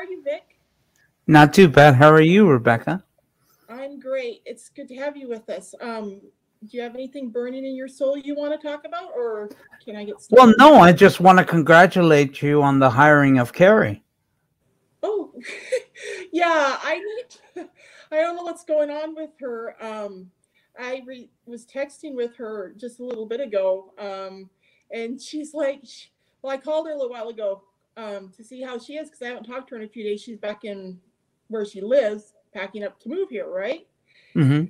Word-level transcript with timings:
How 0.00 0.06
are 0.06 0.10
you, 0.10 0.22
Vic? 0.22 0.56
Not 1.26 1.52
too 1.52 1.68
bad. 1.68 1.94
How 1.94 2.10
are 2.10 2.22
you, 2.22 2.48
Rebecca? 2.48 3.04
I'm 3.68 4.00
great. 4.00 4.40
It's 4.46 4.70
good 4.70 4.88
to 4.88 4.96
have 4.96 5.14
you 5.14 5.28
with 5.28 5.50
us. 5.50 5.74
Um, 5.78 6.22
do 6.62 6.68
you 6.70 6.80
have 6.80 6.94
anything 6.94 7.28
burning 7.28 7.66
in 7.66 7.74
your 7.76 7.86
soul 7.86 8.16
you 8.16 8.34
want 8.34 8.58
to 8.58 8.66
talk 8.66 8.86
about, 8.86 9.10
or 9.14 9.50
can 9.84 9.96
I 9.96 10.04
get 10.04 10.22
started? 10.22 10.42
Well, 10.42 10.54
no. 10.56 10.80
I 10.80 10.92
just 10.92 11.20
want 11.20 11.38
to 11.38 11.44
congratulate 11.44 12.40
you 12.40 12.62
on 12.62 12.78
the 12.78 12.88
hiring 12.88 13.38
of 13.38 13.52
Carrie. 13.52 14.02
Oh, 15.02 15.34
yeah. 16.32 16.78
I 16.82 16.98
need. 17.56 17.68
I 18.10 18.16
don't 18.16 18.36
know 18.36 18.44
what's 18.44 18.64
going 18.64 18.88
on 18.88 19.14
with 19.14 19.32
her. 19.40 19.76
Um, 19.84 20.30
I 20.78 21.02
re- 21.04 21.28
was 21.44 21.66
texting 21.66 22.14
with 22.14 22.34
her 22.36 22.74
just 22.78 23.00
a 23.00 23.04
little 23.04 23.26
bit 23.26 23.40
ago, 23.40 23.92
um, 23.98 24.48
and 24.90 25.20
she's 25.20 25.52
like, 25.52 25.80
she, 25.84 26.08
"Well, 26.40 26.54
I 26.54 26.56
called 26.56 26.86
her 26.86 26.92
a 26.94 26.96
little 26.96 27.10
while 27.10 27.28
ago 27.28 27.64
um, 27.96 28.32
to 28.36 28.44
see 28.44 28.62
how 28.62 28.78
she 28.78 28.96
is 28.96 29.08
because 29.08 29.22
I 29.22 29.28
haven't 29.28 29.44
talked 29.44 29.68
to 29.68 29.74
her 29.74 29.80
in 29.80 29.86
a 29.86 29.90
few 29.90 30.04
days. 30.04 30.22
She's 30.22 30.38
back 30.38 30.64
in 30.64 30.98
where 31.48 31.64
she 31.64 31.80
lives, 31.80 32.32
packing 32.52 32.84
up 32.84 33.00
to 33.00 33.08
move 33.08 33.30
here, 33.30 33.48
right? 33.48 33.86
Mm-hmm. 34.34 34.66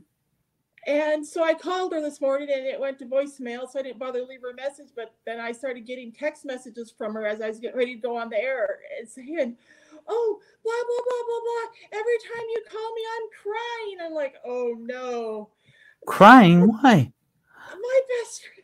And 0.86 1.26
so 1.26 1.44
I 1.44 1.52
called 1.52 1.92
her 1.92 2.00
this 2.00 2.20
morning 2.20 2.48
and 2.52 2.66
it 2.66 2.80
went 2.80 2.98
to 3.00 3.04
voicemail, 3.04 3.70
so 3.70 3.78
I 3.78 3.82
didn't 3.82 3.98
bother 3.98 4.20
to 4.20 4.24
leave 4.24 4.40
her 4.40 4.50
a 4.50 4.54
message. 4.54 4.88
But 4.96 5.12
then 5.26 5.38
I 5.38 5.52
started 5.52 5.86
getting 5.86 6.10
text 6.10 6.46
messages 6.46 6.92
from 6.96 7.12
her 7.14 7.26
as 7.26 7.42
I 7.42 7.48
was 7.48 7.60
getting 7.60 7.76
ready 7.76 7.96
to 7.96 8.00
go 8.00 8.16
on 8.16 8.30
the 8.30 8.38
air 8.38 8.78
and 8.98 9.08
saying, 9.08 9.56
Oh, 10.08 10.40
blah, 10.64 10.72
blah, 10.72 11.04
blah, 11.06 11.22
blah, 11.26 11.40
blah. 11.44 12.00
Every 12.00 12.18
time 12.18 12.46
you 12.48 12.62
call 12.70 12.94
me, 12.94 13.02
I'm 13.14 13.28
crying. 13.42 14.06
I'm 14.06 14.14
like, 14.14 14.36
Oh 14.46 14.74
no. 14.80 15.50
Crying? 16.06 16.66
Why? 16.66 17.12
My 17.70 18.00
best 18.08 18.42
friend 18.42 18.59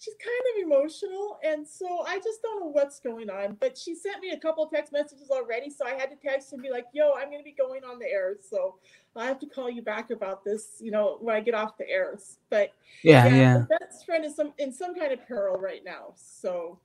she's 0.00 0.14
kind 0.14 0.42
of 0.54 0.72
emotional 0.72 1.38
and 1.44 1.66
so 1.66 2.04
i 2.06 2.16
just 2.16 2.42
don't 2.42 2.60
know 2.60 2.66
what's 2.66 3.00
going 3.00 3.28
on 3.28 3.56
but 3.60 3.76
she 3.76 3.94
sent 3.94 4.20
me 4.20 4.30
a 4.30 4.38
couple 4.38 4.66
text 4.66 4.92
messages 4.92 5.30
already 5.30 5.68
so 5.68 5.86
i 5.86 5.90
had 5.90 6.08
to 6.10 6.16
text 6.16 6.52
and 6.52 6.62
be 6.62 6.70
like 6.70 6.86
yo 6.92 7.12
i'm 7.18 7.26
going 7.26 7.38
to 7.38 7.44
be 7.44 7.54
going 7.56 7.84
on 7.84 7.98
the 7.98 8.06
air 8.06 8.36
so 8.40 8.76
i 9.14 9.26
have 9.26 9.38
to 9.38 9.46
call 9.46 9.68
you 9.68 9.82
back 9.82 10.10
about 10.10 10.42
this 10.44 10.76
you 10.80 10.90
know 10.90 11.18
when 11.20 11.36
i 11.36 11.40
get 11.40 11.54
off 11.54 11.76
the 11.76 11.88
air 11.88 12.18
but 12.48 12.72
yeah 13.04 13.26
yeah, 13.26 13.34
yeah. 13.34 13.64
best 13.78 14.06
friend 14.06 14.24
is 14.24 14.34
some 14.34 14.52
in 14.58 14.72
some 14.72 14.94
kind 14.94 15.12
of 15.12 15.26
peril 15.28 15.60
right 15.60 15.82
now 15.84 16.12
so 16.16 16.78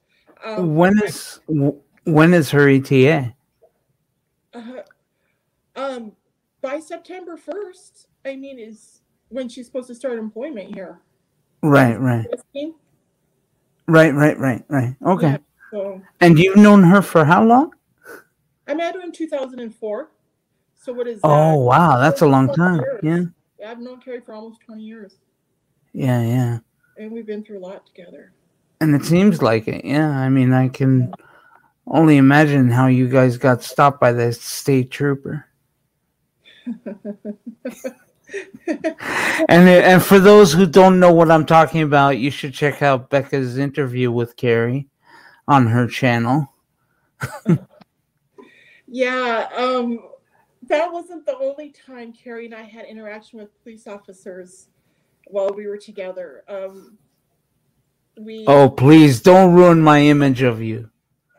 um, 0.44 0.76
when 0.76 1.02
is 1.04 1.40
when 2.04 2.34
is 2.34 2.50
her 2.52 2.68
eta 2.68 3.34
uh, 4.54 4.62
um 5.76 6.12
by 6.62 6.80
september 6.80 7.38
1st 7.38 8.08
i 8.26 8.36
mean 8.36 8.60
is 8.60 9.02
when 9.30 9.50
she's 9.50 9.66
supposed 9.66 9.88
to 9.88 9.96
start 9.96 10.20
employment 10.20 10.74
here. 10.74 11.00
Right 11.62 12.00
right 12.00 12.26
Right, 13.88 14.14
right, 14.14 14.38
right, 14.40 14.64
right. 14.70 14.96
Okay. 15.06 15.28
Yeah, 15.28 15.38
so, 15.72 16.02
and 16.22 16.40
you've 16.40 16.56
known 16.56 16.84
her 16.84 17.02
for 17.02 17.24
how 17.24 17.44
long? 17.44 17.74
I 18.68 18.74
met 18.74 18.96
her 18.96 19.02
in 19.02 19.12
2004. 19.12 20.10
So 20.76 20.94
what 20.94 21.08
is 21.08 21.20
oh, 21.24 21.30
that? 21.30 21.36
Oh, 21.36 21.56
wow. 21.56 21.98
That's 22.00 22.22
a 22.22 22.28
long 22.28 22.54
time. 22.54 22.82
Yeah. 23.04 23.24
yeah. 23.60 23.72
I've 23.72 23.80
known 23.80 24.00
Carrie 24.02 24.22
for 24.22 24.34
almost 24.34 24.62
20 24.62 24.82
years. 24.82 25.18
Yeah, 25.94 26.22
yeah. 26.22 26.60
And 26.98 27.12
we've 27.12 27.26
been 27.26 27.44
through 27.44 27.60
a 27.60 27.66
lot 27.66 27.86
together. 27.86 28.32
And 28.82 28.96
it 28.96 29.06
seems 29.06 29.42
like 29.42 29.68
it. 29.68 29.86
Yeah. 29.86 30.10
I 30.10 30.30
mean, 30.30 30.54
I 30.54 30.68
can 30.70 31.14
only 31.88 32.18
imagine 32.18 32.70
how 32.70 32.88
you 32.88 33.08
guys 33.08 33.38
got 33.38 33.64
stopped 33.64 34.00
by 34.00 34.12
the 34.12 34.34
state 34.34 34.92
trooper. 34.92 35.46
and 38.68 39.70
and 39.70 40.04
for 40.04 40.20
those 40.20 40.54
who 40.54 40.66
don't 40.66 41.00
know 41.00 41.12
what 41.14 41.32
I'm 41.32 41.46
talking 41.46 41.82
about, 41.82 42.18
you 42.18 42.32
should 42.32 42.54
check 42.54 42.82
out 42.82 43.10
Becca's 43.10 43.58
interview 43.58 44.12
with 44.12 44.36
Carrie 44.36 44.88
on 45.48 45.68
her 45.68 45.88
channel. 45.88 46.52
yeah, 48.88 49.48
um, 49.56 50.00
that 50.68 50.92
wasn't 50.92 51.26
the 51.26 51.38
only 51.38 51.72
time 51.72 52.14
Carrie 52.14 52.46
and 52.46 52.56
I 52.56 52.64
had 52.64 52.86
interaction 52.86 53.40
with 53.40 53.62
police 53.64 53.88
officers 53.88 54.68
while 55.28 55.50
we 55.50 55.68
were 55.68 55.78
together. 55.78 56.44
Um, 56.48 56.98
we 58.18 58.46
oh, 58.48 58.70
please 58.70 59.22
don't 59.22 59.54
ruin 59.54 59.82
my 59.82 60.02
image 60.02 60.42
of 60.42 60.62
you. 60.62 60.90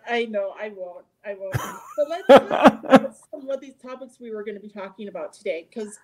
I 0.08 0.26
know 0.26 0.54
I 0.60 0.70
won't. 0.70 1.06
I 1.24 1.34
won't. 1.34 1.56
But 1.96 2.08
let's 2.10 2.26
talk 2.26 2.84
about 2.84 3.16
some 3.30 3.48
of 3.48 3.60
these 3.60 3.76
topics 3.82 4.20
we 4.20 4.30
were 4.30 4.44
going 4.44 4.54
to 4.54 4.60
be 4.60 4.68
talking 4.68 5.08
about 5.08 5.32
today 5.32 5.66
because 5.68 5.98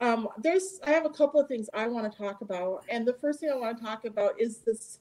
um, 0.00 0.28
there's, 0.38 0.80
I 0.84 0.90
have 0.90 1.04
a 1.04 1.10
couple 1.10 1.40
of 1.40 1.48
things 1.48 1.68
I 1.74 1.86
want 1.86 2.10
to 2.10 2.18
talk 2.18 2.40
about. 2.40 2.84
And 2.88 3.06
the 3.06 3.14
first 3.14 3.40
thing 3.40 3.50
I 3.50 3.56
want 3.56 3.76
to 3.76 3.84
talk 3.84 4.04
about 4.04 4.40
is 4.40 4.58
this 4.58 4.98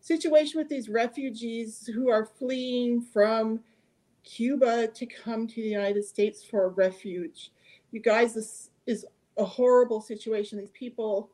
situation 0.00 0.58
with 0.58 0.68
these 0.68 0.88
refugees 0.88 1.86
who 1.86 2.08
are 2.08 2.24
fleeing 2.24 3.02
from 3.02 3.60
Cuba 4.24 4.88
to 4.88 5.06
come 5.06 5.46
to 5.46 5.56
the 5.56 5.68
United 5.68 6.04
States 6.04 6.42
for 6.42 6.70
refuge. 6.70 7.52
You 7.90 8.00
guys, 8.00 8.34
this 8.34 8.70
is 8.86 9.04
a 9.36 9.44
horrible 9.44 10.00
situation. 10.00 10.58
These 10.58 10.70
people 10.70 11.30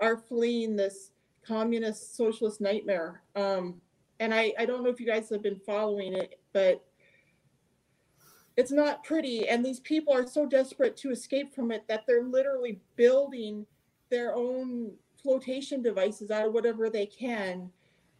are 0.00 0.16
fleeing 0.16 0.74
this 0.74 1.10
communist 1.46 2.16
socialist 2.16 2.60
nightmare. 2.60 3.22
Um, 3.36 3.80
and 4.20 4.34
I, 4.34 4.52
I 4.58 4.66
don't 4.66 4.82
know 4.82 4.90
if 4.90 5.00
you 5.00 5.06
guys 5.06 5.30
have 5.30 5.42
been 5.42 5.60
following 5.64 6.14
it, 6.14 6.40
but 6.52 6.84
it's 8.58 8.72
not 8.72 9.04
pretty 9.04 9.48
and 9.48 9.64
these 9.64 9.78
people 9.78 10.12
are 10.12 10.26
so 10.26 10.44
desperate 10.44 10.96
to 10.96 11.12
escape 11.12 11.54
from 11.54 11.70
it 11.70 11.84
that 11.86 12.02
they're 12.08 12.24
literally 12.24 12.80
building 12.96 13.64
their 14.10 14.34
own 14.34 14.90
flotation 15.22 15.80
devices 15.80 16.32
out 16.32 16.44
of 16.44 16.52
whatever 16.52 16.90
they 16.90 17.06
can. 17.06 17.70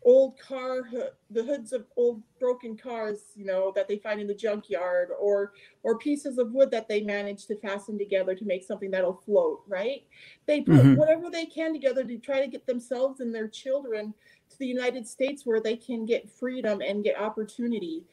Old 0.05 0.39
car 0.39 0.83
the 1.31 1.43
hoods 1.43 1.73
of 1.73 1.87
old 1.97 2.23
broken 2.39 2.77
cars 2.77 3.19
you 3.35 3.45
know 3.45 3.73
that 3.75 3.89
they 3.89 3.99
find 3.99 4.21
in 4.21 4.29
the 4.29 4.35
junkyard 4.35 5.09
or 5.21 5.55
or 5.83 5.99
pieces 5.99 6.39
of 6.39 6.53
wood 6.53 6.71
that 6.71 6.87
they 6.87 7.01
manage 7.01 7.47
to 7.47 7.57
fasten 7.57 7.99
together 7.99 8.37
to 8.37 8.45
make 8.45 8.63
something 8.63 8.93
that'll 8.93 9.21
float 9.27 9.63
right? 9.67 10.05
They 10.47 10.61
put 10.61 10.77
mm-hmm. 10.77 10.95
whatever 10.95 11.31
they 11.31 11.47
can 11.47 11.73
together 11.73 12.05
to 12.05 12.17
try 12.19 12.41
to 12.41 12.47
get 12.47 12.65
themselves 12.65 13.19
and 13.19 13.35
their 13.35 13.49
children 13.49 14.15
to 14.51 14.59
the 14.59 14.69
united 14.69 15.07
states 15.09 15.45
where 15.45 15.61
they 15.61 15.77
can 15.77 16.07
get 16.07 16.31
freedom 16.31 16.81
and 16.81 17.03
get 17.03 17.21
opportunity 17.21 18.05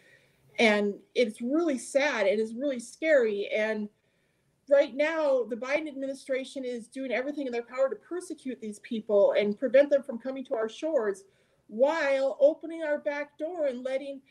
and 0.59 0.95
it's 1.13 1.41
really 1.41 1.77
sad 1.77 2.27
it 2.27 2.39
is 2.39 2.53
really 2.53 2.79
scary. 2.79 3.49
And 3.55 3.89
right 4.69 4.95
now 4.95 5.43
the 5.43 5.55
biden 5.55 5.87
administration 5.87 6.63
is 6.65 6.87
doing 6.87 7.11
everything 7.11 7.45
in 7.45 7.53
their 7.53 7.63
power 7.63 7.89
to 7.89 7.95
persecute 7.95 8.59
these 8.59 8.79
people 8.79 9.33
and 9.37 9.59
prevent 9.59 9.89
them 9.89 10.03
from 10.03 10.17
coming 10.17 10.43
to 10.45 10.55
our 10.55 10.69
shores 10.69 11.23
while 11.67 12.37
opening 12.39 12.83
our 12.83 12.99
back 12.99 13.37
door 13.37 13.65
and 13.67 13.83
letting 13.83 14.21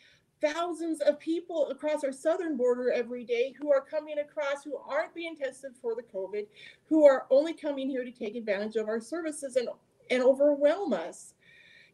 thousands 0.41 1.01
of 1.01 1.19
people 1.21 1.69
across 1.71 2.05
our 2.05 2.13
southern 2.13 2.57
border 2.57 2.93
every 2.93 3.25
day 3.25 3.55
who 3.59 3.73
are 3.73 3.81
coming 3.81 4.19
across 4.19 4.65
who 4.65 4.77
aren't 4.77 5.15
being 5.15 5.37
tested 5.37 5.73
for 5.81 5.95
the 5.95 6.03
covid 6.03 6.47
who 6.89 7.07
are 7.07 7.27
only 7.31 7.53
coming 7.53 7.89
here 7.89 8.05
to 8.05 8.11
take 8.11 8.35
advantage 8.35 8.77
of 8.77 8.89
our 8.89 9.01
services 9.01 9.57
and 9.57 9.69
and 10.11 10.23
overwhelm 10.23 10.93
us. 10.93 11.35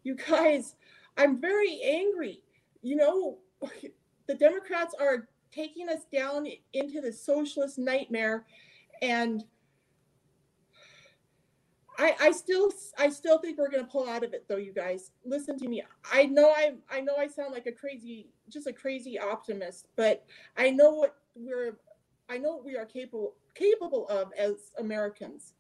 You 0.03 0.15
guys 0.15 0.75
i'm 1.17 1.41
very 1.41 1.81
angry. 1.85 2.43
You 2.83 2.97
know 2.97 3.39
the 4.31 4.37
Democrats 4.37 4.95
are 5.01 5.27
taking 5.51 5.89
us 5.89 6.05
down 6.13 6.47
into 6.73 7.01
the 7.01 7.13
socialist 7.13 7.79
nightmare 7.79 8.45
and 9.03 9.43
I, 11.99 12.15
I 12.21 12.31
still 12.31 12.73
I 12.97 13.11
still 13.11 13.39
think 13.39 13.59
we're 13.59 13.71
gonna 13.71 13.85
pull 13.85 14.09
out 14.09 14.23
of 14.23 14.33
it 14.33 14.47
though, 14.49 14.57
you 14.57 14.73
guys. 14.73 15.11
Listen 15.25 15.59
to 15.59 15.69
me. 15.69 15.83
I 16.13 16.27
know 16.27 16.51
I 16.51 16.75
I 16.89 17.01
know 17.01 17.17
I 17.19 17.27
sound 17.27 17.53
like 17.53 17.67
a 17.67 17.73
crazy, 17.73 18.29
just 18.49 18.69
a 18.69 18.73
crazy 18.73 19.19
optimist, 19.19 19.89
but 19.97 20.25
I 20.57 20.71
know 20.71 20.93
what 20.93 21.17
we're 21.35 21.77
I 22.29 22.39
know 22.39 22.53
what 22.53 22.65
we 22.65 22.77
are 22.77 22.87
capable 22.87 23.35
capable 23.55 24.07
of 24.09 24.33
as 24.39 24.71
Americans 24.79 25.55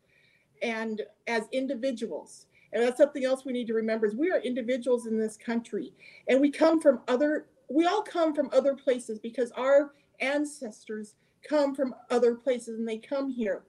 and 0.62 1.02
as 1.26 1.42
individuals. 1.50 2.46
And 2.72 2.82
that's 2.84 2.98
something 2.98 3.24
else 3.24 3.44
we 3.44 3.52
need 3.52 3.66
to 3.66 3.74
remember 3.74 4.06
is 4.06 4.14
we 4.14 4.30
are 4.30 4.38
individuals 4.38 5.06
in 5.06 5.18
this 5.18 5.36
country 5.36 5.92
and 6.28 6.40
we 6.40 6.50
come 6.50 6.80
from 6.80 7.00
other 7.08 7.46
we 7.70 7.86
all 7.86 8.02
come 8.02 8.34
from 8.34 8.50
other 8.52 8.74
places 8.74 9.18
because 9.18 9.52
our 9.52 9.92
ancestors 10.20 11.14
come 11.48 11.74
from 11.74 11.94
other 12.10 12.34
places 12.34 12.78
and 12.78 12.86
they 12.86 12.98
come 12.98 13.30
here. 13.30 13.62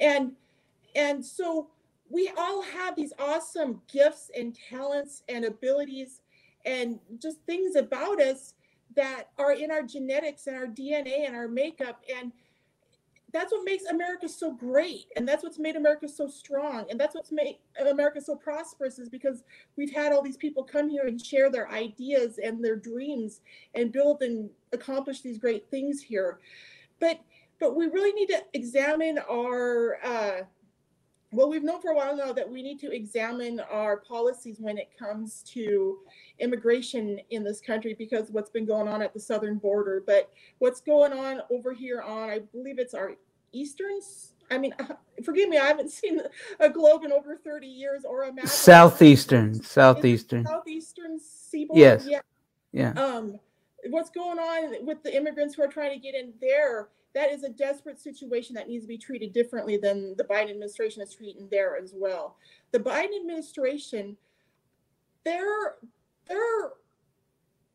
And 0.00 0.32
and 0.96 1.24
so 1.24 1.68
we 2.08 2.30
all 2.36 2.62
have 2.62 2.96
these 2.96 3.12
awesome 3.18 3.80
gifts 3.92 4.30
and 4.36 4.56
talents 4.68 5.22
and 5.28 5.44
abilities 5.44 6.20
and 6.64 6.98
just 7.20 7.38
things 7.46 7.76
about 7.76 8.20
us 8.20 8.54
that 8.96 9.30
are 9.38 9.52
in 9.52 9.70
our 9.70 9.82
genetics 9.82 10.46
and 10.46 10.56
our 10.56 10.66
dna 10.66 11.26
and 11.26 11.36
our 11.36 11.48
makeup. 11.48 12.02
And 12.16 12.32
that's 13.34 13.50
what 13.50 13.64
makes 13.64 13.84
America 13.86 14.28
so 14.28 14.52
great. 14.52 15.06
And 15.16 15.26
that's 15.26 15.42
what's 15.42 15.58
made 15.58 15.74
America 15.74 16.08
so 16.08 16.28
strong. 16.28 16.86
And 16.88 16.98
that's 17.00 17.16
what's 17.16 17.32
made 17.32 17.58
America 17.84 18.20
so 18.20 18.36
prosperous 18.36 19.00
is 19.00 19.08
because 19.08 19.42
we've 19.76 19.92
had 19.92 20.12
all 20.12 20.22
these 20.22 20.36
people 20.36 20.62
come 20.62 20.88
here 20.88 21.08
and 21.08 21.20
share 21.20 21.50
their 21.50 21.68
ideas 21.68 22.38
and 22.38 22.64
their 22.64 22.76
dreams 22.76 23.40
and 23.74 23.90
build 23.90 24.22
and 24.22 24.50
accomplish 24.72 25.20
these 25.20 25.36
great 25.36 25.68
things 25.68 26.00
here. 26.00 26.38
But 27.00 27.20
but 27.58 27.74
we 27.74 27.86
really 27.86 28.12
need 28.12 28.28
to 28.28 28.44
examine 28.52 29.18
our 29.28 29.98
uh, 30.04 30.42
well, 31.34 31.48
we've 31.48 31.64
known 31.64 31.80
for 31.80 31.90
a 31.90 31.94
while 31.94 32.16
now 32.16 32.32
that 32.32 32.48
we 32.48 32.62
need 32.62 32.78
to 32.80 32.92
examine 32.92 33.60
our 33.70 33.96
policies 33.96 34.58
when 34.60 34.78
it 34.78 34.90
comes 34.96 35.42
to 35.48 35.98
immigration 36.38 37.18
in 37.30 37.42
this 37.42 37.60
country 37.60 37.94
because 37.98 38.30
what's 38.30 38.50
been 38.50 38.64
going 38.64 38.86
on 38.86 39.02
at 39.02 39.12
the 39.12 39.18
southern 39.18 39.58
border. 39.58 40.02
But 40.06 40.30
what's 40.58 40.80
going 40.80 41.12
on 41.12 41.40
over 41.50 41.72
here 41.72 42.00
on, 42.00 42.30
I 42.30 42.38
believe 42.38 42.78
it's 42.78 42.94
our 42.94 43.14
eastern. 43.52 43.98
I 44.50 44.58
mean, 44.58 44.74
forgive 45.24 45.48
me, 45.48 45.58
I 45.58 45.66
haven't 45.66 45.90
seen 45.90 46.20
a 46.60 46.70
globe 46.70 47.02
in 47.02 47.10
over 47.10 47.36
30 47.36 47.66
years 47.66 48.04
or 48.04 48.24
a 48.24 48.32
map. 48.32 48.46
Southeastern, 48.46 49.54
southeastern, 49.54 50.46
southeastern 50.46 51.18
seaboard. 51.18 51.78
Yes. 51.78 52.06
Yeah. 52.08 52.20
yeah. 52.72 52.90
Um, 52.90 53.40
what's 53.90 54.10
going 54.10 54.38
on 54.38 54.86
with 54.86 55.02
the 55.02 55.14
immigrants 55.14 55.56
who 55.56 55.62
are 55.62 55.68
trying 55.68 55.92
to 55.92 55.98
get 55.98 56.14
in 56.14 56.32
there? 56.40 56.90
That 57.14 57.30
is 57.30 57.44
a 57.44 57.48
desperate 57.48 58.00
situation 58.00 58.54
that 58.54 58.68
needs 58.68 58.84
to 58.84 58.88
be 58.88 58.98
treated 58.98 59.32
differently 59.32 59.76
than 59.76 60.14
the 60.16 60.24
Biden 60.24 60.50
administration 60.50 61.02
is 61.02 61.14
treating 61.14 61.48
there 61.50 61.76
as 61.76 61.92
well. 61.94 62.36
The 62.72 62.80
Biden 62.80 63.16
administration, 63.20 64.16
their 65.24 65.76
their 66.28 66.70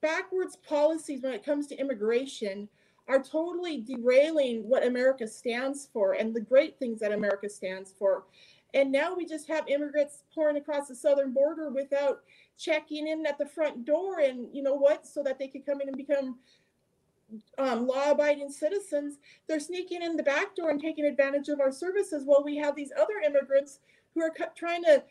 backwards 0.01 0.57
policies 0.57 1.21
when 1.21 1.33
it 1.33 1.45
comes 1.45 1.68
to 1.68 1.77
immigration 1.77 2.68
are 3.07 3.21
totally 3.21 3.77
derailing 3.81 4.68
what 4.68 4.86
America 4.86 5.27
stands 5.27 5.89
for 5.92 6.13
and 6.13 6.33
the 6.33 6.42
great 6.42 6.77
things 6.77 7.00
that 7.00 7.12
America 7.12 7.50
stands 7.50 7.94
for. 7.97 8.25
And 8.74 8.92
now 8.92 9.15
we 9.15 9.25
just 9.25 9.47
have 9.47 9.68
immigrants 9.68 10.24
pouring 10.33 10.57
across 10.57 10.88
the 10.88 10.95
southern 10.95 11.33
border 11.33 11.71
without 11.71 12.21
checking 12.57 13.07
in 13.07 13.25
at 13.25 13.38
the 13.38 13.45
front 13.47 13.85
door 13.85 14.19
and 14.19 14.47
you 14.53 14.62
know 14.62 14.75
what 14.75 15.07
so 15.07 15.24
that 15.24 15.39
they 15.39 15.47
could 15.47 15.65
come 15.65 15.81
in 15.81 15.88
and 15.88 15.97
become 15.97 16.38
um, 17.57 17.87
law-abiding 17.87 18.51
citizens, 18.51 19.17
they're 19.47 19.59
sneaking 19.59 20.01
in 20.01 20.15
the 20.15 20.23
back 20.23 20.55
door 20.55 20.69
and 20.69 20.81
taking 20.81 21.05
advantage 21.05 21.49
of 21.49 21.59
our 21.59 21.71
services 21.71 22.23
while 22.25 22.43
we 22.43 22.57
have 22.57 22.75
these 22.75 22.91
other 22.99 23.19
immigrants 23.25 23.79
who 24.13 24.21
are 24.21 24.33
trying 24.55 24.83
to 24.83 25.03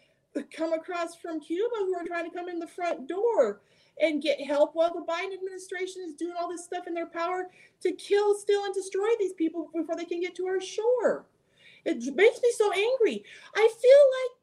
come 0.57 0.73
across 0.73 1.15
from 1.15 1.41
Cuba 1.41 1.75
who 1.79 1.95
are 1.97 2.07
trying 2.07 2.29
to 2.29 2.37
come 2.37 2.49
in 2.49 2.59
the 2.59 2.67
front 2.67 3.09
door 3.09 3.61
and 4.01 4.23
get 4.23 4.41
help 4.41 4.75
while 4.75 4.93
the 4.93 5.01
Biden 5.01 5.35
administration 5.35 6.03
is 6.07 6.15
doing 6.15 6.35
all 6.39 6.49
this 6.49 6.65
stuff 6.65 6.87
in 6.87 6.95
their 6.95 7.07
power 7.07 7.49
to 7.81 7.93
kill, 7.93 8.35
steal, 8.39 8.65
and 8.65 8.75
destroy 8.75 9.09
these 9.19 9.33
people 9.33 9.69
before 9.75 9.97
they 9.97 10.05
can 10.05 10.21
get 10.21 10.37
to 10.37 10.47
our 10.47 10.61
shore. 10.61 11.27
It 11.85 11.97
makes 12.15 12.41
me 12.43 12.53
so 12.57 12.71
angry. 12.73 13.25
I 13.55 13.69
feel 13.69 14.03
like 14.19 14.35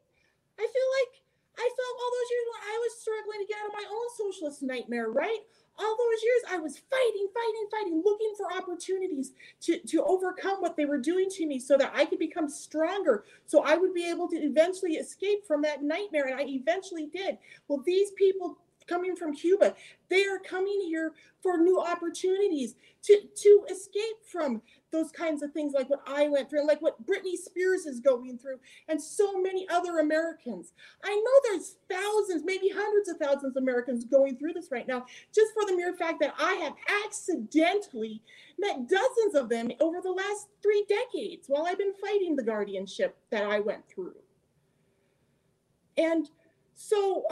I 0.58 0.68
feel 0.72 0.90
like 1.00 1.22
I 1.58 1.70
felt 1.70 2.00
all 2.00 2.12
those 2.12 2.32
years 2.32 2.48
when 2.52 2.64
I 2.64 2.78
was 2.80 3.00
struggling 3.00 3.40
to 3.40 3.48
get 3.48 3.58
out 3.62 3.68
of 3.68 3.74
my 3.74 3.86
own 3.90 4.08
socialist 4.18 4.64
nightmare, 4.64 5.10
right? 5.10 5.40
All 5.78 5.98
those 5.98 6.24
years 6.24 6.42
I 6.50 6.60
was 6.60 6.78
fighting, 6.78 7.28
fighting, 7.34 7.68
fighting, 7.72 8.02
looking 8.04 8.34
for 8.38 8.54
opportunities 8.54 9.34
to, 9.62 9.80
to 9.80 10.04
overcome 10.04 10.62
what 10.62 10.78
they 10.78 10.86
were 10.86 10.98
doing 10.98 11.30
to 11.32 11.46
me 11.46 11.60
so 11.60 11.78
that 11.78 11.92
I 11.96 12.06
could 12.06 12.20
become 12.20 12.50
stronger, 12.50 13.26
so 13.46 13.64
I 13.64 13.76
would 13.76 13.94
be 13.94 14.10
able 14.10 14.28
to 14.30 14.38
eventually 14.38 14.94
escape 14.94 15.46
from 15.46 15.62
that 15.64 15.84
nightmare. 15.84 16.26
And 16.26 16.40
I 16.40 16.46
eventually 16.46 17.08
did. 17.08 17.38
Well, 17.68 17.84
these 17.86 18.12
people 18.12 18.58
coming 18.88 19.16
from 19.16 19.36
Cuba, 19.36 19.76
they 20.10 20.26
are 20.26 20.40
coming 20.40 20.82
here 20.86 21.14
for 21.42 21.58
new 21.58 21.80
opportunities 21.80 22.76
to, 23.04 23.22
to 23.36 23.66
escape 23.70 24.18
from 24.24 24.62
those 24.92 25.12
kinds 25.12 25.44
of 25.44 25.52
things 25.52 25.74
like 25.74 25.90
what 25.90 26.02
I 26.08 26.28
went 26.28 26.50
through, 26.50 26.66
like 26.66 26.82
what 26.82 27.06
Britney 27.06 27.36
Spears 27.36 27.86
is 27.86 28.00
going 28.00 28.38
through, 28.38 28.60
and 28.88 29.02
so 29.02 29.40
many 29.42 29.68
other 29.70 30.00
Americans. 30.00 30.74
I 31.04 31.14
know 31.14 31.52
there's 31.52 31.76
thousands, 31.90 32.44
maybe 32.46 32.70
hundreds 32.74 33.10
of 33.10 33.18
thousands 33.18 33.56
of 33.56 33.62
Americans 33.62 34.06
going 34.06 34.38
through 34.38 34.54
this 34.54 34.72
right 34.72 34.88
now, 34.88 35.06
just 35.34 35.54
for 35.54 35.66
the 35.66 35.76
mere 35.76 35.94
fact 35.94 36.20
that 36.22 36.34
I 36.40 36.54
have 36.56 36.74
accidentally 37.06 38.22
met 38.58 38.88
dozens 38.88 39.36
of 39.36 39.50
them 39.50 39.70
over 39.82 40.02
the 40.02 40.12
last 40.12 40.48
three 40.64 40.86
decades 40.88 41.48
while 41.48 41.66
I've 41.68 41.78
been 41.78 41.94
fighting 41.94 42.36
the 42.36 42.44
guardianship 42.44 43.18
that 43.32 43.44
I 43.44 43.60
went 43.60 43.88
through. 43.88 44.16
And 45.98 46.30
so 46.74 47.26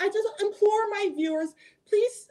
I 0.00 0.08
just 0.08 0.28
implore 0.40 0.88
my 0.90 1.10
viewers, 1.14 1.50
please 1.88 2.28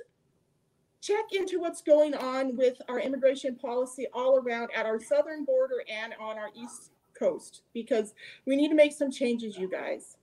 check 1.02 1.26
into 1.34 1.60
what's 1.60 1.82
going 1.82 2.14
on 2.16 2.56
with 2.56 2.82
our 2.88 3.00
immigration 3.00 3.56
policy 3.56 4.08
all 4.14 4.38
around 4.38 4.70
at 4.76 4.86
our 4.86 5.00
southern 5.00 5.44
border 5.44 5.84
and 5.90 6.14
on 6.20 6.38
our 6.38 6.50
east 6.56 6.92
coast 7.18 7.64
because 7.74 8.14
we 8.46 8.56
need 8.56 8.70
to 8.70 8.76
make 8.76 8.94
some 8.94 9.12
changes, 9.12 9.58
you 9.58 9.70
guys. 9.70 10.18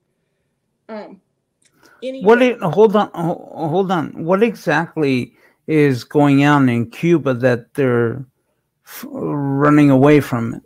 Um, 0.88 1.20
what? 2.22 2.42
It, 2.42 2.60
hold 2.60 2.96
on, 2.96 3.10
hold 3.14 3.90
on. 3.90 4.24
What 4.24 4.42
exactly 4.42 5.34
is 5.66 6.04
going 6.04 6.44
on 6.44 6.68
in 6.68 6.90
Cuba 6.90 7.34
that 7.34 7.74
they're 7.74 8.24
running 9.04 9.90
away 9.90 10.20
from 10.20 10.54
it? 10.54 10.62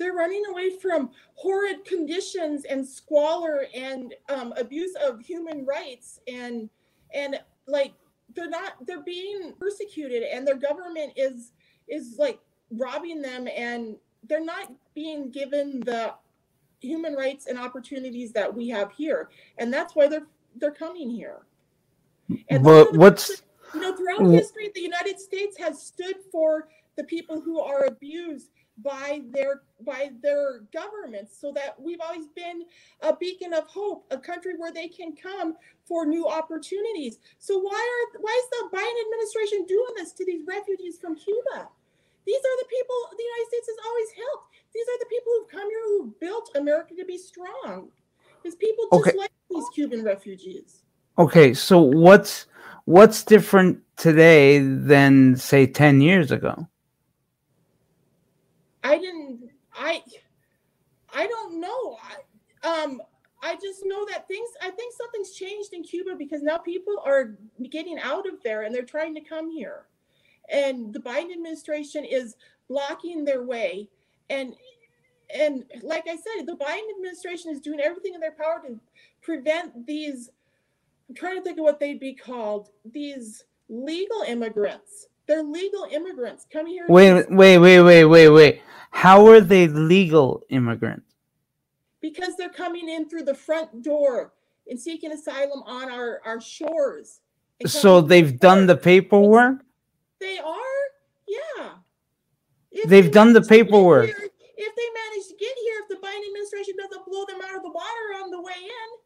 They're 0.00 0.14
running 0.14 0.42
away 0.50 0.70
from 0.70 1.10
horrid 1.34 1.84
conditions 1.84 2.64
and 2.64 2.86
squalor 2.86 3.66
and 3.74 4.14
um, 4.30 4.54
abuse 4.56 4.94
of 4.96 5.20
human 5.20 5.66
rights 5.66 6.20
and 6.26 6.70
and 7.12 7.38
like 7.68 7.92
they're 8.34 8.48
not 8.48 8.74
they're 8.86 9.02
being 9.02 9.52
persecuted 9.60 10.22
and 10.22 10.48
their 10.48 10.56
government 10.56 11.12
is 11.16 11.52
is 11.86 12.16
like 12.18 12.40
robbing 12.70 13.20
them 13.20 13.46
and 13.54 13.94
they're 14.26 14.42
not 14.42 14.72
being 14.94 15.30
given 15.30 15.80
the 15.80 16.14
human 16.80 17.14
rights 17.14 17.46
and 17.46 17.58
opportunities 17.58 18.32
that 18.32 18.54
we 18.54 18.68
have 18.70 18.90
here. 18.92 19.28
And 19.58 19.70
that's 19.70 19.94
why 19.94 20.08
they're 20.08 20.26
they're 20.56 20.72
coming 20.72 21.10
here. 21.10 21.40
And 22.48 22.64
but 22.64 22.94
what's 22.94 23.42
you 23.74 23.80
know 23.82 23.94
throughout 23.94 24.32
history 24.32 24.70
the 24.74 24.80
united 24.80 25.20
states 25.20 25.56
has 25.58 25.80
stood 25.80 26.16
for 26.32 26.68
the 26.96 27.04
people 27.04 27.40
who 27.40 27.60
are 27.60 27.84
abused 27.84 28.48
by 28.82 29.22
their 29.30 29.62
by 29.84 30.10
their 30.22 30.60
governments 30.72 31.36
so 31.38 31.52
that 31.52 31.80
we've 31.80 32.00
always 32.00 32.26
been 32.28 32.64
a 33.02 33.14
beacon 33.16 33.52
of 33.52 33.64
hope 33.66 34.06
a 34.10 34.18
country 34.18 34.54
where 34.56 34.72
they 34.72 34.88
can 34.88 35.14
come 35.16 35.56
for 35.84 36.06
new 36.06 36.26
opportunities. 36.26 37.18
So 37.38 37.58
why 37.58 37.72
are 37.72 38.20
why 38.20 38.42
is 38.42 38.50
the 38.50 38.76
biden 38.76 39.04
administration 39.06 39.66
doing 39.66 39.94
this 39.96 40.12
to 40.12 40.24
these 40.24 40.42
refugees 40.46 40.98
from 40.98 41.16
cuba? 41.16 41.68
These 42.26 42.38
are 42.38 42.56
the 42.62 42.68
people 42.68 42.96
the 43.16 43.22
united 43.22 43.48
states 43.48 43.68
has 43.68 43.86
always 43.86 44.10
helped. 44.16 44.46
These 44.72 44.86
are 44.86 44.98
the 45.00 45.06
people 45.06 45.32
who've 45.38 45.50
come 45.50 45.68
here 45.68 45.84
who 45.86 46.14
built 46.20 46.50
america 46.56 46.94
to 46.96 47.04
be 47.04 47.18
strong. 47.18 47.88
These 48.42 48.56
people 48.56 48.84
just 48.92 49.08
okay. 49.08 49.18
like 49.18 49.32
these 49.50 49.68
cuban 49.74 50.04
refugees. 50.04 50.82
Okay 51.18 51.54
so 51.54 51.80
what's 51.80 52.46
what's 52.84 53.24
different 53.24 53.80
today 53.96 54.58
than 54.58 55.36
say 55.36 55.66
10 55.66 56.00
years 56.00 56.30
ago 56.30 56.66
I 58.82 58.98
didn't. 58.98 59.50
I. 59.74 60.02
I 61.12 61.26
don't 61.26 61.60
know. 61.60 61.98
I, 62.02 62.82
um. 62.82 63.00
I 63.42 63.54
just 63.54 63.86
know 63.86 64.04
that 64.10 64.28
things. 64.28 64.50
I 64.60 64.70
think 64.70 64.94
something's 64.94 65.32
changed 65.32 65.72
in 65.72 65.82
Cuba 65.82 66.14
because 66.14 66.42
now 66.42 66.58
people 66.58 67.02
are 67.06 67.36
getting 67.70 67.98
out 67.98 68.28
of 68.28 68.42
there 68.42 68.62
and 68.62 68.74
they're 68.74 68.82
trying 68.82 69.14
to 69.14 69.22
come 69.22 69.50
here, 69.50 69.86
and 70.50 70.92
the 70.92 70.98
Biden 70.98 71.32
administration 71.32 72.04
is 72.04 72.36
blocking 72.68 73.24
their 73.24 73.42
way. 73.42 73.88
And 74.28 74.54
and 75.34 75.64
like 75.82 76.04
I 76.06 76.16
said, 76.16 76.46
the 76.46 76.56
Biden 76.56 76.90
administration 76.96 77.50
is 77.50 77.60
doing 77.60 77.80
everything 77.80 78.14
in 78.14 78.20
their 78.20 78.32
power 78.32 78.62
to 78.66 78.78
prevent 79.22 79.86
these. 79.86 80.30
I'm 81.08 81.14
trying 81.14 81.36
to 81.36 81.42
think 81.42 81.58
of 81.58 81.64
what 81.64 81.80
they'd 81.80 81.98
be 81.98 82.14
called. 82.14 82.68
These 82.84 83.44
legal 83.70 84.22
immigrants 84.28 85.08
they're 85.30 85.44
legal 85.44 85.86
immigrants 85.92 86.44
coming 86.52 86.72
here. 86.72 86.86
Wait, 86.88 87.30
wait, 87.30 87.58
wait, 87.58 87.80
wait, 87.80 88.04
wait, 88.04 88.28
wait. 88.28 88.62
How 88.90 89.26
are 89.28 89.40
they 89.40 89.68
legal 89.68 90.42
immigrants? 90.50 91.14
Because 92.00 92.36
they're 92.36 92.48
coming 92.48 92.88
in 92.88 93.08
through 93.08 93.24
the 93.24 93.34
front 93.34 93.82
door 93.82 94.32
and 94.68 94.78
seeking 94.78 95.12
asylum 95.12 95.62
on 95.66 95.90
our, 95.90 96.20
our 96.24 96.40
shores. 96.40 97.20
So 97.66 98.00
they've 98.00 98.38
done 98.38 98.66
the 98.66 98.76
paperwork? 98.76 99.62
They 100.18 100.38
are? 100.38 100.54
Yeah. 101.28 101.70
If 102.70 102.88
they've 102.88 103.04
they 103.04 103.10
done 103.10 103.32
the 103.32 103.42
paperwork. 103.42 104.06
Here, 104.06 104.16
if 104.56 104.76
they 104.76 104.88
manage 104.94 105.28
to 105.28 105.36
get 105.38 105.56
here, 105.62 105.82
if 105.82 105.88
the 105.88 105.96
Biden 106.06 106.26
administration 106.26 106.74
doesn't 106.78 107.06
blow 107.06 107.24
them 107.26 107.40
out 107.42 107.56
of 107.56 107.62
the 107.62 107.70
water 107.70 108.22
on 108.22 108.30
the 108.30 108.40
way 108.40 108.52
in. 108.56 108.98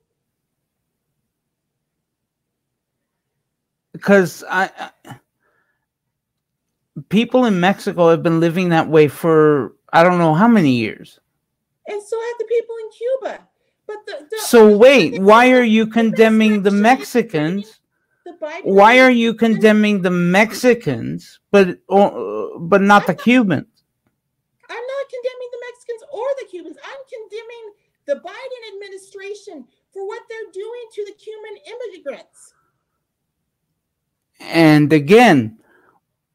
Because 3.93 4.45
I, 4.49 4.71
I 5.05 5.17
people 7.09 7.45
in 7.45 7.61
Mexico 7.61 8.11
have 8.11 8.23
been 8.23 8.41
living 8.41 8.69
that 8.71 8.88
way 8.88 9.09
for 9.09 9.74
I 9.95 10.03
don't 10.03 10.19
know 10.19 10.35
how 10.35 10.49
many 10.49 10.73
years. 10.73 11.21
And 11.87 12.03
so 12.03 12.21
have 12.21 12.39
the 12.41 12.47
people 12.47 12.75
in 12.83 12.89
Cuba. 13.01 13.49
But 13.87 13.99
the, 14.07 14.27
the 14.29 14.39
so 14.43 14.77
wait, 14.77 15.21
why 15.21 15.53
are 15.53 15.63
you 15.63 15.87
condemning 15.87 16.63
the 16.63 16.73
Mexicans? 16.73 17.81
The 18.25 18.33
why 18.65 18.99
are 18.99 19.11
you 19.11 19.35
condemning 19.35 20.03
the 20.03 20.11
Mexicans, 20.11 21.39
but 21.53 21.79
uh, 21.89 22.59
but 22.59 22.81
not 22.81 23.07
the 23.07 23.15
Cubans? 23.15 23.85
I'm 24.69 24.87
not 24.95 25.05
condemning 25.15 25.51
the 25.53 25.63
Mexicans 25.69 26.03
or 26.11 26.27
the 26.41 26.47
Cubans. 26.51 26.79
I'm 26.83 27.03
condemning 27.15 27.65
the 28.07 28.17
Biden 28.29 28.63
administration 28.75 29.67
for 29.93 30.07
what 30.09 30.23
they're 30.29 30.53
doing 30.53 30.85
to 30.95 31.05
the 31.05 31.13
Cuban 31.13 31.57
immigrants. 31.73 32.55
And 34.41 34.93
again, 34.93 35.59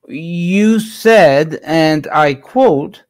you 0.08 0.80
said, 0.80 1.60
and 1.63 2.08
I 2.08 2.36
quote, 2.36 3.04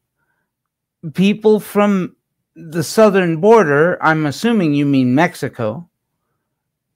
people 1.14 1.60
from 1.60 2.16
the 2.54 2.82
southern 2.82 3.40
border, 3.40 4.02
I'm 4.02 4.26
assuming 4.26 4.74
you 4.74 4.86
mean 4.86 5.14
Mexico, 5.14 5.88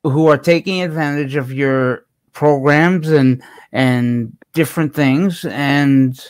who 0.03 0.27
are 0.27 0.39
taking 0.39 0.83
advantage 0.83 1.37
of 1.37 1.53
your 1.53 2.07
programs 2.33 3.11
and 3.11 3.43
and 3.73 4.37
different 4.53 4.95
things 4.95 5.45
and 5.45 6.21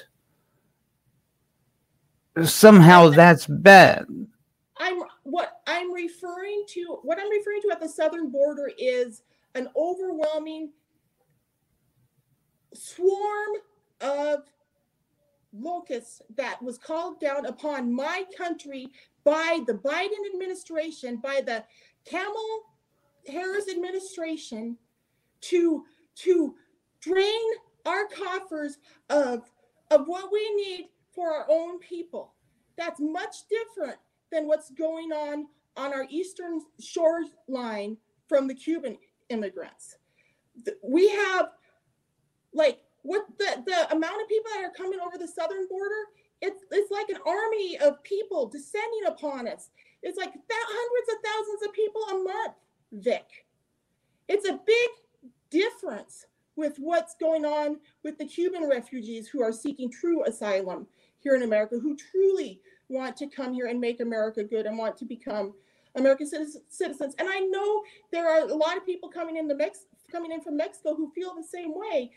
somehow 2.45 3.09
that's 3.09 3.47
bad. 3.47 4.07
I'm 4.79 5.03
what 5.23 5.61
I'm 5.67 5.93
referring 5.93 6.65
to 6.69 6.99
what 7.03 7.19
I'm 7.19 7.31
referring 7.31 7.63
to 7.63 7.69
at 7.73 7.81
the 7.81 7.89
southern 7.89 8.31
border 8.31 8.71
is 8.79 9.23
an 9.55 9.69
overwhelming 9.77 10.71
swarm 12.75 13.51
of 14.01 14.45
locusts 15.59 16.21
that 16.37 16.63
was 16.63 16.79
called 16.79 17.21
down 17.21 17.47
upon 17.47 17.93
my 17.93 18.25
country 18.37 18.89
by 19.25 19.61
the 19.67 19.75
Biden 19.75 20.33
administration, 20.33 21.17
by 21.17 21.41
the 21.45 21.65
Kamala 22.09 22.61
Harris 23.27 23.69
administration 23.71 24.77
to 25.43 25.85
to 26.17 26.55
drain 27.01 27.51
our 27.87 28.07
coffers 28.07 28.79
of 29.11 29.51
of 29.91 30.07
what 30.07 30.33
we 30.33 30.55
need 30.55 30.89
for 31.15 31.33
our 31.33 31.47
own 31.51 31.79
people. 31.79 32.35
That's 32.77 33.01
much 33.01 33.37
different 33.49 33.99
than 34.33 34.49
what's 34.49 34.71
going 34.71 35.13
on 35.13 35.47
on 35.77 35.93
our 35.93 36.07
eastern 36.11 36.61
shoreline 36.81 37.97
from 38.29 38.49
the 38.49 38.55
Cuban 38.55 38.97
immigrants. 39.29 39.97
We 40.83 41.09
have 41.09 41.51
like 42.53 42.81
what 43.05 43.27
the, 43.39 43.63
the 43.67 43.93
amount 43.95 44.21
of 44.23 44.29
people 44.29 44.51
that 44.55 44.65
are 44.65 44.73
coming 44.73 44.99
over 44.99 45.19
the 45.19 45.29
southern 45.29 45.69
border, 45.69 46.09
it's 46.41 46.63
it's 46.71 46.91
like 46.91 47.09
an 47.11 47.19
army 47.27 47.79
of 47.79 48.03
people 48.03 48.49
descending 48.49 49.07
upon 49.07 49.47
us. 49.47 49.69
It's 50.03 50.19
like 50.19 50.33
th- 50.33 50.43
hundreds 50.51 51.13
of 51.13 51.19
thousands 51.25 51.63
of 51.69 51.73
people 51.75 52.03
a 52.11 52.25
month, 52.25 52.55
Vic. 52.93 53.47
It's 54.29 54.49
a 54.49 54.59
big 54.67 54.89
difference 55.51 56.27
with 56.57 56.77
what's 56.79 57.15
going 57.17 57.45
on 57.45 57.79
with 58.03 58.17
the 58.17 58.25
Cuban 58.25 58.69
refugees 58.69 59.29
who 59.29 59.43
are 59.43 59.53
seeking 59.53 59.91
true 59.91 60.25
asylum 60.25 60.87
here 61.19 61.35
in 61.35 61.43
America, 61.43 61.79
who 61.79 61.97
truly 61.97 62.61
want 62.89 63.17
to 63.19 63.27
come 63.27 63.53
here 63.53 63.67
and 63.67 63.81
make 63.81 64.01
America 64.01 64.43
good 64.45 64.67
and 64.67 64.79
want 64.79 64.97
to 64.99 65.05
become 65.05 65.53
American 65.97 66.27
citizens. 66.27 67.15
And 67.19 67.29
I 67.29 67.41
know 67.41 67.83
there 68.13 68.29
are 68.29 68.49
a 68.49 68.55
lot 68.55 68.77
of 68.77 68.87
people 68.87 69.09
coming 69.09 69.37
into 69.37 69.55
Mex- 69.55 69.87
coming 70.11 70.33
in 70.33 70.41
from 70.41 70.57
Mexico 70.57 70.95
who 70.95 71.11
feel 71.13 71.35
the 71.35 71.43
same 71.43 71.73
way. 71.75 72.11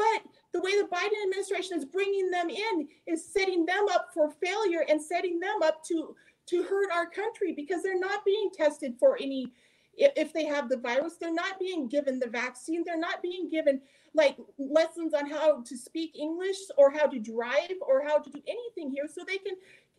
But 0.00 0.22
the 0.52 0.62
way 0.62 0.80
the 0.80 0.88
Biden 0.88 1.22
administration 1.24 1.76
is 1.76 1.84
bringing 1.84 2.30
them 2.30 2.48
in 2.48 2.88
is 3.06 3.30
setting 3.30 3.66
them 3.66 3.86
up 3.92 4.08
for 4.14 4.30
failure 4.42 4.86
and 4.88 5.02
setting 5.02 5.38
them 5.38 5.62
up 5.62 5.84
to 5.88 6.16
to 6.46 6.62
hurt 6.62 6.90
our 6.90 7.08
country 7.08 7.52
because 7.54 7.82
they're 7.82 7.98
not 7.98 8.24
being 8.24 8.50
tested 8.56 8.94
for 8.98 9.18
any 9.20 9.52
if 9.96 10.32
they 10.32 10.46
have 10.46 10.70
the 10.70 10.78
virus. 10.78 11.16
They're 11.20 11.34
not 11.34 11.60
being 11.60 11.86
given 11.86 12.18
the 12.18 12.30
vaccine. 12.30 12.82
They're 12.84 12.98
not 12.98 13.20
being 13.20 13.50
given 13.50 13.82
like 14.14 14.38
lessons 14.58 15.12
on 15.12 15.28
how 15.28 15.62
to 15.62 15.76
speak 15.76 16.16
english 16.18 16.56
or 16.78 16.90
how 16.90 17.06
to 17.06 17.18
drive 17.18 17.78
or 17.86 18.02
how 18.02 18.18
to 18.18 18.30
do 18.30 18.40
anything 18.48 18.90
here 18.90 19.06
so 19.06 19.22
they 19.22 19.38
can 19.38 19.54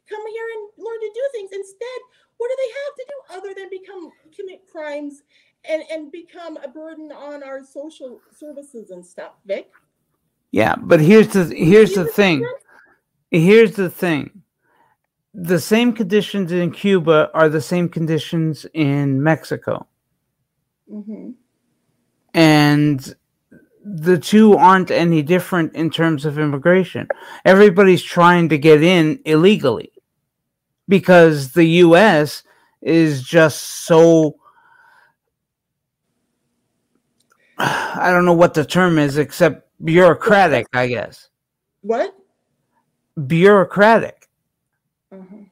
come 0.09 0.27
here 0.27 0.47
and 0.55 0.83
learn 0.83 0.99
to 0.99 1.11
do 1.13 1.29
things. 1.31 1.51
Instead 1.53 2.01
what 2.37 2.49
do 2.49 2.55
they 2.57 2.73
have 2.81 2.95
to 2.95 3.05
do 3.07 3.37
other 3.37 3.53
than 3.55 3.69
become 3.69 4.11
commit 4.35 4.61
crimes 4.69 5.21
and 5.69 5.83
and 5.91 6.11
become 6.11 6.57
a 6.57 6.67
burden 6.67 7.11
on 7.11 7.43
our 7.43 7.63
social 7.63 8.19
services 8.35 8.89
and 8.89 9.05
stuff 9.05 9.33
vic 9.45 9.69
yeah 10.51 10.75
but 10.77 10.99
here's 10.99 11.29
the 11.29 11.45
here's 11.55 11.93
the 11.93 12.05
thing 12.05 12.45
here's 13.31 13.73
the 13.73 13.89
thing 13.89 14.41
the 15.33 15.59
same 15.59 15.93
conditions 15.93 16.51
in 16.51 16.71
Cuba 16.71 17.29
are 17.33 17.47
the 17.47 17.61
same 17.61 17.87
conditions 17.87 18.65
in 18.73 19.23
Mexico. 19.23 19.87
Mm-hmm. 20.91 21.31
And 22.33 23.15
the 23.83 24.17
two 24.17 24.55
aren't 24.55 24.91
any 24.91 25.21
different 25.21 25.73
in 25.73 25.89
terms 25.89 26.25
of 26.25 26.37
immigration. 26.37 27.07
Everybody's 27.45 28.03
trying 28.03 28.49
to 28.49 28.57
get 28.57 28.83
in 28.83 29.21
illegally 29.25 29.93
because 30.87 31.53
the 31.53 31.65
US 31.65 32.43
is 32.81 33.23
just 33.23 33.85
so 33.85 34.35
I 37.57 38.11
don't 38.11 38.25
know 38.25 38.33
what 38.33 38.53
the 38.53 38.65
term 38.65 38.99
is 38.99 39.17
except 39.17 39.67
bureaucratic, 39.83 40.67
I 40.73 40.87
guess. 40.87 41.29
What? 41.81 42.15
Bureaucratic. 43.27 44.27
Mm-hmm. 45.13 45.43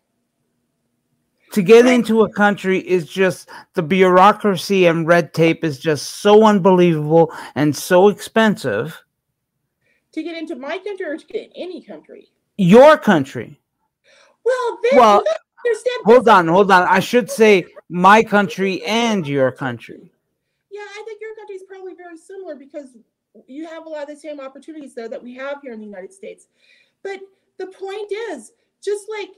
To 1.54 1.64
get 1.64 1.88
into 1.88 2.22
a 2.22 2.32
country 2.32 2.80
is 2.80 3.10
just 3.10 3.50
the 3.74 3.82
bureaucracy 3.82 4.86
and 4.86 5.08
red 5.08 5.34
tape 5.34 5.64
is 5.64 5.80
just 5.80 6.18
so 6.22 6.46
unbelievable 6.46 7.34
and 7.56 7.76
so 7.76 8.08
expensive. 8.08 9.04
To 10.12 10.24
get 10.24 10.38
into 10.38 10.56
my 10.56 10.78
country 10.78 11.06
or 11.06 11.18
to 11.18 11.26
get 11.26 11.46
in 11.48 11.52
any 11.56 11.82
country? 11.82 12.30
Your 12.58 12.98
country. 12.98 13.60
Well, 14.46 14.80
then 14.84 15.00
well, 15.00 15.24
understand. 15.66 16.02
Hold 16.06 16.30
on, 16.30 16.48
hold 16.48 16.72
on. 16.72 16.88
I 16.88 17.00
should 17.00 17.32
say 17.32 17.66
my 17.90 18.24
country 18.24 18.84
and 18.86 19.28
your 19.28 19.52
country. 19.52 20.12
Yeah, 20.72 20.82
I 20.82 21.04
think 21.06 21.20
your 21.20 21.36
country 21.36 21.56
is 21.56 21.64
probably 21.64 21.96
very 21.96 22.18
similar 22.18 22.56
because 22.56 22.96
you 23.50 23.68
have 23.68 23.86
a 23.86 23.90
lot 23.90 24.04
of 24.04 24.10
the 24.10 24.16
same 24.16 24.40
opportunities 24.40 24.94
there 24.94 25.10
that 25.10 25.22
we 25.22 25.36
have 25.36 25.62
here 25.62 25.74
in 25.74 25.80
the 25.80 25.86
United 25.86 26.14
States. 26.14 26.48
But 27.04 27.20
the 27.58 27.68
point 27.68 28.12
is, 28.12 28.52
just 28.82 29.06
like 29.10 29.30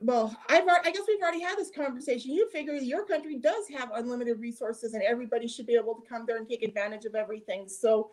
well, 0.00 0.36
I've 0.48 0.66
I 0.68 0.90
guess 0.90 1.02
we've 1.06 1.20
already 1.22 1.40
had 1.40 1.56
this 1.56 1.70
conversation. 1.70 2.32
You 2.32 2.50
figure 2.50 2.74
your 2.74 3.06
country 3.06 3.38
does 3.38 3.68
have 3.76 3.90
unlimited 3.94 4.40
resources, 4.40 4.94
and 4.94 5.02
everybody 5.02 5.46
should 5.46 5.66
be 5.66 5.76
able 5.76 5.94
to 5.94 6.08
come 6.08 6.24
there 6.26 6.36
and 6.36 6.48
take 6.48 6.62
advantage 6.62 7.04
of 7.04 7.14
everything. 7.14 7.68
So, 7.68 8.10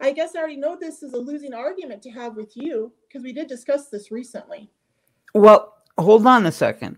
I 0.00 0.12
guess 0.12 0.34
I 0.34 0.38
already 0.38 0.56
know 0.56 0.76
this 0.76 1.02
is 1.02 1.12
a 1.12 1.18
losing 1.18 1.52
argument 1.52 2.02
to 2.02 2.10
have 2.10 2.36
with 2.36 2.56
you 2.56 2.92
because 3.06 3.22
we 3.22 3.32
did 3.32 3.48
discuss 3.48 3.88
this 3.88 4.10
recently. 4.10 4.70
Well, 5.34 5.74
hold 5.98 6.26
on 6.26 6.46
a 6.46 6.52
second. 6.52 6.96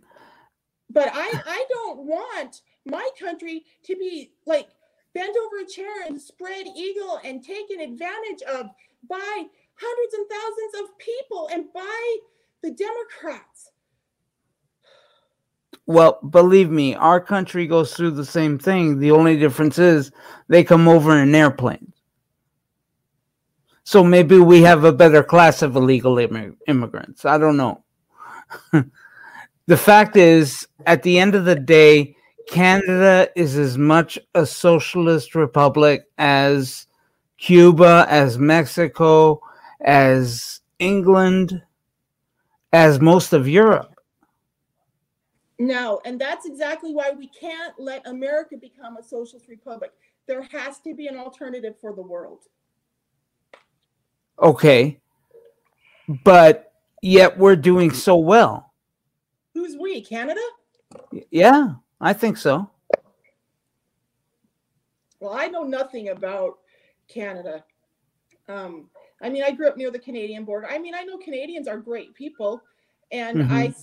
But 0.89 1.11
I 1.13 1.43
I 1.47 1.65
don't 1.69 2.07
want 2.07 2.63
my 2.87 3.09
country 3.19 3.65
to 3.85 3.97
be 3.97 4.33
like 4.47 4.69
bent 5.15 5.37
over 5.37 5.63
a 5.63 5.67
chair 5.67 6.07
and 6.07 6.21
spread 6.21 6.67
eagle 6.67 7.21
and 7.25 7.45
taken 7.45 7.81
advantage 7.81 8.43
of 8.49 8.67
by 9.09 9.45
hundreds 9.75 10.15
and 10.15 10.27
thousands 10.29 10.85
of 10.89 10.99
people 10.99 11.49
and 11.53 11.73
by 11.73 12.17
the 12.63 12.71
Democrats 12.71 13.73
well, 15.87 16.21
believe 16.29 16.71
me, 16.71 16.95
our 16.95 17.21
country 17.21 17.67
goes 17.67 17.95
through 17.95 18.13
the 18.13 18.25
same 18.25 18.59
thing. 18.59 18.99
The 18.99 19.11
only 19.11 19.37
difference 19.37 19.79
is 19.79 20.13
they 20.49 20.65
come 20.65 20.89
over 20.89 21.19
in 21.19 21.35
airplanes. 21.35 21.95
So 23.85 24.05
maybe 24.05 24.39
we 24.39 24.63
have 24.63 24.85
a 24.85 24.93
better 24.93 25.25
class 25.25 25.61
of 25.61 25.75
illegal 25.75 26.17
imm- 26.17 26.57
immigrants. 26.69 27.25
I 27.25 27.37
don't 27.37 27.57
know. 27.57 27.83
the 29.67 29.77
fact 29.77 30.17
is, 30.17 30.69
at 30.87 31.03
the 31.03 31.19
end 31.19 31.35
of 31.35 31.45
the 31.45 31.57
day, 31.57 32.17
Canada 32.49 33.29
is 33.37 33.57
as 33.57 33.79
much 33.79 34.19
a 34.35 34.45
socialist 34.45 35.35
republic 35.35 36.05
as 36.19 36.87
Cuba, 37.39 38.07
as 38.09 38.39
Mexico, 38.39 39.41
as 39.81 40.61
England, 40.79 41.63
as 42.73 43.01
most 43.01 43.33
of 43.33 43.49
Europe. 43.49 43.95
No, 45.59 46.01
and 46.05 46.21
that's 46.21 46.47
exactly 46.47 46.93
why 46.93 47.13
we 47.13 47.29
can't 47.29 47.75
let 47.79 48.07
America 48.07 48.57
become 48.57 48.97
a 48.97 49.03
socialist 49.03 49.49
republic. 49.49 49.93
There 50.27 50.43
has 50.43 50.81
to 50.81 50.95
be 50.95 51.07
an 51.07 51.17
alternative 51.17 51.75
for 51.81 51.95
the 51.95 52.03
world. 52.03 52.41
Okay. 54.41 55.01
But 56.25 56.73
yet 57.01 57.39
we're 57.39 57.57
doing 57.57 57.93
so 57.93 58.17
well. 58.17 58.73
Who's 59.55 59.77
we? 59.77 60.01
Canada? 60.03 60.41
Yeah, 61.31 61.75
I 62.03 62.13
think 62.13 62.37
so. 62.37 62.69
Well, 65.21 65.33
I 65.33 65.47
know 65.47 65.63
nothing 65.63 66.09
about 66.09 66.59
Canada. 67.09 67.65
Um, 68.49 68.91
I 69.23 69.31
mean, 69.31 69.45
I 69.45 69.53
grew 69.53 69.69
up 69.69 69.77
near 69.77 69.93
the 69.93 70.01
Canadian 70.01 70.45
border. 70.45 70.67
I 70.69 70.79
mean, 70.79 70.95
I 70.97 71.05
know 71.05 71.17
Canadians 71.17 71.69
are 71.69 71.79
great 71.79 72.13
people, 72.15 72.61
and 73.13 73.39
mm-hmm. 73.39 73.53
I 73.53 73.75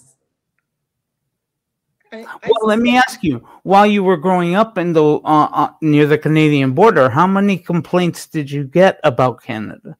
I, 2.11 2.25
well, 2.47 2.65
let 2.65 2.79
me 2.79 2.97
ask 2.97 3.23
you: 3.23 3.45
While 3.63 3.85
you 3.85 4.03
were 4.03 4.17
growing 4.17 4.55
up 4.55 4.77
in 4.77 4.93
the 4.93 5.03
uh, 5.03 5.49
uh, 5.51 5.69
near 5.81 6.07
the 6.07 6.17
Canadian 6.17 6.73
border, 6.73 7.09
how 7.09 7.27
many 7.27 7.57
complaints 7.57 8.25
did 8.25 8.49
you 8.49 8.63
get 8.63 8.99
about 9.03 9.43
Canada? 9.43 9.95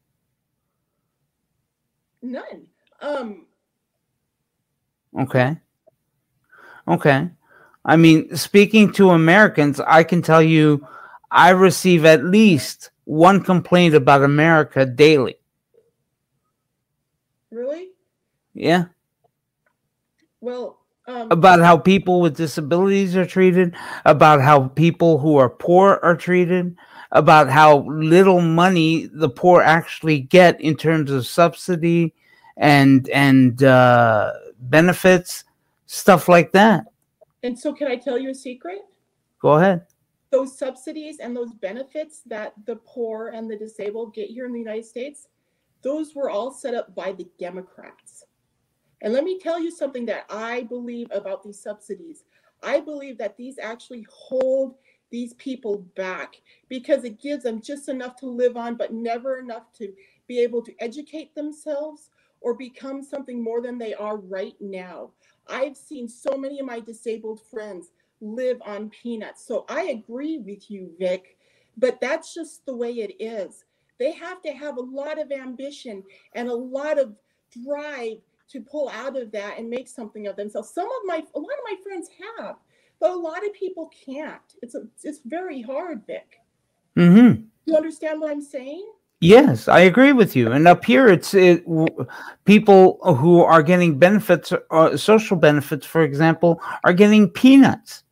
None. 2.22 2.66
Um. 3.02 3.46
Okay. 5.18 5.58
Okay. 6.88 7.30
I 7.86 7.96
mean, 7.96 8.36
speaking 8.36 8.92
to 8.94 9.12
Americans, 9.12 9.80
I 9.80 10.04
can 10.04 10.22
tell 10.22 10.42
you, 10.42 10.86
I 11.32 11.50
receive 11.52 12.06
at 12.06 12.24
least 12.24 12.92
one 13.06 13.44
complaint 13.44 13.96
about 13.96 14.24
America 14.24 14.86
daily. 14.86 15.36
Really? 17.52 17.90
Yeah. 18.54 18.86
Well, 20.42 20.78
Um, 21.08 21.32
about 21.32 21.60
how 21.60 21.76
people 21.76 22.22
with 22.22 22.38
disabilities 22.38 23.16
are 23.16 23.26
treated, 23.26 23.74
about 24.06 24.42
how 24.42 24.68
people 24.68 25.18
who 25.18 25.38
are 25.38 25.50
poor 25.50 26.00
are 26.04 26.16
treated, 26.16 26.76
about 27.12 27.50
how 27.50 27.80
little 27.88 28.42
money 28.42 29.10
the 29.12 29.30
poor 29.30 29.64
actually 29.64 30.20
get 30.20 30.62
in 30.62 30.76
terms 30.76 31.10
of 31.10 31.26
subsidy 31.26 32.14
and 32.58 33.10
and 33.10 33.64
uh, 33.64 34.34
benefits, 34.60 35.46
stuff 35.88 36.30
like 36.30 36.52
that. 36.52 36.86
And 37.44 37.58
so, 37.58 37.74
can 37.74 37.88
I 37.88 37.96
tell 37.96 38.18
you 38.18 38.30
a 38.30 38.36
secret? 38.36 38.80
Go 39.42 39.54
ahead. 39.54 39.86
Those 40.32 40.58
subsidies 40.58 41.20
and 41.20 41.36
those 41.36 41.54
benefits 41.54 42.22
that 42.26 42.54
the 42.66 42.76
poor 42.86 43.30
and 43.30 43.50
the 43.50 43.58
disabled 43.58 44.14
get 44.14 44.30
here 44.30 44.46
in 44.46 44.54
the 44.54 44.60
United 44.60 44.86
States, 44.86 45.28
those 45.82 46.14
were 46.14 46.30
all 46.30 46.52
set 46.52 46.74
up 46.74 46.94
by 46.94 47.14
the 47.14 47.28
Democrats. 47.40 48.26
And 49.02 49.14
let 49.14 49.24
me 49.24 49.40
tell 49.40 49.60
you 49.60 49.72
something 49.72 50.06
that 50.08 50.26
I 50.30 50.64
believe 50.64 51.08
about 51.12 51.44
these 51.44 51.62
subsidies. 51.62 52.26
I 52.62 52.82
believe 52.82 53.18
that 53.18 53.38
these 53.38 53.58
actually 53.58 54.06
hold 54.12 54.76
these 55.10 55.34
people 55.36 55.80
back 55.96 56.36
because 56.68 57.04
it 57.04 57.22
gives 57.22 57.44
them 57.44 57.62
just 57.62 57.90
enough 57.90 58.16
to 58.18 58.28
live 58.28 58.58
on, 58.58 58.76
but 58.76 58.94
never 58.94 59.40
enough 59.40 59.72
to 59.78 59.94
be 60.28 60.40
able 60.40 60.62
to 60.64 60.76
educate 60.80 61.34
themselves 61.34 62.10
or 62.42 62.54
become 62.54 63.02
something 63.02 63.42
more 63.42 63.62
than 63.62 63.78
they 63.78 63.94
are 63.94 64.18
right 64.18 64.56
now. 64.60 65.12
I've 65.50 65.78
seen 65.78 66.08
so 66.08 66.38
many 66.38 66.60
of 66.60 66.66
my 66.66 66.80
disabled 66.80 67.42
friends 67.50 67.92
live 68.22 68.62
on 68.66 68.90
peanuts. 68.90 69.46
So 69.46 69.66
I 69.70 69.84
agree 69.84 70.40
with 70.40 70.70
you, 70.70 70.92
Vic, 71.00 71.38
but 71.78 72.00
that's 72.02 72.34
just 72.34 72.66
the 72.66 72.76
way 72.76 72.92
it 72.92 73.16
is. 73.24 73.66
They 74.00 74.12
have 74.14 74.42
to 74.44 74.52
have 74.52 74.78
a 74.78 74.82
lot 74.82 75.20
of 75.20 75.32
ambition 75.32 76.04
and 76.34 76.48
a 76.50 76.54
lot 76.54 77.00
of 77.00 77.16
drive 77.66 78.18
to 78.50 78.62
pull 78.62 78.90
out 78.90 79.18
of 79.18 79.32
that 79.32 79.58
and 79.58 79.70
make 79.70 79.88
something 79.88 80.28
of 80.28 80.36
themselves. 80.36 80.70
Some 80.70 80.88
of 80.88 81.02
my, 81.06 81.18
a 81.18 81.40
lot 81.40 81.52
of 81.52 81.66
my 81.66 81.76
friends 81.84 82.10
have, 82.38 82.56
but 83.00 83.12
a 83.12 83.16
lot 83.16 83.46
of 83.46 83.54
people 83.54 83.92
can't. 84.06 84.42
It's 84.62 84.76
a, 84.76 84.84
it's 85.04 85.20
very 85.26 85.62
hard, 85.62 86.06
Vic. 86.08 86.40
Mm-hmm. 86.98 87.44
You 87.66 87.76
understand 87.76 88.20
what 88.20 88.32
I'm 88.32 88.42
saying? 88.42 88.90
Yes, 89.22 89.68
I 89.68 89.82
agree 89.82 90.14
with 90.14 90.36
you. 90.36 90.52
And 90.52 90.68
up 90.68 90.86
here, 90.86 91.08
it's 91.08 91.34
it, 91.34 91.66
w- 91.66 92.08
people 92.46 93.00
who 93.16 93.42
are 93.42 93.62
getting 93.62 94.00
benefits, 94.00 94.54
uh, 94.72 94.96
social 94.96 95.36
benefits, 95.36 95.86
for 95.86 96.04
example, 96.04 96.62
are 96.86 96.94
getting 96.94 97.30
peanuts. 97.30 98.04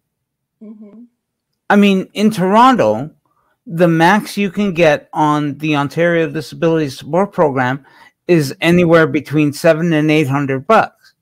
hmm 0.60 1.04
I 1.70 1.76
mean, 1.76 2.10
in 2.14 2.32
Toronto, 2.32 3.10
the 3.66 3.88
max 3.88 4.38
you 4.38 4.50
can 4.52 4.74
get 4.74 5.10
on 5.14 5.58
the 5.58 5.76
Ontario 5.76 6.30
Disability 6.30 6.90
Support 6.90 7.34
Program 7.34 7.86
is 8.28 8.56
anywhere 8.62 9.08
between 9.08 9.52
seven 9.54 9.92
and 9.94 10.10
eight 10.12 10.28
hundred 10.28 10.66
bucks, 10.68 11.14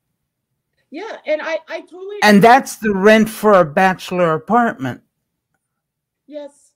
Yeah, 0.92 1.18
and 1.26 1.42
I, 1.42 1.60
I 1.68 1.82
totally 1.82 2.18
and 2.24 2.42
that's 2.44 2.78
the 2.78 2.94
rent 2.94 3.30
for 3.30 3.54
a 3.54 3.66
bachelor 3.66 4.34
apartment. 4.36 5.02
Yes. 6.28 6.74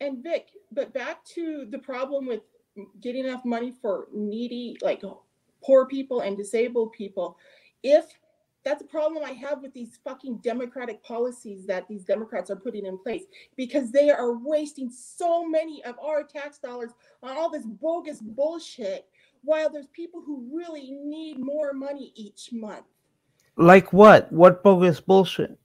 And 0.00 0.22
Vic, 0.22 0.48
but 0.72 0.92
back 0.92 1.24
to 1.24 1.66
the 1.70 1.78
problem 1.78 2.26
with 2.26 2.40
getting 3.00 3.24
enough 3.24 3.44
money 3.44 3.72
for 3.82 4.08
needy, 4.12 4.76
like 4.82 5.02
poor 5.62 5.86
people 5.86 6.20
and 6.20 6.36
disabled 6.36 6.92
people. 6.92 7.36
If 7.82 8.06
that's 8.64 8.82
a 8.82 8.86
problem 8.86 9.24
I 9.24 9.32
have 9.32 9.62
with 9.62 9.72
these 9.72 9.98
fucking 10.04 10.38
democratic 10.38 11.02
policies 11.02 11.66
that 11.66 11.88
these 11.88 12.04
Democrats 12.04 12.50
are 12.50 12.56
putting 12.56 12.84
in 12.84 12.98
place 12.98 13.24
because 13.56 13.90
they 13.90 14.10
are 14.10 14.36
wasting 14.36 14.90
so 14.90 15.46
many 15.46 15.82
of 15.84 15.98
our 15.98 16.22
tax 16.22 16.58
dollars 16.58 16.90
on 17.22 17.36
all 17.36 17.50
this 17.50 17.64
bogus 17.64 18.20
bullshit 18.20 19.06
while 19.42 19.70
there's 19.70 19.86
people 19.88 20.20
who 20.20 20.46
really 20.52 20.90
need 20.90 21.38
more 21.38 21.72
money 21.72 22.12
each 22.14 22.50
month. 22.52 22.84
Like 23.56 23.92
what? 23.92 24.30
What 24.30 24.62
bogus 24.62 25.00
bullshit? 25.00 25.58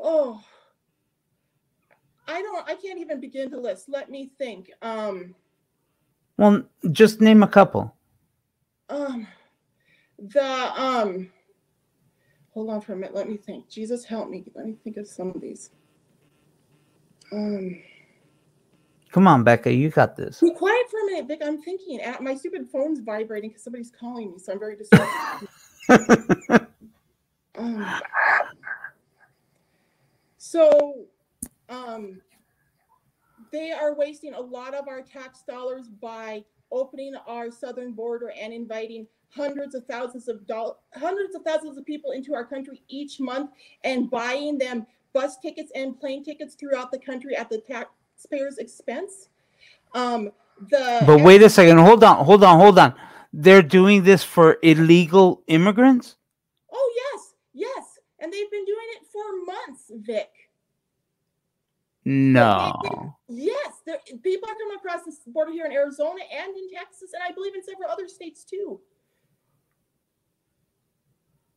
Oh, 0.00 0.42
I 2.34 2.42
don't, 2.42 2.68
I 2.68 2.74
can't 2.76 2.98
even 3.00 3.20
begin 3.20 3.50
to 3.52 3.60
list. 3.60 3.88
Let 3.88 4.10
me 4.10 4.30
think. 4.38 4.70
Um, 4.82 5.34
Well, 6.38 6.64
just 6.92 7.20
name 7.20 7.42
a 7.44 7.48
couple. 7.48 7.94
um, 8.88 9.26
the, 10.18 10.44
um, 10.82 11.30
hold 12.50 12.70
on 12.70 12.80
for 12.80 12.94
a 12.94 12.96
minute. 12.96 13.14
Let 13.14 13.28
me 13.28 13.36
think. 13.36 13.68
Jesus 13.68 14.04
help 14.04 14.28
me. 14.30 14.44
Let 14.54 14.66
me 14.66 14.76
think 14.84 14.96
of 14.96 15.06
some 15.08 15.30
of 15.30 15.40
these. 15.40 15.70
Um, 17.32 17.80
Come 19.12 19.28
on, 19.28 19.44
Becca, 19.44 19.72
you 19.72 19.90
got 19.90 20.16
this. 20.16 20.40
be 20.42 20.52
quiet 20.52 20.86
for 20.90 21.00
a 21.00 21.06
minute, 21.06 21.28
Vic. 21.28 21.40
I'm 21.44 21.62
thinking. 21.62 22.00
At 22.00 22.22
my 22.22 22.34
stupid 22.36 22.68
phone's 22.70 23.00
vibrating 23.00 23.50
because 23.50 23.64
somebody's 23.64 23.92
calling 23.92 24.32
me, 24.32 24.38
so 24.38 24.52
I'm 24.52 24.58
very 24.58 24.76
distracted. 24.76 25.48
Um, 27.56 28.02
so, 30.38 31.06
um, 31.68 32.20
they 33.52 33.72
are 33.72 33.94
wasting 33.94 34.34
a 34.34 34.40
lot 34.40 34.74
of 34.74 34.88
our 34.88 35.02
tax 35.02 35.42
dollars 35.46 35.88
by 35.88 36.44
opening 36.72 37.14
our 37.26 37.50
southern 37.50 37.92
border 37.92 38.32
and 38.40 38.52
inviting 38.52 39.06
hundreds 39.30 39.74
of 39.74 39.84
thousands 39.86 40.28
of 40.28 40.46
dollars, 40.46 40.76
hundreds 40.94 41.34
of 41.34 41.42
thousands 41.42 41.76
of 41.76 41.84
people 41.84 42.12
into 42.12 42.34
our 42.34 42.44
country 42.44 42.82
each 42.88 43.20
month 43.20 43.50
and 43.84 44.10
buying 44.10 44.58
them 44.58 44.86
bus 45.12 45.38
tickets 45.38 45.70
and 45.74 45.98
plane 45.98 46.24
tickets 46.24 46.54
throughout 46.54 46.90
the 46.90 46.98
country 46.98 47.36
at 47.36 47.48
the 47.48 47.58
taxpayers' 47.58 48.58
expense. 48.58 49.28
Um, 49.94 50.30
the 50.70 51.02
But 51.06 51.22
wait 51.22 51.42
a 51.42 51.50
second. 51.50 51.78
Hold 51.78 52.04
on. 52.04 52.24
Hold 52.24 52.44
on. 52.44 52.58
Hold 52.58 52.78
on. 52.78 52.94
They're 53.32 53.62
doing 53.62 54.04
this 54.04 54.22
for 54.22 54.58
illegal 54.62 55.42
immigrants? 55.48 56.16
Oh 56.72 56.92
yes, 56.96 57.34
yes, 57.52 57.98
and 58.20 58.32
they've 58.32 58.50
been 58.50 58.64
doing 58.64 58.86
it 58.96 59.06
for 59.10 59.44
months, 59.44 59.90
Vic. 60.06 60.30
No. 62.04 63.16
Yes, 63.28 63.80
there, 63.86 63.98
people 64.22 64.48
are 64.48 64.54
coming 64.54 64.76
across 64.76 65.04
the 65.04 65.30
border 65.30 65.52
here 65.52 65.64
in 65.64 65.72
Arizona 65.72 66.20
and 66.32 66.54
in 66.54 66.70
Texas, 66.70 67.12
and 67.14 67.22
I 67.26 67.32
believe 67.32 67.54
in 67.54 67.62
several 67.62 67.90
other 67.90 68.08
states 68.08 68.44
too. 68.44 68.80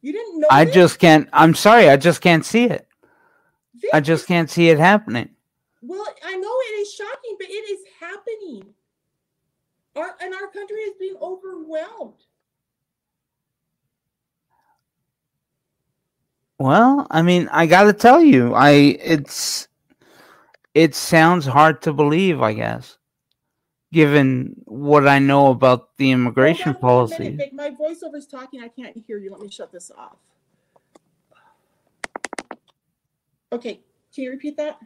You 0.02 0.14
didn't 0.14 0.40
know? 0.40 0.48
I 0.50 0.66
this, 0.66 0.74
just 0.74 1.00
can't. 1.00 1.28
I'm 1.34 1.54
sorry. 1.54 1.90
I 1.90 1.98
just 1.98 2.22
can't 2.22 2.46
see 2.46 2.66
it. 2.66 2.88
Vic? 3.76 3.90
I 3.94 4.00
just 4.00 4.26
can't 4.28 4.50
see 4.50 4.70
it 4.70 4.80
happening. 4.80 5.30
Well, 5.82 6.06
I 6.26 6.38
know 6.38 6.54
it 6.62 6.80
is 6.82 6.94
shocking, 6.94 7.36
but 7.38 7.50
it 7.50 7.54
is 7.54 7.80
happening. 8.00 8.74
Our 9.96 10.16
and 10.22 10.34
our 10.34 10.48
country 10.48 10.78
is 10.78 10.94
being 11.00 11.18
overwhelmed. 11.22 12.24
Well, 16.60 17.06
I 17.12 17.22
mean, 17.22 17.50
I 17.52 17.66
got 17.68 17.84
to 17.84 17.94
tell 17.94 18.22
you, 18.22 18.54
I 18.56 18.70
it's 18.70 19.67
it 20.78 20.94
sounds 20.94 21.48
hard 21.48 21.82
to 21.82 21.92
believe, 21.92 22.40
I 22.40 22.54
guess, 22.54 23.00
given 23.92 24.56
what 24.66 25.08
I 25.08 25.18
know 25.18 25.50
about 25.50 25.98
the 25.98 26.12
immigration 26.12 26.74
Hold 26.74 26.76
on 26.76 26.82
for 26.82 26.86
a 26.86 27.18
policy. 27.18 27.30
minute. 27.32 27.54
My 27.54 27.72
voiceover 27.72 28.18
is 28.18 28.28
talking. 28.28 28.62
I 28.62 28.68
can't 28.68 28.96
hear 28.96 29.18
you. 29.18 29.32
Let 29.32 29.42
me 29.42 29.50
shut 29.50 29.72
this 29.72 29.90
off. 29.98 30.18
Okay, 33.52 33.80
can 34.14 34.24
you 34.26 34.30
repeat 34.30 34.56
that? 34.58 34.78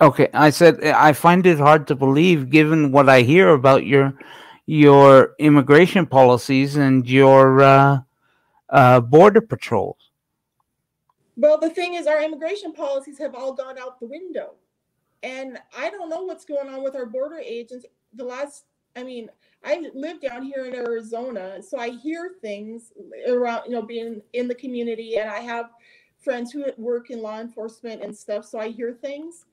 Okay, 0.00 0.28
I 0.32 0.48
said 0.48 0.82
I 0.82 1.12
find 1.12 1.44
it 1.46 1.58
hard 1.58 1.86
to 1.88 1.94
believe 1.94 2.48
given 2.48 2.90
what 2.90 3.10
I 3.10 3.20
hear 3.20 3.50
about 3.50 3.84
your 3.84 4.14
your 4.64 5.34
immigration 5.38 6.06
policies 6.06 6.76
and 6.76 7.06
your 7.06 7.60
uh, 7.60 8.00
uh, 8.70 9.00
border 9.00 9.42
patrols. 9.42 10.10
Well, 11.36 11.58
the 11.58 11.68
thing 11.68 11.94
is, 11.94 12.06
our 12.06 12.22
immigration 12.22 12.72
policies 12.72 13.18
have 13.18 13.34
all 13.34 13.52
gone 13.52 13.78
out 13.78 14.00
the 14.00 14.06
window. 14.06 14.54
And 15.22 15.58
I 15.76 15.90
don't 15.90 16.08
know 16.08 16.22
what's 16.22 16.44
going 16.44 16.68
on 16.68 16.82
with 16.82 16.94
our 16.94 17.06
border 17.06 17.38
agents. 17.38 17.86
The 18.14 18.24
last, 18.24 18.64
I 18.94 19.02
mean, 19.02 19.28
I 19.64 19.84
live 19.94 20.20
down 20.20 20.42
here 20.42 20.64
in 20.64 20.74
Arizona, 20.74 21.62
so 21.62 21.78
I 21.78 21.90
hear 21.90 22.34
things 22.40 22.92
around, 23.28 23.64
you 23.66 23.72
know, 23.72 23.82
being 23.82 24.22
in 24.32 24.48
the 24.48 24.54
community, 24.54 25.16
and 25.16 25.28
I 25.28 25.40
have 25.40 25.70
friends 26.18 26.52
who 26.52 26.64
work 26.76 27.10
in 27.10 27.20
law 27.20 27.40
enforcement 27.40 28.02
and 28.02 28.16
stuff, 28.16 28.44
so 28.44 28.58
I 28.58 28.68
hear 28.68 28.92
things. 28.92 29.44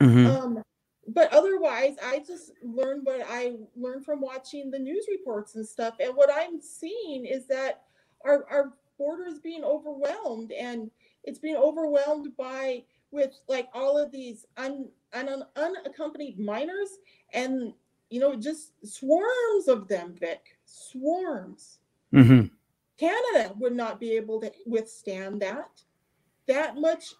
Mhm. 0.00 0.26
Um, 0.26 0.64
but 1.06 1.32
otherwise, 1.32 1.96
I 2.02 2.20
just 2.20 2.52
learned 2.62 3.04
what 3.04 3.22
I 3.28 3.56
learned 3.76 4.04
from 4.04 4.20
watching 4.20 4.70
the 4.70 4.78
news 4.78 5.06
reports 5.10 5.54
and 5.54 5.66
stuff. 5.66 5.94
And 5.98 6.14
what 6.14 6.30
I'm 6.32 6.60
seeing 6.60 7.26
is 7.26 7.46
that 7.46 7.82
our, 8.24 8.44
our 8.50 8.72
border 8.98 9.26
is 9.26 9.40
being 9.40 9.64
overwhelmed 9.64 10.52
and 10.52 10.90
it's 11.24 11.38
being 11.38 11.56
overwhelmed 11.56 12.36
by 12.36 12.84
with 13.12 13.30
like 13.48 13.68
all 13.74 13.98
of 13.98 14.10
these 14.12 14.46
un, 14.56 14.88
un, 15.12 15.44
unaccompanied 15.56 16.38
minors 16.38 16.98
and 17.32 17.72
you 18.10 18.20
know 18.20 18.34
just 18.36 18.72
swarms 18.86 19.68
of 19.68 19.88
them 19.88 20.14
vic 20.18 20.58
swarms 20.64 21.78
Mhm. 22.12 22.50
canada 22.98 23.54
would 23.58 23.74
not 23.74 24.00
be 24.00 24.12
able 24.12 24.40
to 24.40 24.50
withstand 24.66 25.40
that 25.42 25.82
that 26.46 26.76
much 26.76 27.14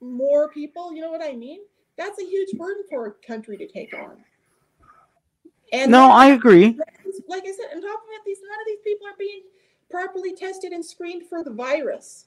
more 0.00 0.48
people 0.50 0.92
you 0.94 1.00
know 1.00 1.10
what 1.10 1.22
i 1.22 1.32
mean 1.32 1.60
that's 1.96 2.20
a 2.20 2.24
huge 2.24 2.56
burden 2.58 2.82
for 2.88 3.06
a 3.06 3.12
country 3.26 3.56
to 3.56 3.66
take 3.68 3.92
on 3.94 4.24
and 5.72 5.90
No, 5.92 6.10
I 6.10 6.28
agree. 6.28 6.76
like 7.28 7.44
I 7.44 7.52
said, 7.52 7.66
on 7.76 7.80
top 7.80 8.00
of 8.02 8.08
it, 8.10 8.22
these 8.26 8.38
none 8.42 8.60
of 8.60 8.66
these 8.66 8.80
people 8.82 9.06
are 9.06 9.16
being 9.16 9.42
properly 9.88 10.34
tested 10.34 10.72
and 10.72 10.84
screened 10.84 11.28
for 11.28 11.44
the 11.44 11.50
virus. 11.52 12.26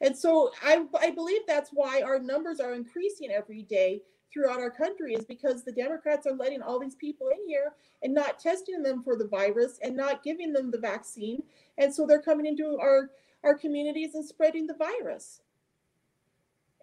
And 0.00 0.16
so 0.16 0.52
I, 0.62 0.84
I 1.00 1.10
believe 1.10 1.42
that's 1.46 1.70
why 1.72 2.02
our 2.02 2.18
numbers 2.18 2.60
are 2.60 2.74
increasing 2.74 3.30
every 3.30 3.62
day 3.62 4.02
throughout 4.32 4.60
our 4.60 4.70
country 4.70 5.14
is 5.14 5.24
because 5.24 5.64
the 5.64 5.72
Democrats 5.72 6.26
are 6.26 6.34
letting 6.34 6.62
all 6.62 6.78
these 6.78 6.94
people 6.94 7.28
in 7.28 7.38
here 7.46 7.72
and 8.02 8.14
not 8.14 8.38
testing 8.38 8.82
them 8.82 9.02
for 9.02 9.16
the 9.16 9.26
virus 9.26 9.78
and 9.82 9.96
not 9.96 10.22
giving 10.22 10.52
them 10.52 10.70
the 10.70 10.78
vaccine. 10.78 11.42
And 11.78 11.92
so 11.92 12.06
they're 12.06 12.22
coming 12.22 12.46
into 12.46 12.78
our, 12.80 13.10
our 13.42 13.56
communities 13.56 14.14
and 14.14 14.24
spreading 14.24 14.66
the 14.66 14.74
virus. 14.74 15.40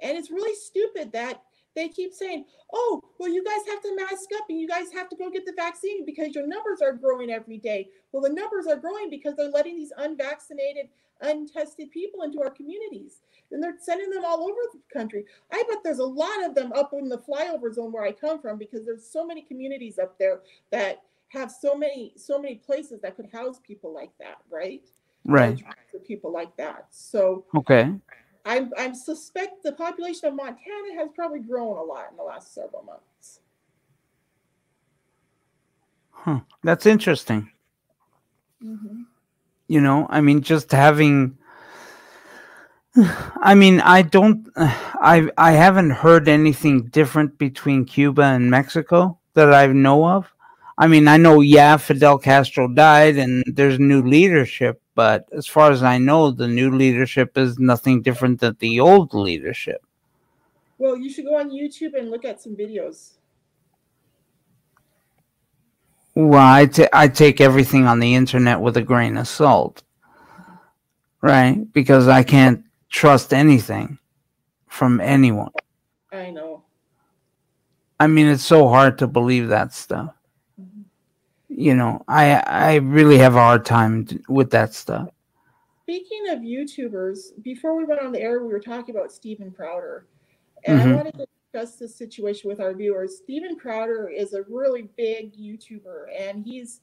And 0.01 0.17
it's 0.17 0.31
really 0.31 0.55
stupid 0.55 1.13
that 1.13 1.43
they 1.75 1.89
keep 1.89 2.13
saying, 2.13 2.45
oh, 2.73 3.01
well, 3.19 3.29
you 3.29 3.43
guys 3.43 3.61
have 3.69 3.81
to 3.81 3.95
mask 3.95 4.29
up 4.37 4.45
and 4.49 4.59
you 4.59 4.67
guys 4.67 4.91
have 4.93 5.09
to 5.09 5.15
go 5.15 5.29
get 5.29 5.45
the 5.45 5.53
vaccine 5.55 6.05
because 6.05 6.33
your 6.33 6.47
numbers 6.47 6.81
are 6.81 6.93
growing 6.93 7.31
every 7.31 7.57
day. 7.57 7.89
Well, 8.11 8.23
the 8.23 8.29
numbers 8.29 8.67
are 8.67 8.77
growing 8.77 9.09
because 9.09 9.35
they're 9.35 9.49
letting 9.49 9.75
these 9.75 9.93
unvaccinated, 9.97 10.87
untested 11.21 11.91
people 11.91 12.23
into 12.23 12.41
our 12.41 12.49
communities 12.49 13.21
and 13.51 13.61
they're 13.61 13.75
sending 13.79 14.09
them 14.09 14.25
all 14.25 14.43
over 14.43 14.59
the 14.73 14.79
country. 14.93 15.25
I 15.51 15.63
bet 15.69 15.79
there's 15.83 15.99
a 15.99 16.05
lot 16.05 16.43
of 16.43 16.55
them 16.55 16.73
up 16.73 16.93
in 16.93 17.09
the 17.09 17.17
flyover 17.17 17.73
zone 17.73 17.91
where 17.91 18.03
I 18.03 18.11
come 18.11 18.41
from 18.41 18.57
because 18.57 18.85
there's 18.85 19.05
so 19.05 19.25
many 19.25 19.41
communities 19.41 19.99
up 19.99 20.17
there 20.17 20.41
that 20.71 21.03
have 21.29 21.51
so 21.51 21.75
many 21.75 22.13
so 22.15 22.39
many 22.39 22.55
places 22.55 23.01
that 23.01 23.15
could 23.15 23.29
house 23.31 23.59
people 23.65 23.93
like 23.93 24.11
that, 24.19 24.37
right? 24.49 24.83
Right. 25.25 25.63
For 25.91 25.99
people 25.99 26.31
like 26.31 26.55
that. 26.57 26.87
So 26.91 27.45
okay. 27.55 27.93
I'm 28.45 28.71
I'm 28.77 28.93
suspect 28.93 29.63
the 29.63 29.71
population 29.71 30.29
of 30.29 30.35
Montana 30.35 30.95
has 30.97 31.09
probably 31.15 31.39
grown 31.39 31.77
a 31.77 31.83
lot 31.83 32.07
in 32.11 32.17
the 32.17 32.23
last 32.23 32.53
several 32.53 32.83
months. 32.83 33.39
Huh. 36.11 36.41
That's 36.63 36.85
interesting. 36.85 37.51
Mm-hmm. 38.63 39.01
You 39.67 39.81
know, 39.81 40.07
I 40.09 40.21
mean, 40.21 40.41
just 40.41 40.71
having. 40.71 41.37
I 42.95 43.55
mean, 43.55 43.81
I 43.81 44.03
don't. 44.03 44.47
I 44.55 45.29
I 45.37 45.51
haven't 45.51 45.91
heard 45.91 46.27
anything 46.27 46.83
different 46.87 47.37
between 47.37 47.85
Cuba 47.85 48.23
and 48.23 48.49
Mexico 48.49 49.19
that 49.33 49.53
I 49.53 49.67
know 49.67 50.07
of. 50.07 50.31
I 50.77 50.87
mean, 50.87 51.07
I 51.07 51.17
know, 51.17 51.39
yeah, 51.39 51.77
Fidel 51.77 52.17
Castro 52.17 52.67
died 52.67 53.17
and 53.17 53.43
there's 53.47 53.79
new 53.79 54.01
leadership, 54.01 54.81
but 54.95 55.27
as 55.33 55.45
far 55.45 55.71
as 55.71 55.83
I 55.83 55.97
know, 55.97 56.31
the 56.31 56.47
new 56.47 56.71
leadership 56.71 57.37
is 57.37 57.59
nothing 57.59 58.01
different 58.01 58.39
than 58.39 58.55
the 58.59 58.79
old 58.79 59.13
leadership. 59.13 59.83
Well, 60.77 60.97
you 60.97 61.09
should 61.09 61.25
go 61.25 61.37
on 61.37 61.51
YouTube 61.51 61.97
and 61.97 62.09
look 62.09 62.25
at 62.25 62.41
some 62.41 62.55
videos. 62.55 63.11
Well, 66.15 66.41
I, 66.41 66.65
t- 66.65 66.87
I 66.93 67.09
take 67.09 67.41
everything 67.41 67.85
on 67.85 67.99
the 67.99 68.15
internet 68.15 68.61
with 68.61 68.77
a 68.77 68.81
grain 68.81 69.17
of 69.17 69.27
salt, 69.27 69.83
right? 71.21 71.71
Because 71.73 72.07
I 72.07 72.23
can't 72.23 72.63
trust 72.89 73.33
anything 73.33 73.99
from 74.67 75.01
anyone. 75.01 75.51
I 76.13 76.29
know. 76.29 76.63
I 77.99 78.07
mean, 78.07 78.27
it's 78.27 78.45
so 78.45 78.69
hard 78.69 78.97
to 78.99 79.07
believe 79.07 79.49
that 79.49 79.73
stuff 79.73 80.14
you 81.57 81.73
know, 81.73 82.03
I 82.07 82.33
I 82.45 82.75
really 82.75 83.17
have 83.17 83.35
a 83.35 83.39
hard 83.39 83.65
time 83.65 84.07
with 84.27 84.51
that 84.51 84.73
stuff. 84.73 85.09
Speaking 85.83 86.29
of 86.29 86.39
YouTubers, 86.39 87.41
before 87.43 87.77
we 87.77 87.85
went 87.85 88.01
on 88.01 88.11
the 88.11 88.19
air, 88.19 88.43
we 88.43 88.51
were 88.51 88.59
talking 88.59 88.95
about 88.95 89.11
Steven 89.11 89.51
Crowder, 89.51 90.07
and 90.65 90.79
mm-hmm. 90.79 90.89
I 90.89 90.95
wanted 90.95 91.13
to 91.19 91.27
discuss 91.53 91.75
this 91.77 91.95
situation 91.95 92.49
with 92.49 92.59
our 92.59 92.73
viewers. 92.73 93.17
Steven 93.17 93.55
Crowder 93.55 94.09
is 94.09 94.33
a 94.33 94.43
really 94.49 94.89
big 94.97 95.33
YouTuber, 95.37 96.07
and 96.17 96.43
he's 96.43 96.81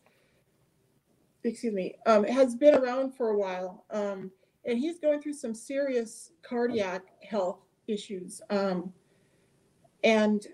excuse 1.44 1.74
me, 1.74 1.96
um, 2.06 2.24
has 2.24 2.54
been 2.54 2.76
around 2.76 3.12
for 3.12 3.30
a 3.30 3.36
while, 3.36 3.84
um, 3.90 4.30
and 4.64 4.78
he's 4.78 5.00
going 5.00 5.20
through 5.20 5.34
some 5.34 5.54
serious 5.54 6.30
cardiac 6.42 7.02
health 7.28 7.58
issues, 7.88 8.40
um, 8.48 8.92
and 10.04 10.46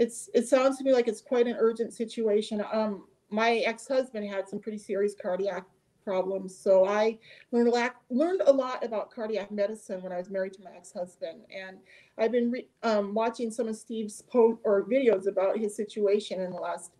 it's 0.00 0.30
it 0.32 0.48
sounds 0.48 0.78
to 0.78 0.84
me 0.84 0.94
like 0.94 1.08
it's 1.08 1.20
quite 1.20 1.46
an 1.46 1.56
urgent 1.58 1.92
situation. 1.92 2.64
Um, 2.72 3.04
my 3.28 3.56
ex-husband 3.58 4.26
had 4.26 4.48
some 4.48 4.58
pretty 4.58 4.78
serious 4.78 5.14
cardiac 5.20 5.66
problems, 6.02 6.56
so 6.56 6.86
I 6.86 7.18
learned 7.52 7.68
a 7.68 7.70
lot 7.70 7.96
learned 8.08 8.40
a 8.46 8.52
lot 8.52 8.82
about 8.82 9.14
cardiac 9.14 9.52
medicine 9.52 10.02
when 10.02 10.10
I 10.10 10.16
was 10.16 10.30
married 10.30 10.54
to 10.54 10.62
my 10.62 10.70
ex-husband, 10.74 11.42
and 11.54 11.76
I've 12.16 12.32
been 12.32 12.50
re- 12.50 12.68
um, 12.82 13.12
watching 13.12 13.50
some 13.50 13.68
of 13.68 13.76
Steve's 13.76 14.22
po- 14.22 14.58
or 14.64 14.88
videos 14.88 15.26
about 15.28 15.58
his 15.58 15.76
situation 15.76 16.40
in 16.40 16.50
the 16.50 16.56
last 16.56 16.92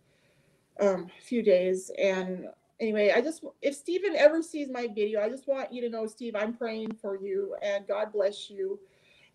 um, 0.78 1.06
few 1.22 1.42
days. 1.42 1.90
And 1.98 2.48
anyway, 2.80 3.12
I 3.16 3.22
just 3.22 3.42
if 3.62 3.74
Steven 3.74 4.14
ever 4.14 4.42
sees 4.42 4.68
my 4.68 4.88
video, 4.88 5.22
I 5.22 5.30
just 5.30 5.48
want 5.48 5.72
you 5.72 5.80
to 5.80 5.88
know, 5.88 6.06
Steve, 6.06 6.36
I'm 6.36 6.52
praying 6.52 6.98
for 7.00 7.16
you, 7.16 7.56
and 7.62 7.86
God 7.88 8.12
bless 8.12 8.50
you 8.50 8.78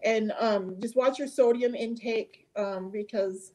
and 0.04 0.32
um, 0.39 0.75
just 0.80 0.95
watch 0.95 1.19
your 1.19 1.28
sodium 1.28 1.73
intake 1.75 2.47
um, 2.56 2.91
because 2.91 3.54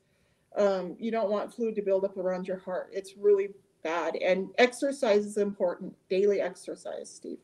um, 0.56 0.96
you 0.98 1.10
don't 1.10 1.30
want 1.30 1.54
fluid 1.54 1.74
to 1.76 1.82
build 1.82 2.04
up 2.04 2.16
around 2.16 2.48
your 2.48 2.58
heart. 2.58 2.90
It's 2.92 3.16
really 3.16 3.50
bad. 3.82 4.16
And 4.16 4.48
exercise 4.58 5.24
is 5.24 5.36
important. 5.36 5.94
Daily 6.08 6.40
exercise, 6.40 7.10
Steve. 7.10 7.38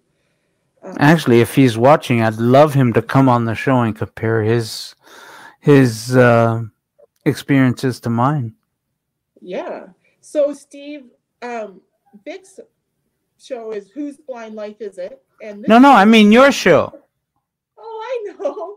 Um, 0.83 0.97
Actually, 0.99 1.41
if 1.41 1.55
he's 1.55 1.79
watching, 1.79 2.23
I'd 2.23 2.37
love 2.37 2.75
him 2.75 2.93
to 2.95 3.03
come 3.03 3.29
on 3.29 3.45
the 3.45 3.55
show 3.55 3.81
and 3.81 3.97
compare 3.97 4.43
his 4.43 4.95
his 5.61 6.17
uh, 6.17 6.63
experiences 7.25 7.99
to 8.01 8.11
mine. 8.11 8.55
Yeah. 9.41 9.87
So, 10.21 10.53
Steve, 10.53 11.07
um, 11.43 11.81
Vic's 12.25 12.61
show 13.39 13.73
is 13.73 13.89
"Whose 13.91 14.17
Blind 14.17 14.55
Life 14.55 14.81
Is 14.81 14.99
It?" 14.99 15.23
And 15.43 15.65
no, 15.67 15.79
no, 15.79 15.93
I 15.93 16.05
mean 16.05 16.31
your 16.31 16.53
show. 16.53 16.99
Oh, 17.79 18.03
I 18.05 18.33
know 18.39 18.76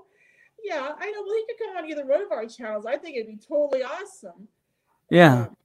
yeah, 0.69 0.93
I 0.99 1.11
know. 1.11 1.23
Well, 1.25 1.35
he 1.35 1.45
could 1.47 1.65
come 1.65 1.77
on 1.77 1.89
either 1.89 2.05
one 2.05 2.21
of 2.21 2.31
our 2.31 2.45
channels. 2.45 2.85
I 2.85 2.97
think 2.97 3.15
it'd 3.17 3.27
be 3.27 3.37
totally 3.37 3.83
awesome. 3.83 4.47
Yeah. 5.09 5.41
Um, 5.41 5.57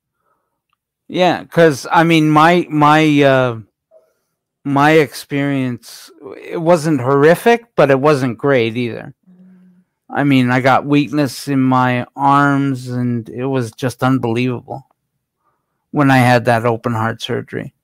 yeah, 1.07 1.43
because 1.43 1.87
I 1.91 2.05
mean, 2.05 2.31
my 2.31 2.67
my 2.71 3.23
uh, 3.23 3.61
my 4.65 4.93
experience 4.93 6.11
it 6.43 6.61
wasn't 6.61 7.03
horrific, 7.03 7.75
but 7.77 7.91
it 7.91 8.01
wasn't 8.01 8.39
great 8.39 8.77
either. 8.77 9.15
I 10.09 10.25
mean, 10.25 10.51
I 10.51 10.61
got 10.61 10.87
weakness 10.87 11.49
in 11.49 11.61
my 11.61 12.07
arms, 12.17 12.89
and 12.89 13.29
it 13.29 13.47
was 13.47 13.73
just 13.73 14.03
unbelievable 14.03 14.87
when 15.91 16.11
I 16.11 16.19
had 16.19 16.47
that 16.47 16.65
open 16.65 16.95
heart 16.95 17.21
surgery. 17.21 17.75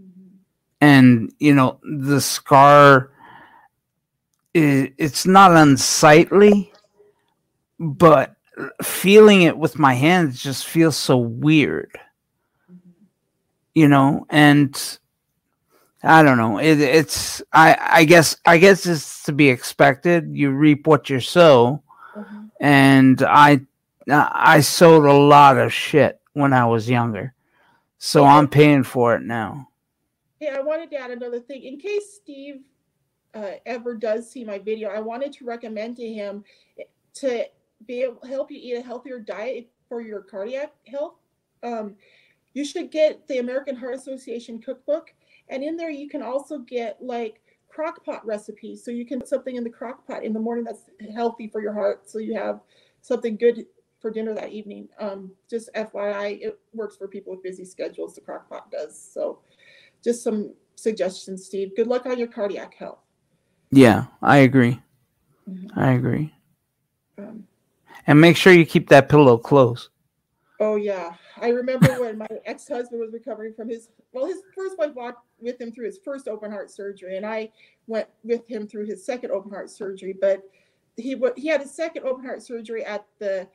Mm-hmm. 0.00 0.36
And 0.80 1.32
you 1.40 1.54
know, 1.54 1.80
the 1.82 2.20
scar 2.20 3.10
it's 4.54 5.26
not 5.26 5.52
unsightly, 5.52 6.72
but 7.78 8.34
feeling 8.82 9.42
it 9.42 9.58
with 9.58 9.78
my 9.78 9.94
hands 9.94 10.42
just 10.42 10.66
feels 10.66 10.96
so 10.96 11.16
weird. 11.16 11.98
You 13.74 13.88
know, 13.88 14.26
and 14.30 14.98
I 16.04 16.22
don't 16.22 16.38
know. 16.38 16.58
It, 16.58 16.80
it's 16.80 17.42
I 17.52 17.76
I 17.80 18.04
guess 18.04 18.36
I 18.46 18.58
guess 18.58 18.86
it's 18.86 19.24
to 19.24 19.32
be 19.32 19.48
expected. 19.48 20.28
You 20.32 20.50
reap 20.50 20.86
what 20.86 21.10
you 21.10 21.18
sow, 21.18 21.82
mm-hmm. 22.16 22.46
and 22.60 23.22
I 23.22 23.62
I 24.08 24.60
sowed 24.60 25.06
a 25.06 25.12
lot 25.12 25.58
of 25.58 25.72
shit 25.72 26.20
when 26.34 26.52
I 26.52 26.66
was 26.66 26.88
younger, 26.88 27.34
so 27.98 28.22
yeah. 28.22 28.36
I'm 28.36 28.46
paying 28.46 28.84
for 28.84 29.16
it 29.16 29.22
now. 29.22 29.68
Yeah, 30.38 30.56
I 30.58 30.60
wanted 30.60 30.90
to 30.90 30.96
add 30.96 31.10
another 31.10 31.40
thing 31.40 31.64
in 31.64 31.78
case 31.78 32.14
Steve 32.14 32.60
uh, 33.34 33.52
ever 33.66 33.94
does 33.94 34.30
see 34.30 34.44
my 34.44 34.58
video, 34.58 34.88
I 34.90 35.00
wanted 35.00 35.32
to 35.34 35.44
recommend 35.44 35.96
to 35.96 36.06
him 36.06 36.44
to 37.14 37.44
be 37.86 38.02
able 38.02 38.16
to 38.16 38.28
help 38.28 38.50
you 38.50 38.58
eat 38.60 38.78
a 38.78 38.82
healthier 38.82 39.18
diet 39.18 39.68
for 39.88 40.00
your 40.00 40.20
cardiac 40.20 40.72
health. 40.86 41.14
Um, 41.62 41.96
you 42.52 42.64
should 42.64 42.90
get 42.90 43.26
the 43.26 43.38
American 43.38 43.76
Heart 43.76 43.96
Association 43.96 44.60
cookbook, 44.60 45.12
and 45.48 45.62
in 45.62 45.76
there 45.76 45.90
you 45.90 46.08
can 46.08 46.22
also 46.22 46.58
get 46.58 46.98
like 47.00 47.40
crock 47.68 48.04
pot 48.04 48.24
recipes. 48.24 48.84
So 48.84 48.90
you 48.90 49.04
can 49.04 49.20
put 49.20 49.28
something 49.28 49.56
in 49.56 49.64
the 49.64 49.70
crock 49.70 50.06
pot 50.06 50.22
in 50.24 50.32
the 50.32 50.40
morning 50.40 50.64
that's 50.64 50.90
healthy 51.12 51.48
for 51.48 51.60
your 51.60 51.72
heart, 51.72 52.08
so 52.08 52.18
you 52.18 52.34
have 52.34 52.60
something 53.02 53.36
good 53.36 53.66
for 54.00 54.10
dinner 54.10 54.34
that 54.34 54.52
evening. 54.52 54.88
Um, 55.00 55.32
just 55.48 55.70
FYI, 55.74 56.40
it 56.40 56.58
works 56.72 56.96
for 56.96 57.08
people 57.08 57.32
with 57.32 57.42
busy 57.42 57.64
schedules. 57.64 58.14
The 58.14 58.20
crock 58.20 58.48
pot 58.48 58.70
does. 58.70 59.00
So, 59.00 59.40
just 60.02 60.22
some 60.22 60.54
suggestions, 60.76 61.46
Steve. 61.46 61.74
Good 61.74 61.86
luck 61.86 62.06
on 62.06 62.18
your 62.18 62.28
cardiac 62.28 62.74
health. 62.74 63.03
Yeah, 63.76 64.06
I 64.22 64.38
agree. 64.38 64.80
Mm-hmm. 65.48 65.78
I 65.78 65.92
agree. 65.92 66.34
Um, 67.18 67.44
and 68.06 68.20
make 68.20 68.36
sure 68.36 68.52
you 68.52 68.64
keep 68.64 68.88
that 68.90 69.08
pillow 69.08 69.36
close. 69.36 69.90
Oh 70.60 70.76
yeah, 70.76 71.14
I 71.40 71.48
remember 71.48 71.88
when 72.00 72.18
my 72.18 72.28
ex-husband 72.46 73.00
was 73.00 73.12
recovering 73.12 73.54
from 73.54 73.68
his 73.68 73.88
well, 74.12 74.26
his 74.26 74.42
first 74.54 74.78
wife 74.78 74.94
walked 74.94 75.26
with 75.40 75.60
him 75.60 75.72
through 75.72 75.86
his 75.86 75.98
first 76.04 76.28
open 76.28 76.50
heart 76.50 76.70
surgery, 76.70 77.16
and 77.16 77.26
I 77.26 77.50
went 77.86 78.06
with 78.22 78.46
him 78.48 78.68
through 78.68 78.86
his 78.86 79.04
second 79.04 79.32
open 79.32 79.50
heart 79.50 79.70
surgery. 79.70 80.14
But 80.18 80.42
he 80.96 81.20
he 81.36 81.48
had 81.48 81.60
his 81.60 81.74
second 81.74 82.04
open 82.04 82.24
heart 82.24 82.42
surgery 82.42 82.84
at 82.84 83.04
the 83.18 83.48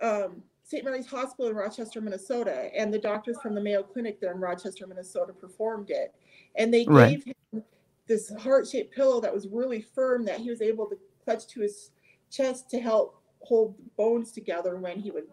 um, 0.00 0.42
St. 0.62 0.84
Mary's 0.84 1.06
Hospital 1.06 1.50
in 1.50 1.56
Rochester, 1.56 2.00
Minnesota, 2.00 2.70
and 2.74 2.92
the 2.92 2.98
doctors 2.98 3.38
from 3.42 3.54
the 3.54 3.60
Mayo 3.60 3.82
Clinic 3.82 4.20
there 4.20 4.32
in 4.32 4.38
Rochester, 4.40 4.86
Minnesota 4.86 5.32
performed 5.32 5.90
it. 5.90 6.14
And 6.56 6.72
they 6.72 6.84
Right. 6.86 7.10
gave 7.10 7.24
him 7.52 7.62
this 8.08 8.32
heart-shaped 8.40 8.94
pillow 8.94 9.20
that 9.20 9.34
was 9.34 9.48
really 9.48 9.82
firm 9.82 10.24
that 10.24 10.40
he 10.40 10.50
was 10.50 10.62
able 10.62 10.86
to 10.86 10.98
clutch 11.24 11.46
to 11.48 11.60
his 11.60 11.90
chest 12.30 12.70
to 12.70 12.80
help 12.80 13.22
hold 13.40 13.76
bones 13.96 14.32
together 14.32 14.76
when 14.76 14.98
he 14.98 15.10
would 15.10 15.26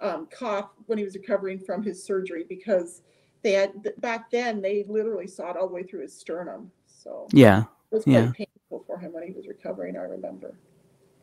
um, 0.00 0.26
cough 0.30 0.70
when 0.86 0.98
he 0.98 1.04
was 1.04 1.14
recovering 1.14 1.58
from 1.58 1.82
his 1.82 2.02
surgery 2.04 2.44
because 2.48 3.02
they 3.42 3.52
had 3.52 3.72
back 3.98 4.30
then 4.30 4.62
they 4.62 4.84
literally 4.88 5.26
saw 5.26 5.50
it 5.50 5.56
all 5.56 5.68
the 5.68 5.74
way 5.74 5.82
through 5.82 6.02
his 6.02 6.14
sternum. 6.18 6.70
So 6.86 7.28
Yeah. 7.32 7.64
it 7.90 7.94
was 7.96 8.04
quite 8.04 8.12
Yeah. 8.12 8.32
painful 8.32 8.84
for 8.86 8.98
him 8.98 9.12
when 9.12 9.24
he 9.26 9.32
was 9.32 9.48
recovering, 9.48 9.96
I 9.96 10.02
remember. 10.02 10.54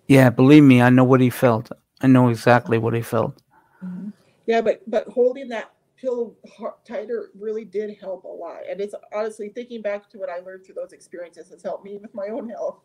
Yeah. 0.08 0.30
Believe 0.30 0.64
me, 0.64 0.82
I 0.82 0.90
know 0.90 1.04
what 1.04 1.22
he 1.22 1.30
felt. 1.30 1.72
I 2.02 2.08
know 2.08 2.30
exactly 2.30 2.78
what 2.78 2.94
he 2.94 3.02
felt. 3.02 3.42
Yeah, 4.46 4.62
but 4.62 4.82
but 4.88 5.08
holding 5.08 5.50
that 5.50 5.72
har- 6.58 6.78
tighter 6.86 7.30
really 7.38 7.66
did 7.66 7.98
help 8.00 8.24
a 8.24 8.28
lot. 8.28 8.62
And 8.70 8.80
it's 8.82 8.96
honestly 9.14 9.50
thinking 9.50 9.82
back 9.82 10.10
to 10.12 10.18
what 10.18 10.30
I 10.30 10.40
learned 10.40 10.66
through 10.66 10.76
those 10.76 10.94
experiences 10.94 11.50
has 11.50 11.62
helped 11.64 11.84
me 11.84 11.98
with 11.98 12.14
my 12.14 12.28
own 12.28 12.50
health. 12.50 12.80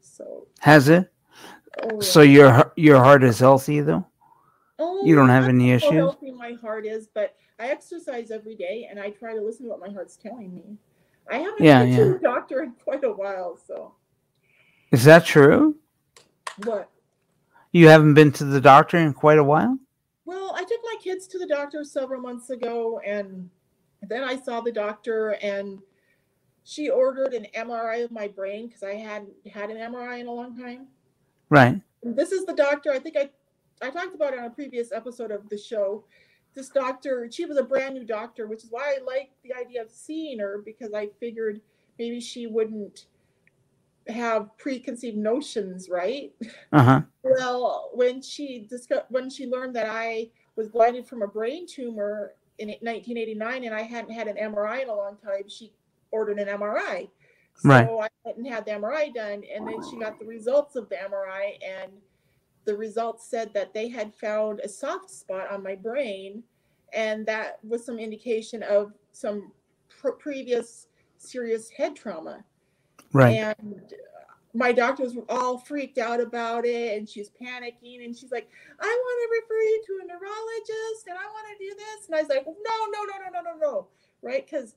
So, 0.00 0.46
Has 0.60 0.88
it? 0.88 1.10
oh, 1.82 2.00
So 2.00 2.22
your 2.22 2.50
heart- 2.50 2.72
your 2.76 2.98
heart 2.98 3.22
is 3.24 3.38
healthy 3.38 3.80
though. 3.80 4.06
oh, 4.78 5.04
You 5.04 5.14
don't 5.14 5.28
have 5.28 5.48
any 5.48 5.70
issues. 5.72 5.90
How 5.90 5.96
healthy 5.96 6.30
my 6.30 6.52
heart 6.54 6.86
is, 6.86 7.06
but 7.08 7.36
I 7.58 7.68
exercise 7.68 8.30
every 8.30 8.54
day 8.54 8.86
and 8.90 8.98
I 8.98 9.10
try 9.10 9.34
to 9.34 9.40
listen 9.42 9.64
to 9.66 9.70
what 9.70 9.80
my 9.80 9.90
heart's 9.92 10.16
telling 10.16 10.54
me. 10.54 10.76
I 11.30 11.36
haven't 11.38 11.62
Yeah, 11.64 11.82
been 11.82 11.90
yeah. 11.92 12.04
to 12.04 12.12
the 12.14 12.18
doctor 12.18 12.62
in 12.62 12.72
quite 12.72 13.04
a 13.04 13.12
while, 13.12 13.56
so 13.56 13.94
Is 14.90 15.04
that 15.04 15.24
true? 15.24 15.76
what? 16.64 16.90
You 17.72 17.86
haven't 17.88 18.14
been 18.14 18.32
to 18.32 18.44
the 18.44 18.60
doctor 18.60 18.96
in 18.96 19.12
quite 19.14 19.38
a 19.38 19.44
while. 19.44 19.78
Well, 20.24 20.52
I 20.56 20.64
took 20.64 20.80
my 20.82 20.89
kids 21.02 21.26
to 21.28 21.38
the 21.38 21.46
doctor 21.46 21.84
several 21.84 22.20
months 22.20 22.50
ago, 22.50 23.00
and 23.06 23.50
then 24.02 24.24
I 24.24 24.36
saw 24.36 24.60
the 24.60 24.72
doctor, 24.72 25.30
and 25.42 25.80
she 26.64 26.88
ordered 26.88 27.32
an 27.34 27.46
MRI 27.56 28.04
of 28.04 28.10
my 28.10 28.28
brain 28.28 28.68
because 28.68 28.82
I 28.82 28.94
hadn't 28.94 29.32
had 29.52 29.70
an 29.70 29.76
MRI 29.76 30.20
in 30.20 30.26
a 30.26 30.32
long 30.32 30.56
time. 30.56 30.86
Right. 31.48 31.80
And 32.02 32.16
this 32.16 32.32
is 32.32 32.46
the 32.46 32.54
doctor. 32.54 32.92
I 32.92 32.98
think 32.98 33.16
I 33.16 33.30
I 33.82 33.90
talked 33.90 34.14
about 34.14 34.36
on 34.36 34.44
a 34.44 34.50
previous 34.50 34.92
episode 34.92 35.30
of 35.30 35.48
the 35.48 35.58
show. 35.58 36.04
This 36.54 36.68
doctor, 36.68 37.28
she 37.30 37.46
was 37.46 37.56
a 37.56 37.62
brand 37.62 37.94
new 37.94 38.04
doctor, 38.04 38.46
which 38.46 38.64
is 38.64 38.70
why 38.70 38.96
I 38.96 39.04
liked 39.04 39.42
the 39.42 39.54
idea 39.54 39.82
of 39.82 39.90
seeing 39.90 40.38
her 40.40 40.60
because 40.64 40.92
I 40.92 41.08
figured 41.18 41.60
maybe 41.98 42.20
she 42.20 42.46
wouldn't 42.46 43.06
have 44.08 44.56
preconceived 44.58 45.16
notions, 45.16 45.88
right? 45.88 46.32
Uh 46.72 46.82
huh. 46.82 47.00
Well, 47.22 47.90
when 47.94 48.20
she 48.22 48.66
discovered 48.68 49.06
when 49.08 49.30
she 49.30 49.46
learned 49.46 49.74
that 49.76 49.88
I 49.88 50.30
was 50.56 50.68
blinded 50.68 51.06
from 51.06 51.22
a 51.22 51.26
brain 51.26 51.66
tumor 51.66 52.34
in 52.58 52.68
1989 52.68 53.64
and 53.64 53.74
I 53.74 53.82
hadn't 53.82 54.12
had 54.12 54.28
an 54.28 54.36
MRI 54.36 54.82
in 54.82 54.88
a 54.88 54.94
long 54.94 55.16
time, 55.16 55.48
she 55.48 55.72
ordered 56.10 56.38
an 56.38 56.48
MRI. 56.48 57.08
So 57.56 57.68
Right. 57.68 57.88
I 57.88 58.28
hadn't 58.28 58.44
had 58.44 58.64
the 58.64 58.72
MRI 58.72 59.12
done, 59.14 59.42
and 59.54 59.66
then 59.66 59.80
she 59.90 59.98
got 59.98 60.18
the 60.18 60.24
results 60.24 60.76
of 60.76 60.88
the 60.88 60.96
MRI, 60.96 61.58
and 61.62 61.92
the 62.64 62.76
results 62.76 63.26
said 63.26 63.52
that 63.54 63.74
they 63.74 63.88
had 63.88 64.14
found 64.14 64.60
a 64.60 64.68
soft 64.68 65.10
spot 65.10 65.50
on 65.50 65.62
my 65.62 65.74
brain, 65.74 66.42
and 66.92 67.26
that 67.26 67.58
was 67.64 67.84
some 67.84 67.98
indication 67.98 68.62
of 68.62 68.92
some 69.12 69.52
pr- 69.88 70.10
previous 70.12 70.86
serious 71.18 71.68
head 71.70 71.94
trauma 71.96 72.44
Right. 73.12 73.36
and 73.36 73.94
my 74.52 74.72
doctors 74.72 75.14
were 75.14 75.24
all 75.28 75.58
freaked 75.58 75.98
out 75.98 76.20
about 76.20 76.64
it 76.64 76.98
and 76.98 77.08
she's 77.08 77.30
panicking 77.30 78.04
and 78.04 78.16
she's 78.16 78.32
like 78.32 78.48
i 78.80 78.84
want 78.86 79.18
to 79.22 79.40
refer 79.40 79.60
you 79.62 79.82
to 79.86 80.00
a 80.02 80.06
neurologist 80.06 81.06
and 81.06 81.16
i 81.16 81.24
want 81.24 81.46
to 81.56 81.64
do 81.64 81.74
this 81.76 82.06
and 82.06 82.16
i 82.16 82.20
was 82.20 82.28
like 82.28 82.44
no 82.46 82.52
no 82.52 83.04
no 83.04 83.18
no 83.24 83.40
no 83.40 83.52
no 83.52 83.58
no 83.60 83.86
right 84.22 84.44
because 84.46 84.74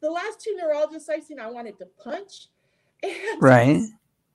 the 0.00 0.10
last 0.10 0.40
two 0.40 0.54
neurologists 0.56 1.08
i've 1.08 1.24
seen 1.24 1.40
i 1.40 1.50
wanted 1.50 1.76
to 1.78 1.86
punch 2.02 2.48
and 3.02 3.42
Right. 3.42 3.82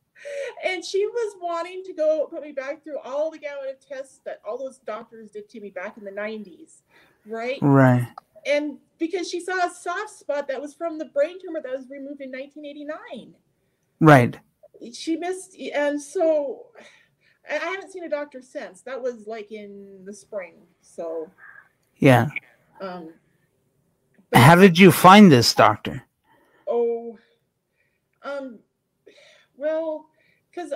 and 0.66 0.84
she 0.86 1.06
was 1.08 1.36
wanting 1.42 1.84
to 1.86 1.94
go 1.94 2.28
put 2.30 2.44
me 2.44 2.52
back 2.52 2.84
through 2.84 3.00
all 3.00 3.32
the 3.32 3.40
gamut 3.40 3.70
of 3.70 3.88
tests 3.88 4.20
that 4.26 4.42
all 4.48 4.58
those 4.58 4.78
doctors 4.80 5.32
did 5.32 5.48
to 5.50 5.60
me 5.62 5.70
back 5.70 5.98
in 5.98 6.04
the 6.04 6.12
90s 6.12 6.82
right 7.26 7.60
Right. 7.62 8.08
and 8.46 8.78
because 9.00 9.30
she 9.30 9.40
saw 9.40 9.66
a 9.66 9.72
soft 9.74 10.10
spot 10.12 10.48
that 10.50 10.62
was 10.62 10.74
from 10.74 10.98
the 10.98 11.06
brain 11.06 11.40
tumor 11.42 11.62
that 11.62 11.72
was 11.76 11.90
removed 11.90 12.22
in 12.22 12.30
1989 12.32 13.36
Right. 14.04 14.38
She 14.94 15.16
missed 15.16 15.56
and 15.76 16.02
so 16.02 16.68
I 17.50 17.54
haven't 17.56 17.92
seen 17.92 18.04
a 18.04 18.10
doctor 18.10 18.42
since. 18.42 18.82
That 18.82 19.02
was 19.02 19.28
like 19.28 19.52
in 19.52 20.04
the 20.06 20.14
spring. 20.14 20.56
So 20.82 21.30
Yeah. 21.98 22.30
um 22.80 23.14
How 24.34 24.56
did 24.56 24.80
you 24.80 24.92
find 24.92 25.32
this 25.32 25.54
doctor? 25.54 26.04
oh 26.68 27.18
um 28.24 28.60
well 29.58 30.06
because 30.50 30.74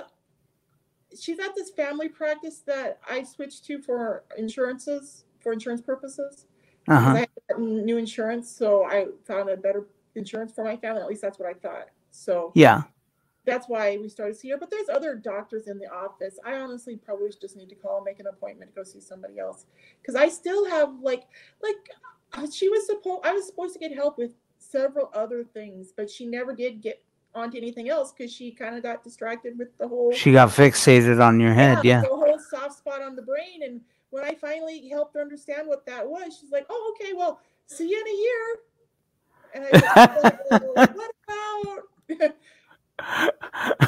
she's 1.18 1.38
at 1.38 1.54
this 1.54 1.70
family 1.70 2.08
practice 2.08 2.58
that 2.66 2.98
I 3.08 3.22
switched 3.22 3.64
to 3.66 3.80
for 3.80 4.24
insurances 4.36 5.24
for 5.40 5.52
insurance 5.52 5.80
purposes. 5.80 6.46
Uh-huh. 6.88 7.10
I 7.10 7.18
had 7.48 7.58
new 7.58 7.96
insurance, 7.96 8.50
so 8.50 8.84
I 8.84 9.06
found 9.26 9.48
a 9.48 9.56
better 9.56 9.86
insurance 10.14 10.52
for 10.52 10.64
my 10.64 10.76
family. 10.76 11.02
At 11.02 11.08
least 11.08 11.22
that's 11.22 11.38
what 11.38 11.48
I 11.48 11.54
thought. 11.54 11.88
So 12.10 12.52
Yeah. 12.54 12.82
That's 13.46 13.68
why 13.68 13.96
we 13.96 14.08
started 14.08 14.36
seeing 14.36 14.52
her. 14.52 14.58
But 14.58 14.70
there's 14.70 14.88
other 14.88 15.14
doctors 15.14 15.68
in 15.68 15.78
the 15.78 15.86
office. 15.86 16.38
I 16.44 16.56
honestly 16.56 16.96
probably 16.96 17.30
just 17.40 17.56
need 17.56 17.68
to 17.70 17.74
call 17.74 17.98
and 17.98 18.04
make 18.04 18.20
an 18.20 18.26
appointment 18.26 18.72
to 18.72 18.74
go 18.74 18.82
see 18.82 19.00
somebody 19.00 19.38
else 19.38 19.66
because 20.02 20.16
I 20.16 20.28
still 20.28 20.68
have 20.68 20.90
like 21.00 21.22
like 21.62 21.90
uh, 22.32 22.46
she 22.50 22.68
was 22.68 22.86
supposed 22.86 23.24
I 23.24 23.32
was 23.32 23.46
supposed 23.46 23.72
to 23.74 23.78
get 23.78 23.94
help 23.94 24.18
with 24.18 24.32
several 24.58 25.10
other 25.14 25.44
things, 25.44 25.92
but 25.96 26.10
she 26.10 26.26
never 26.26 26.54
did 26.54 26.82
get 26.82 27.02
onto 27.34 27.58
anything 27.58 27.88
else 27.88 28.12
because 28.12 28.32
she 28.32 28.50
kind 28.50 28.74
of 28.74 28.82
got 28.82 29.04
distracted 29.04 29.58
with 29.58 29.76
the 29.78 29.86
whole 29.86 30.12
She 30.12 30.32
got 30.32 30.48
fixated 30.48 31.22
on 31.22 31.38
your 31.38 31.54
head. 31.54 31.84
Yeah. 31.84 32.00
the 32.00 32.08
whole 32.08 32.38
soft 32.38 32.78
spot 32.78 33.02
on 33.02 33.14
the 33.14 33.22
brain. 33.22 33.62
And 33.62 33.80
when 34.10 34.24
I 34.24 34.34
finally 34.34 34.88
helped 34.88 35.14
her 35.14 35.20
understand 35.20 35.68
what 35.68 35.86
that 35.86 36.06
was, 36.08 36.36
she's 36.40 36.50
like, 36.50 36.66
"Oh, 36.68 36.94
okay, 36.94 37.12
well, 37.12 37.40
see 37.66 37.88
you 37.88 38.00
in 38.00 38.06
a 38.06 38.16
year." 38.18 38.56
And 39.54 39.64
I 39.64 40.06
was 40.06 40.24
like, 40.50 40.94
"What 40.96 41.10
about?" 41.28 42.32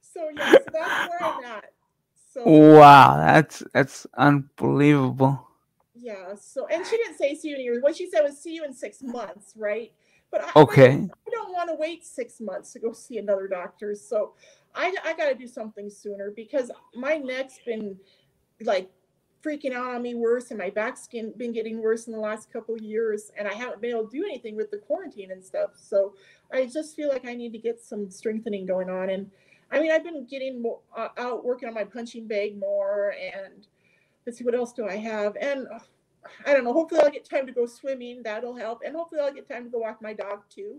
so 0.00 0.30
yeah, 0.32 0.56
so 0.56 0.70
that's 0.72 1.00
where 1.02 1.22
I'm 1.24 1.40
at. 1.44 1.72
So 2.34 2.64
wow. 2.80 3.16
That's 3.18 3.62
that's 3.74 4.06
unbelievable. 4.16 5.46
yeah, 5.94 6.34
so 6.40 6.66
and 6.68 6.86
she 6.86 6.96
didn't 6.98 7.18
say 7.18 7.34
see 7.34 7.50
you 7.50 7.74
in. 7.74 7.82
What 7.82 7.96
she 7.96 8.10
said 8.10 8.22
was 8.22 8.38
see 8.38 8.54
you 8.54 8.64
in 8.64 8.74
six 8.74 9.02
months, 9.02 9.54
right? 9.56 9.92
But 10.30 10.42
I, 10.42 10.48
Okay. 10.56 11.08
I 11.26 11.30
don't 11.30 11.52
want 11.52 11.70
to 11.70 11.76
wait 11.76 12.06
six 12.06 12.40
months 12.40 12.72
to 12.74 12.80
go 12.80 12.92
see 12.92 13.18
another 13.18 13.48
doctor. 13.48 13.94
So 13.94 14.34
I 14.74 14.94
I 15.04 15.14
got 15.14 15.28
to 15.30 15.34
do 15.36 15.48
something 15.48 15.90
sooner 15.90 16.32
because 16.34 16.70
my 16.94 17.16
neck's 17.16 17.60
been 17.66 17.98
like 18.62 18.90
freaking 19.44 19.72
out 19.72 19.94
on 19.94 20.02
me 20.02 20.14
worse, 20.14 20.50
and 20.50 20.58
my 20.58 20.70
back 20.70 20.96
skin 20.96 21.32
been 21.36 21.52
getting 21.52 21.80
worse 21.80 22.06
in 22.06 22.12
the 22.12 22.18
last 22.18 22.52
couple 22.52 22.74
of 22.74 22.82
years, 22.82 23.30
and 23.38 23.48
I 23.48 23.54
haven't 23.54 23.80
been 23.80 23.90
able 23.90 24.08
to 24.08 24.16
do 24.16 24.24
anything 24.24 24.56
with 24.56 24.70
the 24.70 24.78
quarantine 24.78 25.30
and 25.30 25.44
stuff. 25.44 25.70
So 25.76 26.14
I 26.52 26.66
just 26.66 26.96
feel 26.96 27.08
like 27.08 27.26
I 27.26 27.34
need 27.34 27.52
to 27.52 27.58
get 27.58 27.80
some 27.80 28.10
strengthening 28.10 28.66
going 28.66 28.90
on 28.90 29.10
and. 29.10 29.30
I 29.70 29.80
mean, 29.80 29.90
I've 29.92 30.02
been 30.02 30.24
getting 30.24 30.62
more, 30.62 30.78
uh, 30.96 31.08
out 31.18 31.44
working 31.44 31.68
on 31.68 31.74
my 31.74 31.84
punching 31.84 32.26
bag 32.26 32.58
more, 32.58 33.14
and 33.22 33.66
let's 34.24 34.38
see 34.38 34.44
what 34.44 34.54
else 34.54 34.72
do 34.72 34.86
I 34.86 34.96
have. 34.96 35.36
And 35.38 35.66
uh, 35.68 35.80
I 36.46 36.54
don't 36.54 36.64
know. 36.64 36.72
Hopefully, 36.72 37.02
I'll 37.02 37.10
get 37.10 37.28
time 37.28 37.46
to 37.46 37.52
go 37.52 37.66
swimming. 37.66 38.22
That'll 38.22 38.56
help, 38.56 38.80
and 38.82 38.96
hopefully, 38.96 39.20
I'll 39.20 39.32
get 39.32 39.46
time 39.46 39.64
to 39.64 39.70
go 39.70 39.80
walk 39.80 40.00
my 40.00 40.14
dog 40.14 40.40
too. 40.48 40.76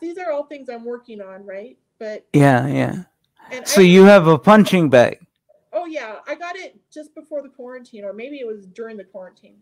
These 0.00 0.16
are 0.16 0.32
all 0.32 0.44
things 0.44 0.70
I'm 0.70 0.84
working 0.84 1.20
on, 1.20 1.44
right? 1.44 1.76
But 1.98 2.26
Yeah. 2.32 2.66
Yeah. 2.66 3.02
and 3.50 3.68
So 3.68 3.82
I, 3.82 3.84
you 3.84 4.04
have 4.04 4.26
a 4.26 4.38
punching 4.38 4.88
bag. 4.88 5.25
Oh 5.72 5.86
yeah, 5.86 6.16
I 6.26 6.34
got 6.34 6.56
it 6.56 6.78
just 6.92 7.14
before 7.14 7.42
the 7.42 7.48
quarantine, 7.48 8.04
or 8.04 8.12
maybe 8.12 8.38
it 8.38 8.46
was 8.46 8.66
during 8.66 8.96
the 8.96 9.04
quarantine. 9.04 9.56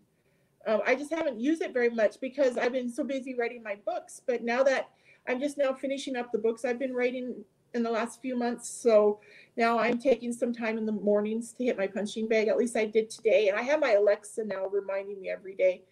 Um, 0.67 0.81
I 0.85 0.95
just 0.95 1.13
haven't 1.13 1.39
used 1.39 1.61
it 1.61 1.73
very 1.73 1.89
much 1.89 2.19
because 2.19 2.57
I've 2.57 2.71
been 2.71 2.89
so 2.89 3.03
busy 3.03 3.35
writing 3.35 3.61
my 3.61 3.77
books. 3.85 4.21
But 4.25 4.43
now 4.43 4.63
that 4.63 4.89
I'm 5.27 5.39
just 5.39 5.57
now 5.57 5.73
finishing 5.73 6.15
up 6.15 6.31
the 6.31 6.39
books 6.39 6.65
I've 6.65 6.79
been 6.79 6.93
writing 6.93 7.43
in 7.73 7.83
the 7.83 7.91
last 7.91 8.21
few 8.21 8.37
months, 8.37 8.69
so 8.69 9.19
now 9.57 9.77
I'm 9.77 9.99
taking 9.99 10.31
some 10.33 10.53
time 10.53 10.77
in 10.77 10.85
the 10.85 10.91
mornings 10.91 11.51
to 11.53 11.63
hit 11.63 11.77
my 11.77 11.87
punching 11.87 12.27
bag. 12.27 12.47
At 12.47 12.57
least 12.57 12.75
I 12.75 12.85
did 12.85 13.09
today, 13.09 13.49
and 13.49 13.57
I 13.57 13.61
have 13.61 13.79
my 13.79 13.91
Alexa 13.93 14.45
now 14.45 14.67
reminding 14.67 15.21
me 15.21 15.29
every 15.29 15.55
day. 15.55 15.83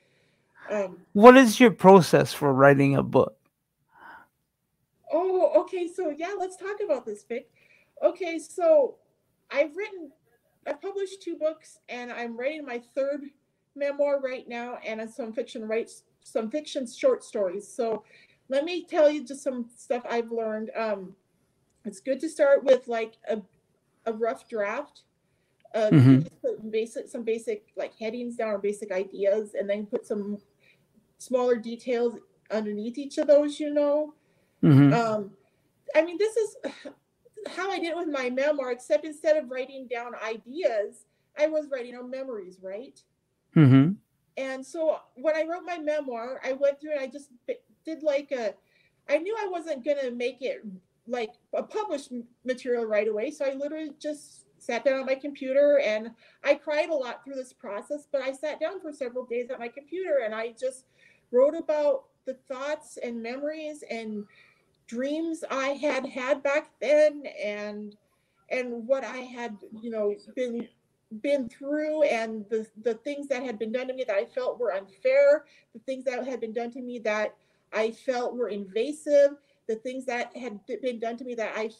Um, 0.71 0.97
What 1.11 1.37
is 1.37 1.59
your 1.59 1.71
process 1.71 2.33
for 2.33 2.53
writing 2.53 2.95
a 2.95 3.03
book? 3.03 3.37
Oh, 5.11 5.51
okay. 5.61 5.87
So 5.87 6.09
yeah, 6.09 6.33
let's 6.37 6.57
talk 6.57 6.77
about 6.83 7.05
this, 7.05 7.23
Vic. 7.23 7.49
Okay, 8.01 8.39
so 8.39 8.95
I've 9.53 9.77
written, 9.77 10.11
I've 10.67 10.81
published 10.81 11.23
two 11.23 11.37
books, 11.37 11.79
and 11.89 12.11
I'm 12.11 12.37
writing 12.37 12.65
my 12.65 12.81
third 12.95 13.21
memoir 13.75 14.21
right 14.21 14.47
now, 14.49 14.79
and 14.85 15.09
some 15.11 15.33
fiction 15.33 15.67
writes 15.67 16.03
some 16.23 16.51
fiction 16.51 16.87
short 16.87 17.23
stories. 17.23 17.67
So 17.67 18.03
let 18.49 18.65
me 18.65 18.85
tell 18.85 19.09
you 19.11 19.25
just 19.25 19.43
some 19.43 19.69
stuff 19.77 20.03
I've 20.09 20.31
learned. 20.31 20.71
Um, 20.77 21.15
it's 21.85 22.01
good 22.01 22.19
to 22.21 22.29
start 22.29 22.63
with 22.65 22.87
like 22.89 23.15
a, 23.29 23.41
a 24.05 24.13
rough 24.13 24.49
draft 24.49 25.03
Uh, 25.75 25.91
Mhm. 25.91 26.23
just 26.23 26.41
put 26.41 26.71
basic 26.71 27.09
some 27.09 27.23
basic 27.23 27.73
like 27.77 27.95
headings 27.95 28.37
down 28.37 28.49
or 28.53 28.59
basic 28.59 28.91
ideas, 28.91 29.55
and 29.55 29.69
then 29.69 29.85
put 29.87 30.05
some 30.07 30.39
smaller 31.19 31.57
details 31.57 32.15
underneath 32.51 32.97
each 32.97 33.17
of 33.19 33.27
those. 33.27 33.59
You 33.59 33.73
know, 33.73 34.13
hmm 34.61 34.93
um, 34.93 35.31
I 35.95 36.03
mean, 36.03 36.17
this 36.19 36.37
is 36.37 36.57
how 37.49 37.71
I 37.71 37.79
did 37.79 37.89
it 37.89 37.97
with 37.97 38.09
my 38.09 38.29
memoir, 38.29 38.71
except 38.71 39.05
instead 39.05 39.37
of 39.37 39.49
writing 39.49 39.87
down 39.87 40.13
ideas, 40.23 41.05
I 41.37 41.47
was 41.47 41.69
writing 41.71 41.93
down 41.93 42.09
memories, 42.09 42.59
right? 42.61 42.99
hmm 43.53 43.91
And 44.37 44.65
so 44.65 44.99
when 45.15 45.35
I 45.35 45.43
wrote 45.43 45.63
my 45.65 45.77
memoir, 45.77 46.41
I 46.43 46.53
went 46.53 46.79
through 46.79 46.91
and 46.91 47.01
I 47.01 47.07
just 47.07 47.29
did 47.85 48.03
like 48.03 48.31
a, 48.31 48.53
I 49.09 49.17
knew 49.17 49.35
I 49.39 49.47
wasn't 49.47 49.83
going 49.85 49.99
to 50.01 50.11
make 50.11 50.41
it 50.41 50.63
like 51.07 51.33
a 51.53 51.63
published 51.63 52.11
material 52.45 52.85
right 52.85 53.07
away. 53.07 53.31
So 53.31 53.45
I 53.45 53.53
literally 53.53 53.91
just 53.99 54.45
sat 54.59 54.85
down 54.85 54.99
on 54.99 55.05
my 55.05 55.15
computer 55.15 55.79
and 55.79 56.11
I 56.43 56.55
cried 56.55 56.89
a 56.89 56.95
lot 56.95 57.23
through 57.23 57.35
this 57.35 57.53
process, 57.53 58.07
but 58.11 58.21
I 58.21 58.31
sat 58.31 58.59
down 58.59 58.79
for 58.79 58.93
several 58.93 59.25
days 59.25 59.49
at 59.49 59.59
my 59.59 59.67
computer 59.67 60.21
and 60.23 60.33
I 60.33 60.53
just 60.59 60.85
wrote 61.31 61.55
about 61.55 62.05
the 62.25 62.35
thoughts 62.47 62.97
and 63.03 63.21
memories 63.21 63.83
and 63.89 64.25
dreams 64.87 65.43
I 65.49 65.69
had 65.69 66.05
had 66.05 66.43
back 66.43 66.71
then 66.81 67.23
and 67.43 67.95
and 68.49 68.85
what 68.87 69.03
I 69.03 69.17
had, 69.17 69.57
you 69.81 69.89
know, 69.89 70.15
been 70.35 70.67
been 71.21 71.47
through 71.47 72.03
and 72.03 72.45
the 72.49 72.67
the 72.83 72.95
things 72.95 73.27
that 73.27 73.43
had 73.43 73.59
been 73.59 73.71
done 73.71 73.87
to 73.87 73.93
me 73.93 74.03
that 74.03 74.15
I 74.15 74.25
felt 74.25 74.59
were 74.59 74.73
unfair, 74.73 75.45
the 75.73 75.79
things 75.85 76.03
that 76.05 76.25
had 76.25 76.39
been 76.39 76.53
done 76.53 76.71
to 76.71 76.81
me 76.81 76.99
that 76.99 77.35
I 77.71 77.91
felt 77.91 78.35
were 78.35 78.49
invasive, 78.49 79.37
the 79.67 79.75
things 79.75 80.05
that 80.05 80.35
had 80.35 80.59
been 80.81 80.99
done 80.99 81.17
to 81.17 81.23
me 81.23 81.35
that 81.35 81.53
I 81.55 81.71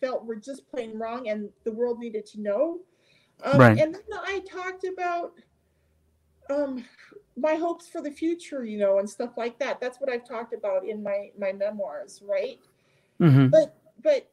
felt 0.00 0.24
were 0.24 0.36
just 0.36 0.68
plain 0.70 0.98
wrong 0.98 1.28
and 1.28 1.48
the 1.64 1.72
world 1.72 1.98
needed 1.98 2.26
to 2.26 2.40
know. 2.40 2.80
Um, 3.42 3.58
Right. 3.58 3.78
And 3.78 3.94
then 3.94 4.02
I 4.12 4.40
talked 4.40 4.84
about 4.84 5.32
um, 6.50 6.84
my 7.36 7.54
hopes 7.54 7.88
for 7.88 8.02
the 8.02 8.10
future, 8.10 8.64
you 8.64 8.78
know, 8.78 8.98
and 8.98 9.08
stuff 9.08 9.36
like 9.36 9.58
that. 9.58 9.80
That's 9.80 9.98
what 10.00 10.10
I've 10.10 10.26
talked 10.26 10.54
about 10.54 10.84
in 10.86 11.02
my 11.02 11.30
my 11.38 11.52
memoirs, 11.52 12.22
right? 12.26 12.60
hmm 13.20 13.48
but 13.50 13.76
but 14.02 14.30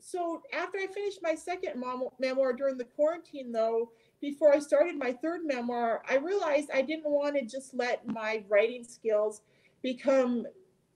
so 0.00 0.42
after 0.52 0.78
I 0.78 0.86
finished 0.86 1.20
my 1.22 1.34
second 1.34 1.78
mom- 1.78 2.08
memoir 2.18 2.52
during 2.54 2.78
the 2.78 2.84
quarantine, 2.84 3.52
though, 3.52 3.90
before 4.20 4.52
I 4.54 4.58
started 4.60 4.96
my 4.96 5.12
third 5.12 5.42
memoir, 5.44 6.02
I 6.08 6.16
realized 6.16 6.70
I 6.72 6.82
didn't 6.82 7.10
want 7.10 7.36
to 7.36 7.44
just 7.44 7.74
let 7.74 8.06
my 8.06 8.44
writing 8.48 8.84
skills 8.84 9.42
become, 9.82 10.46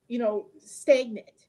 you 0.08 0.18
know, 0.18 0.46
stagnant. 0.58 1.46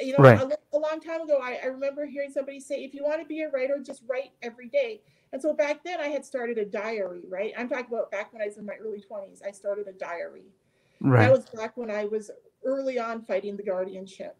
You 0.00 0.12
know, 0.12 0.22
Right. 0.22 0.36
a, 0.36 0.76
a 0.76 0.78
long 0.78 1.00
time 1.00 1.22
ago, 1.22 1.40
I, 1.42 1.58
I 1.62 1.66
remember 1.66 2.06
hearing 2.06 2.30
somebody 2.30 2.60
say, 2.60 2.84
if 2.84 2.94
you 2.94 3.02
want 3.04 3.20
to 3.20 3.26
be 3.26 3.42
a 3.42 3.50
writer, 3.50 3.80
just 3.84 4.02
write 4.08 4.32
every 4.42 4.68
day. 4.68 5.02
And 5.32 5.42
so 5.42 5.52
back 5.52 5.84
then, 5.84 6.00
I 6.00 6.08
had 6.08 6.24
started 6.24 6.58
a 6.58 6.64
diary, 6.64 7.22
right? 7.28 7.52
I'm 7.56 7.68
talking 7.68 7.92
about 7.92 8.10
back 8.10 8.32
when 8.32 8.42
I 8.42 8.46
was 8.46 8.56
in 8.56 8.66
my 8.66 8.74
early 8.74 9.00
20s. 9.02 9.42
I 9.46 9.50
started 9.50 9.86
a 9.88 9.92
diary. 9.92 10.44
Right. 11.00 11.22
That 11.22 11.32
was 11.32 11.46
back 11.46 11.76
when 11.76 11.90
I 11.90 12.06
was 12.06 12.30
early 12.64 12.98
on 12.98 13.22
fighting 13.22 13.56
the 13.56 13.62
guardianship. 13.62 14.36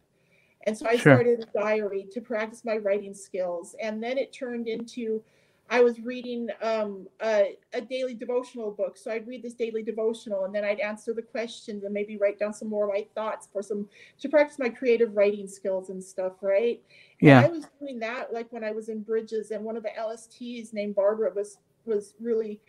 And 0.67 0.77
so 0.77 0.87
I 0.89 0.97
Sure. 0.97 1.15
started 1.15 1.41
a 1.41 1.59
diary 1.59 2.07
to 2.13 2.21
practice 2.21 2.65
my 2.65 2.79
writing 2.79 3.15
skills. 3.15 3.77
And 3.81 4.03
then 4.03 4.19
it 4.19 4.33
turned 4.33 4.69
into 4.69 5.23
I 5.71 5.83
was 5.83 6.01
reading 6.01 6.49
um, 6.63 7.07
a, 7.23 7.59
a 7.75 7.81
daily 7.83 8.15
devotional 8.15 8.71
book. 8.71 8.97
So 8.97 9.11
I'd 9.11 9.27
read 9.27 9.43
this 9.43 9.53
daily 9.53 9.83
devotional 9.83 10.45
and 10.45 10.55
then 10.55 10.65
I'd 10.65 10.81
answer 10.81 11.13
the 11.13 11.21
questions 11.23 11.85
and 11.85 11.93
maybe 11.93 12.17
write 12.17 12.39
down 12.39 12.55
some 12.55 12.69
more 12.69 12.89
of 12.89 12.95
my 12.95 13.07
thoughts 13.15 13.49
for 13.53 13.63
some 13.63 13.87
to 14.21 14.29
practice 14.31 14.59
my 14.59 14.71
creative 14.71 15.15
writing 15.15 15.47
skills 15.47 15.91
and 15.91 16.03
stuff, 16.03 16.35
right? 16.41 16.83
And 17.21 17.29
Yeah. 17.29 17.41
I 17.41 17.49
was 17.49 17.67
doing 17.81 17.99
that 18.01 18.33
like 18.33 18.53
when 18.53 18.65
I 18.65 18.71
was 18.73 18.89
in 18.89 19.03
Bridges 19.03 19.51
and 19.51 19.65
one 19.65 19.77
of 19.77 19.83
the 19.83 19.91
LSTs 19.99 20.73
named 20.73 20.95
Barbara 20.95 21.33
was 21.35 21.59
was 21.85 22.15
really 22.21 22.61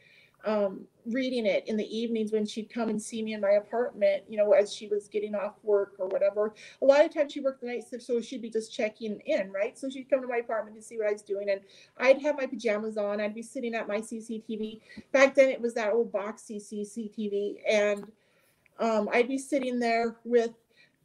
um, 0.45 0.87
reading 1.05 1.45
it 1.45 1.67
in 1.67 1.75
the 1.75 1.97
evenings 1.97 2.31
when 2.31 2.45
she'd 2.45 2.69
come 2.73 2.89
and 2.89 3.01
see 3.01 3.21
me 3.21 3.33
in 3.33 3.41
my 3.41 3.51
apartment, 3.51 4.23
you 4.29 4.37
know, 4.37 4.53
as 4.53 4.73
she 4.73 4.87
was 4.87 5.07
getting 5.09 5.35
off 5.35 5.55
work 5.63 5.95
or 5.99 6.07
whatever. 6.07 6.53
A 6.81 6.85
lot 6.85 7.03
of 7.03 7.13
times 7.13 7.33
she 7.33 7.41
worked 7.41 7.61
the 7.61 7.67
night 7.67 7.83
shift, 7.89 8.03
so 8.03 8.21
she'd 8.21 8.41
be 8.41 8.49
just 8.49 8.73
checking 8.73 9.19
in, 9.25 9.51
right? 9.51 9.77
So 9.77 9.89
she'd 9.89 10.09
come 10.09 10.21
to 10.21 10.27
my 10.27 10.37
apartment 10.37 10.77
to 10.77 10.81
see 10.81 10.97
what 10.97 11.07
I 11.07 11.11
was 11.11 11.21
doing, 11.21 11.49
and 11.49 11.61
I'd 11.97 12.21
have 12.21 12.37
my 12.37 12.45
pajamas 12.45 12.97
on. 12.97 13.19
I'd 13.19 13.35
be 13.35 13.41
sitting 13.41 13.75
at 13.75 13.87
my 13.87 13.97
CCTV. 13.97 14.79
Back 15.11 15.35
then, 15.35 15.49
it 15.49 15.59
was 15.59 15.73
that 15.73 15.91
old 15.91 16.11
boxy 16.11 16.57
CCTV, 16.57 17.57
and 17.69 18.09
um, 18.79 19.09
I'd 19.11 19.27
be 19.27 19.37
sitting 19.37 19.79
there 19.79 20.15
with 20.23 20.51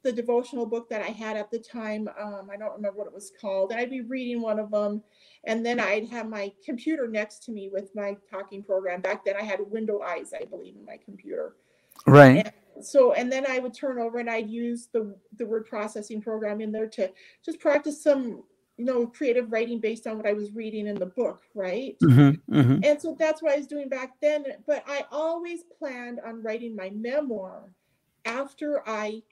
the 0.04 0.12
devotional 0.12 0.66
book 0.66 0.88
that 0.90 1.02
I 1.02 1.10
had 1.10 1.36
at 1.36 1.50
the 1.50 1.58
time. 1.58 2.08
Um, 2.20 2.48
I 2.52 2.56
don't 2.56 2.74
remember 2.74 2.98
what 2.98 3.08
it 3.08 3.14
was 3.14 3.32
called, 3.40 3.72
and 3.72 3.80
I'd 3.80 3.90
be 3.90 4.02
reading 4.02 4.40
one 4.40 4.60
of 4.60 4.70
them 4.70 5.02
and 5.46 5.64
then 5.64 5.78
I'd 5.80 6.08
have 6.08 6.28
my 6.28 6.52
computer 6.64 7.06
next 7.06 7.44
to 7.44 7.52
me 7.52 7.68
with 7.72 7.94
my 7.94 8.16
talking 8.30 8.62
program. 8.62 9.00
Back 9.00 9.24
then, 9.24 9.36
I 9.36 9.42
had 9.42 9.60
Window-Eyes, 9.60 10.32
I 10.38 10.44
believe, 10.44 10.74
in 10.76 10.84
my 10.84 10.98
computer. 11.04 11.56
Right. 12.06 12.52
So, 12.80 13.12
and 13.12 13.30
then 13.30 13.44
I 13.48 13.58
would 13.58 13.74
turn 13.74 13.98
over 13.98 14.18
and 14.18 14.28
I'd 14.28 14.50
use 14.50 14.88
the 14.92 15.14
the 15.36 15.46
word 15.46 15.66
processing 15.66 16.20
program 16.20 16.60
in 16.60 16.72
there 16.72 16.88
to 16.88 17.10
just 17.44 17.60
practice 17.60 18.02
some, 18.02 18.42
you 18.76 18.84
know, 18.84 19.06
creative 19.06 19.52
writing 19.52 19.78
based 19.78 20.08
on 20.08 20.16
what 20.16 20.26
I 20.26 20.32
was 20.32 20.52
reading 20.52 20.88
in 20.88 20.96
the 20.96 21.06
book, 21.06 21.42
right? 21.54 21.96
hmm 22.00 22.30
hmm 22.48 22.80
And 22.82 23.00
so 23.00 23.14
that's 23.16 23.42
what 23.42 23.52
I 23.52 23.58
was 23.58 23.68
doing 23.68 23.88
back 23.88 24.14
then. 24.20 24.44
But 24.66 24.82
I 24.88 25.04
always 25.12 25.62
planned 25.78 26.20
on 26.26 26.42
writing 26.42 26.74
my 26.74 26.90
memoir 26.90 27.70
after 28.24 28.82
I 28.88 29.22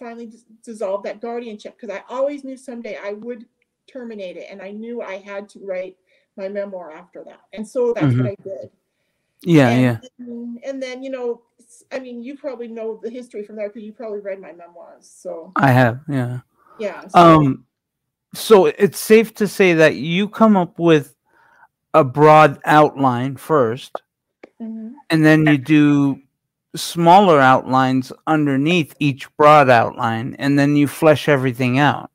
finally 0.00 0.26
dis- 0.26 0.44
dissolved 0.64 1.04
that 1.04 1.20
guardianship 1.20 1.76
because 1.78 1.94
I 1.94 2.02
always 2.08 2.42
knew 2.42 2.56
someday 2.56 2.98
I 3.00 3.12
would 3.12 3.44
terminate 3.86 4.36
it. 4.36 4.48
And 4.50 4.60
I 4.62 4.70
knew 4.70 5.02
I 5.02 5.18
had 5.18 5.48
to 5.50 5.60
write 5.60 5.96
my 6.36 6.48
memoir 6.48 6.92
after 6.92 7.22
that. 7.24 7.42
And 7.52 7.66
so 7.66 7.92
that's 7.92 8.14
what 8.16 8.26
I 8.26 8.36
did. 8.42 8.70
Yeah. 9.42 9.68
and, 9.68 10.00
Yeah. 10.18 10.70
And 10.70 10.82
then, 10.82 11.02
you 11.02 11.10
know, 11.10 11.42
I 11.92 11.98
mean, 11.98 12.22
you 12.22 12.36
probably 12.36 12.68
know 12.68 12.98
the 13.02 13.10
history 13.10 13.44
from 13.44 13.56
there 13.56 13.68
because 13.68 13.82
you 13.82 13.92
probably 13.92 14.20
read 14.20 14.40
my 14.40 14.52
memoirs. 14.52 15.08
So, 15.08 15.52
I 15.56 15.70
have. 15.70 16.00
Yeah. 16.08 16.40
yeah. 16.78 17.06
So, 17.08 17.18
Um, 17.18 17.66
so 18.34 18.66
it's 18.66 18.98
safe 18.98 19.34
to 19.34 19.48
say 19.48 19.74
that 19.74 19.96
you 19.96 20.28
come 20.28 20.56
up 20.56 20.78
with 20.78 21.14
a 21.94 22.04
broad 22.04 22.60
outline 22.64 23.36
first, 23.36 24.00
mhm. 24.60 24.92
and 25.10 25.24
then 25.24 25.46
you 25.46 25.58
do 25.58 26.20
smaller 26.76 27.40
outlines 27.40 28.12
underneath 28.26 28.94
each 28.98 29.34
broad 29.36 29.68
outline, 29.68 30.36
and 30.38 30.58
then 30.58 30.76
you 30.76 30.86
flesh 30.86 31.28
everything 31.28 31.78
out. 31.78 32.10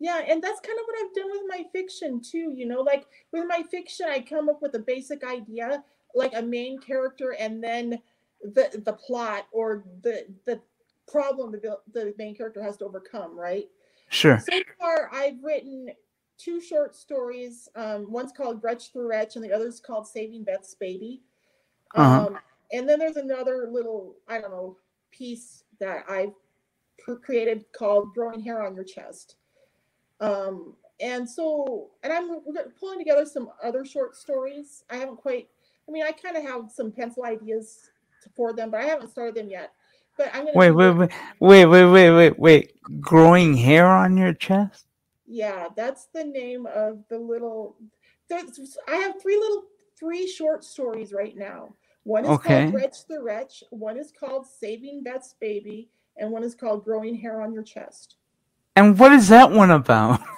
Yeah, 0.00 0.20
and 0.28 0.42
that's 0.42 0.60
kind 0.60 0.78
of 0.78 0.84
what 0.86 0.96
I've 1.02 1.14
done 1.14 1.30
with 1.30 1.42
my 1.48 1.64
fiction 1.72 2.20
too. 2.20 2.52
You 2.54 2.66
know, 2.66 2.80
like 2.80 3.06
with 3.32 3.44
my 3.48 3.62
fiction, 3.70 4.06
I 4.08 4.20
come 4.20 4.48
up 4.48 4.60
with 4.60 4.74
a 4.74 4.80
basic 4.80 5.24
idea, 5.24 5.82
like 6.14 6.34
a 6.34 6.42
main 6.42 6.78
character, 6.78 7.34
and 7.38 7.62
then 7.62 8.00
the 8.42 8.82
the 8.84 8.92
plot 8.92 9.46
or 9.52 9.84
the 10.02 10.26
the 10.44 10.60
problem 11.10 11.52
the 11.52 11.78
the 11.92 12.14
main 12.18 12.34
character 12.34 12.62
has 12.62 12.76
to 12.78 12.84
overcome. 12.84 13.38
Right. 13.38 13.68
Sure. 14.08 14.38
So 14.38 14.60
far, 14.78 15.10
I've 15.12 15.42
written 15.42 15.88
two 16.36 16.60
short 16.60 16.94
stories. 16.94 17.68
Um, 17.74 18.10
one's 18.10 18.32
called 18.32 18.60
Gretch 18.60 18.92
the 18.92 19.02
Wretch, 19.02 19.36
and 19.36 19.44
the 19.44 19.52
other's 19.52 19.80
called 19.80 20.06
Saving 20.06 20.44
Beth's 20.44 20.74
Baby. 20.74 21.22
Uh-huh. 21.94 22.38
And 22.74 22.88
then 22.88 22.98
there's 22.98 23.16
another 23.16 23.68
little, 23.70 24.16
I 24.28 24.40
don't 24.40 24.50
know, 24.50 24.76
piece 25.12 25.62
that 25.78 26.04
I've 26.08 26.32
created 27.22 27.64
called 27.72 28.12
Growing 28.14 28.40
Hair 28.40 28.66
on 28.66 28.74
Your 28.74 28.84
Chest. 28.84 29.36
Um, 30.20 30.74
and 31.00 31.28
so, 31.28 31.90
and 32.02 32.12
I'm 32.12 32.40
we're 32.44 32.72
pulling 32.80 32.98
together 32.98 33.26
some 33.26 33.48
other 33.62 33.84
short 33.84 34.16
stories. 34.16 34.82
I 34.90 34.96
haven't 34.96 35.18
quite, 35.18 35.48
I 35.88 35.92
mean, 35.92 36.02
I 36.02 36.10
kind 36.10 36.36
of 36.36 36.42
have 36.42 36.70
some 36.72 36.90
pencil 36.90 37.24
ideas 37.24 37.90
for 38.34 38.52
them, 38.52 38.72
but 38.72 38.80
I 38.80 38.86
haven't 38.86 39.10
started 39.10 39.36
them 39.36 39.48
yet. 39.48 39.72
But 40.16 40.30
I'm 40.34 40.46
gonna 40.46 40.56
Wait, 40.56 40.72
wait, 40.72 40.90
wait, 40.90 41.10
wait, 41.38 41.66
wait, 41.66 41.84
wait, 41.86 42.10
wait, 42.10 42.38
wait. 42.38 43.00
Growing 43.00 43.56
hair 43.56 43.86
on 43.86 44.16
your 44.16 44.32
chest? 44.32 44.86
Yeah, 45.26 45.68
that's 45.76 46.06
the 46.12 46.24
name 46.24 46.66
of 46.66 47.04
the 47.08 47.18
little. 47.18 47.76
There's, 48.28 48.78
I 48.88 48.96
have 48.96 49.20
three 49.22 49.36
little, 49.36 49.64
three 49.96 50.26
short 50.26 50.64
stories 50.64 51.12
right 51.12 51.36
now. 51.36 51.74
One 52.04 52.24
is 52.24 52.30
Okay. 52.30 52.62
called 52.62 52.74
Wretch 52.74 53.06
the 53.08 53.22
Wretch. 53.22 53.64
One 53.70 53.96
is 53.98 54.12
called 54.12 54.46
Saving 54.46 55.02
Beth's 55.02 55.34
Baby, 55.40 55.88
and 56.16 56.30
one 56.30 56.44
is 56.44 56.54
called 56.54 56.84
Growing 56.84 57.14
Hair 57.16 57.40
on 57.42 57.52
Your 57.52 57.62
Chest. 57.62 58.16
And 58.76 58.98
what 58.98 59.12
is 59.12 59.28
that 59.28 59.50
one 59.50 59.70
about? 59.70 60.20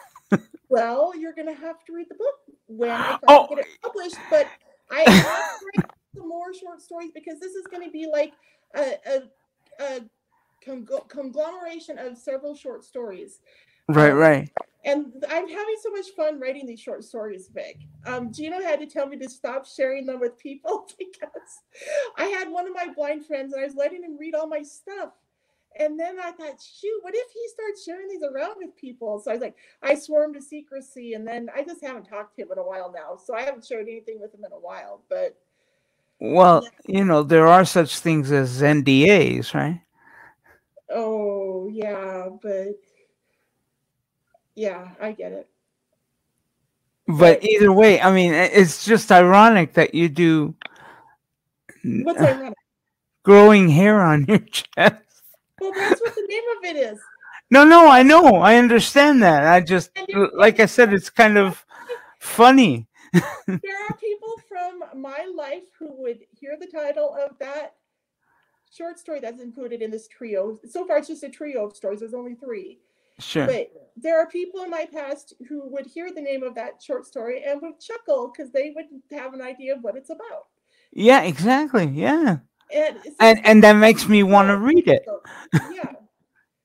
Well, 0.68 1.12
you're 1.16 1.32
gonna 1.32 1.54
have 1.54 1.84
to 1.84 1.92
read 1.92 2.08
the 2.10 2.16
book 2.16 2.34
when 2.66 2.90
I 2.90 3.18
Oh. 3.28 3.46
get 3.48 3.58
it 3.60 3.66
published. 3.80 4.16
But 4.28 4.48
I 4.90 5.04
to 5.04 5.12
write 5.84 5.90
some 6.16 6.28
more 6.28 6.52
short 6.52 6.82
stories 6.82 7.12
because 7.14 7.38
this 7.38 7.54
is 7.54 7.64
gonna 7.70 7.88
be 7.90 8.08
like 8.12 8.32
a, 8.74 8.94
a, 9.06 9.22
a 9.80 10.00
congl- 10.66 11.08
conglomeration 11.08 11.98
of 11.98 12.18
several 12.18 12.56
short 12.56 12.84
stories. 12.84 13.38
Right, 13.88 14.10
Um, 14.10 14.16
right. 14.18 14.50
And 14.86 15.12
I'm 15.28 15.48
having 15.48 15.76
so 15.82 15.90
much 15.90 16.06
fun 16.16 16.38
writing 16.38 16.64
these 16.64 16.78
short 16.80 17.02
stories, 17.02 17.50
Vic. 17.52 17.80
Um, 18.06 18.32
Gino 18.32 18.62
had 18.62 18.78
to 18.78 18.86
tell 18.86 19.08
me 19.08 19.16
to 19.18 19.28
stop 19.28 19.66
sharing 19.66 20.06
them 20.06 20.20
with 20.20 20.38
people 20.38 20.88
because 20.98 21.60
I 22.16 22.26
had 22.26 22.48
one 22.48 22.68
of 22.68 22.72
my 22.72 22.94
blind 22.94 23.26
friends 23.26 23.52
and 23.52 23.60
I 23.60 23.66
was 23.66 23.74
letting 23.74 24.04
him 24.04 24.16
read 24.16 24.36
all 24.36 24.46
my 24.46 24.62
stuff. 24.62 25.10
and 25.78 25.98
then 25.98 26.18
I 26.18 26.30
thought, 26.30 26.62
shoot, 26.62 27.00
what 27.02 27.14
if 27.16 27.30
he 27.32 27.48
starts 27.48 27.84
sharing 27.84 28.08
these 28.08 28.22
around 28.22 28.54
with 28.58 28.76
people? 28.76 29.18
So 29.18 29.32
I 29.32 29.34
was 29.34 29.42
like, 29.42 29.56
I 29.82 29.96
swore 29.96 30.22
him 30.24 30.32
to 30.34 30.40
secrecy, 30.40 31.14
and 31.14 31.26
then 31.26 31.48
I 31.54 31.62
just 31.64 31.84
haven't 31.84 32.04
talked 32.04 32.36
to 32.36 32.42
him 32.42 32.52
in 32.52 32.58
a 32.58 32.62
while 32.62 32.92
now. 32.94 33.16
So 33.16 33.34
I 33.34 33.42
haven't 33.42 33.66
shared 33.66 33.88
anything 33.88 34.20
with 34.20 34.32
him 34.32 34.44
in 34.44 34.52
a 34.52 34.60
while. 34.60 35.02
But 35.08 35.36
well, 36.20 36.66
you 36.86 37.04
know, 37.04 37.22
there 37.22 37.46
are 37.46 37.64
such 37.64 37.98
things 37.98 38.30
as 38.32 38.62
NDAs, 38.62 39.52
right? 39.52 39.82
Oh 40.88 41.68
yeah, 41.70 42.28
but 42.40 42.78
yeah, 44.56 44.88
I 45.00 45.12
get 45.12 45.32
it. 45.32 45.48
But 47.06 47.44
either 47.44 47.72
way, 47.72 48.00
I 48.00 48.12
mean, 48.12 48.32
it's 48.32 48.84
just 48.84 49.12
ironic 49.12 49.74
that 49.74 49.94
you 49.94 50.08
do. 50.08 50.54
What's 51.84 52.20
ironic? 52.20 52.54
Growing 53.22 53.68
hair 53.68 54.02
on 54.02 54.24
your 54.24 54.38
chest. 54.50 54.94
Well, 55.60 55.72
that's 55.72 56.00
what 56.00 56.14
the 56.14 56.26
name 56.28 56.42
of 56.58 56.64
it 56.64 56.76
is. 56.76 56.98
No, 57.50 57.64
no, 57.64 57.88
I 57.88 58.02
know. 58.02 58.36
I 58.36 58.56
understand 58.56 59.22
that. 59.22 59.46
I 59.46 59.60
just, 59.60 59.90
like 60.34 60.58
I 60.58 60.66
said, 60.66 60.92
it's 60.92 61.10
kind 61.10 61.38
of 61.38 61.64
funny. 62.18 62.88
there 63.12 63.84
are 63.88 63.96
people 64.00 64.34
from 64.48 65.00
my 65.00 65.30
life 65.36 65.64
who 65.78 65.92
would 66.02 66.20
hear 66.32 66.56
the 66.58 66.66
title 66.66 67.14
of 67.14 67.38
that 67.38 67.74
short 68.72 68.98
story 68.98 69.20
that's 69.20 69.40
included 69.40 69.80
in 69.80 69.92
this 69.92 70.08
trio. 70.08 70.58
So 70.68 70.84
far, 70.86 70.98
it's 70.98 71.08
just 71.08 71.22
a 71.22 71.28
trio 71.28 71.66
of 71.66 71.76
stories. 71.76 72.00
There's 72.00 72.14
only 72.14 72.34
three. 72.34 72.80
Sure. 73.18 73.46
But 73.46 73.70
there 73.96 74.20
are 74.20 74.26
people 74.26 74.62
in 74.62 74.70
my 74.70 74.86
past 74.92 75.34
who 75.48 75.68
would 75.68 75.86
hear 75.86 76.12
the 76.12 76.20
name 76.20 76.42
of 76.42 76.54
that 76.54 76.82
short 76.82 77.06
story 77.06 77.44
and 77.44 77.60
would 77.62 77.80
chuckle 77.80 78.30
because 78.30 78.52
they 78.52 78.72
would 78.76 78.86
have 79.10 79.32
an 79.32 79.40
idea 79.40 79.74
of 79.74 79.82
what 79.82 79.96
it's 79.96 80.10
about. 80.10 80.46
Yeah, 80.92 81.22
exactly. 81.22 81.86
Yeah. 81.86 82.38
And 82.74 82.98
and, 83.20 83.46
and 83.46 83.64
that 83.64 83.74
makes 83.74 84.08
me 84.08 84.22
want 84.22 84.48
to 84.48 84.56
read 84.56 84.88
it. 84.88 85.06
Yeah. 85.72 85.92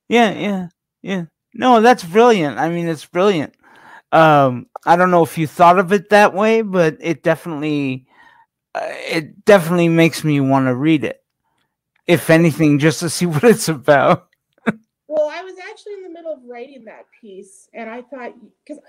yeah, 0.08 0.32
yeah, 0.32 0.68
yeah. 1.02 1.24
No, 1.54 1.80
that's 1.80 2.04
brilliant. 2.04 2.58
I 2.58 2.68
mean, 2.68 2.88
it's 2.88 3.06
brilliant. 3.06 3.54
Um, 4.10 4.66
I 4.84 4.96
don't 4.96 5.10
know 5.10 5.22
if 5.22 5.38
you 5.38 5.46
thought 5.46 5.78
of 5.78 5.92
it 5.92 6.10
that 6.10 6.34
way, 6.34 6.62
but 6.62 6.98
it 7.00 7.22
definitely, 7.22 8.06
uh, 8.74 8.80
it 8.84 9.44
definitely 9.44 9.88
makes 9.88 10.24
me 10.24 10.40
want 10.40 10.66
to 10.66 10.74
read 10.74 11.04
it. 11.04 11.22
If 12.06 12.30
anything, 12.30 12.78
just 12.78 13.00
to 13.00 13.08
see 13.08 13.26
what 13.26 13.44
it's 13.44 13.68
about. 13.68 14.28
well, 15.08 15.30
I 15.30 15.42
was 15.42 15.54
actually 15.72 15.94
in 15.94 16.02
the 16.02 16.10
middle 16.10 16.32
of 16.32 16.40
writing 16.46 16.84
that 16.84 17.06
piece, 17.18 17.68
and 17.72 17.88
I 17.88 18.02
thought 18.02 18.34
because 18.64 18.82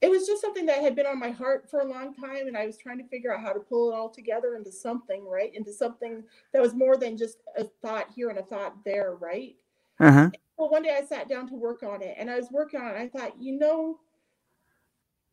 it 0.00 0.10
was 0.10 0.26
just 0.26 0.40
something 0.40 0.64
that 0.64 0.80
had 0.80 0.96
been 0.96 1.06
on 1.06 1.18
my 1.18 1.30
heart 1.30 1.68
for 1.70 1.80
a 1.80 1.84
long 1.84 2.14
time 2.14 2.46
and 2.46 2.56
i 2.56 2.64
was 2.64 2.78
trying 2.78 2.96
to 2.96 3.06
figure 3.08 3.34
out 3.34 3.42
how 3.42 3.52
to 3.52 3.60
pull 3.60 3.90
it 3.90 3.94
all 3.94 4.08
together 4.08 4.56
into 4.56 4.72
something 4.72 5.26
right? 5.28 5.54
Into 5.54 5.72
something 5.72 6.24
that 6.52 6.62
was 6.62 6.74
more 6.74 6.96
than 6.96 7.18
just 7.18 7.42
a 7.56 7.64
thought 7.64 8.06
here 8.14 8.30
and 8.30 8.38
a 8.38 8.42
thought 8.42 8.82
there 8.84 9.16
right? 9.16 9.56
Uh-huh. 9.98 10.30
well 10.56 10.70
one 10.70 10.82
day 10.82 10.96
i 10.98 11.04
sat 11.04 11.28
down 11.28 11.46
to 11.48 11.54
work 11.54 11.82
on 11.82 12.00
it 12.00 12.16
and 12.18 12.30
i 12.30 12.36
was 12.36 12.50
working 12.50 12.80
on 12.80 12.94
it 12.94 12.98
i 12.98 13.06
thought 13.06 13.34
you 13.38 13.58
know 13.58 13.98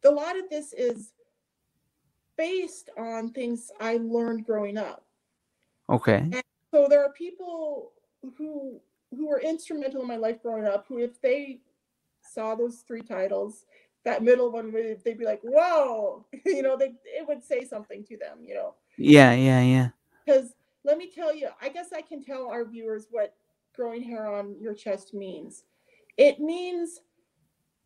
a 0.03 0.11
lot 0.11 0.37
of 0.37 0.49
this 0.49 0.73
is 0.73 1.13
based 2.37 2.89
on 2.97 3.31
things 3.31 3.71
i 3.79 3.97
learned 3.97 4.45
growing 4.45 4.77
up. 4.77 5.05
Okay. 5.89 6.17
And 6.17 6.43
so 6.71 6.87
there 6.89 7.03
are 7.03 7.11
people 7.13 7.93
who 8.37 8.81
who 9.11 9.27
were 9.27 9.41
instrumental 9.41 10.01
in 10.01 10.07
my 10.07 10.17
life 10.17 10.41
growing 10.41 10.65
up 10.65 10.85
who 10.87 10.99
if 10.99 11.21
they 11.21 11.59
saw 12.21 12.55
those 12.55 12.83
three 12.87 13.01
titles 13.01 13.65
that 14.03 14.23
middle 14.23 14.51
one 14.51 14.71
would 14.71 15.01
they'd 15.03 15.17
be 15.17 15.25
like 15.25 15.41
whoa 15.43 16.25
you 16.45 16.61
know 16.61 16.77
they 16.77 16.93
it 17.05 17.27
would 17.27 17.43
say 17.43 17.65
something 17.65 18.03
to 18.03 18.17
them 18.17 18.39
you 18.43 18.55
know? 18.55 18.73
Yeah 18.97 19.33
yeah 19.33 19.61
yeah. 19.61 19.89
Because 20.25 20.53
let 20.83 20.97
me 20.97 21.09
tell 21.13 21.33
you 21.35 21.49
i 21.61 21.69
guess 21.69 21.93
i 21.93 22.01
can 22.01 22.23
tell 22.23 22.49
our 22.49 22.65
viewers 22.65 23.07
what 23.11 23.35
growing 23.77 24.01
hair 24.01 24.27
on 24.27 24.55
your 24.59 24.73
chest 24.73 25.13
means. 25.13 25.63
It 26.17 26.39
means 26.39 26.99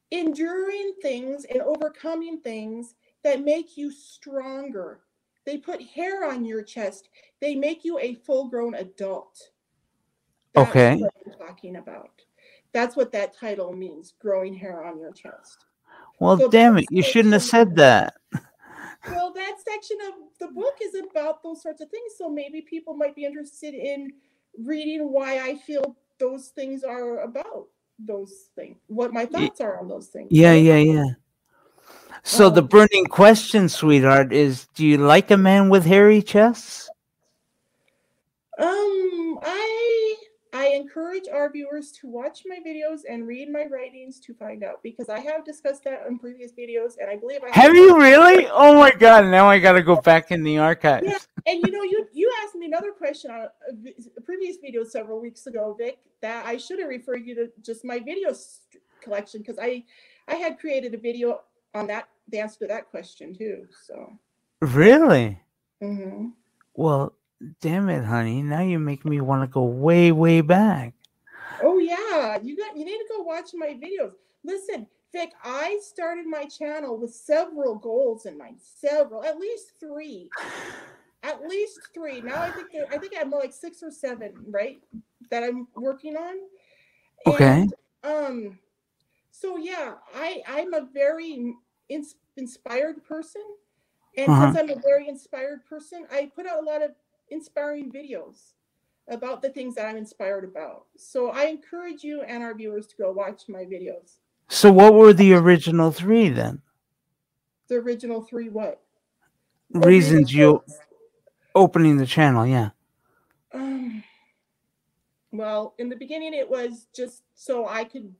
enduring 0.10 0.94
things 1.02 1.46
and 1.46 1.62
overcoming 1.62 2.40
things 2.40 2.96
that 3.24 3.44
make 3.44 3.78
you 3.78 3.92
stronger. 3.92 5.02
They 5.46 5.58
put 5.58 5.82
hair 5.82 6.26
on 6.26 6.46
your 6.46 6.64
chest. 6.64 7.10
They 7.42 7.56
make 7.56 7.84
you 7.84 8.00
a 8.00 8.16
full 8.16 8.48
grown 8.48 8.74
adult 8.76 9.51
That's 10.54 10.70
okay 10.70 10.96
what 10.96 11.14
i'm 11.26 11.48
talking 11.48 11.78
about 11.78 12.10
that's 12.74 12.96
what 12.96 13.12
that 13.12 13.36
title 13.36 13.74
means 13.74 14.14
growing 14.20 14.54
hair 14.54 14.84
on 14.84 15.00
your 15.00 15.12
chest 15.12 15.66
well, 16.22 16.38
so 16.38 16.50
damn 16.50 16.78
it, 16.78 16.86
you 16.92 17.02
shouldn't 17.02 17.34
have 17.34 17.42
said 17.42 17.76
that. 17.78 18.14
Well, 19.08 19.34
that 19.34 19.56
section 19.68 19.98
of 20.08 20.14
the 20.40 20.54
book 20.54 20.76
is 20.80 20.94
about 20.94 21.42
those 21.42 21.64
sorts 21.64 21.82
of 21.82 21.90
things. 21.90 22.14
So 22.16 22.30
maybe 22.30 22.62
people 22.62 22.94
might 22.94 23.16
be 23.16 23.26
interested 23.26 23.74
in 23.74 24.14
reading 24.64 25.12
why 25.12 25.40
I 25.40 25.56
feel 25.56 25.96
those 26.20 26.50
things 26.50 26.84
are 26.84 27.22
about 27.22 27.70
those 27.98 28.50
things, 28.56 28.78
what 28.86 29.12
my 29.12 29.26
thoughts 29.26 29.62
are 29.62 29.80
on 29.80 29.88
those 29.88 30.10
things. 30.10 30.28
Yeah, 30.30 30.54
yeah, 30.54 30.78
yeah. 30.78 31.06
So 32.22 32.50
um, 32.50 32.54
the 32.54 32.62
burning 32.62 33.06
question, 33.06 33.68
sweetheart, 33.68 34.32
is 34.32 34.68
do 34.76 34.86
you 34.86 34.98
like 34.98 35.32
a 35.32 35.38
man 35.38 35.70
with 35.70 35.86
hairy 35.86 36.22
chests? 36.22 36.88
Um, 38.60 38.91
I 40.62 40.68
encourage 40.76 41.28
our 41.28 41.52
viewers 41.52 41.92
to 41.94 42.08
watch 42.08 42.44
my 42.46 42.58
videos 42.64 43.00
and 43.10 43.26
read 43.26 43.50
my 43.50 43.66
writings 43.66 44.20
to 44.20 44.36
find 44.36 44.64
out 44.64 44.84
because 44.84 45.10
I 45.10 45.20
have 45.20 45.44
discussed 45.44 45.86
that 45.86 46.06
in 46.08 46.20
previous 46.20 46.52
videos 46.52 46.98
and 47.02 47.10
I 47.10 47.16
believe 47.16 47.40
I 47.42 47.48
have. 47.48 47.56
Have 47.56 47.76
you 47.76 47.98
really? 47.98 48.46
Oh 48.52 48.78
my 48.78 48.92
god! 48.92 49.26
Now 49.26 49.50
I 49.50 49.58
got 49.58 49.72
to 49.72 49.82
go 49.82 49.96
back 49.96 50.30
in 50.30 50.44
the 50.44 50.60
archives. 50.60 51.08
Yeah, 51.08 51.18
and 51.48 51.64
you 51.66 51.72
know, 51.72 51.82
you 51.82 52.06
you 52.14 52.32
asked 52.44 52.54
me 52.54 52.68
another 52.68 52.92
question 52.92 53.32
on 53.32 53.42
a, 53.42 53.48
a 54.18 54.22
previous 54.22 54.58
video 54.58 54.84
several 54.84 55.20
weeks 55.20 55.48
ago, 55.48 55.76
Vic, 55.80 55.98
that 56.22 56.46
I 56.46 56.58
should 56.58 56.80
have 56.80 56.90
referred 56.90 57.26
you 57.26 57.34
to 57.36 57.52
just 57.64 57.84
my 57.84 57.98
video 57.98 58.32
collection 59.02 59.42
because 59.42 59.58
I 59.60 59.84
I 60.28 60.36
had 60.36 60.60
created 60.60 60.94
a 60.94 60.98
video 61.00 61.42
on 61.74 61.88
that 61.88 62.08
the 62.28 62.38
answer 62.38 62.60
to 62.60 62.68
that 62.68 62.92
question 62.92 63.34
too. 63.34 63.66
So 63.88 64.16
really. 64.60 65.42
Mm-hmm. 65.82 66.28
Well, 66.76 67.14
damn 67.62 67.90
it, 67.90 68.04
honey. 68.04 68.42
Now 68.42 68.62
you 68.62 68.80
make 68.80 69.06
me 69.06 69.22
want 69.22 69.44
to 69.44 69.48
go 69.48 69.64
way, 69.64 70.12
way 70.12 70.42
back. 70.42 70.94
Oh 71.64 71.78
yeah, 71.78 72.40
you 72.42 72.58
got 72.58 72.76
you 72.78 72.86
need 72.86 72.98
to 72.98 73.06
go 73.10 73.24
watch 73.24 73.52
my 73.54 73.68
videos. 73.68 74.14
Listen, 74.44 74.88
Vic, 75.12 75.32
I 75.44 75.80
started 75.84 76.26
my 76.26 76.46
channel 76.46 76.98
with 76.98 77.14
several 77.14 77.76
goals 77.76 78.26
in 78.26 78.38
mind. 78.38 78.58
Several, 78.60 79.24
at 79.24 79.38
least 79.38 79.74
three. 79.80 80.30
At 81.24 81.42
least 81.48 81.80
three. 81.94 82.22
Now 82.22 82.42
I 82.42 82.52
think 82.52 82.70
I 82.92 82.98
think 82.98 83.16
I 83.16 83.20
have 83.20 83.30
more 83.30 83.42
like 83.42 83.54
six 83.54 83.84
or 83.84 83.92
seven, 83.92 84.34
right? 84.50 84.82
That 85.30 85.44
I'm 85.44 85.68
working 85.76 86.16
on. 86.16 86.36
Okay. 87.28 87.62
And, 87.62 87.74
um. 88.04 88.60
So 89.32 89.58
yeah, 89.58 89.94
I 90.16 90.42
I'm 90.48 90.74
a 90.74 90.88
very 90.94 91.56
ins- 91.90 92.16
inspired 92.38 93.04
person, 93.04 93.44
and 94.18 94.30
uh-huh. 94.30 94.54
since 94.54 94.58
I'm 94.58 94.78
a 94.78 94.82
very 94.82 95.08
inspired 95.08 95.66
person, 95.66 96.06
I 96.12 96.32
put 96.36 96.46
out 96.46 96.62
a 96.62 96.66
lot 96.66 96.82
of 96.82 96.92
inspiring 97.32 97.92
videos 97.92 98.54
about 99.08 99.42
the 99.42 99.50
things 99.50 99.76
that 99.76 99.86
I'm 99.86 99.98
inspired 99.98 100.44
about. 100.44 100.86
So 100.98 101.32
I 101.32 101.46
encourage 101.46 102.04
you 102.04 102.22
and 102.22 102.44
our 102.44 102.54
viewers 102.54 102.88
to 102.88 102.96
go 102.98 103.12
watch 103.12 103.44
my 103.50 103.64
videos. 103.64 104.18
So 104.50 104.72
what 104.72 104.94
were 104.94 105.14
the 105.14 105.34
original 105.34 105.92
three 105.92 106.30
then? 106.30 106.62
The 107.68 107.76
original 107.76 108.22
three 108.22 108.50
what? 108.50 108.82
Reasons 109.74 110.34
you 110.34 110.64
opening 111.56 111.98
the 111.98 112.06
channel, 112.06 112.46
yeah. 112.46 112.70
Um, 113.54 114.04
well, 115.32 115.74
in 115.78 115.90
the 115.90 115.96
beginning 115.96 116.34
it 116.34 116.50
was 116.50 116.88
just 116.94 117.24
so 117.34 117.68
I 117.68 117.86
could 117.86 118.14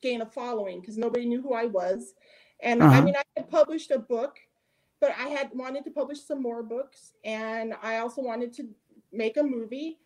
gain 0.00 0.22
a 0.22 0.26
following 0.26 0.80
because 0.80 0.98
nobody 0.98 1.26
knew 1.26 1.40
who 1.40 1.54
I 1.54 1.66
was. 1.66 2.14
And 2.60 2.82
uh-huh. 2.82 2.98
I 2.98 3.00
mean 3.00 3.16
I 3.16 3.22
had 3.36 3.50
published 3.50 3.90
a 3.90 3.98
book 3.98 4.38
but 5.02 5.10
I 5.18 5.30
had 5.30 5.50
wanted 5.52 5.82
to 5.84 5.90
publish 5.90 6.20
some 6.22 6.40
more 6.40 6.62
books 6.62 7.14
and 7.24 7.74
I 7.82 7.98
also 7.98 8.22
wanted 8.22 8.52
to 8.54 8.68
make 9.12 9.36
a 9.36 9.42
movie 9.42 9.98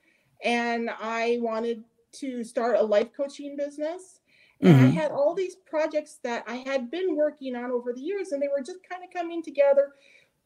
and 0.42 0.88
I 0.88 1.36
wanted 1.42 1.84
to 2.12 2.42
start 2.42 2.78
a 2.78 2.82
life 2.82 3.08
coaching 3.14 3.58
business. 3.58 4.20
And 4.62 4.74
mm-hmm. 4.74 4.86
I 4.86 4.88
had 4.88 5.10
all 5.10 5.34
these 5.34 5.54
projects 5.54 6.18
that 6.24 6.44
I 6.48 6.56
had 6.66 6.90
been 6.90 7.14
working 7.14 7.54
on 7.56 7.70
over 7.70 7.92
the 7.92 8.00
years 8.00 8.32
and 8.32 8.40
they 8.40 8.48
were 8.48 8.64
just 8.64 8.78
kind 8.88 9.04
of 9.04 9.10
coming 9.10 9.42
together. 9.42 9.92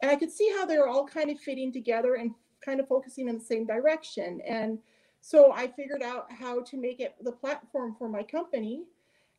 And 0.03 0.11
I 0.11 0.17
could 0.17 0.33
see 0.33 0.53
how 0.59 0.67
they 0.67 0.79
were 0.79 0.89
all 0.89 1.07
kind 1.07 1.31
of 1.31 1.39
fitting 1.39 1.73
together 1.73 2.17
and 2.17 2.33
kind 2.61 2.81
of 2.81 2.89
focusing 2.89 3.29
in 3.29 3.39
the 3.39 3.45
same 3.45 3.67
direction. 3.67 4.41
And 4.45 4.81
so 5.21 5.53
I 5.53 5.69
figured 5.69 6.03
out 6.03 6.27
how 6.33 6.63
to 6.63 6.77
make 6.77 6.99
it 6.99 7.15
the 7.23 7.31
platform 7.31 7.95
for 7.97 8.09
my 8.09 8.25
company 8.25 8.83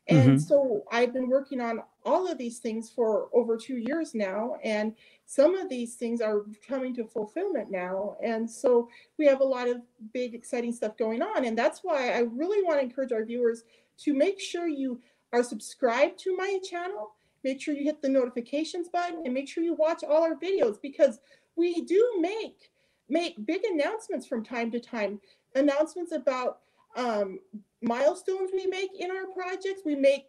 and 0.08 0.30
mm-hmm. 0.30 0.38
so 0.38 0.84
I've 0.92 1.14
been 1.14 1.30
working 1.30 1.62
on 1.62 1.82
all 2.04 2.30
of 2.30 2.38
these 2.38 2.58
things 2.58 2.90
for 2.90 3.30
over 3.34 3.56
two 3.56 3.78
years 3.78 4.16
now. 4.16 4.56
And 4.64 4.96
some 5.26 5.56
of 5.56 5.70
these 5.70 5.96
things 5.96 6.22
are 6.22 6.46
coming 6.68 6.96
to 6.96 7.06
fulfillment 7.06 7.70
now. 7.70 8.18
And 8.24 8.50
so 8.50 8.90
we 9.20 9.26
have 9.28 9.42
a 9.42 9.46
lot 9.46 9.68
of 9.68 9.82
big, 10.14 10.34
exciting 10.34 10.74
stuff 10.74 10.98
going 10.98 11.22
on. 11.22 11.46
And 11.46 11.58
that's 11.58 11.82
why 11.84 12.14
I 12.14 12.20
really 12.20 12.64
want 12.64 12.80
to 12.80 12.84
encourage 12.84 13.12
our 13.12 13.24
viewers 13.24 13.64
to 14.00 14.14
make 14.14 14.40
sure 14.40 14.68
you 14.68 15.00
are 15.32 15.44
subscribed 15.44 16.18
to 16.20 16.36
my 16.36 16.60
channel. 16.68 17.12
Make 17.44 17.62
sure 17.62 17.76
you 17.76 17.84
hit 17.84 18.02
the 18.02 18.10
notifications 18.10 18.90
button 18.90 19.22
and 19.24 19.34
make 19.34 19.48
sure 19.48 19.64
you 19.64 19.76
watch 19.76 20.04
all 20.04 20.24
our 20.24 20.36
videos 20.36 20.82
because 20.82 21.20
we 21.56 21.82
do 21.86 22.18
make 22.20 22.70
make 23.10 23.46
big 23.46 23.62
announcements 23.66 24.26
from 24.26 24.44
time 24.44 24.72
to 24.72 24.80
time 24.80 25.20
announcements 25.56 26.14
about 26.14 26.60
um, 26.96 27.40
milestones 27.82 28.52
we 28.54 28.66
make 28.68 28.92
in 29.00 29.12
our 29.12 29.28
projects. 29.34 29.82
We 29.86 29.96
make 29.96 30.26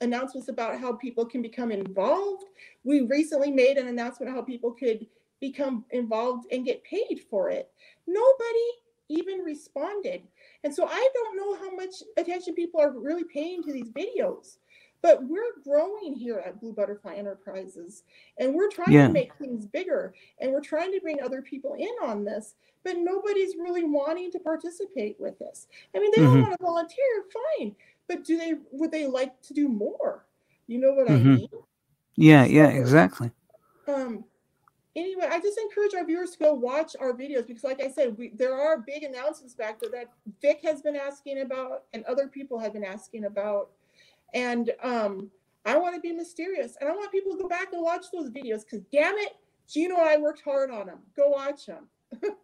announcements 0.00 0.48
about 0.48 0.78
how 0.78 0.92
people 0.92 1.24
can 1.24 1.42
become 1.42 1.70
involved. 1.70 2.44
We 2.84 3.02
recently 3.02 3.50
made 3.50 3.78
an 3.78 3.88
announcement 3.88 4.32
how 4.32 4.42
people 4.42 4.72
could 4.72 5.06
become 5.40 5.84
involved 5.90 6.46
and 6.52 6.64
get 6.64 6.82
paid 6.84 7.20
for 7.30 7.50
it. 7.50 7.70
Nobody 8.06 8.70
even 9.08 9.40
responded. 9.40 10.22
And 10.64 10.74
so 10.74 10.86
I 10.86 11.08
don't 11.14 11.36
know 11.36 11.54
how 11.56 11.74
much 11.74 12.02
attention 12.16 12.54
people 12.54 12.80
are 12.80 12.90
really 12.90 13.24
paying 13.24 13.62
to 13.62 13.72
these 13.72 13.90
videos. 13.90 14.58
But 15.06 15.22
we're 15.22 15.60
growing 15.62 16.16
here 16.16 16.42
at 16.44 16.58
Blue 16.58 16.72
Butterfly 16.72 17.14
Enterprises 17.14 18.02
and 18.40 18.52
we're 18.52 18.68
trying 18.68 18.90
Yeah. 18.90 19.06
to 19.06 19.12
make 19.12 19.32
things 19.36 19.64
bigger 19.64 20.12
and 20.40 20.50
we're 20.50 20.60
trying 20.60 20.90
to 20.90 21.00
bring 21.00 21.22
other 21.22 21.42
people 21.42 21.74
in 21.74 21.92
on 22.02 22.24
this, 22.24 22.56
but 22.82 22.96
nobody's 22.98 23.54
really 23.54 23.84
wanting 23.84 24.32
to 24.32 24.40
participate 24.40 25.14
with 25.20 25.38
this. 25.38 25.68
I 25.94 26.00
mean, 26.00 26.10
they 26.10 26.18
don't 26.18 26.38
Mhm. 26.38 26.40
want 26.40 26.58
to 26.58 26.64
volunteer, 26.64 27.24
fine, 27.60 27.76
but 28.08 28.24
do 28.24 28.36
they 28.36 28.54
would 28.72 28.90
they 28.90 29.06
like 29.06 29.40
to 29.42 29.54
do 29.54 29.68
more? 29.68 30.26
You 30.66 30.78
know 30.78 30.92
what 30.94 31.08
I 31.08 31.12
Mhm. 31.12 31.36
mean? 31.36 31.48
Yeah, 32.16 32.44
yeah, 32.44 32.70
exactly. 32.70 33.30
um 33.86 34.24
anyway 34.96 35.28
i 35.30 35.38
just 35.38 35.56
encourage 35.58 35.94
our 35.94 36.04
viewers 36.04 36.32
to 36.32 36.38
go 36.38 36.52
watch 36.52 36.96
our 36.98 37.12
videos 37.12 37.46
because 37.46 37.62
like 37.62 37.80
i 37.80 37.88
said 37.88 38.18
we, 38.18 38.30
there 38.30 38.60
are 38.60 38.78
big 38.78 39.04
announcements 39.04 39.54
back 39.54 39.78
there 39.78 39.90
that 39.90 40.12
vic 40.42 40.60
has 40.62 40.82
been 40.82 40.96
asking 40.96 41.42
about 41.42 41.84
and 41.94 42.02
other 42.06 42.26
people 42.26 42.58
have 42.58 42.72
been 42.72 42.82
asking 42.82 43.26
about 43.26 43.70
and 44.34 44.72
um 44.82 45.30
i 45.64 45.76
want 45.76 45.94
to 45.94 46.00
be 46.00 46.12
mysterious 46.12 46.76
and 46.80 46.88
i 46.88 46.92
want 46.92 47.10
people 47.12 47.32
to 47.36 47.42
go 47.42 47.48
back 47.48 47.72
and 47.72 47.82
watch 47.82 48.06
those 48.12 48.30
videos 48.30 48.62
because 48.64 48.84
damn 48.92 49.16
it 49.18 49.32
gino 49.68 49.96
and 49.96 50.08
i 50.08 50.16
worked 50.16 50.42
hard 50.44 50.70
on 50.70 50.86
them 50.86 50.98
go 51.16 51.28
watch 51.28 51.66
them 51.66 51.88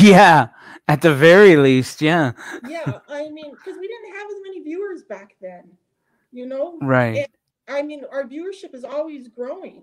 Yeah, 0.00 0.48
at 0.88 1.02
the 1.02 1.14
very 1.14 1.56
least, 1.56 2.00
yeah. 2.00 2.32
yeah 2.62 2.98
i 3.08 3.28
mean 3.28 3.54
because 3.54 3.78
we 3.78 3.86
didn't 3.88 4.16
have 4.16 4.26
as 4.30 4.36
many 4.42 4.60
viewers 4.60 5.02
back 5.04 5.36
then 5.42 5.64
you 6.32 6.46
know 6.46 6.78
Right. 6.80 7.26
I 7.68 7.82
mean, 7.82 8.02
our 8.10 8.24
viewership 8.24 8.74
is 8.74 8.84
always 8.84 9.28
growing. 9.28 9.82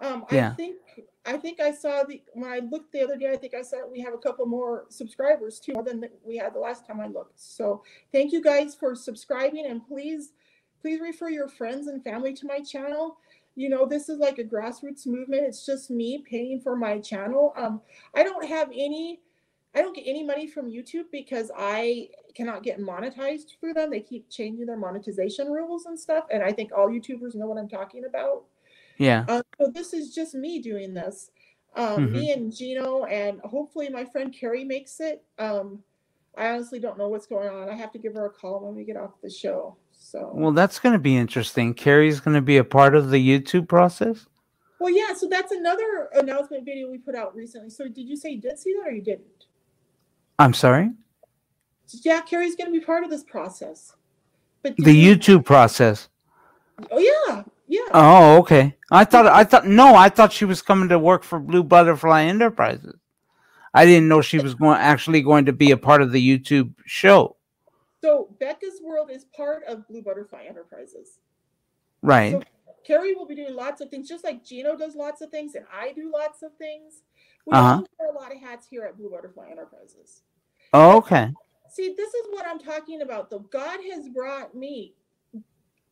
Um, 0.00 0.24
I 0.30 0.34
Yeah. 0.36 0.54
think 0.54 0.76
I 1.24 1.36
think 1.36 1.60
I 1.60 1.70
saw 1.72 2.02
the 2.02 2.20
when 2.32 2.50
I 2.50 2.58
looked 2.58 2.92
the 2.92 3.02
other 3.02 3.16
day. 3.16 3.30
I 3.30 3.36
think 3.36 3.54
I 3.54 3.62
saw 3.62 3.86
we 3.90 4.00
have 4.00 4.12
a 4.14 4.18
couple 4.18 4.44
more 4.46 4.86
subscribers 4.88 5.60
too, 5.60 5.72
more 5.74 5.84
than 5.84 6.04
we 6.26 6.36
had 6.36 6.54
the 6.54 6.58
last 6.58 6.86
time 6.86 7.00
I 7.00 7.06
looked. 7.06 7.38
So 7.40 7.82
thank 8.12 8.32
you 8.32 8.42
guys 8.42 8.74
for 8.74 8.94
subscribing, 8.96 9.66
and 9.66 9.86
please, 9.86 10.32
please 10.84 11.00
refer 11.00 11.30
your 11.30 11.48
friends 11.48 11.86
and 11.86 12.04
family 12.04 12.34
to 12.34 12.46
my 12.46 12.60
channel. 12.60 13.16
You 13.56 13.70
know, 13.70 13.86
this 13.86 14.10
is 14.10 14.18
like 14.18 14.38
a 14.38 14.44
grassroots 14.44 15.06
movement. 15.06 15.44
It's 15.44 15.64
just 15.64 15.90
me 15.90 16.22
paying 16.28 16.60
for 16.60 16.76
my 16.76 16.98
channel. 16.98 17.54
Um, 17.56 17.80
I 18.14 18.22
don't 18.22 18.44
have 18.46 18.68
any. 18.68 19.20
I 19.74 19.80
don't 19.80 19.96
get 19.96 20.04
any 20.06 20.22
money 20.22 20.46
from 20.46 20.70
YouTube 20.70 21.06
because 21.10 21.50
I 21.56 22.10
cannot 22.34 22.62
get 22.62 22.80
monetized 22.80 23.58
through 23.58 23.72
them. 23.72 23.90
They 23.90 24.00
keep 24.00 24.28
changing 24.28 24.66
their 24.66 24.76
monetization 24.76 25.50
rules 25.50 25.86
and 25.86 25.98
stuff. 25.98 26.26
And 26.30 26.42
I 26.42 26.52
think 26.52 26.70
all 26.70 26.88
YouTubers 26.88 27.34
know 27.34 27.46
what 27.46 27.58
I'm 27.58 27.68
talking 27.68 28.04
about. 28.04 28.44
Yeah. 28.98 29.24
Uh, 29.26 29.42
so 29.58 29.70
this 29.70 29.94
is 29.94 30.14
just 30.14 30.34
me 30.34 30.60
doing 30.60 30.92
this. 30.92 31.30
Um, 31.76 32.12
Me 32.12 32.30
and 32.30 32.54
Gino, 32.54 33.04
and 33.06 33.40
hopefully 33.40 33.88
my 33.88 34.04
friend 34.04 34.36
Carrie 34.38 34.64
makes 34.64 35.00
it. 35.00 35.24
Um, 35.38 35.82
I 36.36 36.50
honestly 36.50 36.78
don't 36.78 36.98
know 36.98 37.08
what's 37.08 37.26
going 37.26 37.48
on. 37.48 37.70
I 37.70 37.74
have 37.74 37.90
to 37.92 37.98
give 37.98 38.14
her 38.14 38.26
a 38.26 38.30
call 38.30 38.66
when 38.66 38.74
we 38.76 38.84
get 38.84 38.98
off 38.98 39.20
the 39.22 39.30
show. 39.30 39.76
So 40.14 40.30
Well, 40.32 40.52
that's 40.52 40.78
going 40.78 40.92
to 40.92 40.98
be 41.00 41.16
interesting. 41.16 41.74
Carrie's 41.74 42.20
going 42.20 42.36
to 42.36 42.40
be 42.40 42.56
a 42.58 42.62
part 42.64 42.94
of 42.94 43.10
the 43.10 43.18
YouTube 43.18 43.66
process. 43.68 44.26
well, 44.78 44.94
yeah. 44.94 45.12
So 45.12 45.26
that's 45.28 45.50
another 45.50 46.08
announcement 46.14 46.64
video 46.64 46.88
we 46.88 46.98
put 46.98 47.16
out 47.16 47.34
recently. 47.34 47.68
So 47.70 47.88
did 47.88 48.08
you 48.08 48.16
say 48.16 48.30
you 48.30 48.40
did 48.40 48.56
see 48.58 48.74
that 48.74 48.86
or 48.88 48.92
you 48.92 49.02
didn't? 49.02 49.46
I'm 50.38 50.54
sorry. 50.54 50.90
Yeah, 52.04 52.20
Carrie's 52.20 52.54
going 52.54 52.72
to 52.72 52.78
be 52.78 52.84
part 52.84 53.02
of 53.02 53.10
this 53.10 53.24
process. 53.24 53.96
But 54.62 54.76
The 54.78 54.92
you- 54.92 55.16
YouTube 55.16 55.44
process. 55.44 56.08
Oh 56.92 56.98
yeah, 56.98 57.42
yeah. 57.68 57.88
Oh, 57.92 58.38
okay. 58.38 58.76
I 58.92 59.04
thought 59.04 59.26
I 59.26 59.42
thought 59.44 59.66
no, 59.66 59.94
I 59.96 60.08
thought 60.08 60.32
she 60.32 60.44
was 60.44 60.62
coming 60.62 60.88
to 60.90 60.98
work 60.98 61.22
for 61.24 61.38
Blue 61.40 61.62
Butterfly 61.64 62.22
Enterprises. 62.22 62.96
I 63.74 63.84
didn't 63.84 64.08
know 64.08 64.20
she 64.22 64.38
was 64.38 64.54
going 64.54 64.78
actually 64.78 65.22
going 65.22 65.44
to 65.46 65.52
be 65.52 65.70
a 65.72 65.76
part 65.76 66.02
of 66.02 66.12
the 66.12 66.38
YouTube 66.38 66.72
show. 66.86 67.36
So 68.04 68.36
Becca's 68.38 68.82
World 68.82 69.10
is 69.10 69.24
part 69.34 69.64
of 69.64 69.88
Blue 69.88 70.02
Butterfly 70.02 70.44
Enterprises. 70.46 71.20
Right. 72.02 72.32
So 72.32 72.42
Carrie 72.86 73.14
will 73.14 73.24
be 73.24 73.34
doing 73.34 73.54
lots 73.54 73.80
of 73.80 73.88
things, 73.88 74.06
just 74.06 74.24
like 74.24 74.44
Gino 74.44 74.76
does 74.76 74.94
lots 74.94 75.22
of 75.22 75.30
things, 75.30 75.54
and 75.54 75.64
I 75.72 75.92
do 75.92 76.12
lots 76.12 76.42
of 76.42 76.54
things. 76.58 77.00
We 77.46 77.54
Uh-huh. 77.54 77.82
wear 77.98 78.10
a 78.10 78.12
lot 78.12 78.30
of 78.30 78.42
hats 78.42 78.66
here 78.66 78.84
at 78.84 78.98
Blue 78.98 79.08
Butterfly 79.08 79.48
Enterprises. 79.50 80.22
Oh, 80.74 80.98
okay. 80.98 81.32
See, 81.70 81.94
this 81.96 82.12
is 82.12 82.26
what 82.28 82.46
I'm 82.46 82.58
talking 82.58 83.00
about, 83.00 83.30
though. 83.30 83.38
God 83.38 83.80
has 83.90 84.10
brought 84.10 84.54
me. 84.54 84.94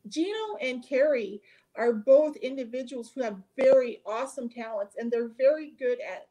Gino 0.06 0.56
and 0.60 0.86
Carrie 0.86 1.40
are 1.76 1.94
both 1.94 2.36
individuals 2.36 3.10
who 3.14 3.22
have 3.22 3.38
very 3.56 4.02
awesome 4.04 4.50
talents, 4.50 4.96
and 4.98 5.10
they're 5.10 5.28
very 5.28 5.70
good 5.78 5.98
at 6.00 6.28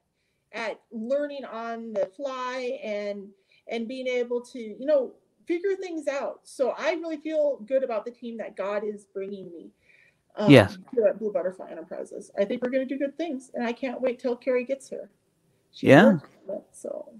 at 0.53 0.81
learning 0.91 1.45
on 1.45 1.93
the 1.93 2.05
fly 2.07 2.77
and 2.83 3.33
and 3.67 3.87
being 3.87 4.05
able 4.05 4.41
to, 4.41 4.59
you 4.59 4.85
know, 4.85 5.15
figure 5.51 5.75
things 5.75 6.07
out. 6.07 6.39
So 6.43 6.73
I 6.77 6.93
really 6.93 7.17
feel 7.17 7.57
good 7.67 7.83
about 7.83 8.05
the 8.05 8.11
team 8.11 8.37
that 8.37 8.55
God 8.55 8.83
is 8.85 9.05
bringing 9.13 9.51
me. 9.51 9.71
um, 10.37 10.49
Yes. 10.49 10.77
Here 10.93 11.07
at 11.07 11.19
Blue 11.19 11.31
Butterfly 11.33 11.69
Enterprises, 11.69 12.31
I 12.39 12.45
think 12.45 12.61
we're 12.63 12.69
going 12.69 12.87
to 12.87 12.93
do 12.97 12.97
good 12.97 13.17
things, 13.17 13.51
and 13.53 13.65
I 13.65 13.73
can't 13.73 13.99
wait 13.99 14.19
till 14.19 14.35
Carrie 14.37 14.63
gets 14.65 14.87
here. 14.89 15.09
She's 15.73 15.89
Yeah. 15.89 16.19
it, 16.49 16.63
so. 16.71 17.13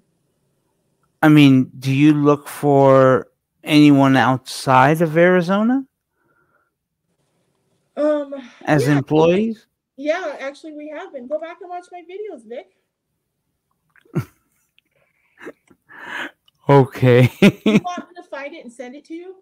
I 1.22 1.28
mean, 1.28 1.72
do 1.78 1.94
you 1.94 2.14
look 2.14 2.48
for 2.48 3.28
anyone 3.64 4.16
outside 4.16 5.02
of 5.02 5.18
Arizona 5.18 5.86
Um, 7.98 8.34
as 8.66 8.88
yeah, 8.88 8.94
employees? 8.98 9.68
Yeah, 9.98 10.38
actually, 10.40 10.74
we 10.74 10.90
have 10.90 11.12
been. 11.14 11.28
Go 11.28 11.38
back 11.40 11.58
and 11.62 11.70
watch 11.70 11.88
my 11.92 12.02
videos, 12.02 12.48
Vic. 12.48 12.78
Okay. 16.70 17.30
You 17.66 17.80
want 17.84 18.08
me 18.10 18.11
to 18.11 18.11
find 18.32 18.56
it 18.56 18.64
and 18.64 18.74
send 18.74 18.96
it 18.96 19.06
to 19.06 19.14
you? 19.14 19.36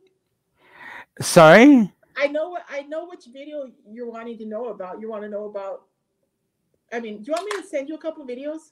Sorry? 1.21 1.93
I 2.17 2.27
know 2.27 2.49
what 2.49 2.65
I 2.69 2.81
know 2.81 3.07
which 3.07 3.25
video 3.31 3.69
you're 3.89 4.09
wanting 4.09 4.37
to 4.39 4.45
know 4.45 4.65
about. 4.69 4.99
You 4.99 5.09
want 5.09 5.23
to 5.23 5.29
know 5.29 5.45
about. 5.45 5.83
I 6.91 6.99
mean, 6.99 7.21
do 7.21 7.25
you 7.27 7.33
want 7.33 7.45
me 7.45 7.61
to 7.61 7.67
send 7.67 7.87
you 7.87 7.95
a 7.95 7.99
couple 7.99 8.25
videos? 8.25 8.71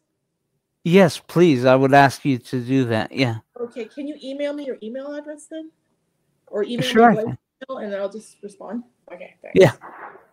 Yes, 0.83 1.19
please. 1.19 1.65
I 1.65 1.75
would 1.75 1.93
ask 1.93 2.25
you 2.25 2.37
to 2.37 2.59
do 2.59 2.85
that. 2.85 3.11
Yeah. 3.11 3.37
Okay, 3.59 3.85
can 3.85 4.07
you 4.07 4.17
email 4.23 4.53
me 4.53 4.65
your 4.65 4.77
email 4.81 5.13
address 5.13 5.47
then, 5.49 5.71
or 6.47 6.63
email 6.63 6.81
Sure, 6.81 7.11
me 7.11 7.17
voicemail 7.17 7.83
and 7.83 7.93
then 7.93 7.99
I'll 7.99 8.11
just 8.11 8.37
respond. 8.41 8.83
Okay, 9.11 9.35
thanks. 9.41 9.55
Yeah. 9.55 9.73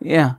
Yeah. 0.01 0.33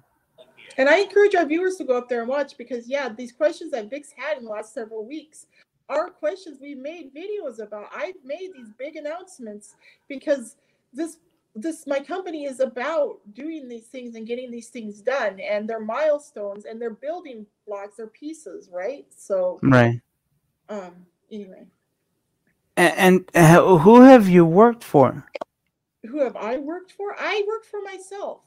And 0.79 0.89
I 0.89 0.99
encourage 0.99 1.35
our 1.35 1.47
viewers 1.47 1.77
to 1.77 1.85
go 1.85 1.97
up 1.97 2.09
there 2.09 2.21
and 2.21 2.29
watch 2.29 2.59
because 2.59 2.89
yeah, 2.89 3.09
these 3.09 3.33
questions 3.33 3.71
that 3.73 3.89
Vic's 3.89 4.13
had 4.17 4.37
in 4.39 4.45
the 4.45 4.51
last 4.51 4.75
several 4.75 5.07
weeks 5.07 5.47
are 5.89 6.11
questions 6.11 6.59
we 6.61 6.75
made 6.75 7.13
videos 7.15 7.61
about. 7.61 7.89
I've 7.95 8.15
made 8.25 8.51
these 8.55 8.71
big 8.79 8.97
announcements 8.97 9.77
because 10.09 10.57
this 10.93 11.19
this 11.55 11.87
my 11.87 12.01
company 12.01 12.45
is 12.45 12.61
about 12.61 13.19
doing 13.35 13.69
these 13.69 13.87
things 13.87 14.15
and 14.17 14.27
getting 14.27 14.51
these 14.51 14.69
things 14.69 15.01
done 15.03 15.41
and 15.41 15.69
they're 15.69 15.81
milestones 15.81 16.67
and 16.67 16.81
they're 16.81 16.91
building 16.91 17.47
blocks, 17.67 17.97
they're 17.97 18.09
pieces, 18.09 18.69
right? 18.73 19.07
So 19.17 19.63
Right. 19.63 20.01
um 20.69 21.07
anyway, 21.33 21.67
A- 22.77 22.99
And, 23.01 23.31
uh, 23.35 23.79
who 23.79 24.03
have 24.03 24.29
you 24.29 24.45
worked 24.45 24.85
for? 24.85 25.27
who 26.09 26.21
have 26.21 26.37
I 26.37 26.59
worked 26.59 26.93
for? 26.93 27.15
I 27.19 27.45
work 27.49 27.65
for 27.65 27.81
myself. 27.83 28.41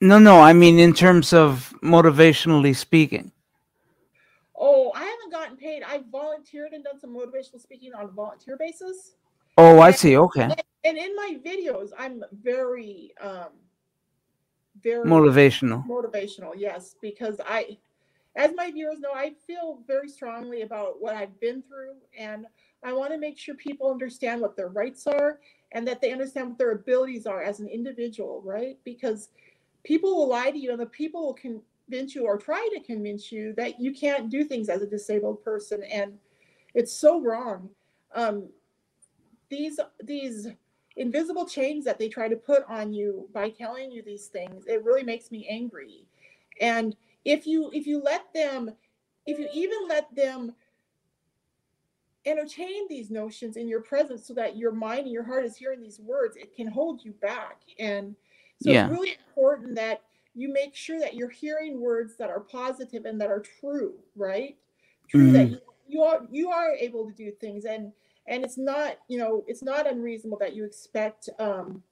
No, 0.00 0.18
no. 0.18 0.40
I 0.40 0.52
mean, 0.52 0.78
in 0.78 0.94
terms 0.94 1.32
of 1.32 1.74
motivationally 1.82 2.76
speaking. 2.76 3.32
Oh, 4.58 4.90
I 4.94 5.04
haven't 5.04 5.30
gotten 5.32 5.56
paid. 5.56 5.82
I 5.82 6.02
volunteered 6.10 6.72
and 6.72 6.82
done 6.82 6.98
some 6.98 7.14
motivational 7.14 7.60
speaking 7.60 7.92
on 7.94 8.04
a 8.06 8.08
volunteer 8.08 8.56
basis. 8.56 9.16
Oh, 9.58 9.80
I 9.80 9.90
see. 9.90 10.16
Okay. 10.16 10.48
and 10.84 10.96
in 10.96 11.16
my 11.16 11.36
videos 11.44 11.90
i'm 11.98 12.22
very 12.42 13.12
um 13.20 13.48
very 14.82 15.08
Motivational. 15.08 15.84
motivational 15.86 16.52
yes 16.56 16.94
because 17.02 17.40
i 17.46 17.76
as 18.36 18.52
my 18.54 18.70
viewers 18.70 19.00
know 19.00 19.12
i 19.14 19.32
feel 19.46 19.80
very 19.86 20.08
strongly 20.08 20.62
about 20.62 21.00
what 21.00 21.16
i've 21.16 21.38
been 21.40 21.62
through 21.62 21.94
and 22.16 22.46
i 22.84 22.92
want 22.92 23.12
to 23.12 23.18
make 23.18 23.38
sure 23.38 23.54
people 23.54 23.90
understand 23.90 24.40
what 24.40 24.56
their 24.56 24.68
rights 24.68 25.06
are 25.06 25.40
and 25.72 25.86
that 25.88 26.00
they 26.00 26.12
understand 26.12 26.50
what 26.50 26.58
their 26.58 26.72
abilities 26.72 27.26
are 27.26 27.42
as 27.42 27.58
an 27.58 27.68
individual 27.68 28.40
right 28.44 28.78
because 28.84 29.30
people 29.82 30.14
will 30.16 30.28
lie 30.28 30.50
to 30.50 30.58
you 30.58 30.70
and 30.70 30.80
the 30.80 30.86
people 30.86 31.26
will 31.26 31.34
convince 31.88 32.14
you 32.14 32.24
or 32.24 32.36
try 32.36 32.68
to 32.74 32.80
convince 32.80 33.30
you 33.30 33.52
that 33.54 33.80
you 33.80 33.92
can't 33.92 34.28
do 34.30 34.44
things 34.44 34.68
as 34.68 34.82
a 34.82 34.86
disabled 34.86 35.42
person 35.44 35.82
and 35.84 36.18
it's 36.74 36.92
so 36.92 37.20
wrong. 37.22 37.70
Um, 38.14 38.50
these 39.48 39.78
these 40.02 40.48
invisible 40.96 41.46
chains 41.46 41.84
that 41.84 41.98
they 41.98 42.08
try 42.08 42.28
to 42.28 42.36
put 42.36 42.64
on 42.68 42.92
you 42.92 43.28
by 43.32 43.50
telling 43.50 43.90
you 43.90 44.02
these 44.02 44.26
things 44.26 44.64
it 44.66 44.82
really 44.84 45.02
makes 45.02 45.30
me 45.30 45.46
angry. 45.48 46.06
And 46.60 46.96
if 47.24 47.46
you 47.46 47.70
if 47.72 47.86
you 47.86 48.00
let 48.02 48.32
them 48.34 48.70
if 49.26 49.38
you 49.38 49.48
even 49.52 49.88
let 49.88 50.14
them 50.14 50.54
entertain 52.24 52.88
these 52.88 53.10
notions 53.10 53.56
in 53.56 53.68
your 53.68 53.80
presence 53.80 54.26
so 54.26 54.34
that 54.34 54.56
your 54.56 54.72
mind 54.72 55.00
and 55.02 55.12
your 55.12 55.22
heart 55.22 55.44
is 55.44 55.56
hearing 55.56 55.80
these 55.80 56.00
words 56.00 56.36
it 56.36 56.54
can 56.54 56.66
hold 56.66 57.04
you 57.04 57.12
back. 57.12 57.60
And 57.78 58.16
so 58.58 58.72
Yeah. 58.72 58.88
it's 58.88 58.90
really 58.90 59.16
important 59.28 59.76
that 59.76 60.02
you 60.36 60.52
make 60.52 60.76
sure 60.76 61.00
that 61.00 61.14
you're 61.14 61.30
hearing 61.30 61.80
words 61.80 62.16
that 62.18 62.30
are 62.30 62.40
positive 62.40 63.06
and 63.06 63.20
that 63.20 63.30
are 63.30 63.42
true 63.60 63.94
right? 64.14 64.56
True 65.08 65.32
that 65.32 65.50
you, 65.50 65.58
you 65.88 66.02
are 66.02 66.20
you 66.30 66.50
are 66.50 66.72
able 66.72 67.06
to 67.06 67.12
do 67.12 67.30
things. 67.32 67.64
And 67.64 67.92
and 68.26 68.44
it's 68.44 68.58
not 68.58 68.98
you 69.08 69.18
know 69.18 69.44
it's 69.46 69.62
not 69.62 69.90
unreasonable 69.90 70.38
that 70.38 70.54
you 70.54 70.64
expect 70.64 71.28
um 71.38 71.82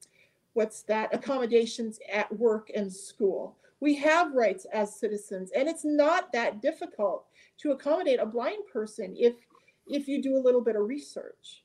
what's 0.54 0.82
that 0.82 1.14
accommodations 1.14 1.98
at 2.12 2.36
work 2.38 2.70
and 2.74 2.92
school. 2.92 3.56
We 3.80 3.94
have 3.96 4.32
rights 4.32 4.66
as 4.72 4.98
citizens 4.98 5.50
and 5.54 5.68
it's 5.68 5.84
not 5.84 6.32
that 6.32 6.62
difficult 6.62 7.26
to 7.58 7.72
accommodate 7.72 8.20
a 8.20 8.26
blind 8.26 8.64
person 8.72 9.14
if 9.18 9.34
if 9.86 10.08
you 10.08 10.22
do 10.22 10.36
a 10.36 10.42
little 10.42 10.62
bit 10.62 10.76
of 10.76 10.88
research. 10.88 11.62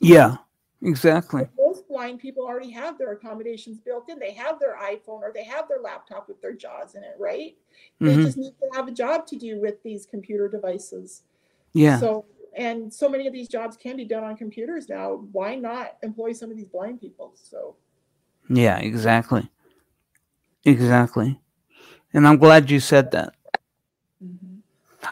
Yeah, 0.00 0.36
exactly. 0.82 1.46
most 1.56 1.71
blind 1.92 2.18
people 2.18 2.44
already 2.44 2.70
have 2.70 2.96
their 2.96 3.12
accommodations 3.12 3.78
built 3.78 4.08
in 4.08 4.18
they 4.18 4.32
have 4.32 4.58
their 4.58 4.76
iphone 4.92 5.20
or 5.20 5.30
they 5.34 5.44
have 5.44 5.68
their 5.68 5.80
laptop 5.80 6.26
with 6.26 6.40
their 6.40 6.54
JAWS 6.54 6.94
in 6.94 7.02
it 7.04 7.14
right 7.18 7.54
they 8.00 8.16
Mhm. 8.16 8.22
just 8.22 8.38
need 8.38 8.54
to 8.60 8.68
have 8.74 8.88
a 8.88 8.90
job 8.90 9.26
to 9.26 9.36
do 9.36 9.60
with 9.60 9.82
these 9.82 10.06
computer 10.06 10.48
devices 10.48 11.22
Yeah. 11.74 11.98
so 12.00 12.24
and 12.56 12.92
so 12.92 13.08
many 13.08 13.26
of 13.26 13.32
these 13.32 13.48
jobs 13.48 13.76
can 13.76 13.96
be 13.96 14.06
done 14.06 14.24
on 14.24 14.36
computers 14.36 14.88
now 14.88 15.26
why 15.32 15.54
not 15.54 15.98
employ 16.02 16.32
some 16.32 16.50
of 16.50 16.56
these 16.56 16.66
blind 16.66 16.98
people 17.00 17.32
so 17.34 17.76
Yeah, 18.48 18.78
exactly. 18.78 19.50
Exactly. 20.64 21.40
And 22.12 22.26
I'm 22.26 22.38
glad 22.38 22.70
you 22.70 22.80
said 22.80 23.10
that. 23.12 23.34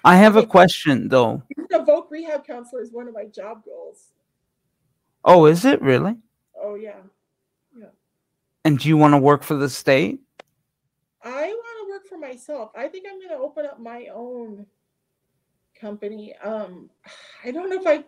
I 0.05 0.17
have 0.17 0.37
a 0.37 0.47
question 0.47 1.09
though. 1.09 1.43
voc 1.73 2.11
rehab 2.11 2.47
counselor 2.47 2.83
is 2.83 2.93
one 2.93 3.07
of 3.09 3.15
my 3.15 3.27
job 3.27 3.65
goals 3.65 4.13
Oh, 5.25 5.45
is 5.47 5.65
it 5.65 5.83
really? 5.83 6.17
Oh 6.63 6.75
yeah 6.75 7.01
yeah. 7.77 7.87
And 8.65 8.79
do 8.79 8.89
you 8.89 8.97
want 8.97 9.15
to 9.15 9.19
work 9.19 9.43
for 9.43 9.55
the 9.55 9.71
state? 9.71 10.21
I 11.23 11.47
want 11.47 11.87
to 11.87 11.91
work 11.91 12.07
for 12.07 12.19
myself. 12.19 12.73
I 12.77 12.89
think 12.89 13.07
I'm 13.09 13.19
going 13.19 13.31
to 13.31 13.45
open 13.45 13.67
up 13.67 13.79
my 13.81 14.09
own 14.13 14.67
company. 15.79 16.35
Um, 16.43 16.91
I 17.45 17.51
don't 17.51 17.71
know 17.71 17.81
if 17.81 17.87
I. 17.87 18.05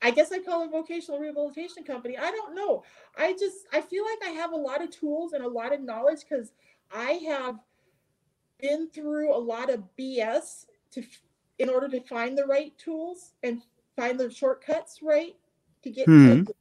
I 0.00 0.12
guess 0.12 0.30
I 0.30 0.38
call 0.38 0.62
it 0.62 0.70
vocational 0.70 1.18
rehabilitation 1.18 1.82
company. 1.82 2.16
I 2.16 2.30
don't 2.30 2.54
know. 2.54 2.84
I 3.16 3.32
just 3.32 3.66
I 3.72 3.80
feel 3.80 4.04
like 4.04 4.18
I 4.24 4.30
have 4.30 4.52
a 4.52 4.56
lot 4.56 4.82
of 4.82 4.90
tools 4.90 5.32
and 5.32 5.44
a 5.44 5.48
lot 5.48 5.74
of 5.74 5.80
knowledge 5.80 6.20
because 6.28 6.52
I 6.92 7.12
have 7.26 7.58
been 8.60 8.88
through 8.90 9.34
a 9.34 9.38
lot 9.38 9.70
of 9.70 9.82
BS 9.98 10.66
to 10.92 11.02
in 11.58 11.68
order 11.68 11.88
to 11.88 12.00
find 12.00 12.38
the 12.38 12.46
right 12.46 12.76
tools 12.78 13.32
and 13.42 13.62
find 13.96 14.20
the 14.20 14.30
shortcuts 14.30 15.00
right 15.02 15.34
to 15.82 15.90
get 15.90 16.06
Hmm. 16.06 16.44
to 16.44 16.54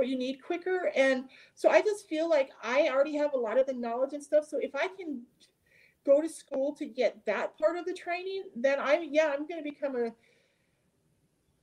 what 0.00 0.08
you 0.08 0.16
need 0.16 0.42
quicker 0.42 0.90
and 0.96 1.24
so 1.54 1.68
I 1.68 1.82
just 1.82 2.08
feel 2.08 2.28
like 2.28 2.50
I 2.62 2.88
already 2.88 3.16
have 3.16 3.34
a 3.34 3.38
lot 3.38 3.58
of 3.58 3.66
the 3.66 3.74
knowledge 3.74 4.14
and 4.14 4.22
stuff. 4.22 4.46
So 4.48 4.58
if 4.58 4.74
I 4.74 4.88
can 4.88 5.20
go 6.06 6.22
to 6.22 6.28
school 6.28 6.74
to 6.76 6.86
get 6.86 7.24
that 7.26 7.58
part 7.58 7.76
of 7.76 7.84
the 7.84 7.92
training, 7.92 8.44
then 8.56 8.78
I'm 8.80 9.08
yeah, 9.10 9.30
I'm 9.32 9.46
going 9.46 9.62
to 9.62 9.70
become 9.70 9.96
a 9.96 10.12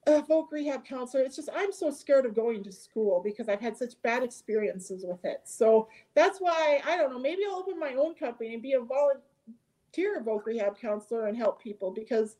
a 0.07 0.21
voc 0.21 0.51
rehab 0.51 0.85
counselor. 0.85 1.23
It's 1.23 1.35
just 1.35 1.49
I'm 1.53 1.71
so 1.71 1.89
scared 1.89 2.25
of 2.25 2.35
going 2.35 2.63
to 2.63 2.71
school 2.71 3.21
because 3.23 3.49
I've 3.49 3.59
had 3.59 3.75
such 3.75 4.01
bad 4.03 4.23
experiences 4.23 5.03
with 5.05 5.25
it. 5.25 5.41
So 5.45 5.89
that's 6.13 6.39
why 6.39 6.81
I 6.85 6.95
don't 6.95 7.11
know. 7.11 7.19
Maybe 7.19 7.41
I'll 7.49 7.57
open 7.57 7.79
my 7.79 7.95
own 7.95 8.13
company 8.13 8.53
and 8.53 8.61
be 8.61 8.73
a 8.73 8.79
volunteer 8.79 10.23
voc 10.23 10.45
rehab 10.45 10.77
counselor 10.79 11.25
and 11.25 11.35
help 11.35 11.61
people 11.61 11.91
because 11.91 12.37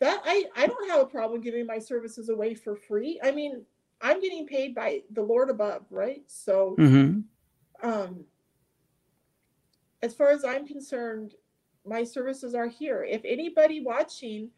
that 0.00 0.22
I 0.24 0.44
I 0.56 0.66
don't 0.66 0.90
have 0.90 1.00
a 1.00 1.06
problem 1.06 1.40
giving 1.40 1.66
my 1.66 1.78
services 1.78 2.30
away 2.30 2.54
for 2.54 2.74
free. 2.74 3.20
I 3.22 3.30
mean, 3.30 3.64
I'm 4.04 4.20
getting 4.20 4.46
paid 4.46 4.74
by 4.74 5.02
the 5.10 5.22
Lord 5.22 5.48
above, 5.48 5.86
right? 5.90 6.22
So 6.26 6.76
Mm-hmm. 6.78 7.20
um, 7.82 8.24
as 10.02 10.14
far 10.14 10.28
as 10.28 10.44
I'm 10.44 10.66
concerned, 10.66 11.34
my 11.86 12.04
services 12.04 12.54
are 12.54 12.68
here. 12.68 13.02
If 13.08 13.22
anybody 13.24 13.80
watching 13.82 14.50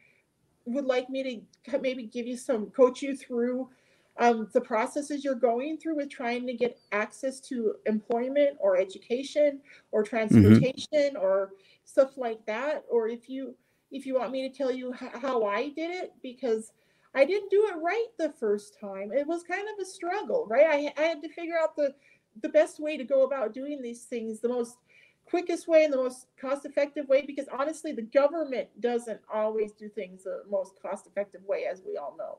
would 0.65 0.85
like 0.85 1.09
me 1.09 1.47
to 1.71 1.79
maybe 1.79 2.07
give 2.07 2.27
you 2.27 2.37
some, 2.37 2.67
coach 2.67 3.03
you 3.03 3.17
through 3.17 3.71
um, 4.19 4.49
the 4.53 4.61
processes 4.61 5.25
you're 5.25 5.35
going 5.37 5.79
through 5.79 5.97
with 5.97 6.11
trying 6.11 6.45
to 6.49 6.55
get 6.55 6.81
access 6.91 7.39
to 7.43 7.75
employment 7.87 8.57
or 8.59 8.77
education 8.77 9.61
or 9.93 10.03
transportation 10.03 11.17
or 11.17 11.53
stuff 11.85 12.17
like 12.17 12.45
that, 12.47 12.85
or 12.91 13.07
if 13.09 13.29
you 13.29 13.55
if 13.93 14.07
you 14.07 14.19
want 14.19 14.33
me 14.33 14.49
to 14.49 14.57
tell 14.57 14.73
you 14.73 14.93
how 14.93 15.45
I 15.45 15.69
did 15.69 15.93
it, 15.93 16.13
because 16.21 16.73
I 17.17 17.25
didn't 17.25 17.51
do 17.51 17.67
it 17.73 17.77
right 17.83 18.07
the 18.19 18.31
first 18.31 18.79
time. 18.79 19.11
It 19.11 19.27
was 19.27 19.43
kind 19.43 19.67
of 19.73 19.81
a 19.83 19.85
struggle, 19.85 20.47
right? 20.49 20.67
I, 20.67 21.03
I 21.03 21.07
had 21.07 21.23
to 21.23 21.29
figure 21.31 21.59
out 21.59 21.75
the 21.75 21.95
the 22.43 22.51
best 22.51 22.79
way 22.79 22.99
to 22.99 23.05
go 23.05 23.25
about 23.25 23.55
doing 23.55 23.81
these 23.81 24.05
things, 24.05 24.41
the 24.41 24.49
most 24.51 24.77
quickest 25.25 25.67
way 25.67 25.85
and 25.85 25.93
the 25.93 25.97
most 25.97 26.27
cost 26.39 26.67
effective 26.67 27.09
way, 27.09 27.23
because 27.27 27.47
honestly, 27.51 27.93
the 27.93 28.03
government 28.03 28.69
doesn't 28.81 29.21
always 29.33 29.73
do 29.73 29.89
things 29.89 30.25
the 30.25 30.43
most 30.51 30.81
cost 30.83 31.07
effective 31.07 31.43
way, 31.47 31.65
as 31.65 31.83
we 31.85 31.97
all 31.97 32.15
know. 32.19 32.39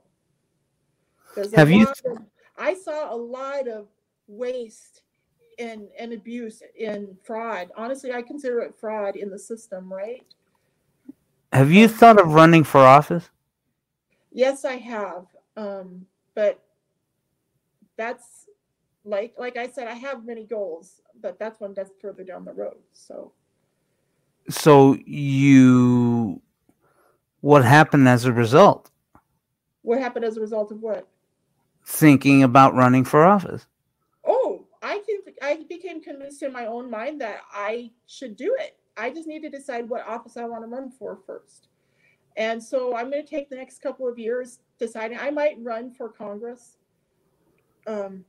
There's 1.35 1.51
Have 1.53 1.71
you- 1.71 1.87
of- 2.05 2.27
I 2.57 2.75
saw 2.75 3.13
a 3.13 3.17
lot 3.17 3.67
of 3.67 3.87
waste 4.27 5.01
and, 5.57 5.87
and 5.99 6.13
abuse 6.13 6.61
and 6.79 7.17
fraud. 7.23 7.71
Honestly, 7.75 8.11
I 8.11 8.21
consider 8.21 8.59
it 8.61 8.75
fraud 8.75 9.15
in 9.15 9.31
the 9.31 9.39
system, 9.39 9.91
right? 9.91 10.23
Have 11.51 11.71
you 11.71 11.87
thought 11.87 12.19
of 12.21 12.33
running 12.33 12.63
for 12.63 12.81
office? 12.81 13.31
Yes, 14.37 14.65
I 14.65 14.75
have. 14.77 15.25
Um, 15.57 16.05
but 16.35 16.63
that's 17.97 18.47
like 19.03 19.33
like 19.39 19.57
I 19.57 19.67
said, 19.67 19.87
I 19.87 19.95
have 19.95 20.25
many 20.25 20.45
goals, 20.45 21.01
but 21.19 21.39
that's 21.39 21.59
one 21.59 21.73
that's 21.73 21.91
further 21.99 22.23
down 22.23 22.45
the 22.45 22.53
road. 22.53 22.77
So 22.93 23.33
So 24.49 24.97
you, 25.05 26.41
what 27.41 27.65
happened 27.65 28.07
as 28.07 28.25
a 28.25 28.33
result? 28.33 28.91
what 29.81 29.99
happened 29.99 30.25
as 30.25 30.37
a 30.37 30.41
result 30.41 30.71
of 30.71 30.81
what? 30.81 31.07
Thinking 31.85 32.43
about 32.43 32.75
running 32.75 33.03
for 33.05 33.23
office. 33.25 33.65
Oh, 34.25 34.67
I 34.83 35.01
can 35.07 35.33
I 35.41 35.63
became 35.67 36.01
convinced 36.01 36.43
in 36.43 36.53
my 36.53 36.67
own 36.67 36.91
mind 36.91 37.21
that 37.21 37.41
I 37.51 37.91
should 38.05 38.35
do 38.35 38.55
it. 38.59 38.77
I 38.97 39.09
just 39.11 39.27
need 39.27 39.41
to 39.43 39.49
decide 39.49 39.89
what 39.89 40.07
office 40.07 40.37
I 40.37 40.45
want 40.45 40.63
to 40.63 40.67
run 40.67 40.91
for 40.91 41.17
first. 41.25 41.69
And 42.37 42.63
so 42.63 42.95
I'm 42.95 43.09
going 43.09 43.23
to 43.23 43.29
take 43.29 43.49
the 43.49 43.55
next 43.55 43.81
couple 43.81 44.07
of 44.07 44.17
years 44.17 44.59
deciding 44.79 45.17
I 45.17 45.31
might 45.31 45.57
run 45.59 45.91
for 45.91 46.07
Congress. 46.07 46.77
Um, 47.87 48.23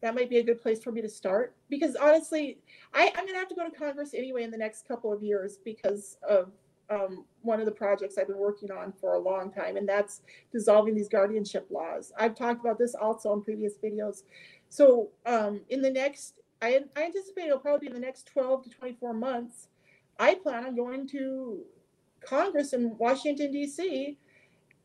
that 0.00 0.16
might 0.16 0.28
be 0.28 0.38
a 0.38 0.42
good 0.42 0.60
place 0.60 0.82
for 0.82 0.90
me 0.90 1.00
to 1.00 1.08
start 1.08 1.54
because 1.70 1.94
honestly, 1.94 2.58
I, 2.92 3.12
I'm 3.14 3.24
going 3.24 3.34
to 3.34 3.38
have 3.38 3.48
to 3.48 3.54
go 3.54 3.64
to 3.64 3.70
Congress 3.70 4.12
anyway 4.12 4.42
in 4.42 4.50
the 4.50 4.58
next 4.58 4.88
couple 4.88 5.12
of 5.12 5.22
years 5.22 5.58
because 5.64 6.18
of 6.28 6.50
um, 6.90 7.24
one 7.42 7.60
of 7.60 7.66
the 7.66 7.72
projects 7.72 8.18
I've 8.18 8.26
been 8.26 8.38
working 8.38 8.72
on 8.72 8.92
for 8.92 9.14
a 9.14 9.18
long 9.18 9.52
time, 9.52 9.76
and 9.76 9.88
that's 9.88 10.22
dissolving 10.52 10.94
these 10.96 11.08
guardianship 11.08 11.68
laws. 11.70 12.12
I've 12.18 12.34
talked 12.34 12.60
about 12.60 12.78
this 12.78 12.96
also 12.96 13.32
in 13.32 13.42
previous 13.42 13.74
videos. 13.82 14.24
So 14.68 15.10
um, 15.24 15.60
in 15.70 15.80
the 15.80 15.90
next, 15.90 16.40
I, 16.60 16.80
I 16.96 17.04
anticipate 17.04 17.46
it'll 17.46 17.58
probably 17.58 17.86
be 17.88 17.94
in 17.94 18.00
the 18.00 18.04
next 18.04 18.26
12 18.26 18.64
to 18.64 18.70
24 18.70 19.14
months. 19.14 19.68
I 20.18 20.34
plan 20.34 20.66
on 20.66 20.74
going 20.76 21.06
to 21.08 21.60
Congress 22.24 22.72
in 22.72 22.96
Washington 22.98 23.52
D.C. 23.52 24.18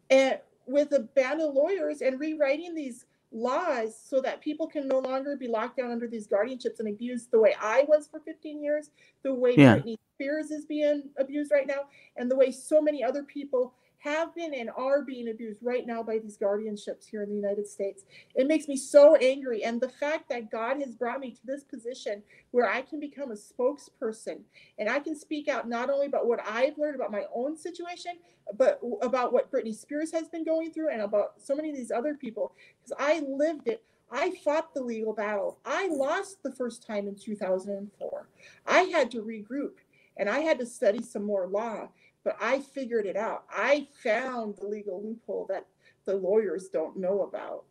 and 0.10 0.40
with 0.66 0.92
a 0.92 1.00
band 1.00 1.42
of 1.42 1.54
lawyers 1.54 2.02
and 2.02 2.20
rewriting 2.20 2.76
these 2.76 3.06
laws 3.32 3.98
so 4.02 4.22
that 4.22 4.42
people 4.42 4.68
can 4.68 4.88
no 4.88 5.00
longer 5.00 5.36
be 5.36 5.48
locked 5.48 5.78
down 5.78 5.92
under 5.92 6.08
these 6.08 6.28
guardianships 6.28 6.80
and 6.80 6.88
abused 6.88 7.30
the 7.32 7.40
way 7.40 7.54
I 7.60 7.86
was 7.88 8.08
for 8.08 8.20
15 8.22 8.62
years, 8.62 8.92
the 9.24 9.34
way 9.34 9.54
Yeah. 9.56 9.78
Britney 9.78 9.98
Spears 10.16 10.52
is 10.52 10.66
being 10.66 11.10
abused 11.18 11.52
right 11.52 11.68
now, 11.68 11.88
and 12.16 12.32
the 12.32 12.36
way 12.36 12.52
so 12.52 12.82
many 12.82 13.04
other 13.04 13.24
people 13.24 13.74
have 14.08 14.34
been 14.34 14.53
and 14.53 14.70
are 14.76 15.01
being 15.01 15.30
abused 15.30 15.60
right 15.62 15.86
now 15.86 16.01
by 16.01 16.18
these 16.18 16.38
guardianships 16.38 17.05
here 17.10 17.24
in 17.24 17.30
the 17.30 17.36
United 17.36 17.68
States. 17.68 18.03
It 18.36 18.47
makes 18.47 18.68
me 18.68 18.78
so 18.78 19.16
angry. 19.16 19.64
And 19.64 19.82
the 19.82 19.89
fact 19.89 20.30
that 20.30 20.49
God 20.49 20.80
has 20.80 20.95
brought 20.95 21.20
me 21.20 21.32
to 21.32 21.45
this 21.45 21.64
position 21.64 22.24
where 22.51 22.70
I 22.70 22.82
can 22.82 22.99
become 22.99 23.32
a 23.32 23.36
spokesperson 23.36 24.39
and 24.80 24.89
I 24.89 24.99
can 24.99 25.16
speak 25.16 25.47
out 25.49 25.68
not 25.68 25.89
only 25.89 26.08
about 26.08 26.28
what 26.28 26.39
I've 26.47 26.78
learned 26.78 26.95
about 26.95 27.12
my 27.12 27.24
own 27.34 27.58
situation, 27.58 28.14
but 28.58 28.80
about 29.01 29.34
what 29.34 29.51
Britney 29.51 29.76
Spears 29.76 30.12
has 30.14 30.30
been 30.30 30.45
going 30.45 30.72
through 30.72 30.89
and 30.91 31.01
about 31.01 31.34
so 31.38 31.55
many 31.55 31.70
of 31.70 31.76
these 31.76 31.91
other 31.91 32.14
people. 32.14 32.53
Because 32.82 32.95
I 32.97 33.24
lived 33.28 33.68
it. 33.68 33.84
I 34.10 34.32
fought 34.43 34.74
the 34.74 34.82
legal 34.82 35.14
battle. 35.14 35.60
I 35.66 35.89
lost 35.89 36.41
the 36.41 36.53
first 36.53 36.88
time 36.88 37.10
in 37.10 37.16
2004. 37.16 38.30
I 38.66 38.82
had 38.84 39.12
to 39.12 39.22
regroup 39.22 39.74
and 40.18 40.30
I 40.30 40.39
had 40.39 40.60
to 40.60 40.66
study 40.66 41.03
some 41.03 41.24
more 41.24 41.47
law, 41.47 41.89
but 42.24 42.38
I 42.41 42.59
figured 42.59 43.05
it 43.05 43.15
out. 43.15 43.43
I 43.49 43.88
found 44.03 44.55
the 44.57 44.68
legal 44.68 45.01
loophole 45.03 45.45
that 45.49 45.65
the 46.05 46.15
lawyers 46.15 46.70
don't 46.70 46.97
know 46.97 47.22
about. 47.24 47.63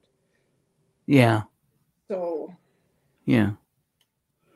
Yeah. 1.07 1.43
So, 2.09 2.53
Yeah. 3.25 3.53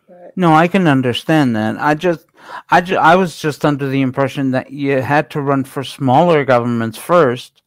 but 0.09 0.37
No, 0.37 0.53
I 0.53 0.69
can 0.69 0.87
understand 0.87 1.55
that. 1.57 1.77
I 1.79 1.95
just, 1.95 2.27
I 2.71 2.81
ju- 2.81 2.97
I 2.97 3.17
was 3.17 3.39
just 3.39 3.65
under 3.65 3.89
the 3.89 4.01
impression 4.03 4.51
that 4.53 4.71
you 4.71 5.01
had 5.03 5.31
to 5.31 5.41
run 5.41 5.65
for 5.65 5.85
smaller 5.85 6.45
governments 6.45 6.99
first, 6.99 7.63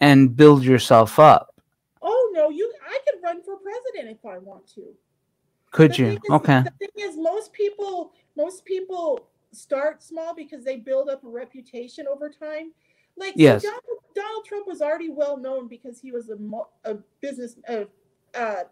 and 0.00 0.36
build 0.36 0.64
yourself 0.64 1.18
up. 1.18 1.54
Oh 2.02 2.30
no, 2.34 2.50
you 2.50 2.70
I 2.86 2.98
could 3.08 3.22
run 3.22 3.42
for 3.42 3.56
president 3.56 4.18
if 4.18 4.24
I 4.26 4.38
want 4.38 4.66
to. 4.74 4.94
Could 5.70 5.92
The 5.92 5.98
you? 5.98 6.06
is- 6.08 6.18
Okay. 6.30 6.62
The 6.62 6.70
thing 6.86 7.08
is, 7.08 7.16
most 7.16 7.52
people, 7.52 8.12
most 8.36 8.64
people 8.64 9.28
start 9.54 10.02
small 10.02 10.34
because 10.34 10.64
they 10.64 10.76
build 10.76 11.08
up 11.08 11.24
a 11.24 11.28
reputation 11.28 12.06
over 12.06 12.28
time. 12.30 12.72
Like 13.16 13.34
so 13.34 13.40
Yes. 13.40 13.62
Donald, 13.62 13.82
Donald 14.14 14.44
Trump 14.44 14.66
was 14.66 14.82
already 14.82 15.10
well 15.10 15.36
known 15.36 15.68
because 15.68 16.00
he 16.00 16.12
was 16.12 16.30
a, 16.30 16.36
a 16.84 16.96
business, 17.20 17.56
uh, 17.68 17.84
uh, 18.36 18.64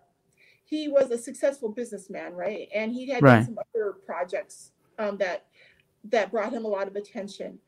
he 0.65 0.89
was 0.89 1.11
a 1.11 1.19
successful 1.19 1.69
businessman, 1.69 2.35
right? 2.35 2.69
And 2.75 2.93
he 2.93 3.09
had 3.09 3.23
Right. 3.23 3.45
some 3.45 3.59
other 3.75 3.93
projects 4.07 4.73
um, 4.99 5.17
that 5.19 5.47
that 6.05 6.31
brought 6.33 6.53
him 6.53 6.65
a 6.65 6.69
lot 6.69 6.89
of 6.89 6.97
attention. 6.97 7.59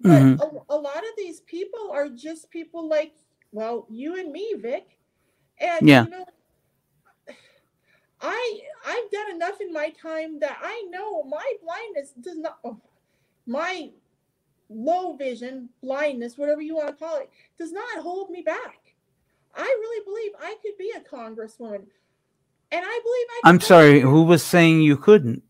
But 0.00 0.10
Mhm. 0.10 0.40
a, 0.40 0.74
a 0.74 0.76
lot 0.76 0.98
of 0.98 1.10
these 1.16 1.40
people 1.40 1.90
are 1.92 2.08
just 2.08 2.50
people 2.50 2.88
like, 2.88 3.14
well, 3.52 3.86
you 3.90 4.18
and 4.20 4.32
me, 4.32 4.54
Vic. 4.58 4.98
And 5.60 5.88
Yeah. 5.88 6.04
you 6.04 6.10
know, 6.10 6.24
I 8.20 8.60
I've 8.86 9.10
done 9.10 9.34
enough 9.34 9.60
in 9.60 9.72
my 9.72 9.90
time 9.90 10.40
that 10.40 10.58
I 10.62 10.84
know 10.90 11.22
my 11.24 11.52
blindness 11.62 12.12
does 12.20 12.38
not 12.38 12.58
oh, 12.64 12.80
my 13.46 13.90
low 14.68 15.16
vision, 15.16 15.68
blindness, 15.82 16.36
whatever 16.36 16.60
you 16.60 16.76
want 16.76 16.88
to 16.88 16.94
call 16.94 17.16
it, 17.18 17.30
does 17.58 17.72
not 17.72 18.02
hold 18.02 18.30
me 18.30 18.42
back. 18.42 18.94
I 19.54 19.62
really 19.62 20.04
believe 20.04 20.32
I 20.40 20.56
could 20.62 20.76
be 20.78 20.92
a 20.96 21.00
congresswoman. 21.00 21.86
And 22.70 22.84
I 22.84 23.00
believe 23.02 23.26
I 23.30 23.40
I'm 23.44 23.60
sorry. 23.60 24.00
Who 24.00 24.24
was 24.24 24.42
saying 24.42 24.82
you 24.82 24.96
couldn't? 24.96 25.42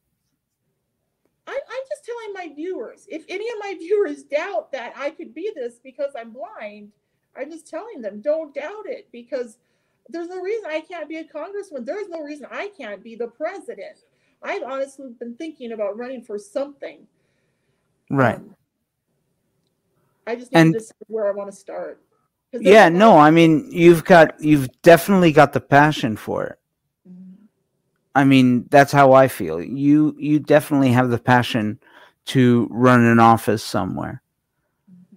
I, 1.46 1.52
I'm 1.52 1.84
just 1.88 2.04
telling 2.04 2.32
my 2.32 2.54
viewers. 2.54 3.06
If 3.08 3.24
any 3.28 3.48
of 3.48 3.56
my 3.60 3.74
viewers 3.78 4.22
doubt 4.22 4.70
that 4.72 4.92
I 4.96 5.10
could 5.10 5.34
be 5.34 5.50
this 5.54 5.80
because 5.82 6.12
I'm 6.16 6.30
blind, 6.30 6.92
I'm 7.36 7.50
just 7.50 7.68
telling 7.68 8.00
them 8.00 8.20
don't 8.20 8.54
doubt 8.54 8.86
it 8.86 9.08
because 9.12 9.58
there's 10.08 10.28
no 10.28 10.40
reason 10.40 10.66
I 10.70 10.80
can't 10.80 11.08
be 11.08 11.16
a 11.16 11.24
congressman. 11.24 11.84
There's 11.84 12.08
no 12.08 12.20
reason 12.22 12.46
I 12.50 12.68
can't 12.76 13.02
be 13.02 13.14
the 13.14 13.28
president. 13.28 13.98
I've 14.42 14.62
honestly 14.62 15.10
been 15.18 15.34
thinking 15.34 15.72
about 15.72 15.96
running 15.98 16.22
for 16.22 16.38
something. 16.38 17.06
Right. 18.10 18.36
Um, 18.36 18.54
I 20.26 20.36
just 20.36 20.52
need 20.52 20.60
And- 20.60 20.72
to 20.74 20.78
decide 20.78 20.94
where 21.08 21.26
I 21.28 21.32
want 21.32 21.50
to 21.50 21.56
start. 21.56 22.00
Yeah. 22.52 22.88
No. 22.88 23.18
I 23.18 23.30
mean, 23.30 23.68
you've 23.70 24.04
got 24.04 24.40
you've 24.40 24.68
definitely 24.82 25.32
got 25.32 25.52
the 25.52 25.60
passion 25.60 26.16
for 26.16 26.44
it. 26.46 26.58
Mm, 27.06 27.34
I 28.14 28.24
mean, 28.24 28.66
that's 28.70 28.92
how 28.92 29.12
I 29.12 29.28
feel. 29.28 29.60
You 29.62 30.14
you 30.18 30.38
definitely 30.38 30.90
have 30.92 31.10
the 31.10 31.18
passion 31.18 31.78
to 32.26 32.66
run 32.70 33.04
an 33.04 33.20
office 33.20 33.62
somewhere. 33.62 34.22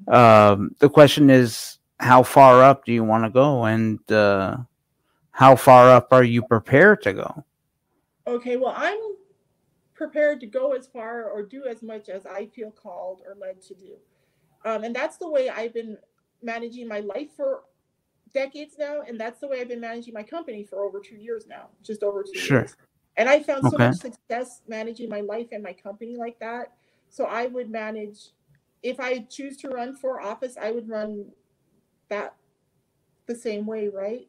mhm. 0.07 0.13
Um, 0.13 0.75
the 0.79 0.89
question 0.89 1.29
is, 1.29 1.77
how 1.99 2.23
far 2.23 2.63
up 2.63 2.83
do 2.85 2.91
you 2.91 3.03
want 3.03 3.23
to 3.23 3.29
go, 3.29 3.63
and 3.65 3.99
uh, 4.11 4.57
how 5.41 5.55
far 5.55 5.89
up 5.89 6.13
are 6.13 6.23
you 6.23 6.43
prepared 6.43 7.01
to 7.01 7.13
go? 7.13 7.43
Okay, 8.27 8.57
well, 8.57 8.75
I'm 8.77 8.99
prepared 9.95 10.39
to 10.41 10.45
go 10.45 10.73
as 10.73 10.85
far 10.85 11.31
or 11.31 11.41
do 11.41 11.65
as 11.65 11.81
much 11.81 12.09
as 12.09 12.27
I 12.27 12.45
feel 12.45 12.69
called 12.69 13.23
or 13.27 13.33
led 13.33 13.59
to 13.63 13.73
do. 13.73 13.95
Um, 14.65 14.83
and 14.83 14.95
that's 14.95 15.17
the 15.17 15.27
way 15.27 15.49
I've 15.49 15.73
been 15.73 15.97
managing 16.43 16.87
my 16.87 16.99
life 16.99 17.29
for 17.35 17.63
decades 18.35 18.75
now. 18.77 19.01
And 19.07 19.19
that's 19.19 19.39
the 19.39 19.47
way 19.47 19.61
I've 19.61 19.67
been 19.67 19.81
managing 19.81 20.13
my 20.13 20.21
company 20.21 20.63
for 20.63 20.83
over 20.83 20.99
two 20.99 21.15
years 21.15 21.47
now, 21.47 21.69
just 21.81 22.03
over 22.03 22.21
two 22.21 22.37
Sure. 22.37 22.59
years. 22.59 22.75
And 23.17 23.27
I 23.27 23.41
found 23.41 23.63
so 23.67 23.79
much 23.79 23.95
success 23.95 24.61
managing 24.67 25.09
my 25.09 25.21
life 25.21 25.47
and 25.51 25.63
my 25.63 25.73
company 25.73 26.17
like 26.17 26.37
that. 26.39 26.71
So 27.09 27.25
I 27.25 27.47
would 27.47 27.71
manage, 27.71 28.29
if 28.83 28.99
I 28.99 29.21
choose 29.21 29.57
to 29.57 29.69
run 29.69 29.95
for 29.95 30.21
office, 30.21 30.55
I 30.55 30.69
would 30.71 30.87
run 30.87 31.31
that 32.09 32.35
the 33.25 33.35
same 33.35 33.65
way, 33.65 33.87
right? 33.87 34.27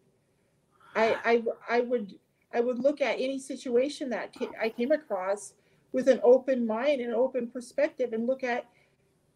I, 0.95 1.17
I, 1.25 1.43
I 1.77 1.81
would 1.81 2.15
I 2.55 2.61
would 2.61 2.79
look 2.79 3.01
at 3.01 3.17
any 3.19 3.39
situation 3.39 4.11
that 4.11 4.35
I 4.61 4.69
came 4.69 4.93
across 4.93 5.55
with 5.93 6.09
an 6.09 6.21
open 6.23 6.67
mind 6.67 7.01
and 7.01 7.15
open 7.15 7.49
perspective 7.49 8.13
and 8.13 8.27
look 8.27 8.45
at 8.45 8.67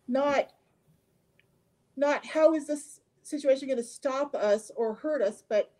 not 0.07 0.50
not 1.96 2.26
how 2.26 2.52
is 2.54 2.66
this 2.66 3.00
situation 3.22 3.68
going 3.68 3.78
to 3.78 3.82
stop 3.82 4.34
us 4.34 4.70
or 4.76 4.94
hurt 4.94 5.22
us, 5.22 5.42
but 5.48 5.72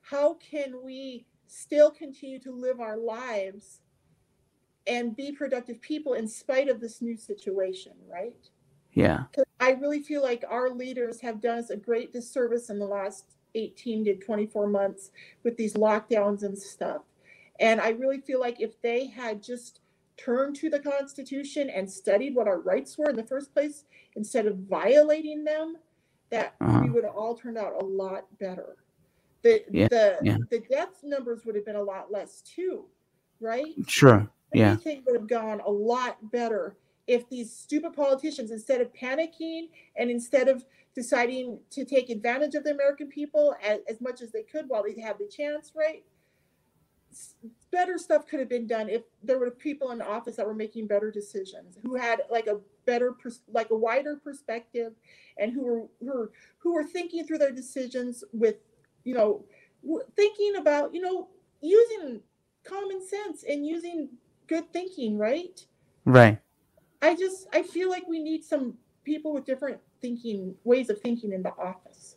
how 0.00 0.34
can 0.34 0.84
we 0.84 1.26
still 1.48 1.90
continue 1.90 2.38
to 2.38 2.52
live 2.52 2.80
our 2.80 2.96
lives 2.96 3.80
and 4.86 5.16
be 5.16 5.32
productive 5.32 5.80
people 5.80 6.14
in 6.14 6.28
spite 6.28 6.68
of 6.68 6.80
this 6.80 7.02
new 7.02 7.16
situation, 7.16 7.92
right? 8.08 8.48
yeah 8.96 9.24
I 9.60 9.72
really 9.72 10.02
feel 10.02 10.22
like 10.22 10.44
our 10.48 10.70
leaders 10.70 11.20
have 11.20 11.40
done 11.40 11.58
us 11.58 11.70
a 11.70 11.76
great 11.76 12.12
disservice 12.12 12.70
in 12.70 12.78
the 12.78 12.86
last 12.86 13.35
18 13.56 14.04
to 14.04 14.16
24 14.16 14.68
months 14.68 15.10
with 15.42 15.56
these 15.56 15.74
lockdowns 15.74 16.42
and 16.42 16.56
stuff. 16.56 17.02
And 17.58 17.80
I 17.80 17.90
really 17.90 18.20
feel 18.20 18.38
like 18.40 18.60
if 18.60 18.80
they 18.82 19.06
had 19.06 19.42
just 19.42 19.80
turned 20.16 20.56
to 20.56 20.70
the 20.70 20.78
Constitution 20.78 21.70
and 21.70 21.90
studied 21.90 22.34
what 22.34 22.48
our 22.48 22.60
rights 22.60 22.96
were 22.98 23.10
in 23.10 23.16
the 23.16 23.24
first 23.26 23.52
place 23.52 23.84
instead 24.14 24.46
of 24.46 24.56
violating 24.58 25.44
them, 25.44 25.76
that 26.30 26.54
Uh-huh. 26.60 26.80
we 26.84 26.90
would 26.90 27.04
have 27.04 27.14
all 27.14 27.34
turned 27.34 27.58
out 27.58 27.80
a 27.80 27.84
lot 27.84 28.26
better. 28.38 28.76
The 29.42 29.64
Yeah, 29.70 29.88
the 29.88 30.18
yeah. 30.22 30.36
the 30.50 30.60
death 30.60 31.02
numbers 31.04 31.44
would 31.44 31.54
have 31.54 31.64
been 31.64 31.76
a 31.76 31.82
lot 31.82 32.10
less 32.10 32.42
too, 32.42 32.86
right? 33.40 33.74
Sure. 33.86 34.28
Yeah. 34.52 34.72
everything 34.72 35.02
would 35.06 35.16
have 35.16 35.28
gone 35.28 35.60
a 35.60 35.70
lot 35.70 36.30
better 36.30 36.76
if 37.06 37.28
these 37.28 37.54
stupid 37.54 37.92
politicians, 37.94 38.50
instead 38.50 38.80
of 38.80 38.92
panicking 38.92 39.68
and 39.96 40.10
instead 40.10 40.48
of 40.48 40.64
deciding 40.94 41.58
to 41.70 41.84
take 41.84 42.10
advantage 42.10 42.54
of 42.54 42.64
the 42.64 42.70
American 42.70 43.08
people 43.08 43.54
as, 43.62 43.80
as 43.88 44.00
much 44.00 44.22
as 44.22 44.32
they 44.32 44.42
could 44.42 44.68
while 44.68 44.82
they 44.82 45.00
had 45.00 45.18
the 45.18 45.26
chance, 45.28 45.72
right? 45.76 46.04
Better 47.70 47.98
stuff 47.98 48.26
could 48.26 48.40
have 48.40 48.48
been 48.48 48.66
done 48.66 48.88
if 48.88 49.02
there 49.22 49.38
were 49.38 49.50
people 49.50 49.90
in 49.90 50.02
office 50.02 50.36
that 50.36 50.46
were 50.46 50.54
making 50.54 50.86
better 50.86 51.10
decisions, 51.10 51.78
who 51.82 51.94
had 51.94 52.22
like 52.30 52.46
a 52.46 52.58
better, 52.86 53.12
pers- 53.12 53.42
like 53.52 53.70
a 53.70 53.76
wider 53.76 54.16
perspective, 54.16 54.92
and 55.38 55.52
who 55.52 55.62
were 55.62 55.86
who 56.00 56.18
were, 56.18 56.30
who 56.58 56.74
were 56.74 56.84
thinking 56.84 57.24
through 57.24 57.38
their 57.38 57.52
decisions 57.52 58.24
with, 58.32 58.56
you 59.04 59.14
know, 59.14 59.44
thinking 60.16 60.56
about, 60.56 60.94
you 60.94 61.00
know, 61.00 61.28
using 61.60 62.20
common 62.64 63.06
sense 63.06 63.44
and 63.44 63.66
using 63.66 64.08
good 64.46 64.72
thinking, 64.72 65.18
right? 65.18 65.66
Right. 66.04 66.38
I 67.02 67.14
just 67.14 67.46
I 67.52 67.62
feel 67.62 67.88
like 67.90 68.06
we 68.08 68.18
need 68.22 68.44
some 68.44 68.74
people 69.04 69.32
with 69.32 69.44
different 69.44 69.78
thinking 70.00 70.54
ways 70.64 70.90
of 70.90 71.00
thinking 71.00 71.32
in 71.32 71.42
the 71.42 71.52
office, 71.58 72.16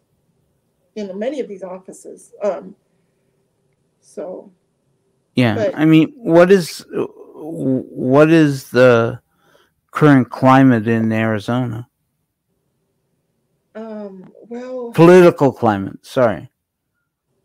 in 0.96 1.18
many 1.20 1.40
of 1.40 1.48
these 1.48 1.64
offices. 1.64 2.34
Um, 2.44 2.76
so 4.00 4.52
Yeah. 5.36 5.56
But- 5.56 5.76
I 5.78 5.86
mean, 5.86 6.14
what 6.16 6.52
is 6.52 6.86
what 6.92 8.30
is 8.32 8.70
the 8.72 9.22
current 9.92 10.30
climate 10.30 10.88
in 10.88 11.12
Arizona? 11.12 11.88
um, 13.76 14.32
well, 14.50 14.92
Political 14.92 15.54
climate. 15.54 16.06
Sorry. 16.06 16.50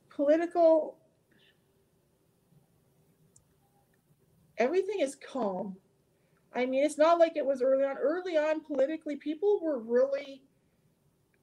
political. 0.08 0.96
Everything 4.58 5.00
is 5.00 5.14
calm. 5.16 5.76
I 6.54 6.66
mean, 6.66 6.84
it's 6.84 6.98
not 6.98 7.18
like 7.18 7.36
it 7.36 7.44
was 7.44 7.62
early 7.62 7.84
on. 7.84 7.96
Early 7.98 8.36
on, 8.36 8.60
politically, 8.60 9.16
people 9.16 9.58
were 9.62 9.78
really, 9.78 10.42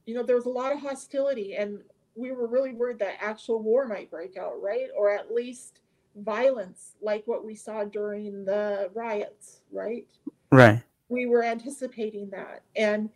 you 0.05 0.14
know, 0.16 0.24
there 0.24 0.36
was 0.36 0.45
a 0.45 0.49
lot 0.49 0.72
of 0.72 0.80
hostility, 0.80 1.55
and 1.55 1.80
we 2.16 2.32
were 2.32 2.47
really 2.47 2.74
worried 2.74 2.99
that 2.99 3.16
actual 3.22 3.62
war 3.62 3.88
might 3.88 4.09
break 4.09 4.38
out, 4.38 4.62
right? 4.62 4.88
Or 4.97 5.12
at 5.14 5.34
least 5.34 5.80
violence, 6.16 6.95
like 7.01 7.24
what 7.26 7.45
we 7.45 7.55
saw 7.55 7.84
during 7.84 8.45
the 8.45 8.89
riots, 8.93 9.62
right? 9.72 10.07
Right. 10.51 10.82
we 11.07 11.26
were 11.28 11.43
anticipating 11.43 12.30
that 12.32 12.64
and 12.76 13.09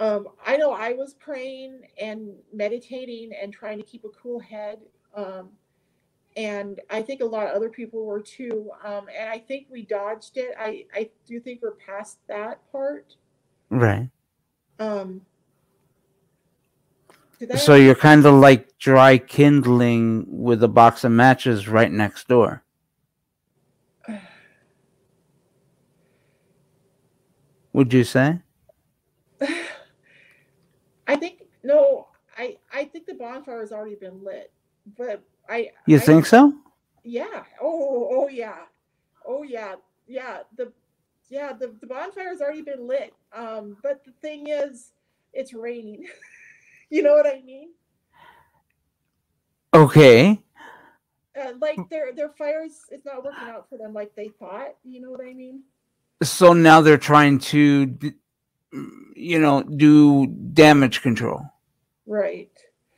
um, 0.00 0.28
i 0.46 0.56
know 0.56 0.72
i 0.72 0.92
was 0.92 1.14
praying 1.14 1.82
and 2.00 2.32
meditating 2.52 3.30
and 3.40 3.52
trying 3.52 3.78
to 3.78 3.84
keep 3.84 4.04
a 4.04 4.08
cool 4.08 4.38
head 4.38 4.78
um, 5.14 5.50
and 6.38 6.80
i 6.88 7.02
think 7.02 7.20
a 7.20 7.24
lot 7.24 7.46
of 7.48 7.54
other 7.54 7.68
people 7.68 8.06
were 8.06 8.20
too 8.20 8.70
um, 8.84 9.06
and 9.14 9.28
i 9.28 9.38
think 9.38 9.66
we 9.70 9.82
dodged 9.82 10.36
it 10.38 10.54
i, 10.58 10.86
I 10.94 11.10
do 11.26 11.40
think 11.40 11.60
we're 11.60 11.72
past 11.72 12.18
that 12.28 12.60
part 12.72 13.16
Right. 13.70 14.08
um, 14.78 15.20
So 17.56 17.74
you're 17.74 17.94
kind 17.94 18.24
of 18.24 18.34
like 18.34 18.78
dry 18.78 19.18
kindling 19.18 20.26
with 20.28 20.62
a 20.62 20.68
box 20.68 21.04
of 21.04 21.12
matches 21.12 21.68
right 21.68 21.92
next 21.92 22.28
door. 22.28 22.64
Would 27.72 27.92
you 27.92 28.04
say? 28.04 28.40
I 31.06 31.16
think 31.16 31.42
no, 31.62 32.08
I 32.36 32.56
I 32.72 32.84
think 32.84 33.06
the 33.06 33.14
bonfire 33.14 33.60
has 33.60 33.72
already 33.72 33.96
been 33.96 34.24
lit, 34.24 34.52
but 34.96 35.22
I 35.48 35.70
You 35.86 35.96
I- 35.96 36.00
think 36.00 36.26
so? 36.26 36.52
Yeah. 37.04 37.44
Oh, 37.60 38.08
oh 38.10 38.28
yeah. 38.28 38.58
Oh 39.26 39.42
yeah. 39.42 39.76
Yeah. 40.06 40.38
The 40.56 40.72
yeah, 41.30 41.52
the, 41.52 41.74
the 41.80 41.86
bonfire 41.86 42.28
has 42.28 42.40
already 42.40 42.62
been 42.62 42.86
lit. 42.88 43.12
Um, 43.34 43.76
but 43.82 44.02
the 44.04 44.12
thing 44.22 44.48
is, 44.48 44.92
it's 45.32 45.52
raining. 45.54 46.06
You 46.90 47.02
know 47.02 47.12
what 47.12 47.26
I 47.26 47.42
mean? 47.44 47.68
Okay. 49.74 50.40
Uh, 51.38 51.52
like 51.60 51.78
their 51.90 52.12
their 52.14 52.30
fires 52.30 52.80
is 52.90 53.04
not 53.04 53.22
working 53.22 53.46
out 53.48 53.68
for 53.68 53.76
them 53.76 53.92
like 53.92 54.14
they 54.16 54.28
thought. 54.28 54.74
You 54.84 55.02
know 55.02 55.10
what 55.10 55.20
I 55.20 55.34
mean? 55.34 55.62
So 56.22 56.54
now 56.54 56.80
they're 56.80 56.96
trying 56.96 57.38
to, 57.40 57.94
you 59.14 59.38
know, 59.38 59.62
do 59.62 60.26
damage 60.26 61.02
control. 61.02 61.42
Right. 62.06 62.50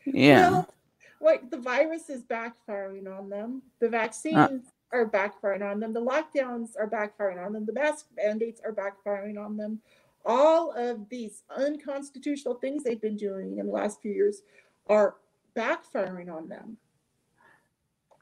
Yeah. 0.07 0.51
Well, 0.51 0.74
like 1.21 1.51
the 1.51 1.59
virus 1.59 2.09
is 2.09 2.23
backfiring 2.23 3.07
on 3.07 3.29
them. 3.29 3.62
The 3.81 3.89
vaccines 3.89 4.66
uh. 4.93 4.97
are 4.97 5.09
backfiring 5.09 5.68
on 5.68 5.81
them. 5.81 5.93
The 5.93 6.01
lockdowns 6.01 6.71
are 6.79 6.89
backfiring 6.89 7.45
on 7.45 7.53
them. 7.53 7.66
The 7.66 7.73
mask 7.73 8.07
mandates 8.16 8.61
are 8.64 8.73
backfiring 8.73 9.39
on 9.39 9.57
them. 9.57 9.81
All 10.25 10.73
of 10.73 11.09
these 11.09 11.43
unconstitutional 11.55 12.55
things 12.55 12.83
they've 12.83 13.01
been 13.01 13.16
doing 13.16 13.59
in 13.59 13.66
the 13.66 13.73
last 13.73 14.01
few 14.03 14.12
years 14.12 14.43
are 14.87 15.16
backfiring 15.57 16.33
on 16.35 16.49
them. 16.49 16.77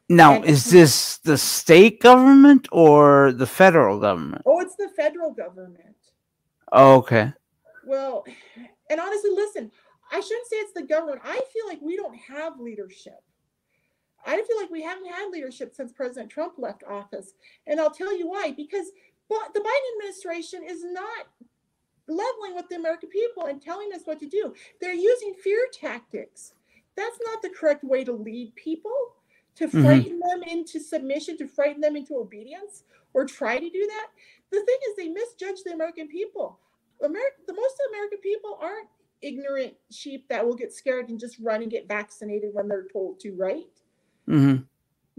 Now, 0.09 0.35
and- 0.35 0.45
is 0.45 0.71
this 0.71 1.19
the 1.19 1.37
state 1.37 2.01
government 2.01 2.67
or 2.73 3.33
the 3.33 3.47
federal 3.47 4.01
government? 4.01 4.43
Oh, 4.47 4.61
it's 4.61 4.77
the 4.77 4.89
federal 4.97 5.33
government. 5.33 5.97
Oh, 6.73 6.97
okay. 6.97 7.33
Well, 7.85 8.25
and 8.91 9.01
honestly, 9.01 9.31
listen, 9.31 9.71
I 10.11 10.21
shouldn't 10.21 10.47
say 10.49 10.57
it's 10.57 10.73
the 10.73 10.83
government. 10.83 11.21
I 11.25 11.41
feel 11.53 11.67
like 11.67 11.81
we 11.81 11.97
don't 11.97 12.17
have 12.17 12.61
leadership. 12.61 13.23
I 14.25 14.43
feel 14.43 14.57
like 14.61 14.71
we 14.71 14.83
haven't 14.83 15.07
had 15.07 15.31
leadership 15.31 15.75
since 15.75 15.93
President 15.93 16.31
Trump 16.31 16.55
left 16.59 16.83
office. 16.85 17.35
And 17.67 17.81
I'll 17.81 17.91
tell 17.91 18.17
you 18.17 18.29
why. 18.29 18.53
Because 18.53 18.91
the 19.29 19.61
Biden 19.61 19.93
administration 19.97 20.63
is 20.65 20.85
not 20.85 21.27
leveling 22.07 22.55
with 22.55 22.69
the 22.69 22.77
American 22.77 23.11
people 23.11 23.47
and 23.47 23.61
telling 23.61 23.93
us 23.93 24.03
what 24.05 24.19
to 24.21 24.27
do. 24.27 24.55
They're 24.81 24.95
using 24.95 25.35
fear 25.35 25.69
tactics. 25.73 26.55
That's 26.97 27.19
not 27.27 27.43
the 27.43 27.51
correct 27.51 27.85
way 27.85 28.03
to 28.05 28.13
lead 28.13 28.55
people, 28.55 29.15
to 29.57 29.69
Mhm. 29.69 29.83
frighten 29.83 30.19
them 30.19 30.43
into 30.43 30.81
submission, 30.81 31.37
to 31.37 31.47
frighten 31.47 31.81
them 31.81 31.97
into 31.97 32.17
obedience, 32.17 32.85
or 33.13 33.25
try 33.25 33.59
to 33.59 33.71
do 33.71 33.87
that. 33.87 34.11
The 34.51 34.65
thing 34.65 34.79
is, 34.89 34.97
they 34.97 35.09
misjudge 35.09 35.63
the 35.63 35.73
American 35.75 36.09
people. 36.09 36.59
America, 37.03 37.43
the 37.47 37.53
most 37.53 37.73
of 37.75 37.79
the 37.79 37.89
American 37.91 38.19
people 38.21 38.55
aren't 38.55 38.89
ignorant 39.23 39.75
sheep 39.91 40.29
that 40.29 40.47
will 40.47 40.57
get 40.57 40.73
scared 40.73 41.09
and 41.09 41.21
just 41.21 41.39
run 41.41 41.63
and 41.63 41.71
get 41.71 41.89
vaccinated 41.89 42.51
when 42.55 42.69
they're 42.69 42.89
told 42.93 43.21
to, 43.21 43.33
right? 43.37 43.67
hmm 44.29 44.57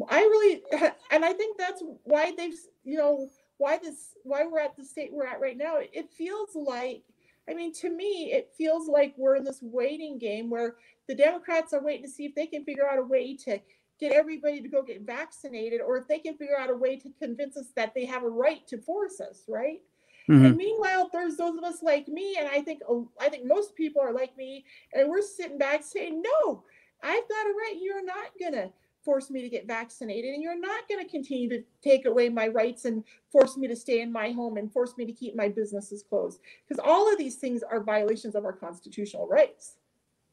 I 0.10 0.22
really, 0.22 0.64
and 1.12 1.26
I 1.26 1.34
think 1.34 1.58
that's 1.58 1.84
why 2.04 2.34
they've, 2.36 2.56
you 2.84 2.98
know, 2.98 3.30
why 3.58 3.78
this, 3.80 4.16
why 4.24 4.46
we're 4.46 4.60
at 4.60 4.78
the 4.78 4.86
state 4.86 5.12
we're 5.14 5.28
at 5.28 5.42
right 5.42 5.58
now. 5.58 5.78
It 5.80 6.12
feels 6.12 6.56
like, 6.56 7.04
I 7.50 7.54
mean, 7.54 7.74
to 7.76 7.90
me, 7.90 8.32
it 8.34 8.52
feels 8.58 8.88
like 8.90 9.16
we're 9.18 9.38
in 9.38 9.44
this 9.44 9.60
waiting 9.62 10.20
game 10.20 10.50
where 10.50 10.76
the 11.08 11.16
Democrats 11.16 11.74
are 11.74 11.84
waiting 11.84 12.06
to 12.06 12.12
see 12.12 12.26
if 12.26 12.36
they 12.36 12.48
can 12.48 12.66
figure 12.66 12.90
out 12.90 13.00
a 13.00 13.04
way 13.04 13.36
to 13.46 13.60
get 14.00 14.14
everybody 14.14 14.62
to 14.62 14.70
go 14.70 14.84
get 14.84 15.02
vaccinated, 15.04 15.82
or 15.82 15.98
if 15.98 16.08
they 16.08 16.20
can 16.20 16.38
figure 16.38 16.58
out 16.60 16.70
a 16.72 16.76
way 16.76 16.98
to 16.98 17.10
convince 17.22 17.58
us 17.58 17.68
that 17.76 17.94
they 17.96 18.06
have 18.06 18.24
a 18.24 18.30
right 18.30 18.68
to 18.68 18.78
force 18.80 19.22
us, 19.22 19.44
right? 19.48 19.82
Hmm 20.30 20.46
And 20.46 20.58
meanwhile, 20.58 21.10
there's 21.12 21.38
those 21.38 21.58
of 21.58 21.64
us 21.64 21.82
like 21.82 22.08
me, 22.08 22.38
and 22.38 22.48
I 22.48 22.62
think 22.62 22.82
oh, 22.88 23.10
I 23.20 23.30
think 23.30 23.46
most 23.46 23.76
people 23.76 24.00
are 24.02 24.14
like 24.14 24.38
me, 24.38 24.64
and 24.94 25.10
we're 25.10 25.24
sitting 25.24 25.58
back 25.58 25.84
saying, 25.84 26.22
"No, 26.22 26.64
I've 27.02 27.28
got 27.28 27.48
a 27.48 27.50
right. 27.50 27.80
You're 27.82 28.06
not 28.06 28.28
gonna 28.40 28.72
force 29.02 29.32
me 29.32 29.42
to 29.42 29.50
get 29.50 29.66
vaccinated, 29.66 30.36
and 30.36 30.44
you're 30.44 30.60
not 30.60 30.88
gonna 30.88 31.08
continue 31.08 31.50
to 31.50 31.64
take 31.82 32.06
away 32.06 32.30
my 32.30 32.48
rights 32.48 32.86
and 32.86 33.04
force 33.32 33.58
me 33.58 33.68
to 33.68 33.76
stay 33.76 34.02
in 34.02 34.12
my 34.12 34.30
home 34.30 34.58
and 34.58 34.72
force 34.72 34.96
me 34.98 35.06
to 35.06 35.14
keep 35.14 35.36
my 35.36 35.50
businesses 35.50 36.04
closed, 36.04 36.42
because 36.68 36.80
all 36.86 37.12
of 37.12 37.18
these 37.18 37.38
things 37.38 37.64
are 37.64 37.82
violations 37.82 38.36
of 38.36 38.46
our 38.46 38.54
constitutional 38.54 39.28
rights." 39.28 39.78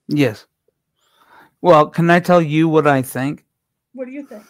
Yes. 0.09 0.47
Well, 1.63 1.89
can 1.89 2.11
I 2.11 2.21
tell 2.21 2.43
you 2.43 2.69
what 2.69 2.87
I 2.87 3.01
think? 3.01 3.47
What 3.95 4.05
do 4.05 4.13
you 4.13 4.27
think? 4.27 4.45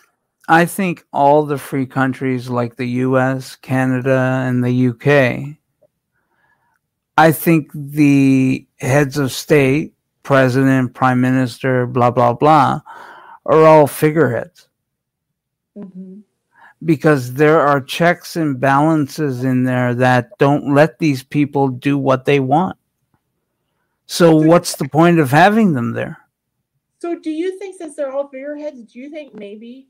I 0.48 0.64
think 0.64 1.04
all 1.12 1.44
the 1.44 1.58
free 1.58 1.86
countries 1.86 2.48
like 2.48 2.76
the 2.76 2.86
US, 2.86 3.56
Canada, 3.56 4.44
and 4.46 4.62
the 4.64 4.88
UK, 4.88 5.56
I 7.18 7.32
think 7.32 7.70
the 7.74 8.66
heads 8.78 9.18
of 9.18 9.32
state, 9.32 9.94
president, 10.22 10.94
prime 10.94 11.20
minister, 11.20 11.86
blah, 11.86 12.10
blah, 12.10 12.34
blah, 12.34 12.80
are 13.44 13.64
all 13.64 13.86
figureheads 13.86 14.66
Mm-hmm. 15.76 16.20
because 16.86 17.34
there 17.34 17.60
are 17.60 17.82
checks 17.82 18.36
and 18.36 18.58
balances 18.58 19.44
in 19.44 19.64
there 19.64 19.94
that 19.94 20.30
don't 20.38 20.72
let 20.72 20.98
these 20.98 21.22
people 21.22 21.68
do 21.68 21.98
what 21.98 22.24
they 22.24 22.40
want. 22.40 22.78
So, 24.06 24.34
what's 24.34 24.76
the 24.76 24.88
point 24.88 25.18
of 25.18 25.30
having 25.30 25.74
them 25.74 25.92
there? 25.92 26.16
So, 26.98 27.18
do 27.18 27.30
you 27.30 27.58
think 27.58 27.76
since 27.76 27.94
they're 27.94 28.10
all 28.10 28.28
figureheads, 28.28 28.90
do 28.90 28.98
you 28.98 29.10
think 29.10 29.34
maybe 29.34 29.88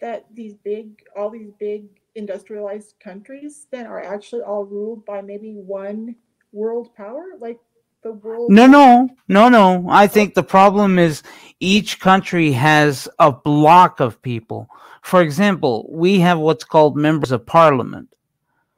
that 0.00 0.26
these 0.34 0.54
big, 0.54 1.02
all 1.16 1.30
these 1.30 1.50
big 1.58 1.84
industrialized 2.14 2.94
countries 3.00 3.66
then 3.70 3.86
are 3.86 4.02
actually 4.02 4.42
all 4.42 4.64
ruled 4.64 5.04
by 5.04 5.20
maybe 5.20 5.52
one 5.54 6.16
world 6.52 6.94
power, 6.96 7.24
like 7.40 7.58
the 8.02 8.12
world? 8.12 8.50
No, 8.50 8.66
no, 8.66 9.08
no, 9.28 9.48
no. 9.48 9.86
I 9.88 10.06
think 10.06 10.34
the 10.34 10.42
problem 10.42 10.98
is 10.98 11.22
each 11.60 12.00
country 12.00 12.52
has 12.52 13.08
a 13.18 13.32
block 13.32 14.00
of 14.00 14.20
people. 14.22 14.68
For 15.02 15.22
example, 15.22 15.86
we 15.90 16.20
have 16.20 16.38
what's 16.38 16.64
called 16.64 16.96
members 16.96 17.32
of 17.32 17.46
parliament, 17.46 18.08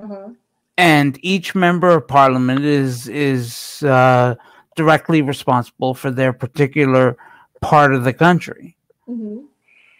Uh-huh. 0.01 0.29
and 0.77 1.19
each 1.23 1.55
member 1.55 1.91
of 1.91 2.07
parliament 2.09 2.65
is 2.65 3.09
is 3.09 3.83
uh, 3.83 4.35
directly 4.77 5.23
responsible 5.23 5.95
for 5.95 6.11
their 6.11 6.33
particular 6.33 7.17
part 7.61 7.95
of 7.95 8.05
the 8.05 8.13
country. 8.13 8.77
hmm 9.07 9.39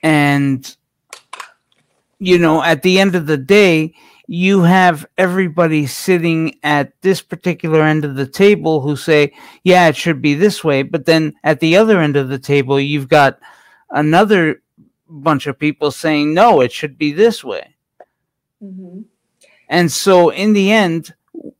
And 0.03 0.77
you 2.19 2.39
know, 2.39 2.63
at 2.63 2.83
the 2.83 2.99
end 2.99 3.15
of 3.15 3.27
the 3.27 3.37
day, 3.37 3.95
you 4.27 4.63
have 4.63 5.07
everybody 5.17 5.87
sitting 5.87 6.59
at 6.63 6.93
this 7.01 7.23
particular 7.23 7.83
end 7.83 8.05
of 8.05 8.15
the 8.15 8.27
table 8.27 8.81
who 8.83 8.95
say, 8.95 9.33
yeah, 9.65 9.89
it 9.89 9.97
should 9.97 10.21
be 10.21 10.35
this 10.35 10.63
way. 10.63 10.83
But 10.83 11.07
then 11.07 11.35
at 11.45 11.61
the 11.61 11.77
other 11.77 11.99
end 12.01 12.17
of 12.17 12.29
the 12.29 12.39
table, 12.39 12.79
you've 12.79 13.09
got 13.09 13.39
another 13.91 14.63
bunch 15.09 15.47
of 15.47 15.59
people 15.59 15.91
saying, 15.91 16.35
no, 16.35 16.61
it 16.61 16.73
should 16.73 16.99
be 16.99 17.13
this 17.13 17.43
way. 17.43 17.75
hmm 18.61 19.01
And 19.69 19.91
so 19.91 20.31
in 20.31 20.53
the 20.53 20.73
end, 20.73 21.15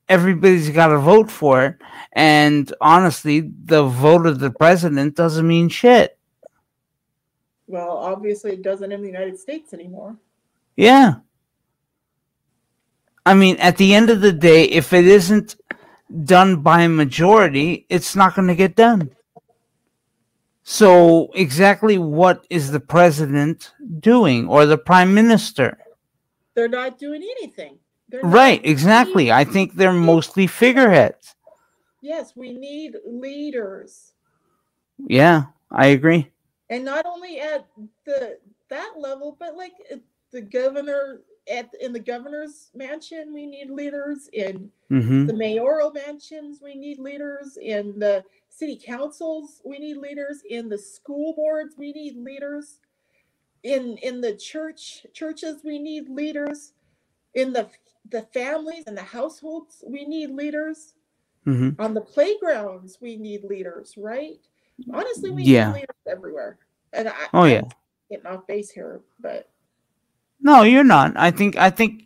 everybody's 0.09 0.71
got 0.71 0.89
to 0.89 0.99
vote 0.99 1.31
for 1.31 1.65
it. 1.65 1.77
And 2.13 2.73
honestly, 2.81 3.41
the 3.41 3.85
vote 3.85 4.27
of 4.27 4.41
the 4.41 4.51
president 4.51 5.17
doesn't 5.17 5.47
mean 5.47 5.71
shit. 5.71 6.19
Well, 7.67 7.97
obviously, 7.97 8.53
it 8.53 8.63
doesn't 8.63 8.93
in 8.93 9.03
the 9.03 9.09
United 9.09 9.39
States 9.39 9.73
anymore. 9.73 10.17
Yeah. 10.79 11.17
I 13.27 13.35
mean, 13.35 13.57
at 13.59 13.79
the 13.79 13.95
end 13.95 14.11
of 14.11 14.21
the 14.21 14.33
day, 14.33 14.65
if 14.65 14.93
it 14.93 15.07
isn't 15.07 15.57
done 16.25 16.63
by 16.63 16.83
a 16.83 16.89
majority, 16.89 17.85
it's 17.91 18.15
not 18.15 18.37
going 18.37 18.47
to 18.49 18.55
get 18.55 18.77
done. 18.77 19.11
So, 20.63 21.31
exactly 21.35 21.99
what 21.99 22.47
is 22.49 22.71
the 22.71 22.81
president 22.81 23.73
doing 23.99 24.49
or 24.49 24.67
the 24.67 24.79
prime 24.79 25.15
minister? 25.15 25.79
They're 26.55 26.69
not 26.69 26.99
doing 26.99 27.23
anything. 27.23 27.79
They're 28.09 28.23
Right, 28.23 28.61
exactly. 28.65 29.33
I 29.33 29.45
think 29.45 29.75
they're 29.75 29.93
mostly 29.93 30.47
figureheads. 30.47 31.35
Yes, 32.03 32.35
we 32.37 32.53
need 32.53 32.97
leaders. 33.05 34.13
Yeah, 34.99 35.47
I 35.73 35.87
agree. 35.89 36.31
and 36.71 36.85
not 36.85 37.07
only 37.07 37.41
at 37.41 37.67
the 38.05 38.39
that 38.69 38.93
level 38.99 39.37
but 39.39 39.57
like 39.57 39.73
the 40.33 40.43
governor 40.43 41.23
at 41.51 41.71
in 41.81 41.93
the 41.93 42.01
governor's 42.01 42.71
mansion 42.75 43.33
we 43.35 43.47
need 43.47 43.71
leaders. 43.71 44.29
In 44.33 44.71
hmm 44.91 45.27
the 45.27 45.35
mayoral 45.35 45.93
mansions 45.93 46.61
we 46.63 46.75
need 46.77 46.99
leaders. 46.99 47.59
In 47.61 47.99
the 47.99 48.25
city 48.51 48.81
councils 48.85 49.63
we 49.65 49.79
need 49.79 49.99
leaders. 49.99 50.43
In 50.49 50.69
the 50.69 50.79
school 50.79 51.35
boards 51.35 51.77
we 51.79 51.93
need 51.93 52.17
leaders. 52.17 52.81
In 53.65 53.99
in 53.99 54.21
the 54.21 54.37
church 54.37 55.07
churches 55.15 55.63
we 55.65 55.79
need 55.79 56.09
leaders. 56.09 56.73
In 57.35 57.53
the 57.53 57.69
the 58.11 58.23
families 58.35 58.85
and 58.87 58.97
the 58.97 59.03
households 59.03 59.85
we 59.87 60.05
need 60.07 60.31
leaders. 60.31 60.95
Hmm 61.45 61.71
on 61.79 61.95
the 61.95 62.01
playgrounds 62.01 62.99
we 63.01 63.17
need 63.17 63.45
leaders 63.45 63.95
right? 63.97 64.39
Honestly 64.93 65.31
we 65.31 65.47
Yeah. 65.47 65.65
need 65.65 65.69
leaders 65.69 65.97
everywhere. 66.09 66.59
And 66.93 67.09
I, 67.09 67.27
Oh, 67.35 67.45
I'm 67.45 67.47
yeah. 67.47 67.63
getting 68.11 68.27
off 68.27 68.47
base 68.47 68.71
here 68.71 69.01
but 69.21 69.51
No, 70.41 70.63
you're 70.63 70.85
not. 70.85 71.17
I 71.17 71.31
think 71.31 71.57
I 71.57 71.71
think 71.71 72.05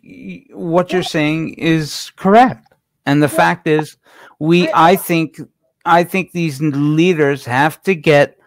what 0.53 0.93
you're 0.93 1.03
saying 1.03 1.55
is 1.55 2.11
correct. 2.16 2.66
And 3.07 3.22
the 3.22 3.28
Yeah. 3.28 3.37
fact 3.37 3.66
is 3.66 3.97
we 4.39 4.68
I- 4.72 4.97
think 4.97 5.41
I 5.85 6.05
think 6.05 6.33
these 6.33 6.61
leaders 6.62 7.45
have 7.45 7.83
to 7.83 7.95
get 7.95 8.39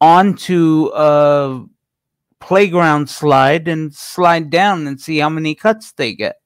onto 0.00 0.90
a 0.94 1.64
playground 2.40 3.10
slide 3.10 3.68
and 3.68 3.92
slide 3.94 4.48
down 4.50 4.86
and 4.86 5.00
see 5.00 5.18
how 5.18 5.28
many 5.28 5.54
cuts 5.54 5.92
they 5.92 6.14
get. 6.14 6.40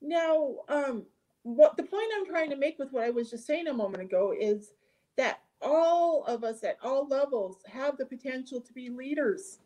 now 0.00 0.54
um 0.68 1.04
what 1.42 1.76
the 1.76 1.82
point 1.82 2.06
i'm 2.16 2.24
trying 2.26 2.48
to 2.48 2.54
make 2.56 2.78
with 2.78 2.92
what 2.92 3.02
i 3.02 3.10
was 3.10 3.28
just 3.28 3.44
saying 3.44 3.66
a 3.66 3.72
moment 3.72 4.00
ago 4.00 4.32
is 4.38 4.72
that 5.16 5.40
all 5.62 6.22
of 6.26 6.44
us 6.44 6.62
at 6.62 6.76
all 6.82 7.08
levels 7.08 7.56
have 7.66 7.96
the 7.96 8.06
potential 8.06 8.60
to 8.60 8.72
be 8.72 8.88
leaders. 8.90 9.58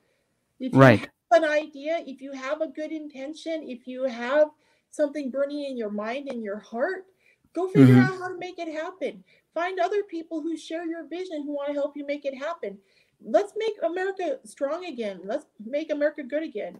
If 0.60 0.74
right. 0.74 1.08
An 1.32 1.44
idea, 1.44 2.02
if 2.06 2.20
you 2.20 2.32
have 2.32 2.60
a 2.60 2.68
good 2.68 2.92
intention, 2.92 3.64
if 3.66 3.86
you 3.86 4.04
have 4.04 4.48
something 4.90 5.30
burning 5.30 5.64
in 5.64 5.76
your 5.76 5.90
mind 5.90 6.28
and 6.28 6.42
your 6.42 6.58
heart, 6.58 7.06
go 7.54 7.68
figure 7.68 7.94
mm-hmm. 7.94 8.12
out 8.12 8.18
how 8.18 8.28
to 8.28 8.38
make 8.38 8.58
it 8.58 8.72
happen. 8.72 9.22
Find 9.54 9.78
other 9.80 10.02
people 10.04 10.40
who 10.40 10.56
share 10.56 10.86
your 10.86 11.06
vision 11.08 11.42
who 11.44 11.54
want 11.54 11.68
to 11.68 11.74
help 11.74 11.96
you 11.96 12.06
make 12.06 12.24
it 12.24 12.36
happen. 12.36 12.78
Let's 13.22 13.52
make 13.56 13.74
America 13.82 14.38
strong 14.44 14.86
again. 14.86 15.20
Let's 15.24 15.46
make 15.64 15.90
America 15.90 16.22
good 16.22 16.42
again. 16.42 16.78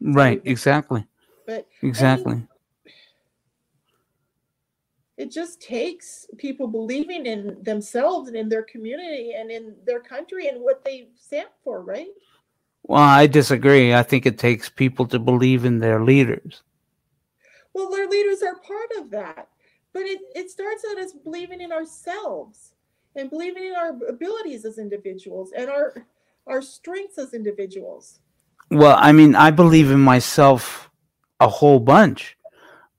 Right, 0.00 0.40
exactly. 0.44 1.06
But 1.46 1.66
exactly. 1.82 2.32
I 2.32 2.36
mean, 2.36 2.48
it 5.16 5.30
just 5.30 5.62
takes 5.62 6.26
people 6.38 6.66
believing 6.66 7.26
in 7.26 7.62
themselves 7.62 8.28
and 8.28 8.36
in 8.36 8.48
their 8.48 8.64
community 8.64 9.34
and 9.38 9.50
in 9.50 9.76
their 9.86 10.00
country 10.00 10.48
and 10.48 10.60
what 10.60 10.84
they 10.84 11.08
stand 11.16 11.48
for, 11.62 11.82
right? 11.82 12.08
Well, 12.84 13.02
I 13.02 13.26
disagree. 13.26 13.94
I 13.94 14.02
think 14.02 14.26
it 14.26 14.38
takes 14.38 14.68
people 14.68 15.06
to 15.06 15.18
believe 15.18 15.64
in 15.64 15.78
their 15.78 16.04
leaders. 16.04 16.62
Well, 17.72 17.90
their 17.90 18.06
leaders 18.06 18.42
are 18.42 18.56
part 18.56 18.90
of 18.98 19.10
that. 19.10 19.48
But 19.92 20.02
it, 20.02 20.20
it 20.34 20.50
starts 20.50 20.84
out 20.90 20.98
as 20.98 21.12
believing 21.12 21.60
in 21.60 21.72
ourselves 21.72 22.74
and 23.16 23.30
believing 23.30 23.64
in 23.64 23.74
our 23.74 23.96
abilities 24.08 24.64
as 24.64 24.78
individuals 24.78 25.52
and 25.56 25.70
our 25.70 26.06
our 26.46 26.60
strengths 26.60 27.16
as 27.16 27.32
individuals. 27.32 28.20
Well, 28.70 28.96
I 29.00 29.12
mean, 29.12 29.34
I 29.34 29.50
believe 29.50 29.90
in 29.90 30.00
myself 30.00 30.90
a 31.40 31.48
whole 31.48 31.80
bunch, 31.80 32.36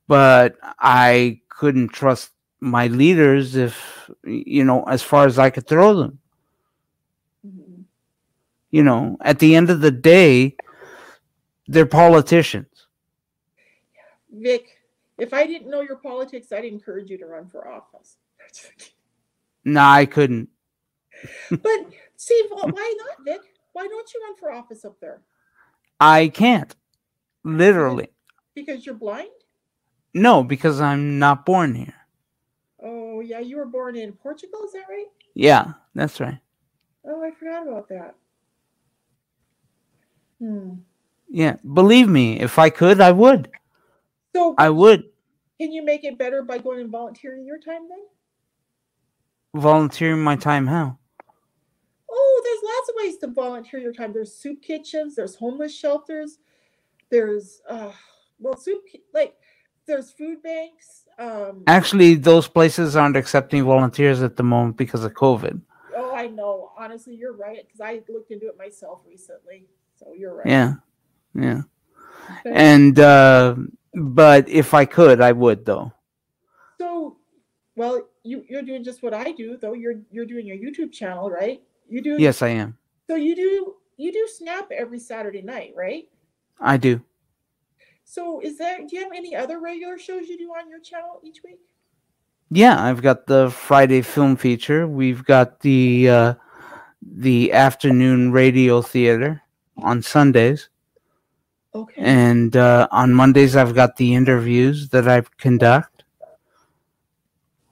but 0.07 0.55
I 0.79 1.41
couldn't 1.49 1.89
trust 1.89 2.31
my 2.59 2.87
leaders 2.87 3.55
if 3.55 4.09
you 4.23 4.63
know 4.63 4.83
as 4.83 5.03
far 5.03 5.27
as 5.27 5.37
I 5.37 5.49
could 5.49 5.67
throw 5.67 5.93
them. 5.95 6.19
You 8.75 8.83
know, 8.83 9.15
at 9.21 9.39
the 9.39 9.55
end 9.55 9.69
of 9.69 9.79
the 9.79 9.89
day, 9.89 10.57
they're 11.65 11.85
politicians. 11.85 12.87
Vic, 14.29 14.67
if 15.17 15.33
I 15.33 15.47
didn't 15.47 15.71
know 15.71 15.79
your 15.79 15.95
politics, 15.95 16.51
I'd 16.51 16.65
encourage 16.65 17.09
you 17.09 17.17
to 17.19 17.25
run 17.25 17.47
for 17.47 17.69
office. 17.69 18.17
no, 19.63 19.79
nah, 19.79 19.93
I 19.93 20.05
couldn't. 20.05 20.49
but 21.49 21.85
see, 22.17 22.47
why 22.49 22.95
not, 22.97 23.23
Vic? 23.23 23.39
Why 23.71 23.87
don't 23.87 24.13
you 24.13 24.21
run 24.27 24.35
for 24.35 24.51
office 24.51 24.83
up 24.83 24.99
there? 24.99 25.21
I 26.01 26.27
can't. 26.27 26.75
Literally. 27.45 28.09
Because 28.55 28.85
you're 28.85 28.95
blind? 28.95 29.29
No, 30.13 30.43
because 30.43 30.81
I'm 30.81 31.17
not 31.17 31.45
born 31.45 31.75
here. 31.75 31.95
Oh, 32.83 33.21
yeah, 33.21 33.39
you 33.39 33.55
were 33.55 33.65
born 33.65 33.95
in 33.95 34.11
Portugal, 34.11 34.63
is 34.65 34.73
that 34.73 34.89
right? 34.89 35.07
Yeah, 35.33 35.75
that's 35.93 36.19
right. 36.19 36.39
Oh, 37.05 37.23
I 37.23 37.31
forgot 37.31 37.65
about 37.65 37.87
that. 37.87 38.15
Hmm. 40.39 40.73
Yeah, 41.29 41.57
believe 41.73 42.07
me, 42.07 42.39
if 42.39 42.59
I 42.59 42.69
could, 42.69 43.01
I 43.01 43.11
would. 43.11 43.49
So 44.35 44.55
I 44.57 44.69
would. 44.69 45.05
Can 45.59 45.71
you 45.71 45.83
make 45.83 46.03
it 46.03 46.17
better 46.17 46.43
by 46.43 46.57
going 46.57 46.81
and 46.81 46.91
volunteering 46.91 47.45
your 47.45 47.59
time 47.59 47.87
then? 47.89 47.99
Volunteering 49.61 50.23
my 50.23 50.35
time 50.35 50.67
how? 50.67 50.97
Oh, 52.09 52.41
there's 52.43 52.63
lots 52.63 52.89
of 52.89 52.95
ways 52.97 53.17
to 53.19 53.27
volunteer 53.27 53.79
your 53.79 53.93
time. 53.93 54.13
There's 54.13 54.33
soup 54.33 54.61
kitchens, 54.61 55.15
there's 55.15 55.35
homeless 55.35 55.75
shelters, 55.75 56.39
there's 57.09 57.61
uh 57.69 57.91
well 58.39 58.57
soup 58.57 58.83
like 59.13 59.35
there's 59.87 60.11
food 60.11 60.41
banks. 60.43 61.05
Um, 61.17 61.63
Actually, 61.67 62.15
those 62.15 62.47
places 62.47 62.95
aren't 62.95 63.15
accepting 63.15 63.63
volunteers 63.63 64.21
at 64.21 64.35
the 64.35 64.43
moment 64.43 64.77
because 64.77 65.03
of 65.03 65.13
COVID. 65.13 65.61
Oh, 65.95 66.13
I 66.13 66.27
know. 66.27 66.71
Honestly, 66.77 67.15
you're 67.15 67.35
right 67.35 67.59
because 67.65 67.79
I 67.81 68.01
looked 68.09 68.31
into 68.31 68.47
it 68.47 68.57
myself 68.57 69.01
recently. 69.07 69.67
So 70.05 70.13
you're 70.13 70.35
right. 70.35 70.47
Yeah, 70.47 70.73
yeah. 71.33 71.61
And 72.45 72.97
uh, 72.99 73.55
but 73.95 74.47
if 74.47 74.73
I 74.73 74.85
could, 74.85 75.19
I 75.19 75.31
would 75.31 75.65
though. 75.65 75.91
So, 76.77 77.17
well, 77.75 78.07
you 78.23 78.45
you're 78.47 78.61
doing 78.61 78.83
just 78.83 79.01
what 79.01 79.13
I 79.13 79.31
do 79.31 79.57
though. 79.57 79.73
You're 79.73 79.95
you're 80.11 80.25
doing 80.25 80.45
your 80.45 80.57
YouTube 80.57 80.91
channel, 80.91 81.29
right? 81.29 81.61
You 81.89 82.01
do. 82.01 82.17
Yes, 82.19 82.41
I 82.41 82.49
am. 82.49 82.77
So 83.07 83.15
you 83.15 83.35
do 83.35 83.75
you 83.97 84.13
do 84.13 84.27
Snap 84.31 84.71
every 84.71 84.99
Saturday 84.99 85.41
night, 85.41 85.73
right? 85.75 86.07
I 86.59 86.77
do. 86.77 87.01
So 88.03 88.39
is 88.41 88.59
there 88.59 88.77
do 88.77 88.95
you 88.95 89.03
have 89.03 89.11
any 89.15 89.35
other 89.35 89.59
regular 89.59 89.97
shows 89.97 90.27
you 90.27 90.37
do 90.37 90.49
on 90.49 90.69
your 90.69 90.79
channel 90.79 91.19
each 91.23 91.41
week? 91.43 91.59
Yeah, 92.51 92.81
I've 92.81 93.01
got 93.01 93.25
the 93.25 93.49
Friday 93.49 94.03
film 94.03 94.35
feature. 94.35 94.87
We've 94.87 95.25
got 95.25 95.61
the 95.61 96.09
uh, 96.09 96.33
the 97.01 97.53
afternoon 97.53 98.31
radio 98.31 98.83
theater 98.83 99.41
on 99.77 100.01
Sundays. 100.01 100.69
Okay. 101.73 102.01
And 102.01 102.55
uh, 102.55 102.87
on 102.91 103.13
Mondays, 103.13 103.55
I've 103.55 103.75
got 103.75 103.97
the 103.97 104.15
interviews 104.15 104.89
that 104.89 105.07
I 105.07 105.21
conduct. 105.37 106.03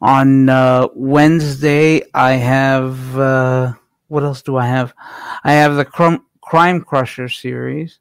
On 0.01 0.49
uh, 0.49 0.87
Wednesday, 0.93 2.03
I 2.13 2.33
have 2.33 3.17
uh, 3.17 3.73
what 4.13 4.23
else 4.23 4.43
do 4.43 4.57
I 4.57 4.67
have? 4.67 4.93
I 5.43 5.53
have 5.53 5.75
the 5.75 6.19
Crime 6.41 6.81
Crusher 6.81 7.27
series. 7.27 7.99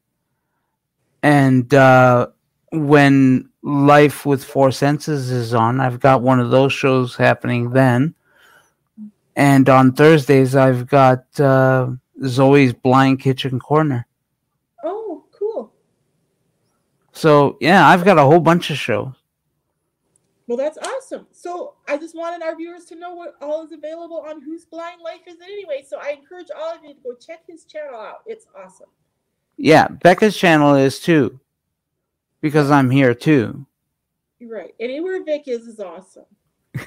And 1.22 1.72
uh, 1.72 2.26
when 2.70 3.48
Life 3.62 4.26
with 4.26 4.44
Four 4.44 4.72
Senses 4.72 5.30
is 5.30 5.54
on, 5.54 5.80
I've 5.80 6.00
got 6.00 6.20
one 6.20 6.38
of 6.38 6.50
those 6.50 6.72
shows 6.72 7.16
happening 7.16 7.70
then. 7.70 8.14
And 9.36 9.68
on 9.70 9.92
Thursdays, 9.92 10.54
I've 10.54 10.86
got 10.86 11.40
uh, 11.40 11.92
Zoe's 12.26 12.72
Blind 12.72 13.20
Kitchen 13.20 13.58
Corner. 13.58 14.06
Oh, 14.84 15.24
cool. 15.32 15.72
So, 17.12 17.56
yeah, 17.60 17.88
I've 17.88 18.04
got 18.04 18.18
a 18.18 18.22
whole 18.22 18.40
bunch 18.40 18.70
of 18.70 18.76
shows. 18.76 19.14
Well, 20.46 20.56
that's 20.56 20.78
awesome. 20.78 21.26
So 21.30 21.74
I 21.88 21.96
just 21.96 22.14
wanted 22.16 22.44
our 22.44 22.56
viewers 22.56 22.84
to 22.86 22.94
know 22.94 23.14
what 23.14 23.36
all 23.40 23.64
is 23.64 23.72
available 23.72 24.24
on 24.28 24.42
Whose 24.42 24.64
Blind 24.64 25.00
Life 25.02 25.20
is 25.26 25.36
it 25.36 25.44
anyway. 25.44 25.84
So 25.86 25.98
I 25.98 26.10
encourage 26.10 26.48
all 26.54 26.74
of 26.74 26.82
you 26.82 26.94
to 26.94 27.00
go 27.02 27.14
check 27.14 27.40
his 27.46 27.64
channel 27.64 27.98
out. 27.98 28.22
It's 28.26 28.46
awesome. 28.54 28.88
Yeah, 29.56 29.88
Becca's 29.88 30.36
channel 30.36 30.74
is 30.74 30.98
too, 31.00 31.38
because 32.40 32.70
I'm 32.70 32.90
here 32.90 33.14
too. 33.14 33.64
Right. 34.40 34.74
Anywhere 34.80 35.22
Vic 35.24 35.44
is 35.46 35.66
is 35.66 35.80
awesome. 35.80 36.24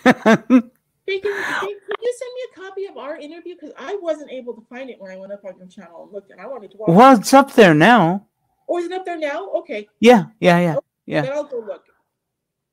Vic, 1.07 1.21
can, 1.21 1.31
Vic, 1.33 1.77
can 1.85 1.95
you 2.01 2.13
send 2.17 2.31
me 2.33 2.41
a 2.51 2.69
copy 2.69 2.85
of 2.85 2.97
our 2.97 3.17
interview? 3.17 3.55
Because 3.55 3.73
I 3.77 3.95
wasn't 4.01 4.31
able 4.31 4.53
to 4.53 4.61
find 4.69 4.89
it 4.89 4.99
when 4.99 5.11
I 5.11 5.17
went 5.17 5.31
up 5.31 5.45
on 5.45 5.57
your 5.57 5.67
channel 5.67 6.03
and 6.03 6.11
looked, 6.11 6.31
and 6.31 6.41
I 6.41 6.47
wanted 6.47 6.71
to 6.71 6.77
watch. 6.77 6.89
Well, 6.89 7.17
it's 7.17 7.33
up 7.33 7.53
there 7.53 7.73
now. 7.73 8.25
Oh, 8.67 8.79
is 8.79 8.85
it 8.85 8.91
up 8.91 9.05
there 9.05 9.19
now? 9.19 9.49
Okay. 9.57 9.87
Yeah, 9.99 10.25
yeah, 10.39 10.59
yeah, 10.59 10.75
okay, 10.77 10.85
yeah. 11.05 11.21
Then 11.21 11.33
I'll 11.33 11.43
go 11.43 11.59
look. 11.59 11.83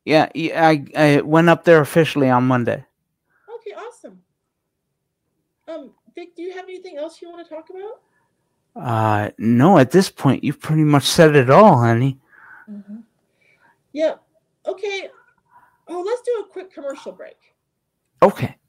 Yeah, 0.04 0.28
I 0.34 0.84
I 0.96 1.20
went 1.20 1.48
up 1.48 1.64
there 1.64 1.80
officially 1.80 2.30
on 2.30 2.44
Monday. 2.44 2.84
Okay, 3.54 3.72
awesome. 3.76 4.22
Um, 5.68 5.92
Vic, 6.14 6.34
do 6.34 6.42
you 6.42 6.52
have 6.54 6.64
anything 6.64 6.96
else 6.96 7.20
you 7.20 7.30
want 7.30 7.46
to 7.46 7.54
talk 7.54 7.68
about? 7.70 8.00
Uh, 8.74 9.30
no, 9.38 9.78
at 9.78 9.90
this 9.90 10.08
point, 10.08 10.42
you've 10.42 10.60
pretty 10.60 10.84
much 10.84 11.04
said 11.04 11.36
it 11.36 11.50
all, 11.50 11.78
honey. 11.78 12.18
Mm-hmm. 12.70 13.00
Yeah. 13.92 14.14
Okay. 14.66 15.08
Oh, 15.88 16.00
let's 16.00 16.22
do 16.22 16.42
a 16.42 16.48
quick 16.50 16.72
commercial 16.72 17.12
break. 17.12 17.36
Okay. 18.22 18.61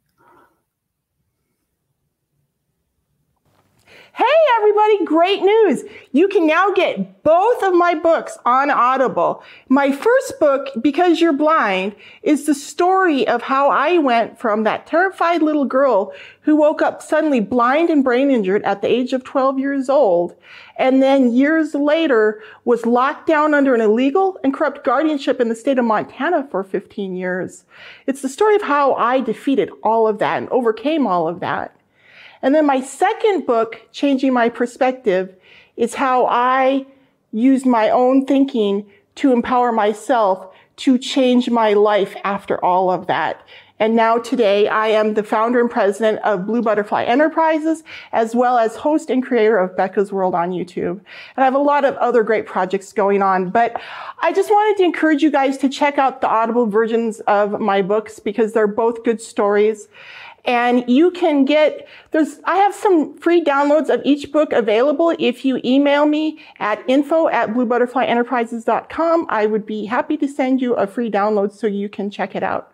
Hey, 4.15 4.25
everybody, 4.59 5.05
great 5.05 5.41
news. 5.41 5.85
You 6.11 6.27
can 6.27 6.45
now 6.45 6.71
get 6.71 7.23
both 7.23 7.63
of 7.63 7.73
my 7.73 7.95
books 7.95 8.37
on 8.45 8.69
Audible. 8.69 9.41
My 9.69 9.91
first 9.91 10.39
book, 10.39 10.67
Because 10.79 11.19
You're 11.19 11.33
Blind, 11.33 11.95
is 12.21 12.45
the 12.45 12.53
story 12.53 13.27
of 13.27 13.41
how 13.41 13.71
I 13.71 13.97
went 13.97 14.39
from 14.39 14.65
that 14.65 14.85
terrified 14.85 15.41
little 15.41 15.65
girl 15.65 16.13
who 16.41 16.55
woke 16.55 16.79
up 16.79 17.01
suddenly 17.01 17.39
blind 17.39 17.89
and 17.89 18.03
brain 18.03 18.29
injured 18.29 18.61
at 18.61 18.83
the 18.83 18.87
age 18.87 19.13
of 19.13 19.23
12 19.23 19.57
years 19.57 19.89
old, 19.89 20.35
and 20.77 21.01
then 21.01 21.33
years 21.33 21.73
later 21.73 22.39
was 22.65 22.85
locked 22.85 23.25
down 23.25 23.55
under 23.55 23.73
an 23.73 23.81
illegal 23.81 24.37
and 24.43 24.53
corrupt 24.53 24.83
guardianship 24.83 25.41
in 25.41 25.49
the 25.49 25.55
state 25.55 25.79
of 25.79 25.85
Montana 25.85 26.47
for 26.51 26.63
15 26.63 27.15
years. 27.15 27.63
It's 28.05 28.21
the 28.21 28.29
story 28.29 28.53
of 28.53 28.61
how 28.61 28.93
I 28.93 29.21
defeated 29.21 29.71
all 29.81 30.07
of 30.07 30.19
that 30.19 30.37
and 30.37 30.49
overcame 30.49 31.07
all 31.07 31.27
of 31.27 31.39
that. 31.39 31.75
And 32.43 32.53
then 32.53 32.65
my 32.65 32.81
second 32.81 33.45
book, 33.45 33.81
Changing 33.93 34.33
My 34.33 34.49
Perspective, 34.49 35.33
is 35.77 35.95
how 35.95 36.27
I 36.27 36.85
used 37.31 37.65
my 37.65 37.89
own 37.89 38.25
thinking 38.25 38.85
to 39.15 39.31
empower 39.31 39.71
myself 39.71 40.53
to 40.75 40.97
change 40.97 41.49
my 41.49 41.73
life 41.73 42.15
after 42.23 42.63
all 42.63 42.91
of 42.91 43.07
that. 43.07 43.41
And 43.79 43.95
now 43.95 44.17
today 44.17 44.67
I 44.67 44.87
am 44.87 45.13
the 45.13 45.23
founder 45.23 45.59
and 45.59 45.69
president 45.69 46.19
of 46.23 46.45
Blue 46.45 46.61
Butterfly 46.61 47.03
Enterprises, 47.03 47.83
as 48.11 48.35
well 48.35 48.57
as 48.57 48.75
host 48.75 49.09
and 49.09 49.23
creator 49.23 49.57
of 49.57 49.75
Becca's 49.75 50.11
World 50.11 50.35
on 50.35 50.51
YouTube. 50.51 50.99
And 51.35 51.37
I 51.37 51.45
have 51.45 51.55
a 51.55 51.59
lot 51.59 51.85
of 51.85 51.95
other 51.95 52.23
great 52.23 52.45
projects 52.45 52.93
going 52.93 53.21
on, 53.21 53.49
but 53.49 53.81
I 54.21 54.31
just 54.31 54.49
wanted 54.49 54.77
to 54.77 54.83
encourage 54.83 55.23
you 55.23 55.31
guys 55.31 55.57
to 55.59 55.69
check 55.69 55.97
out 55.97 56.21
the 56.21 56.29
audible 56.29 56.67
versions 56.67 57.19
of 57.21 57.59
my 57.59 57.81
books 57.81 58.19
because 58.19 58.53
they're 58.53 58.67
both 58.67 59.03
good 59.03 59.21
stories. 59.21 59.87
And 60.45 60.83
you 60.89 61.11
can 61.11 61.45
get, 61.45 61.87
there's, 62.11 62.39
I 62.43 62.57
have 62.57 62.75
some 62.75 63.17
free 63.17 63.41
downloads 63.41 63.89
of 63.89 64.01
each 64.03 64.31
book 64.31 64.51
available. 64.51 65.15
If 65.17 65.45
you 65.45 65.61
email 65.63 66.05
me 66.05 66.39
at 66.59 66.83
info 66.89 67.29
at 67.29 67.51
bluebutterflyenterprises.com, 67.51 69.27
I 69.29 69.45
would 69.45 69.65
be 69.65 69.85
happy 69.85 70.17
to 70.17 70.27
send 70.27 70.61
you 70.61 70.73
a 70.73 70.85
free 70.85 71.09
download 71.09 71.53
so 71.53 71.67
you 71.67 71.87
can 71.87 72.09
check 72.09 72.35
it 72.35 72.43
out. 72.43 72.73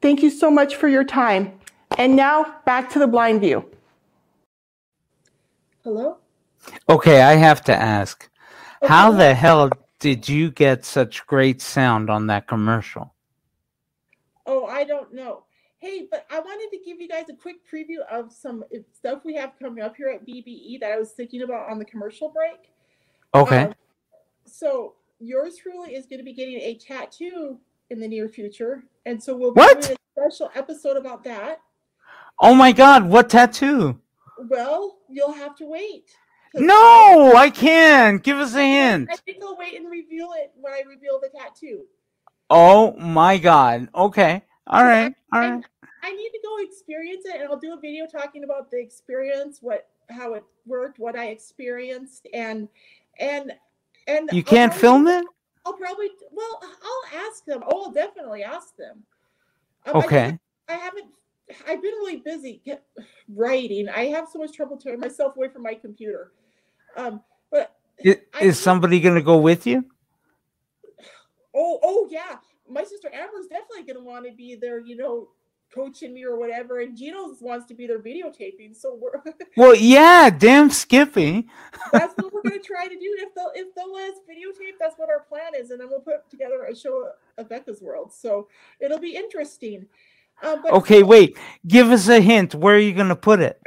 Thank 0.00 0.22
you 0.22 0.30
so 0.30 0.50
much 0.50 0.74
for 0.74 0.88
your 0.88 1.04
time. 1.04 1.52
And 1.98 2.16
now 2.16 2.56
back 2.66 2.90
to 2.90 2.98
the 2.98 3.06
blind 3.06 3.42
view. 3.42 3.64
Hello? 5.84 6.18
Okay, 6.88 7.22
I 7.22 7.34
have 7.34 7.62
to 7.64 7.74
ask. 7.74 8.28
How 8.82 9.12
the 9.12 9.34
hell 9.34 9.70
did 10.00 10.28
you 10.28 10.50
get 10.50 10.84
such 10.84 11.24
great 11.28 11.62
sound 11.62 12.10
on 12.10 12.26
that 12.26 12.48
commercial? 12.48 13.14
Oh, 14.46 14.66
I 14.66 14.82
don't 14.82 15.14
know. 15.14 15.44
Hey, 15.82 16.06
but 16.08 16.24
I 16.30 16.38
wanted 16.38 16.70
to 16.78 16.84
give 16.84 17.00
you 17.00 17.08
guys 17.08 17.24
a 17.28 17.34
quick 17.34 17.56
preview 17.68 17.98
of 18.08 18.32
some 18.32 18.62
uh, 18.72 18.78
stuff 18.96 19.24
we 19.24 19.34
have 19.34 19.50
coming 19.60 19.82
up 19.82 19.96
here 19.96 20.10
at 20.10 20.24
BBE 20.24 20.78
that 20.78 20.92
I 20.92 20.96
was 20.96 21.10
thinking 21.10 21.42
about 21.42 21.68
on 21.68 21.80
the 21.80 21.84
commercial 21.84 22.28
break. 22.28 22.70
Okay. 23.34 23.64
Um, 23.64 23.74
so 24.46 24.94
yours 25.18 25.56
truly 25.56 25.94
is 25.96 26.06
going 26.06 26.18
to 26.20 26.24
be 26.24 26.34
getting 26.34 26.54
a 26.58 26.76
tattoo 26.76 27.58
in 27.90 27.98
the 27.98 28.06
near 28.06 28.28
future, 28.28 28.84
and 29.06 29.20
so 29.20 29.36
we'll 29.36 29.52
be 29.52 29.58
What? 29.60 29.82
doing 29.82 29.96
a 30.16 30.20
special 30.20 30.50
episode 30.54 30.96
about 30.96 31.24
that. 31.24 31.60
oh 32.40 32.54
my 32.54 32.70
god, 32.70 33.04
what 33.08 33.28
tattoo? 33.28 33.98
Well, 34.38 34.98
you'll 35.08 35.32
have 35.32 35.56
to 35.56 35.66
wait. 35.66 36.10
No, 36.54 37.32
I 37.34 37.50
can't. 37.50 38.22
Give 38.22 38.36
us 38.38 38.54
a 38.54 38.62
hint. 38.64 39.08
I 39.10 39.16
think 39.16 39.42
I'll 39.42 39.56
wait 39.56 39.74
and 39.80 39.90
reveal 39.90 40.30
it 40.36 40.52
when 40.60 40.72
I 40.72 40.82
reveal 40.88 41.18
the 41.20 41.28
tattoo. 41.36 41.86
Oh 42.48 42.92
my 42.98 43.38
god. 43.38 43.88
Okay. 43.94 44.42
All 44.68 44.84
right. 44.84 45.12
All 45.32 45.40
right. 45.40 45.64
I 46.02 46.10
need 46.12 46.30
to 46.30 46.40
go 46.42 46.56
experience 46.58 47.24
it, 47.26 47.40
and 47.40 47.48
I'll 47.48 47.58
do 47.58 47.74
a 47.74 47.80
video 47.80 48.06
talking 48.06 48.44
about 48.44 48.70
the 48.70 48.78
experience, 48.80 49.58
what 49.60 49.88
how 50.10 50.34
it 50.34 50.44
worked, 50.66 50.98
what 50.98 51.16
I 51.16 51.26
experienced, 51.28 52.26
and 52.34 52.68
and 53.18 53.52
and 54.08 54.28
You 54.32 54.42
can't 54.42 54.72
probably- 54.72 54.80
film 54.80 55.06
it? 55.08 55.26
I'll 55.64 55.74
probably 55.74 56.08
well, 56.32 56.60
I'll 56.62 57.20
ask 57.28 57.44
them. 57.44 57.62
Oh, 57.66 57.84
I'll 57.84 57.92
definitely 57.92 58.42
ask 58.42 58.76
them. 58.76 59.04
Um, 59.86 59.96
Okay. 59.96 60.16
haven't- 60.20 60.40
I 60.68 60.74
haven't. 60.74 61.06
I've 61.68 61.82
been 61.82 61.92
really 61.94 62.16
busy 62.16 62.62
writing. 63.28 63.88
I 63.88 64.06
have 64.06 64.28
so 64.28 64.38
much 64.38 64.52
trouble 64.52 64.76
turning 64.76 65.00
myself 65.00 65.36
away 65.36 65.48
from 65.48 65.62
my 65.62 65.74
computer. 65.74 66.32
Um, 66.96 67.22
but 67.50 67.76
I- 68.04 68.20
I- 68.34 68.44
Is 68.44 68.58
somebody 68.58 69.00
going 69.00 69.14
to 69.16 69.22
go 69.22 69.38
with 69.38 69.66
you? 69.66 69.84
Oh, 71.54 71.78
oh 71.82 72.08
yeah. 72.10 72.38
My 72.68 72.84
sister 72.84 73.10
Amber's 73.12 73.48
definitely 73.48 73.82
gonna 73.92 74.04
want 74.04 74.24
to 74.24 74.32
be 74.32 74.54
there, 74.54 74.78
you 74.80 74.96
know, 74.96 75.28
coaching 75.74 76.14
me 76.14 76.24
or 76.24 76.38
whatever. 76.38 76.80
And 76.80 76.96
Gino 76.96 77.34
wants 77.40 77.66
to 77.66 77.74
be 77.74 77.86
there 77.86 77.98
videotaping. 77.98 78.74
So 78.76 78.98
we're 79.00 79.22
Well, 79.56 79.74
yeah, 79.74 80.30
damn 80.30 80.70
Skippy. 80.70 81.48
that's 81.92 82.14
what 82.16 82.32
we're 82.32 82.42
gonna 82.42 82.58
try 82.64 82.88
to 82.88 82.94
do. 82.94 83.16
If 83.18 83.34
they'll 83.34 83.52
if 83.54 83.74
they'll 83.74 83.92
let 83.92 84.10
us 84.12 84.18
videotape, 84.28 84.74
that's 84.80 84.96
what 84.98 85.08
our 85.10 85.20
plan 85.20 85.52
is, 85.58 85.70
and 85.70 85.80
then 85.80 85.88
we'll 85.90 86.00
put 86.00 86.28
together 86.30 86.64
a 86.64 86.74
show 86.76 87.10
of 87.38 87.48
Becca's 87.48 87.80
World. 87.80 88.12
So 88.12 88.48
it'll 88.80 89.00
be 89.00 89.16
interesting. 89.16 89.86
Um, 90.42 90.60
but 90.62 90.72
Okay, 90.72 91.02
wait. 91.02 91.36
Give 91.66 91.90
us 91.90 92.08
a 92.08 92.20
hint. 92.20 92.54
Where 92.54 92.74
are 92.74 92.78
you 92.78 92.94
going 92.94 93.08
to 93.08 93.16
put 93.16 93.40
it? 93.40 93.60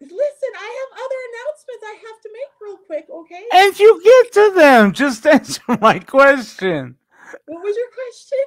listen, 0.00 0.52
I 0.56 0.86
have 0.92 1.04
other 1.04 1.20
announcements 1.28 1.84
I 1.84 1.96
have 2.06 2.20
to 2.22 2.30
make 2.32 2.50
real 2.60 2.76
quick, 2.86 3.06
okay? 3.10 3.42
And 3.52 3.78
you 3.78 4.00
get 4.02 4.32
to 4.34 4.52
them. 4.54 4.92
Just 4.92 5.26
answer 5.34 5.60
my 5.80 5.98
question. 5.98 6.96
What 7.46 7.62
was 7.62 7.76
your 7.76 7.88
question? 7.90 8.38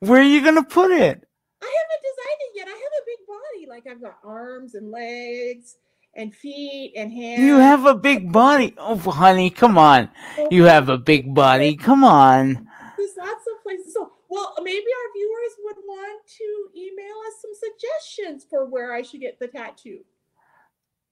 Where 0.00 0.20
are 0.20 0.24
you 0.24 0.42
going 0.42 0.54
to 0.54 0.62
put 0.62 0.92
it? 0.92 1.26
I 1.64 1.72
haven't 1.80 2.02
designed 2.10 2.40
it 2.40 2.52
yet. 2.54 2.68
I 2.68 2.70
have 2.70 2.94
a 3.00 3.04
big 3.06 3.26
body. 3.26 3.66
Like 3.68 3.86
I've 3.90 4.02
got 4.02 4.18
arms 4.24 4.74
and 4.74 4.90
legs 4.90 5.76
and 6.14 6.34
feet 6.34 6.92
and 6.96 7.12
hands. 7.12 7.42
You 7.42 7.56
have 7.56 7.86
a 7.86 7.94
big 7.94 8.30
body. 8.32 8.74
Oh, 8.78 8.96
honey, 8.98 9.50
come 9.50 9.78
on. 9.78 10.10
Oh, 10.38 10.48
you 10.50 10.64
have 10.64 10.88
a 10.88 10.98
big 10.98 11.34
body. 11.34 11.76
Come 11.76 12.04
on. 12.04 12.68
There's 12.96 13.16
lots 13.18 13.46
of 13.46 13.62
places. 13.62 13.94
So, 13.94 14.12
well, 14.28 14.54
maybe 14.62 14.76
our 14.78 15.12
viewers 15.14 15.52
would 15.64 15.76
want 15.86 16.26
to 16.26 16.68
email 16.76 17.16
us 17.26 17.34
some 17.40 17.52
suggestions 17.54 18.46
for 18.48 18.66
where 18.66 18.94
I 18.94 19.02
should 19.02 19.20
get 19.20 19.38
the 19.38 19.48
tattoo. 19.48 20.00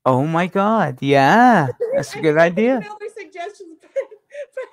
Oh 0.04 0.26
my 0.26 0.46
God. 0.46 0.98
Yeah, 1.00 1.68
that's 1.94 2.14
a 2.14 2.20
good 2.20 2.38
idea. 2.38 2.80
Their 2.80 3.08
suggestions, 3.10 3.78
but, 3.80 3.90
but, 4.54 4.66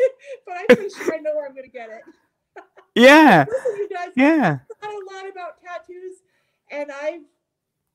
but 0.46 0.56
I'm 0.58 0.66
pretty 0.76 0.90
sure 0.90 1.14
I 1.14 1.18
know 1.18 1.36
where 1.36 1.48
I'm 1.48 1.54
going 1.54 1.66
to 1.66 1.72
get 1.72 1.90
it. 1.90 2.02
Yeah, 2.96 3.46
you 3.66 3.90
guys, 3.90 4.10
yeah. 4.16 4.60
I've 4.84 4.90
a 4.90 5.16
lot 5.16 5.30
about 5.30 5.62
tattoos, 5.62 6.18
and 6.72 6.92
I've 6.92 7.22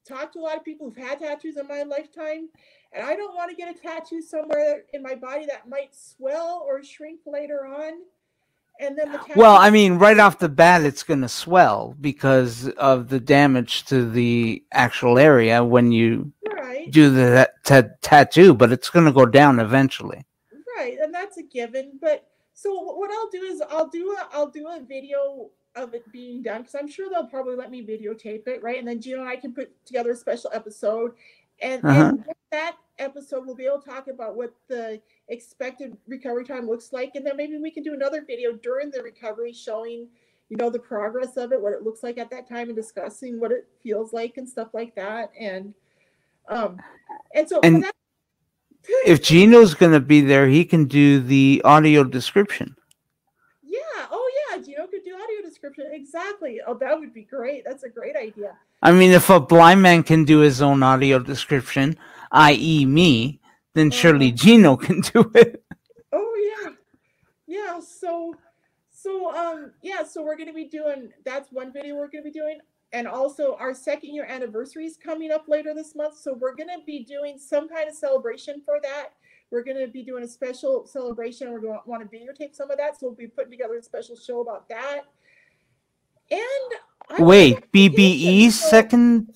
talked 0.06 0.34
to 0.34 0.38
a 0.38 0.42
lot 0.42 0.56
of 0.56 0.64
people 0.64 0.88
who've 0.88 0.96
had 0.96 1.18
tattoos 1.18 1.56
in 1.56 1.66
my 1.66 1.82
lifetime, 1.82 2.48
and 2.92 3.04
I 3.06 3.16
don't 3.16 3.34
want 3.34 3.50
to 3.50 3.56
get 3.56 3.74
a 3.74 3.78
tattoo 3.78 4.22
somewhere 4.22 4.84
in 4.92 5.02
my 5.02 5.14
body 5.14 5.46
that 5.46 5.68
might 5.68 5.94
swell 5.94 6.64
or 6.66 6.82
shrink 6.82 7.20
later 7.26 7.66
on. 7.66 7.92
And 8.80 8.98
then 8.98 9.12
the 9.12 9.18
tattoo 9.18 9.34
Well, 9.36 9.56
I 9.56 9.70
mean, 9.70 9.94
right 9.98 10.18
off 10.18 10.40
the 10.40 10.48
bat, 10.48 10.82
it's 10.82 11.04
going 11.04 11.20
to 11.20 11.28
swell 11.28 11.94
because 12.00 12.68
of 12.70 13.08
the 13.08 13.20
damage 13.20 13.84
to 13.86 14.08
the 14.08 14.64
actual 14.72 15.18
area 15.18 15.62
when 15.62 15.92
you 15.92 16.32
right, 16.52 16.90
do 16.90 17.10
the 17.10 17.48
ta- 17.64 17.84
tattoo, 18.02 18.52
but 18.52 18.72
it's 18.72 18.90
going 18.90 19.06
to 19.06 19.12
go 19.12 19.26
down 19.26 19.60
eventually. 19.60 20.24
right, 20.76 20.96
and 21.00 21.14
that's 21.14 21.36
a 21.36 21.42
given. 21.42 21.98
But 22.00 22.26
so 22.54 22.72
what 22.74 23.10
I'll 23.10 23.30
do 23.30 23.42
is 23.42 23.62
I'll 23.70 23.88
do 23.88 24.12
a 24.18 24.28
I'll 24.32 24.48
do 24.50 24.68
a 24.68 24.80
video 24.80 25.50
of 25.76 25.92
it 25.94 26.10
being 26.12 26.42
done 26.42 26.62
because 26.62 26.76
I'm 26.76 26.88
sure 26.88 27.08
they'll 27.10 27.26
probably 27.26 27.56
let 27.56 27.70
me 27.70 27.84
videotape 27.84 28.46
it, 28.46 28.62
right? 28.62 28.78
And 28.78 28.86
then 28.86 29.00
Gino 29.00 29.20
and 29.20 29.28
I 29.28 29.36
can 29.36 29.52
put 29.52 29.72
together 29.84 30.12
a 30.12 30.16
special 30.16 30.50
episode, 30.54 31.12
and, 31.60 31.84
Uh-huh. 31.84 32.10
and 32.10 32.24
that 32.52 32.76
episode 32.98 33.44
we'll 33.44 33.56
be 33.56 33.66
able 33.66 33.80
to 33.82 33.90
talk 33.90 34.06
about 34.06 34.36
what 34.36 34.54
the 34.68 35.00
expected 35.28 35.96
recovery 36.06 36.44
time 36.44 36.68
looks 36.68 36.92
like, 36.92 37.16
and 37.16 37.26
then 37.26 37.36
maybe 37.36 37.58
we 37.58 37.72
can 37.72 37.82
do 37.82 37.92
another 37.94 38.22
video 38.24 38.52
during 38.52 38.90
the 38.90 39.02
recovery 39.02 39.52
showing, 39.52 40.06
you 40.48 40.56
know, 40.56 40.70
the 40.70 40.78
progress 40.78 41.36
of 41.36 41.52
it, 41.52 41.60
what 41.60 41.72
it 41.72 41.82
looks 41.82 42.04
like 42.04 42.18
at 42.18 42.30
that 42.30 42.48
time, 42.48 42.68
and 42.68 42.76
discussing 42.76 43.40
what 43.40 43.50
it 43.50 43.66
feels 43.82 44.12
like 44.12 44.36
and 44.36 44.48
stuff 44.48 44.68
like 44.74 44.94
that, 44.94 45.32
and 45.38 45.74
um, 46.48 46.78
and 47.34 47.48
so 47.48 47.60
And 47.62 47.82
that, 47.82 47.94
If 49.06 49.22
Gino's 49.22 49.74
going 49.74 49.92
to 49.92 50.00
be 50.00 50.20
there, 50.20 50.48
he 50.48 50.64
can 50.64 50.86
do 50.86 51.20
the 51.20 51.62
audio 51.64 52.04
description. 52.04 52.76
Yeah. 53.62 53.78
Oh, 54.10 54.30
yeah. 54.50 54.62
Gino 54.62 54.86
could 54.86 55.04
do 55.04 55.14
audio 55.14 55.48
description. 55.48 55.86
Exactly. 55.92 56.60
Oh, 56.66 56.74
that 56.74 56.98
would 56.98 57.12
be 57.12 57.22
great. 57.22 57.64
That's 57.64 57.82
a 57.82 57.88
great 57.88 58.16
idea. 58.16 58.56
I 58.82 58.92
mean, 58.92 59.10
if 59.10 59.30
a 59.30 59.40
blind 59.40 59.82
man 59.82 60.02
can 60.02 60.24
do 60.24 60.38
his 60.38 60.60
own 60.60 60.82
audio 60.82 61.18
description, 61.18 61.96
i.e., 62.32 62.84
me, 62.84 63.40
then 63.74 63.90
surely 63.90 64.28
Uh-huh. 64.28 64.36
Gino 64.36 64.76
can 64.76 65.00
do 65.00 65.30
it. 65.34 65.64
Oh, 66.12 66.62
yeah. 66.64 66.70
Yeah. 67.46 67.80
So, 67.80 68.34
so, 68.90 69.34
um, 69.34 69.72
yeah. 69.82 70.04
So 70.04 70.22
we're 70.22 70.36
going 70.36 70.48
to 70.48 70.54
be 70.54 70.68
doing, 70.68 71.12
that's 71.24 71.50
one 71.50 71.72
video 71.72 71.96
we're 71.96 72.08
going 72.08 72.24
to 72.24 72.30
be 72.30 72.38
doing. 72.38 72.58
And 72.94 73.08
also 73.08 73.56
our 73.58 73.74
second 73.74 74.14
year 74.14 74.24
anniversary 74.24 74.86
is 74.86 74.96
coming 74.96 75.32
up 75.32 75.46
later 75.48 75.74
this 75.74 75.96
month. 75.96 76.16
So 76.16 76.32
we're 76.32 76.54
going 76.54 76.68
to 76.68 76.78
be 76.86 77.02
doing 77.02 77.38
some 77.38 77.68
kind 77.68 77.88
of 77.88 77.94
celebration 77.94 78.62
for 78.64 78.78
that. 78.84 79.08
We're 79.50 79.64
going 79.64 79.84
to 79.84 79.88
be 79.88 80.04
doing 80.04 80.22
a 80.22 80.28
special 80.28 80.86
celebration. 80.86 81.52
We're 81.52 81.60
going 81.60 81.74
to 81.74 81.90
want 81.90 82.08
to 82.08 82.16
videotape 82.16 82.54
some 82.54 82.70
of 82.70 82.78
that. 82.78 83.00
So 83.00 83.08
we'll 83.08 83.16
be 83.16 83.26
putting 83.26 83.50
together 83.50 83.76
a 83.76 83.82
special 83.82 84.14
show 84.14 84.42
about 84.42 84.68
that. 84.68 85.00
And 86.30 86.40
I 87.10 87.20
Wait, 87.20 87.72
BBE's 87.72 88.60
so- 88.60 88.68
second, 88.68 89.34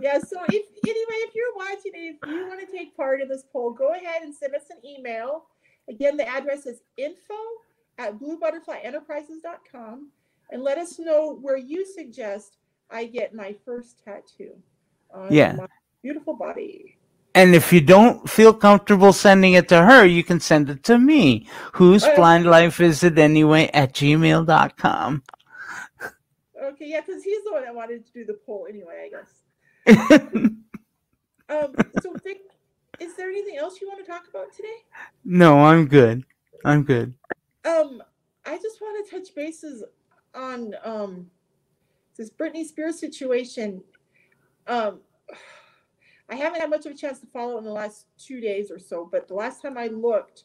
Yeah. 0.00 0.18
So 0.18 0.38
if 0.48 0.66
anyway, 0.86 1.18
if 1.28 1.34
you're 1.34 1.54
watching 1.56 1.92
if 1.94 2.16
you 2.26 2.46
want 2.48 2.60
to 2.60 2.66
take 2.66 2.96
part 2.96 3.20
in 3.20 3.28
this 3.28 3.44
poll, 3.52 3.72
go 3.72 3.92
ahead 3.94 4.22
and 4.22 4.34
send 4.34 4.54
us 4.54 4.64
an 4.70 4.78
email. 4.84 5.44
Again, 5.88 6.16
the 6.16 6.26
address 6.28 6.66
is 6.66 6.80
info 6.96 7.34
at 7.98 8.18
bluebutterflyenterprises.com 8.18 10.10
and 10.50 10.62
let 10.62 10.78
us 10.78 10.98
know 10.98 11.38
where 11.40 11.56
you 11.58 11.84
suggest 11.86 12.58
I 12.90 13.06
get 13.06 13.34
my 13.34 13.54
first 13.64 14.02
tattoo 14.04 14.54
on 15.12 15.32
Yeah. 15.32 15.52
my 15.54 15.66
beautiful 16.02 16.34
body. 16.34 16.96
And 17.34 17.54
if 17.54 17.72
you 17.72 17.80
don't 17.80 18.28
feel 18.30 18.54
comfortable 18.54 19.12
sending 19.12 19.54
it 19.54 19.68
to 19.68 19.82
her, 19.84 20.04
you 20.06 20.22
can 20.22 20.38
send 20.40 20.70
it 20.70 20.84
to 20.84 20.98
me. 20.98 21.48
Whose 21.74 22.04
Oh. 22.04 22.14
blind 22.14 22.46
life 22.46 22.80
is 22.80 23.02
it 23.02 23.18
anyway 23.18 23.70
at 23.74 23.92
gmail.com. 23.92 25.22
Okay, 26.62 26.86
yeah, 26.88 27.00
because 27.00 27.22
he's 27.24 27.44
the 27.44 27.52
one 27.52 27.62
that 27.64 27.74
wanted 27.74 28.06
to 28.06 28.12
do 28.12 28.24
the 28.24 28.34
poll 28.46 28.66
anyway, 28.68 29.04
I 29.06 29.10
guess. 29.10 29.43
Um, 31.48 31.74
so 32.00 32.14
Vic, 32.24 32.40
is 33.00 33.16
there 33.16 33.28
anything 33.28 33.58
else 33.58 33.80
you 33.80 33.88
want 33.88 34.04
to 34.04 34.10
talk 34.10 34.24
about 34.28 34.52
today? 34.52 34.68
no, 35.24 35.60
I'm 35.60 35.86
good. 35.86 36.24
I'm 36.64 36.84
good. 36.84 37.14
Um, 37.64 38.02
I 38.46 38.56
just 38.56 38.80
want 38.80 39.06
to 39.06 39.10
touch 39.18 39.34
bases 39.34 39.84
on 40.34 40.74
um 40.84 41.26
this 42.16 42.30
Britney 42.30 42.64
Spears 42.64 42.98
situation. 42.98 43.82
Um, 44.66 45.00
I 46.30 46.36
haven't 46.36 46.60
had 46.60 46.70
much 46.70 46.86
of 46.86 46.92
a 46.92 46.96
chance 46.96 47.18
to 47.20 47.26
follow 47.26 47.58
in 47.58 47.64
the 47.64 47.70
last 47.70 48.06
two 48.18 48.40
days 48.40 48.70
or 48.70 48.78
so, 48.78 49.08
but 49.10 49.28
the 49.28 49.34
last 49.34 49.60
time 49.60 49.76
I 49.76 49.88
looked, 49.88 50.44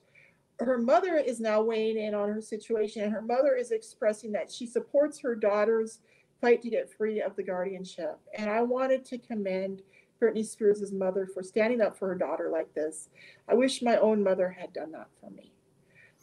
her 0.59 0.77
mother 0.77 1.15
is 1.15 1.39
now 1.39 1.61
weighing 1.61 1.97
in 1.97 2.13
on 2.13 2.29
her 2.29 2.41
situation, 2.41 3.03
and 3.03 3.13
her 3.13 3.21
mother 3.21 3.55
is 3.55 3.71
expressing 3.71 4.33
that 4.33 4.51
she 4.51 4.65
supports 4.65 5.19
her 5.19 5.35
daughter's 5.35 5.99
fight 6.41 6.61
to 6.61 6.69
get 6.69 6.91
free 6.91 7.21
of 7.21 7.35
the 7.35 7.43
guardianship. 7.43 8.19
And 8.37 8.49
I 8.49 8.61
wanted 8.61 9.05
to 9.05 9.17
commend 9.17 9.81
Britney 10.21 10.45
Spears' 10.45 10.91
mother 10.91 11.27
for 11.33 11.43
standing 11.43 11.81
up 11.81 11.97
for 11.97 12.07
her 12.09 12.15
daughter 12.15 12.49
like 12.51 12.73
this. 12.73 13.09
I 13.47 13.53
wish 13.53 13.81
my 13.81 13.97
own 13.97 14.23
mother 14.23 14.49
had 14.49 14.73
done 14.73 14.91
that 14.91 15.07
for 15.19 15.29
me. 15.29 15.53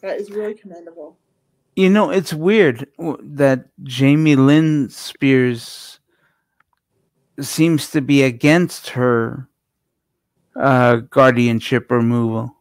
That 0.01 0.19
is 0.19 0.31
really 0.31 0.53
commendable. 0.53 1.17
You 1.75 1.89
know, 1.89 2.09
it's 2.09 2.33
weird 2.33 2.87
that 2.97 3.65
Jamie 3.83 4.35
Lynn 4.35 4.89
Spears 4.89 5.99
seems 7.39 7.91
to 7.91 8.01
be 8.01 8.23
against 8.23 8.89
her 8.89 9.47
uh, 10.55 10.97
guardianship 10.97 11.91
removal. 11.91 12.55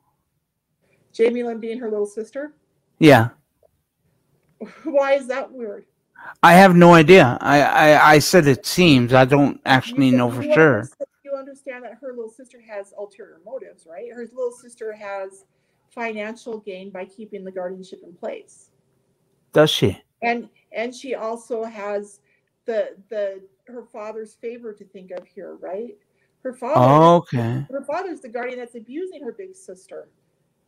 Jamie 1.12 1.42
Lynn 1.42 1.60
being 1.60 1.78
her 1.78 1.90
little 1.90 2.06
sister. 2.06 2.52
Yeah, 2.98 3.30
Why 4.84 5.14
is 5.14 5.26
that 5.28 5.50
weird? 5.50 5.84
I 6.42 6.54
have 6.54 6.76
no 6.76 6.94
idea. 6.94 7.38
I, 7.40 7.62
I, 7.62 8.12
I 8.12 8.18
said 8.18 8.46
it 8.46 8.66
seems. 8.66 9.12
I 9.12 9.24
don't 9.24 9.60
actually 9.66 10.10
know 10.10 10.30
for 10.30 10.42
sure. 10.42 10.88
You 11.24 11.34
understand 11.36 11.84
that 11.84 11.94
her 12.00 12.12
little 12.12 12.30
sister 12.30 12.60
has 12.60 12.94
ulterior 12.96 13.40
motives, 13.44 13.86
right? 13.86 14.12
Her 14.12 14.22
little 14.32 14.52
sister 14.52 14.92
has 14.92 15.44
financial 15.90 16.60
gain 16.60 16.90
by 16.90 17.04
keeping 17.04 17.44
the 17.44 17.50
guardianship 17.50 18.00
in 18.04 18.12
place. 18.12 18.70
Does 19.52 19.70
she? 19.70 20.00
And 20.22 20.48
and 20.72 20.94
she 20.94 21.14
also 21.14 21.64
has 21.64 22.20
the 22.64 22.96
the 23.08 23.42
her 23.66 23.84
father's 23.92 24.34
favor 24.34 24.72
to 24.72 24.84
think 24.84 25.10
of 25.10 25.26
here, 25.26 25.56
right? 25.56 25.96
Her 26.42 26.52
father 26.52 27.04
Okay. 27.24 27.66
her 27.70 27.84
father's 27.84 28.20
the 28.20 28.28
guardian 28.28 28.58
that's 28.58 28.74
abusing 28.76 29.22
her 29.24 29.32
big 29.32 29.54
sister. 29.54 30.08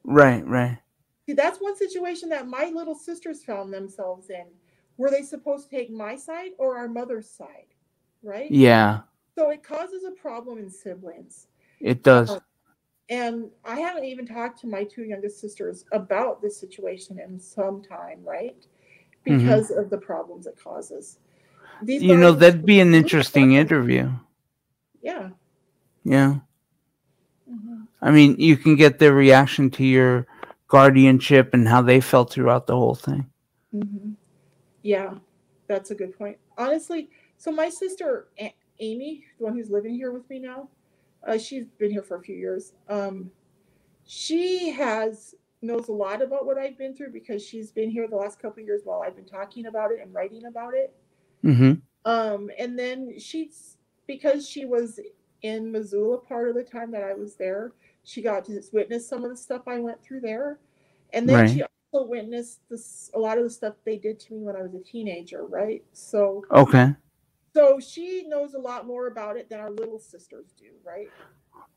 Right, 0.04 0.44
right. 0.46 0.78
See, 1.26 1.34
that's 1.34 1.58
one 1.58 1.76
situation 1.76 2.30
that 2.30 2.48
my 2.48 2.72
little 2.74 2.94
sisters 2.94 3.44
found 3.44 3.72
themselves 3.72 4.30
in. 4.30 4.46
Were 4.98 5.10
they 5.10 5.22
supposed 5.22 5.70
to 5.70 5.76
take 5.76 5.90
my 5.90 6.16
side 6.16 6.52
or 6.58 6.76
our 6.78 6.88
mother's 6.88 7.30
side? 7.30 7.68
Right? 8.22 8.50
Yeah, 8.52 9.00
So 9.36 9.50
it 9.50 9.62
causes 9.64 10.04
a 10.04 10.12
problem 10.12 10.58
in 10.58 10.70
siblings. 10.70 11.48
it 11.80 12.02
does. 12.02 12.38
And 13.10 13.50
I 13.64 13.80
haven't 13.80 14.04
even 14.04 14.26
talked 14.26 14.60
to 14.60 14.66
my 14.66 14.84
two 14.84 15.04
youngest 15.04 15.40
sisters 15.40 15.84
about 15.92 16.42
this 16.42 16.58
situation 16.60 17.18
in 17.18 17.40
some 17.40 17.82
time, 17.82 18.22
right? 18.24 18.56
Mhm. 19.26 19.38
Because 19.38 19.70
of 19.70 19.90
the 19.90 19.98
problems 19.98 20.46
it 20.46 20.58
causes. 20.62 21.18
These 21.82 22.02
You 22.02 22.16
know, 22.16 22.32
that'd 22.32 22.66
be 22.66 22.80
an 22.80 22.94
interesting 22.94 23.52
interview. 23.54 24.10
Yeah. 25.02 25.30
Yeah. 26.04 26.40
Mhm. 27.48 27.88
I 28.02 28.10
mean, 28.12 28.36
you 28.38 28.56
can 28.56 28.76
get 28.76 28.98
their 28.98 29.14
reaction 29.14 29.70
to 29.72 29.84
your 29.84 30.26
guardianship 30.68 31.54
and 31.54 31.68
how 31.68 31.82
they 31.82 32.00
felt 32.00 32.32
throughout 32.32 32.66
the 32.66 32.76
whole 32.76 32.94
thing. 32.94 33.30
Mhm. 33.74 34.17
Yeah, 34.88 35.16
that's 35.66 35.90
a 35.90 35.94
good 35.94 36.16
point. 36.16 36.38
Honestly, 36.56 37.10
so 37.36 37.50
my 37.50 37.68
sister 37.68 38.28
A- 38.40 38.54
Amy, 38.80 39.26
the 39.38 39.44
one 39.44 39.54
who's 39.54 39.68
living 39.68 39.94
here 39.94 40.12
with 40.12 40.28
me 40.30 40.38
now, 40.38 40.70
uh, 41.26 41.36
she's 41.36 41.66
been 41.66 41.90
here 41.90 42.02
for 42.02 42.16
a 42.16 42.22
few 42.22 42.34
years. 42.36 42.72
Um, 42.88 43.30
she 44.06 44.70
has 44.70 45.34
knows 45.60 45.88
a 45.88 45.92
lot 45.92 46.22
about 46.22 46.46
what 46.46 46.56
I've 46.56 46.78
been 46.78 46.94
through 46.96 47.12
because 47.12 47.44
she's 47.44 47.70
been 47.70 47.90
here 47.90 48.08
the 48.08 48.16
last 48.16 48.40
couple 48.40 48.62
of 48.62 48.66
years 48.66 48.80
while 48.84 49.02
I've 49.02 49.14
been 49.14 49.26
talking 49.26 49.66
about 49.66 49.90
it 49.92 49.98
and 50.00 50.14
writing 50.14 50.46
about 50.46 50.72
it. 50.72 50.96
hmm 51.42 51.72
Um, 52.06 52.50
and 52.58 52.78
then 52.78 53.18
she's 53.18 53.76
because 54.06 54.48
she 54.48 54.64
was 54.64 54.98
in 55.42 55.70
Missoula 55.70 56.16
part 56.16 56.48
of 56.48 56.54
the 56.54 56.64
time 56.64 56.90
that 56.92 57.02
I 57.02 57.12
was 57.12 57.34
there, 57.36 57.72
she 58.04 58.22
got 58.22 58.46
to 58.46 58.58
witness 58.72 59.06
some 59.06 59.22
of 59.22 59.28
the 59.28 59.36
stuff 59.36 59.68
I 59.68 59.80
went 59.80 60.02
through 60.02 60.20
there. 60.20 60.60
And 61.12 61.28
then 61.28 61.46
she 61.52 61.62
also 61.92 62.06
witnessed 62.06 62.60
this 62.70 63.10
a 63.14 63.18
lot 63.18 63.38
of 63.38 63.44
the 63.44 63.50
stuff 63.50 63.74
they 63.84 63.96
did 63.96 64.18
to 64.20 64.34
me 64.34 64.40
when 64.42 64.56
I 64.56 64.62
was 64.62 64.74
a 64.74 64.80
teenager, 64.80 65.44
right? 65.46 65.82
So 65.92 66.44
Okay. 66.50 66.94
so 67.54 67.80
she 67.80 68.24
knows 68.28 68.54
a 68.54 68.58
lot 68.58 68.86
more 68.86 69.06
about 69.06 69.36
it 69.36 69.48
than 69.48 69.60
our 69.60 69.70
little 69.70 69.98
sisters 69.98 70.52
do, 70.58 70.66
right? 70.84 71.08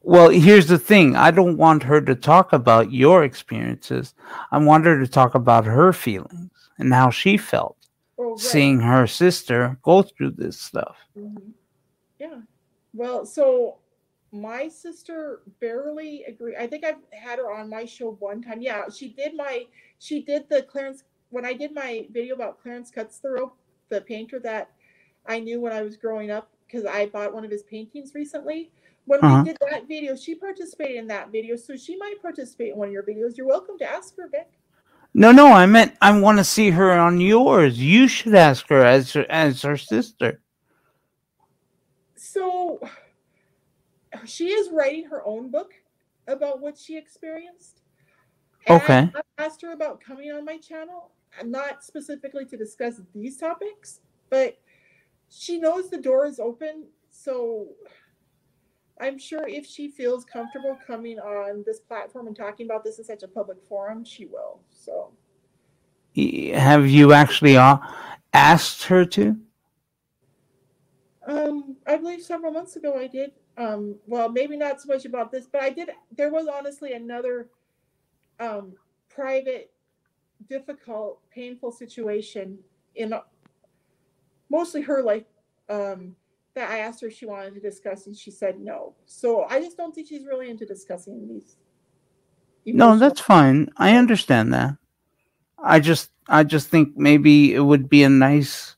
Well, 0.01 0.29
here's 0.29 0.67
the 0.67 0.79
thing. 0.79 1.15
I 1.15 1.31
don't 1.31 1.57
want 1.57 1.83
her 1.83 2.01
to 2.01 2.15
talk 2.15 2.53
about 2.53 2.91
your 2.91 3.23
experiences. 3.23 4.13
I 4.51 4.57
want 4.57 4.85
her 4.85 4.99
to 4.99 5.07
talk 5.07 5.35
about 5.35 5.65
her 5.65 5.93
feelings 5.93 6.51
and 6.77 6.93
how 6.93 7.09
she 7.11 7.37
felt 7.37 7.77
Well, 8.17 8.31
right. 8.31 8.39
seeing 8.39 8.79
her 8.79 9.05
sister 9.07 9.77
go 9.83 10.01
through 10.01 10.31
this 10.31 10.59
stuff. 10.59 10.97
Mhm. 11.17 11.53
Yeah. 12.19 12.41
Well, 12.93 13.25
so 13.25 13.77
my 14.31 14.67
sister 14.67 15.41
barely 15.59 16.23
agree. 16.23 16.55
I 16.55 16.67
think 16.67 16.83
I've 16.83 17.03
had 17.11 17.39
her 17.39 17.51
on 17.51 17.69
my 17.69 17.85
show 17.85 18.11
one 18.13 18.41
time. 18.41 18.61
Yeah, 18.61 18.89
she 18.89 19.09
did 19.09 19.35
my 19.35 19.67
she 20.01 20.19
did 20.23 20.49
the 20.49 20.63
Clarence 20.63 21.03
when 21.29 21.45
I 21.45 21.53
did 21.53 21.75
my 21.75 22.07
video 22.11 22.33
about 22.33 22.59
Clarence 22.61 22.89
Cuts 22.89 23.19
the 23.19 23.29
Rope, 23.29 23.55
the 23.89 24.01
painter 24.01 24.39
that 24.39 24.71
I 25.27 25.39
knew 25.39 25.61
when 25.61 25.71
I 25.71 25.83
was 25.83 25.95
growing 25.95 26.31
up 26.31 26.49
because 26.65 26.85
I 26.85 27.05
bought 27.05 27.33
one 27.33 27.45
of 27.45 27.51
his 27.51 27.61
paintings 27.63 28.15
recently. 28.15 28.71
When 29.05 29.23
Uh-huh. 29.23 29.43
we 29.43 29.49
did 29.49 29.57
that 29.69 29.87
video, 29.87 30.15
she 30.15 30.33
participated 30.33 30.95
in 30.95 31.07
that 31.07 31.31
video, 31.31 31.55
so 31.55 31.75
she 31.75 31.97
might 31.97 32.19
participate 32.19 32.73
in 32.73 32.77
one 32.77 32.87
of 32.87 32.93
your 32.93 33.03
videos. 33.03 33.37
You're 33.37 33.47
welcome 33.47 33.77
to 33.77 33.85
ask 33.85 34.17
her, 34.17 34.27
Vic. 34.27 34.49
No, 35.13 35.31
no, 35.31 35.53
I 35.53 35.67
meant 35.67 35.95
I 36.01 36.19
want 36.19 36.39
to 36.39 36.43
see 36.43 36.71
her 36.71 36.91
on 36.91 37.21
yours. 37.21 37.77
You 37.77 38.07
should 38.07 38.33
ask 38.33 38.67
her 38.69 38.83
as 38.83 39.13
her, 39.13 39.25
as 39.29 39.61
her 39.61 39.77
sister. 39.77 40.41
So 42.15 42.79
she 44.25 44.51
is 44.51 44.71
writing 44.71 45.05
her 45.05 45.23
own 45.25 45.51
book 45.51 45.73
about 46.27 46.59
what 46.59 46.77
she 46.77 46.97
experienced. 46.97 47.80
And 48.67 48.81
Okay. 48.81 49.09
I, 49.15 49.19
I 49.39 49.45
asked 49.45 49.61
her 49.61 49.73
about 49.73 50.01
coming 50.01 50.31
on 50.31 50.45
my 50.45 50.57
channel, 50.57 51.11
not 51.45 51.83
specifically 51.83 52.45
to 52.45 52.57
discuss 52.57 53.01
these 53.13 53.37
topics, 53.37 54.01
but 54.29 54.57
she 55.29 55.59
knows 55.59 55.89
the 55.89 55.97
door 56.01 56.25
is 56.25 56.39
open. 56.39 56.85
So 57.09 57.67
I'm 58.99 59.17
sure 59.17 59.47
if 59.47 59.65
she 59.65 59.89
feels 59.89 60.25
comfortable 60.25 60.77
coming 60.85 61.19
on 61.19 61.63
this 61.65 61.79
platform 61.79 62.27
and 62.27 62.35
talking 62.35 62.65
about 62.67 62.83
this 62.83 62.99
in 62.99 63.05
such 63.05 63.23
a 63.23 63.27
public 63.27 63.57
forum, 63.67 64.03
she 64.05 64.25
will. 64.25 64.59
So 64.69 65.11
Have 66.15 66.87
you 66.87 67.13
actually 67.13 67.57
uh, 67.57 67.77
asked 68.33 68.83
her 68.83 69.05
to? 69.05 69.37
Um, 71.25 71.77
I 71.87 71.97
believe 71.97 72.21
several 72.21 72.51
months 72.51 72.75
ago 72.75 72.97
I 72.97 73.07
did. 73.07 73.31
Um, 73.57 73.95
well, 74.07 74.29
maybe 74.29 74.57
not 74.57 74.81
so 74.81 74.93
much 74.93 75.05
about 75.05 75.31
this, 75.31 75.45
but 75.45 75.61
I 75.61 75.69
did. 75.69 75.89
There 76.15 76.31
was 76.31 76.47
honestly 76.47 76.93
another 76.93 77.49
um, 78.39 78.73
private 79.09 79.71
difficult, 80.49 81.19
painful 81.31 81.71
situation 81.71 82.57
in 82.95 83.13
mostly 84.49 84.81
her 84.81 85.01
life 85.01 85.25
um, 85.69 86.15
that 86.53 86.69
I 86.69 86.79
asked 86.79 87.01
her 87.01 87.07
if 87.07 87.17
she 87.17 87.25
wanted 87.25 87.53
to 87.55 87.59
discuss, 87.59 88.07
and 88.07 88.15
she 88.15 88.31
said 88.31 88.59
no. 88.59 88.93
So 89.05 89.45
I 89.49 89.59
just 89.59 89.77
don't 89.77 89.93
think 89.93 90.07
she's 90.07 90.25
really 90.25 90.49
into 90.49 90.65
discussing 90.65 91.27
these. 91.27 91.55
No, 92.65 92.97
that's 92.97 93.21
fine. 93.21 93.69
I 93.77 93.95
understand 93.95 94.53
that. 94.53 94.75
I 95.63 95.79
just 95.79 96.11
I 96.27 96.43
just 96.43 96.69
think 96.69 96.95
maybe 96.97 97.53
it 97.53 97.61
would 97.61 97.89
be 97.89 98.03
a 98.03 98.09
nice 98.09 98.75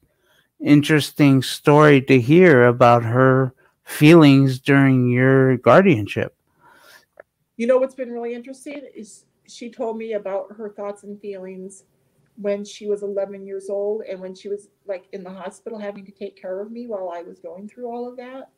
interesting 0.59 1.41
story 1.41 2.01
to 2.03 2.19
hear 2.19 2.65
about 2.67 3.03
her 3.03 3.53
feelings 3.83 4.59
during 4.59 5.09
your 5.09 5.57
guardianship. 5.57 6.35
You 7.57 7.67
know 7.67 7.77
what's 7.77 7.95
been 7.95 8.11
really 8.11 8.33
interesting 8.33 8.81
is 8.95 9.25
she 9.47 9.69
told 9.69 9.97
me 9.97 10.13
about 10.13 10.47
her 10.55 10.69
thoughts 10.69 11.03
and 11.03 11.19
feelings 11.19 11.83
when 12.35 12.65
she 12.65 12.87
was 12.87 13.03
11 13.03 13.45
years 13.45 13.69
old 13.69 14.01
and 14.09 14.19
when 14.19 14.33
she 14.33 14.49
was 14.49 14.69
like 14.87 15.05
in 15.13 15.23
the 15.23 15.29
hospital 15.29 15.77
having 15.77 16.05
to 16.05 16.11
take 16.11 16.39
care 16.39 16.61
of 16.61 16.71
me 16.71 16.87
while 16.87 17.11
I 17.13 17.21
was 17.21 17.39
going 17.39 17.67
through 17.67 17.87
all 17.87 18.09
of 18.09 18.17
that. 18.17 18.49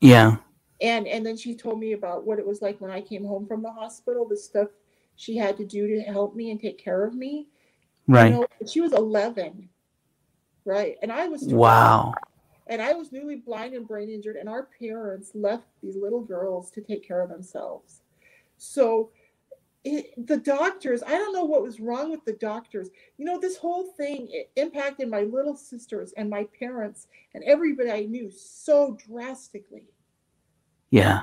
Yeah. 0.00 0.36
And 0.82 1.06
and 1.06 1.24
then 1.24 1.36
she 1.36 1.54
told 1.54 1.78
me 1.78 1.92
about 1.92 2.26
what 2.26 2.38
it 2.38 2.46
was 2.46 2.62
like 2.62 2.80
when 2.80 2.90
I 2.90 3.00
came 3.00 3.24
home 3.24 3.46
from 3.46 3.62
the 3.62 3.70
hospital, 3.70 4.26
the 4.26 4.36
stuff 4.36 4.68
she 5.16 5.36
had 5.36 5.56
to 5.58 5.64
do 5.64 5.86
to 5.86 6.00
help 6.00 6.34
me 6.34 6.50
and 6.50 6.58
take 6.58 6.78
care 6.78 7.04
of 7.04 7.14
me. 7.14 7.48
Right. 8.08 8.32
You 8.32 8.40
know, 8.40 8.46
she 8.66 8.80
was 8.80 8.92
11. 8.92 9.68
Right? 10.64 10.96
And 11.02 11.12
I 11.12 11.28
was 11.28 11.42
12. 11.42 11.52
wow. 11.52 12.14
And 12.66 12.80
I 12.80 12.92
was 12.92 13.10
newly 13.10 13.36
blind 13.36 13.74
and 13.74 13.86
brain 13.86 14.08
injured, 14.08 14.36
and 14.36 14.48
our 14.48 14.68
parents 14.78 15.32
left 15.34 15.66
these 15.82 15.96
little 15.96 16.20
girls 16.20 16.70
to 16.72 16.80
take 16.80 17.06
care 17.06 17.20
of 17.20 17.28
themselves. 17.28 18.02
So 18.58 19.10
it, 19.84 20.26
the 20.26 20.36
doctors, 20.36 21.02
I 21.02 21.12
don't 21.12 21.32
know 21.32 21.44
what 21.44 21.62
was 21.62 21.80
wrong 21.80 22.10
with 22.10 22.24
the 22.24 22.34
doctors. 22.34 22.90
You 23.16 23.24
know, 23.24 23.38
this 23.38 23.56
whole 23.56 23.92
thing 23.96 24.28
it 24.30 24.50
impacted 24.56 25.08
my 25.08 25.22
little 25.22 25.56
sisters 25.56 26.12
and 26.16 26.28
my 26.28 26.46
parents 26.58 27.06
and 27.34 27.42
everybody 27.44 27.90
I 27.90 28.04
knew 28.04 28.30
so 28.30 28.98
drastically. 29.06 29.86
Yeah. 30.90 31.22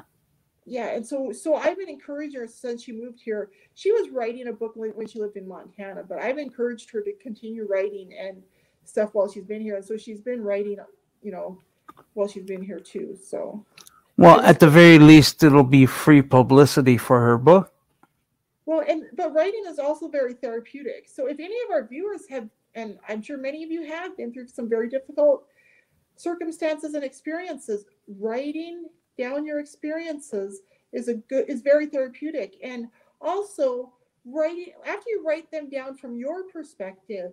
Yeah, 0.65 0.87
and 0.87 1.05
so 1.05 1.31
so 1.31 1.55
I've 1.55 1.77
been 1.77 1.87
encouraging 1.89 2.41
her 2.41 2.47
since 2.47 2.83
she 2.83 2.91
moved 2.91 3.21
here. 3.21 3.51
She 3.75 3.91
was 3.91 4.09
writing 4.09 4.47
a 4.47 4.53
book 4.53 4.73
when, 4.75 4.89
when 4.91 5.07
she 5.07 5.19
lived 5.19 5.37
in 5.37 5.47
Montana, 5.47 6.03
but 6.03 6.19
I've 6.19 6.37
encouraged 6.37 6.91
her 6.91 7.01
to 7.01 7.13
continue 7.21 7.65
writing 7.69 8.13
and 8.19 8.43
stuff 8.83 9.11
while 9.13 9.31
she's 9.31 9.45
been 9.45 9.61
here. 9.61 9.77
And 9.77 9.85
so 9.85 9.95
she's 9.97 10.19
been 10.19 10.43
writing, 10.43 10.77
you 11.21 11.31
know, 11.31 11.61
while 12.15 12.27
she's 12.27 12.43
been 12.43 12.61
here 12.63 12.79
too. 12.81 13.17
So 13.23 13.65
Well, 14.17 14.41
at 14.41 14.59
the 14.59 14.69
very 14.69 14.99
least 14.99 15.43
it'll 15.43 15.63
be 15.63 15.85
free 15.85 16.21
publicity 16.21 16.97
for 16.97 17.21
her 17.21 17.37
book. 17.37 17.71
Well, 18.67 18.83
and 18.85 19.05
but 19.15 19.33
writing 19.33 19.63
is 19.65 19.79
also 19.79 20.09
very 20.09 20.33
therapeutic. 20.33 21.07
So 21.07 21.27
if 21.27 21.39
any 21.39 21.55
of 21.65 21.71
our 21.71 21.87
viewers 21.87 22.27
have, 22.29 22.49
and 22.75 22.99
I'm 23.07 23.21
sure 23.21 23.37
many 23.37 23.63
of 23.63 23.71
you 23.71 23.87
have 23.87 24.17
been 24.17 24.33
through 24.33 24.49
some 24.49 24.67
very 24.67 24.89
difficult 24.89 25.45
circumstances 26.17 26.93
and 26.93 27.03
experiences, 27.03 27.85
writing 28.19 28.87
down 29.17 29.45
your 29.45 29.61
experiences 29.61 30.61
is 30.91 31.07
a 31.07 31.13
good 31.13 31.45
is 31.47 31.61
very 31.61 31.87
therapeutic. 31.87 32.55
And 32.61 32.89
also 33.21 33.93
writing 34.25 34.73
after 34.85 35.09
you 35.09 35.23
write 35.25 35.49
them 35.49 35.69
down 35.69 35.95
from 35.95 36.17
your 36.17 36.43
perspective, 36.49 37.31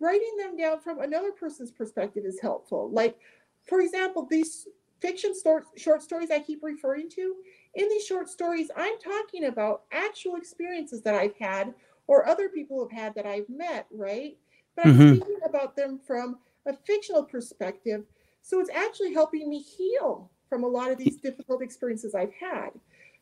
writing 0.00 0.36
them 0.38 0.56
down 0.56 0.80
from 0.80 1.00
another 1.00 1.30
person's 1.30 1.70
perspective 1.70 2.24
is 2.26 2.40
helpful. 2.40 2.90
Like, 2.90 3.16
for 3.62 3.80
example, 3.80 4.26
these 4.28 4.66
fiction 5.00 5.34
stor- 5.34 5.66
short 5.76 6.02
stories 6.02 6.30
I 6.30 6.40
keep 6.40 6.62
referring 6.62 7.08
to, 7.10 7.36
in 7.74 7.88
these 7.88 8.06
short 8.06 8.28
stories, 8.28 8.70
I'm 8.76 8.98
talking 8.98 9.44
about 9.44 9.84
actual 9.92 10.36
experiences 10.36 11.02
that 11.02 11.14
I've 11.14 11.36
had 11.36 11.74
or 12.06 12.26
other 12.28 12.48
people 12.48 12.86
have 12.86 12.96
had 12.96 13.14
that 13.14 13.26
I've 13.26 13.48
met, 13.48 13.86
right? 13.90 14.38
But 14.76 14.86
I'm 14.86 14.94
Mhm. 14.94 15.18
speaking 15.18 15.38
about 15.44 15.76
them 15.76 15.98
from 15.98 16.38
a 16.66 16.76
fictional 16.76 17.24
perspective. 17.24 18.04
So 18.42 18.60
it's 18.60 18.70
actually 18.70 19.12
helping 19.12 19.48
me 19.48 19.58
heal 19.60 20.30
from 20.48 20.64
a 20.64 20.68
lot 20.68 20.90
of 20.90 20.98
these 20.98 21.16
difficult 21.16 21.62
experiences 21.62 22.14
I've 22.14 22.34
had. 22.34 22.70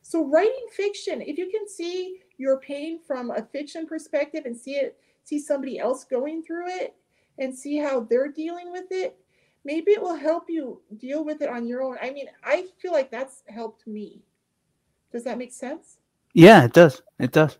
So 0.02 0.24
writing 0.24 0.66
fiction, 0.72 1.22
if 1.22 1.38
you 1.38 1.48
can 1.48 1.68
see 1.68 2.22
your 2.36 2.58
pain 2.58 2.98
from 2.98 3.30
a 3.30 3.42
fiction 3.52 3.86
perspective 3.86 4.46
and 4.46 4.56
see 4.56 4.74
it, 4.74 4.98
see 5.22 5.38
somebody 5.38 5.78
else 5.78 6.04
going 6.04 6.42
through 6.42 6.66
it 6.68 6.96
and 7.38 7.56
see 7.56 7.76
how 7.78 8.00
they're 8.00 8.32
dealing 8.32 8.72
with 8.72 8.90
it, 8.90 9.21
maybe 9.64 9.92
it 9.92 10.02
will 10.02 10.16
help 10.16 10.48
you 10.48 10.80
deal 10.96 11.24
with 11.24 11.40
it 11.42 11.48
on 11.48 11.66
your 11.66 11.82
own. 11.82 11.96
I 12.02 12.10
mean, 12.10 12.26
I 12.44 12.66
feel 12.78 12.92
like 12.92 13.10
that's 13.10 13.42
helped 13.48 13.86
me. 13.86 14.22
Does 15.12 15.24
that 15.24 15.38
make 15.38 15.52
sense? 15.52 15.98
Yeah, 16.34 16.64
it 16.64 16.72
does. 16.72 17.02
It 17.18 17.32
does. 17.32 17.58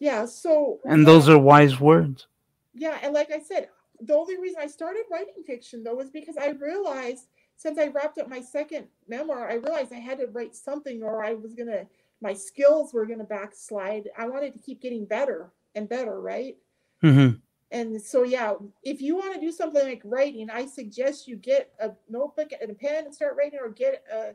Yeah. 0.00 0.26
So 0.26 0.80
And 0.84 1.06
those 1.06 1.28
are 1.28 1.38
wise 1.38 1.80
words. 1.80 2.26
yeah, 2.74 2.98
and 3.02 3.14
like 3.14 3.30
I 3.32 3.38
said, 3.40 3.68
the 4.00 4.14
only 4.14 4.38
reason 4.38 4.60
I 4.62 4.66
started 4.66 5.04
writing 5.10 5.42
fiction 5.46 5.82
though 5.82 5.94
was 5.94 6.10
because 6.10 6.36
I 6.36 6.50
realized 6.50 7.26
since 7.56 7.78
I 7.78 7.88
wrapped 7.88 8.18
up 8.18 8.28
my 8.28 8.40
second 8.40 8.86
memoir, 9.08 9.48
I 9.50 9.54
realized 9.54 9.92
I 9.92 9.96
had 9.98 10.18
to 10.18 10.26
write 10.26 10.54
something 10.54 11.02
or 11.02 11.24
I 11.24 11.34
was 11.34 11.54
gonna 11.54 11.86
my 12.20 12.32
skills 12.34 12.92
were 12.92 13.06
gonna 13.06 13.24
backslide. 13.24 14.08
I 14.16 14.28
wanted 14.28 14.52
to 14.54 14.58
keep 14.60 14.80
getting 14.80 15.04
better 15.06 15.52
and 15.74 15.88
better, 15.88 16.20
right? 16.20 16.56
hmm 17.02 17.40
And 17.70 18.00
so 18.00 18.22
yeah, 18.22 18.54
if 18.82 19.02
you 19.02 19.14
want 19.16 19.34
to 19.34 19.40
do 19.40 19.52
something 19.52 19.84
like 19.84 20.00
writing, 20.04 20.48
I 20.50 20.66
suggest 20.66 21.28
you 21.28 21.36
get 21.36 21.70
a 21.80 21.90
notebook 22.08 22.50
and 22.60 22.70
a 22.70 22.74
pen 22.74 23.04
and 23.04 23.14
start 23.14 23.36
writing, 23.36 23.58
or 23.62 23.68
get 23.68 24.02
a, 24.12 24.34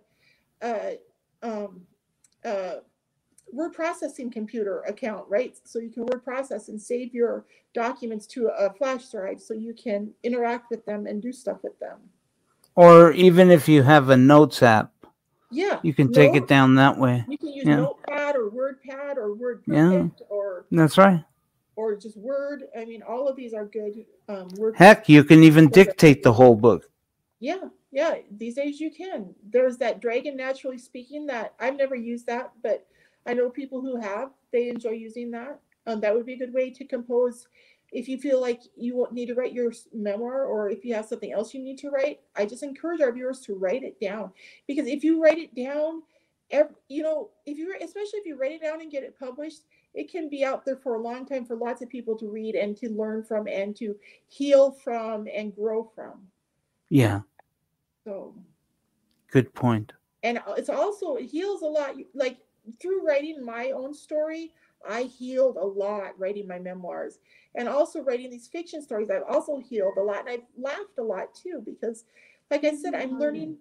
a 0.62 0.98
um, 1.42 1.82
uh, 2.46 2.76
word 3.52 3.74
processing 3.74 4.30
computer 4.30 4.82
account, 4.82 5.26
right? 5.30 5.56
So 5.64 5.80
you 5.80 5.90
can 5.90 6.06
word 6.06 6.24
process 6.24 6.70
and 6.70 6.80
save 6.82 7.14
your 7.14 7.46
documents 7.74 8.28
to 8.28 8.48
a 8.48 8.72
flash 8.74 9.10
drive 9.10 9.42
so 9.42 9.54
you 9.56 9.74
can 9.74 10.12
interact 10.24 10.70
with 10.70 10.86
them 10.86 11.08
and 11.08 11.22
do 11.22 11.32
stuff 11.32 11.58
with 11.64 11.80
them. 11.80 11.98
Or 12.76 13.12
even 13.14 13.52
if 13.52 13.68
you 13.68 13.84
have 13.84 14.10
a 14.10 14.18
notes 14.18 14.62
app, 14.64 14.92
Yeah. 15.52 15.80
you 15.84 15.94
can 15.94 16.12
take 16.12 16.34
Note- 16.34 16.44
it 16.44 16.48
down 16.48 16.76
that 16.76 16.98
way. 16.98 17.26
You 17.28 17.38
can 17.38 17.50
use 17.50 17.66
Yeah. 17.66 17.78
Notepad 17.78 18.36
or 18.36 18.50
WordPad 18.50 19.18
or 19.18 19.34
Word 19.34 19.64
Yeah. 19.68 20.08
Or 20.30 20.66
That's 20.72 20.98
right. 20.98 21.24
Or 21.76 21.96
just 21.96 22.18
Word. 22.18 22.66
I 22.78 22.86
mean, 22.86 23.02
all 23.04 23.28
of 23.28 23.36
these 23.36 23.54
are 23.54 23.66
good. 23.66 24.06
Um, 24.28 24.50
Word. 24.58 24.76
Heck, 24.76 25.10
you 25.10 25.24
can 25.24 25.44
even 25.44 25.70
dictate 25.70 26.24
the 26.24 26.34
whole 26.34 26.56
book. 26.56 26.90
Yeah, 27.40 27.66
yeah. 27.92 28.16
These 28.32 28.56
days 28.56 28.80
you 28.80 28.92
can. 28.92 29.36
There's 29.50 29.78
that 29.78 30.00
Dragon 30.02 30.38
Naturally 30.38 30.78
Speaking 30.78 31.26
that 31.28 31.54
I've 31.60 31.76
never 31.76 31.96
used 31.96 32.26
that, 32.28 32.52
but 32.62 32.86
I 33.26 33.34
know 33.34 33.50
people 33.50 33.82
who 33.82 34.00
have. 34.00 34.32
They 34.52 34.70
enjoy 34.70 34.92
using 34.92 35.32
that. 35.32 35.60
Um, 35.86 36.00
that 36.02 36.16
would 36.16 36.26
be 36.26 36.34
a 36.34 36.38
good 36.38 36.54
way 36.54 36.70
to 36.70 36.86
compose. 36.86 37.48
If 37.92 38.08
you 38.08 38.18
feel 38.18 38.42
like 38.42 38.62
you 38.76 38.96
won't 38.96 39.14
need 39.14 39.28
to 39.28 39.36
write 39.36 39.54
your 39.54 39.72
memoir, 39.94 40.46
or 40.46 40.70
if 40.70 40.84
you 40.84 40.94
have 40.96 41.06
something 41.06 41.32
else 41.32 41.54
you 41.54 41.62
need 41.62 41.78
to 41.80 41.90
write, 41.90 42.22
I 42.36 42.46
just 42.46 42.64
encourage 42.64 43.02
our 43.02 43.12
viewers 43.12 43.40
to 43.42 43.56
write 43.56 43.84
it 43.84 44.00
down. 44.00 44.32
Because 44.68 44.88
if 44.88 45.04
you 45.04 45.22
write 45.22 45.38
it 45.38 45.54
down, 45.54 46.02
ev- 46.50 46.74
you 46.88 47.04
know, 47.04 47.30
if 47.46 47.58
you 47.58 47.76
especially 47.82 48.20
if 48.20 48.26
you 48.26 48.38
write 48.38 48.54
it 48.54 48.62
down 48.62 48.82
and 48.82 48.92
get 48.92 49.04
it 49.04 49.20
published, 49.20 49.64
it 49.94 50.12
can 50.12 50.30
be 50.30 50.44
out 50.44 50.66
there 50.66 50.76
for 50.78 50.96
a 50.96 51.02
long 51.02 51.26
time 51.26 51.46
for 51.46 51.56
lots 51.56 51.82
of 51.82 51.90
people 51.90 52.18
to 52.18 52.28
read 52.28 52.56
and 52.56 52.76
to 52.78 52.90
learn 52.90 53.24
from 53.24 53.48
and 53.48 53.76
to 53.78 53.96
heal 54.28 54.72
from 54.72 55.28
and 55.34 55.56
grow 55.56 55.84
from. 55.96 56.28
Yeah, 56.90 57.22
So. 58.04 58.36
Good 59.32 59.54
point. 59.54 59.94
and 60.24 60.40
it's 60.58 60.70
also 60.70 61.16
it 61.16 61.26
heals 61.26 61.62
a 61.64 61.66
lot. 61.68 61.96
Like 62.14 62.38
through 62.82 63.06
writing 63.06 63.44
my 63.44 63.72
own 63.72 63.94
story 63.94 64.52
i 64.88 65.04
healed 65.04 65.58
a 65.58 65.66
lot 65.66 66.18
writing 66.18 66.48
my 66.48 66.60
memoirs. 66.60 67.20
And 67.56 67.68
also 67.68 68.02
writing 68.02 68.30
these 68.30 68.48
fiction 68.48 68.82
stories 68.82 69.10
i've 69.10 69.24
also 69.30 69.58
healed 69.60 69.98
a 69.98 70.02
lot 70.02 70.20
and 70.22 70.30
i've 70.30 70.48
laughed 70.58 70.98
a 70.98 71.04
lot 71.04 71.34
too 71.34 71.62
because 71.66 72.06
like 72.52 72.64
i 72.64 72.74
said 72.76 72.94
i'm 72.96 73.20
learning 73.20 73.58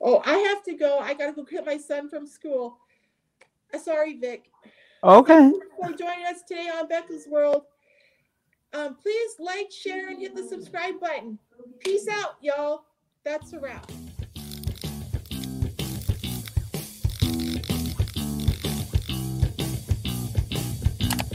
oh 0.00 0.22
i 0.24 0.36
have 0.38 0.62
to 0.64 0.74
go. 0.74 0.98
I 0.98 1.14
gotta 1.14 1.32
go 1.32 1.42
get 1.44 1.66
my 1.66 1.76
son 1.76 2.08
from 2.08 2.26
school 2.26 2.78
sorry 3.82 4.18
vic 4.18 4.50
Okay. 5.04 5.52
for 5.80 5.92
joining 5.92 6.26
us 6.26 6.42
today 6.48 6.68
on 6.74 6.88
becca's 6.88 7.26
world 7.28 7.62
um, 8.72 8.96
please 8.96 9.32
like 9.38 9.70
share 9.70 10.08
and 10.08 10.18
hit 10.20 10.34
the 10.34 10.42
subscribe 10.42 11.00
button 11.00 11.38
peace 11.80 12.08
out 12.08 12.36
y'all 12.40 12.84
that's 13.24 13.52
a 13.52 13.60
wrap 13.60 13.90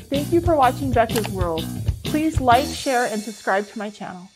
Thank 0.09 0.33
you 0.33 0.41
for 0.41 0.55
watching 0.55 0.91
Becca's 0.91 1.27
World. 1.29 1.65
Please 2.03 2.41
like, 2.41 2.67
share, 2.67 3.05
and 3.05 3.21
subscribe 3.21 3.67
to 3.69 3.79
my 3.79 3.89
channel. 3.89 4.29